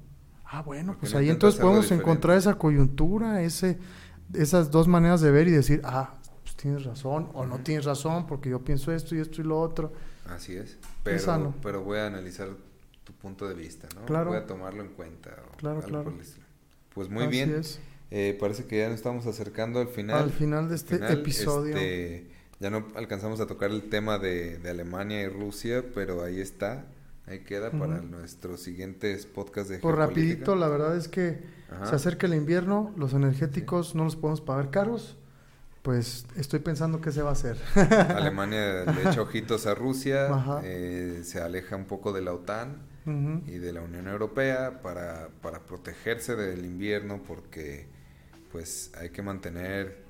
Ah, 0.44 0.62
bueno, 0.62 0.92
¿Por 0.92 1.00
pues 1.00 1.12
no 1.12 1.18
ahí 1.20 1.30
entonces 1.30 1.60
podemos 1.60 1.84
diferente? 1.84 2.02
encontrar 2.10 2.36
esa 2.36 2.54
coyuntura, 2.58 3.42
ese, 3.42 3.78
esas 4.34 4.70
dos 4.70 4.88
maneras 4.88 5.20
de 5.20 5.30
ver 5.30 5.48
y 5.48 5.50
decir, 5.50 5.80
ah, 5.84 6.14
pues 6.42 6.56
tienes 6.56 6.84
razón 6.84 7.30
o 7.32 7.46
no 7.46 7.58
tienes 7.60 7.84
razón 7.86 8.26
porque 8.26 8.50
yo 8.50 8.62
pienso 8.64 8.92
esto 8.92 9.14
y 9.14 9.20
esto 9.20 9.40
y 9.40 9.44
lo 9.44 9.58
otro. 9.60 9.92
Así 10.28 10.54
es. 10.56 10.78
Pero, 11.02 11.18
sano. 11.18 11.54
pero 11.62 11.82
voy 11.82 11.98
a 11.98 12.06
analizar 12.06 12.48
punto 13.22 13.48
de 13.48 13.54
vista, 13.54 13.88
¿no? 13.94 14.04
Claro. 14.04 14.30
Voy 14.30 14.38
a 14.38 14.46
tomarlo 14.46 14.82
en 14.82 14.88
cuenta. 14.88 15.30
o 15.52 15.56
Claro, 15.56 15.76
algo 15.76 15.88
claro. 15.88 16.04
por 16.10 16.12
el. 16.20 16.26
Pues 16.94 17.08
muy 17.08 17.22
Así 17.24 17.30
bien. 17.30 17.54
es. 17.54 17.80
Eh, 18.10 18.36
parece 18.38 18.66
que 18.66 18.78
ya 18.78 18.88
nos 18.88 18.96
estamos 18.96 19.26
acercando 19.26 19.80
al 19.80 19.88
final. 19.88 20.18
Al 20.24 20.30
final 20.32 20.68
de 20.68 20.74
este 20.74 20.96
final, 20.96 21.12
episodio. 21.12 21.74
este, 21.76 22.26
ya 22.60 22.68
no 22.68 22.86
alcanzamos 22.94 23.40
a 23.40 23.46
tocar 23.46 23.70
el 23.70 23.88
tema 23.88 24.18
de, 24.18 24.58
de 24.58 24.68
Alemania 24.70 25.22
y 25.22 25.28
Rusia, 25.28 25.82
pero 25.94 26.22
ahí 26.22 26.40
está. 26.40 26.84
Ahí 27.26 27.38
queda 27.38 27.70
para 27.70 27.98
Ujú. 28.00 28.06
nuestros 28.08 28.60
siguientes 28.60 29.24
podcasts 29.26 29.70
de 29.70 29.78
Pues 29.78 29.94
geopolítica. 29.94 30.06
rapidito, 30.34 30.56
la 30.56 30.68
verdad 30.68 30.96
es 30.96 31.06
que 31.08 31.40
Ajá. 31.70 31.86
se 31.86 31.94
acerca 31.94 32.26
el 32.26 32.34
invierno, 32.34 32.92
los 32.96 33.14
energéticos 33.14 33.94
no 33.94 34.04
los 34.04 34.16
podemos 34.16 34.40
pagar 34.40 34.70
caros, 34.70 35.16
pues 35.82 36.26
estoy 36.36 36.58
pensando 36.60 37.00
qué 37.00 37.12
se 37.12 37.22
va 37.22 37.30
a 37.30 37.32
hacer. 37.32 37.56
Alemania 38.14 38.84
le 38.84 39.02
echa 39.08 39.22
ojitos 39.22 39.66
a 39.66 39.74
Rusia, 39.74 40.28
eh, 40.64 41.20
se 41.24 41.40
aleja 41.40 41.76
un 41.76 41.84
poco 41.86 42.12
de 42.12 42.22
la 42.22 42.32
OTAN 42.32 42.82
Y 43.46 43.58
de 43.58 43.72
la 43.72 43.82
Unión 43.82 44.06
Europea 44.08 44.80
para, 44.82 45.28
para 45.42 45.60
protegerse 45.66 46.36
del 46.36 46.64
invierno 46.64 47.22
porque 47.26 47.88
pues 48.52 48.92
hay 48.96 49.10
que 49.10 49.22
mantener 49.22 50.04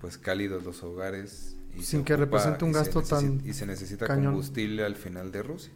pues 0.00 0.16
cálidos 0.18 0.64
los 0.64 0.82
hogares 0.82 1.56
y 1.76 1.82
Sin 1.82 2.04
que 2.04 2.16
represente 2.16 2.64
un 2.64 2.72
gasto 2.72 3.02
tan 3.02 3.40
y 3.44 3.52
se 3.52 3.66
necesita 3.66 4.06
cañón. 4.06 4.34
combustible 4.34 4.84
al 4.84 4.96
final 4.96 5.30
de 5.32 5.42
Rusia 5.42 5.72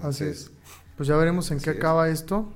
Así 0.00 0.26
entonces 0.26 0.28
es. 0.28 0.50
Pues 0.96 1.08
ya 1.08 1.16
veremos 1.16 1.50
en 1.50 1.58
Así 1.58 1.64
qué 1.64 1.70
es. 1.70 1.76
acaba 1.78 2.08
esto. 2.08 2.52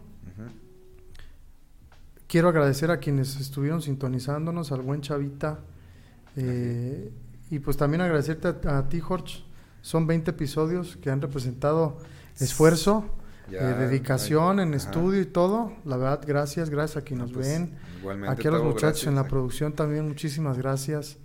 Quiero 2.29 2.49
agradecer 2.49 2.91
a 2.91 2.99
quienes 3.01 3.41
estuvieron 3.41 3.83
sintonizándonos, 3.83 4.71
al 4.73 4.83
buen 4.83 5.01
Chavita. 5.01 5.61
eh, 6.37 7.13
y 7.51 7.59
pues 7.59 7.77
también 7.77 8.01
agradecerte 8.01 8.69
a, 8.69 8.79
a 8.79 8.89
ti, 8.89 9.01
Jorge. 9.01 9.43
Son 9.83 10.07
20 10.07 10.31
episodios 10.31 10.97
que 10.99 11.11
han 11.11 11.21
representado 11.21 11.99
esfuerzo, 12.39 13.05
ya, 13.51 13.71
eh, 13.71 13.75
dedicación 13.75 14.61
en 14.61 14.75
estudio 14.75 15.21
y 15.21 15.27
todo. 15.27 15.73
La 15.85 15.97
verdad, 15.97 16.23
gracias, 16.27 16.71
gracias 16.71 16.99
a 17.03 17.05
quienes 17.05 17.31
No, 17.31 17.37
nos 17.39 17.47
pues, 17.47 17.49
ven. 17.49 17.77
igualmente 18.01 18.33
Aquí 18.35 18.49
a 18.49 18.51
los 18.53 18.63
muchachos 18.65 19.05
en 19.07 19.15
la 19.15 19.23
gracias. 19.23 19.31
producción 19.31 19.73
también, 19.75 20.07
muchísimas 20.09 20.57
gracias. 20.59 21.19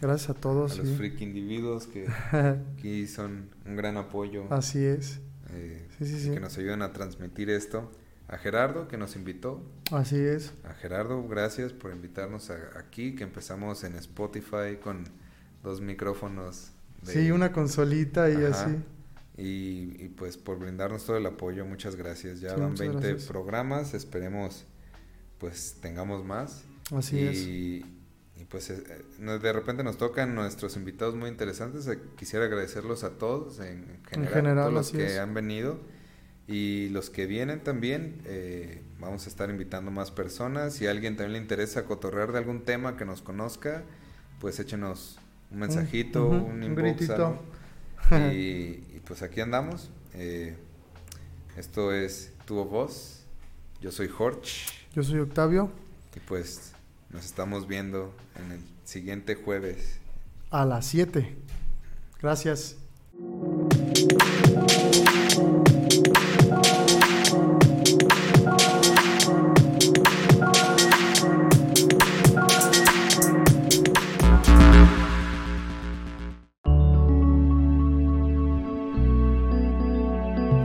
Gracias 0.00 0.30
a 0.30 0.34
todos. 0.34 0.72
a 0.78 0.82
los 0.82 0.96
freak 0.96 1.20
individuos 1.20 1.86
que 1.86 2.06
aquí 2.78 3.06
son 3.06 3.50
un 3.66 3.76
gran 3.76 3.98
apoyo 3.98 4.44
Así 4.50 4.82
es, 4.82 5.20
eh, 5.50 5.86
sí, 5.98 6.06
sí, 6.06 6.18
sí. 6.20 6.30
que 6.30 6.40
nos 6.40 6.56
ayudan 6.56 6.80
a 6.80 6.92
transmitir 6.94 7.50
esto 7.50 7.92
a 8.26 8.38
Gerardo 8.38 8.88
que 8.88 8.96
nos 8.96 9.14
invitó 9.16 9.62
así 9.92 10.16
es. 10.16 10.54
A 10.64 10.72
Gerardo, 10.72 11.22
gracias 11.28 11.72
por 11.74 11.92
invitarnos 11.92 12.48
a- 12.50 12.78
aquí, 12.78 13.14
que 13.14 13.24
empezamos 13.24 13.84
en 13.84 13.94
Spotify 13.96 14.76
con 14.82 15.04
dos 15.62 15.80
micrófonos. 15.82 16.70
de- 17.02 17.12
Sí, 17.12 17.30
una 17.30 17.52
consolita 17.52 18.30
y 18.30 18.36
Ajá. 18.36 18.48
así. 18.64 18.76
Y, 19.40 19.96
y, 20.04 20.08
pues 20.10 20.36
por 20.36 20.58
brindarnos 20.58 21.06
todo 21.06 21.16
el 21.16 21.26
apoyo, 21.26 21.64
muchas 21.64 21.96
gracias. 21.96 22.40
Ya 22.40 22.56
Sí, 22.56 22.60
van 22.60 22.72
muchas 22.72 22.90
20 22.90 22.98
gracias. 23.08 23.28
programas, 23.28 23.94
esperemos 23.94 24.66
pues 25.38 25.78
tengamos 25.80 26.24
más. 26.24 26.64
Así 26.94 27.18
y, 27.18 27.26
es. 27.26 27.54
y, 28.40 28.44
pues 28.50 28.70
eh, 28.70 28.82
eh, 29.20 29.38
de 29.40 29.52
repente 29.52 29.82
nos 29.84 29.96
tocan 29.96 30.34
nuestros 30.34 30.76
invitados 30.76 31.14
muy 31.14 31.28
interesantes. 31.30 31.86
Eh, 31.88 31.98
Quisiera 32.16 32.44
agradecerlos 32.46 33.04
a 33.04 33.10
todos 33.18 33.60
en 33.60 33.86
general, 34.08 34.32
general, 34.34 34.72
todos 34.72 34.72
los 34.72 34.90
que 34.90 35.14
es. 35.14 35.18
han 35.18 35.34
venido. 35.34 35.78
Y 36.46 36.88
los 36.90 37.10
que 37.10 37.26
vienen 37.26 37.62
también, 37.62 38.22
eh, 38.24 38.82
vamos 38.98 39.26
a 39.26 39.28
estar 39.30 39.48
invitando 39.50 39.90
más 39.92 40.10
personas. 40.10 40.74
Si 40.74 40.86
a 40.86 40.90
alguien 40.90 41.16
también 41.16 41.34
le 41.34 41.38
interesa 41.38 41.84
cotorrear 41.84 42.32
de 42.32 42.38
algún 42.38 42.64
tema 42.64 42.96
que 42.96 43.04
nos 43.04 43.22
conozca, 43.22 43.84
pues 44.40 44.58
échenos 44.58 45.18
un 45.52 45.60
mensajito, 45.60 46.26
ujú, 46.26 46.36
un 46.36 46.52
un 46.52 46.62
inbox. 46.64 47.08
Y, 48.10 48.82
y 48.89 48.89
pues 49.10 49.22
aquí 49.22 49.40
andamos. 49.40 49.90
Eh, 50.14 50.56
esto 51.56 51.92
es 51.92 52.32
Tu 52.44 52.54
Voz. 52.64 53.24
Yo 53.80 53.90
soy 53.90 54.06
Jorge. 54.06 54.52
Yo 54.94 55.02
soy 55.02 55.18
Octavio. 55.18 55.72
Y 56.14 56.20
pues 56.20 56.74
nos 57.10 57.24
estamos 57.24 57.66
viendo 57.66 58.14
en 58.36 58.52
el 58.52 58.60
siguiente 58.84 59.34
jueves. 59.34 59.98
A 60.52 60.64
las 60.64 60.86
7. 60.86 61.36
Gracias. 62.22 62.76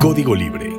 Código 0.06 0.36
Libre 0.36 0.75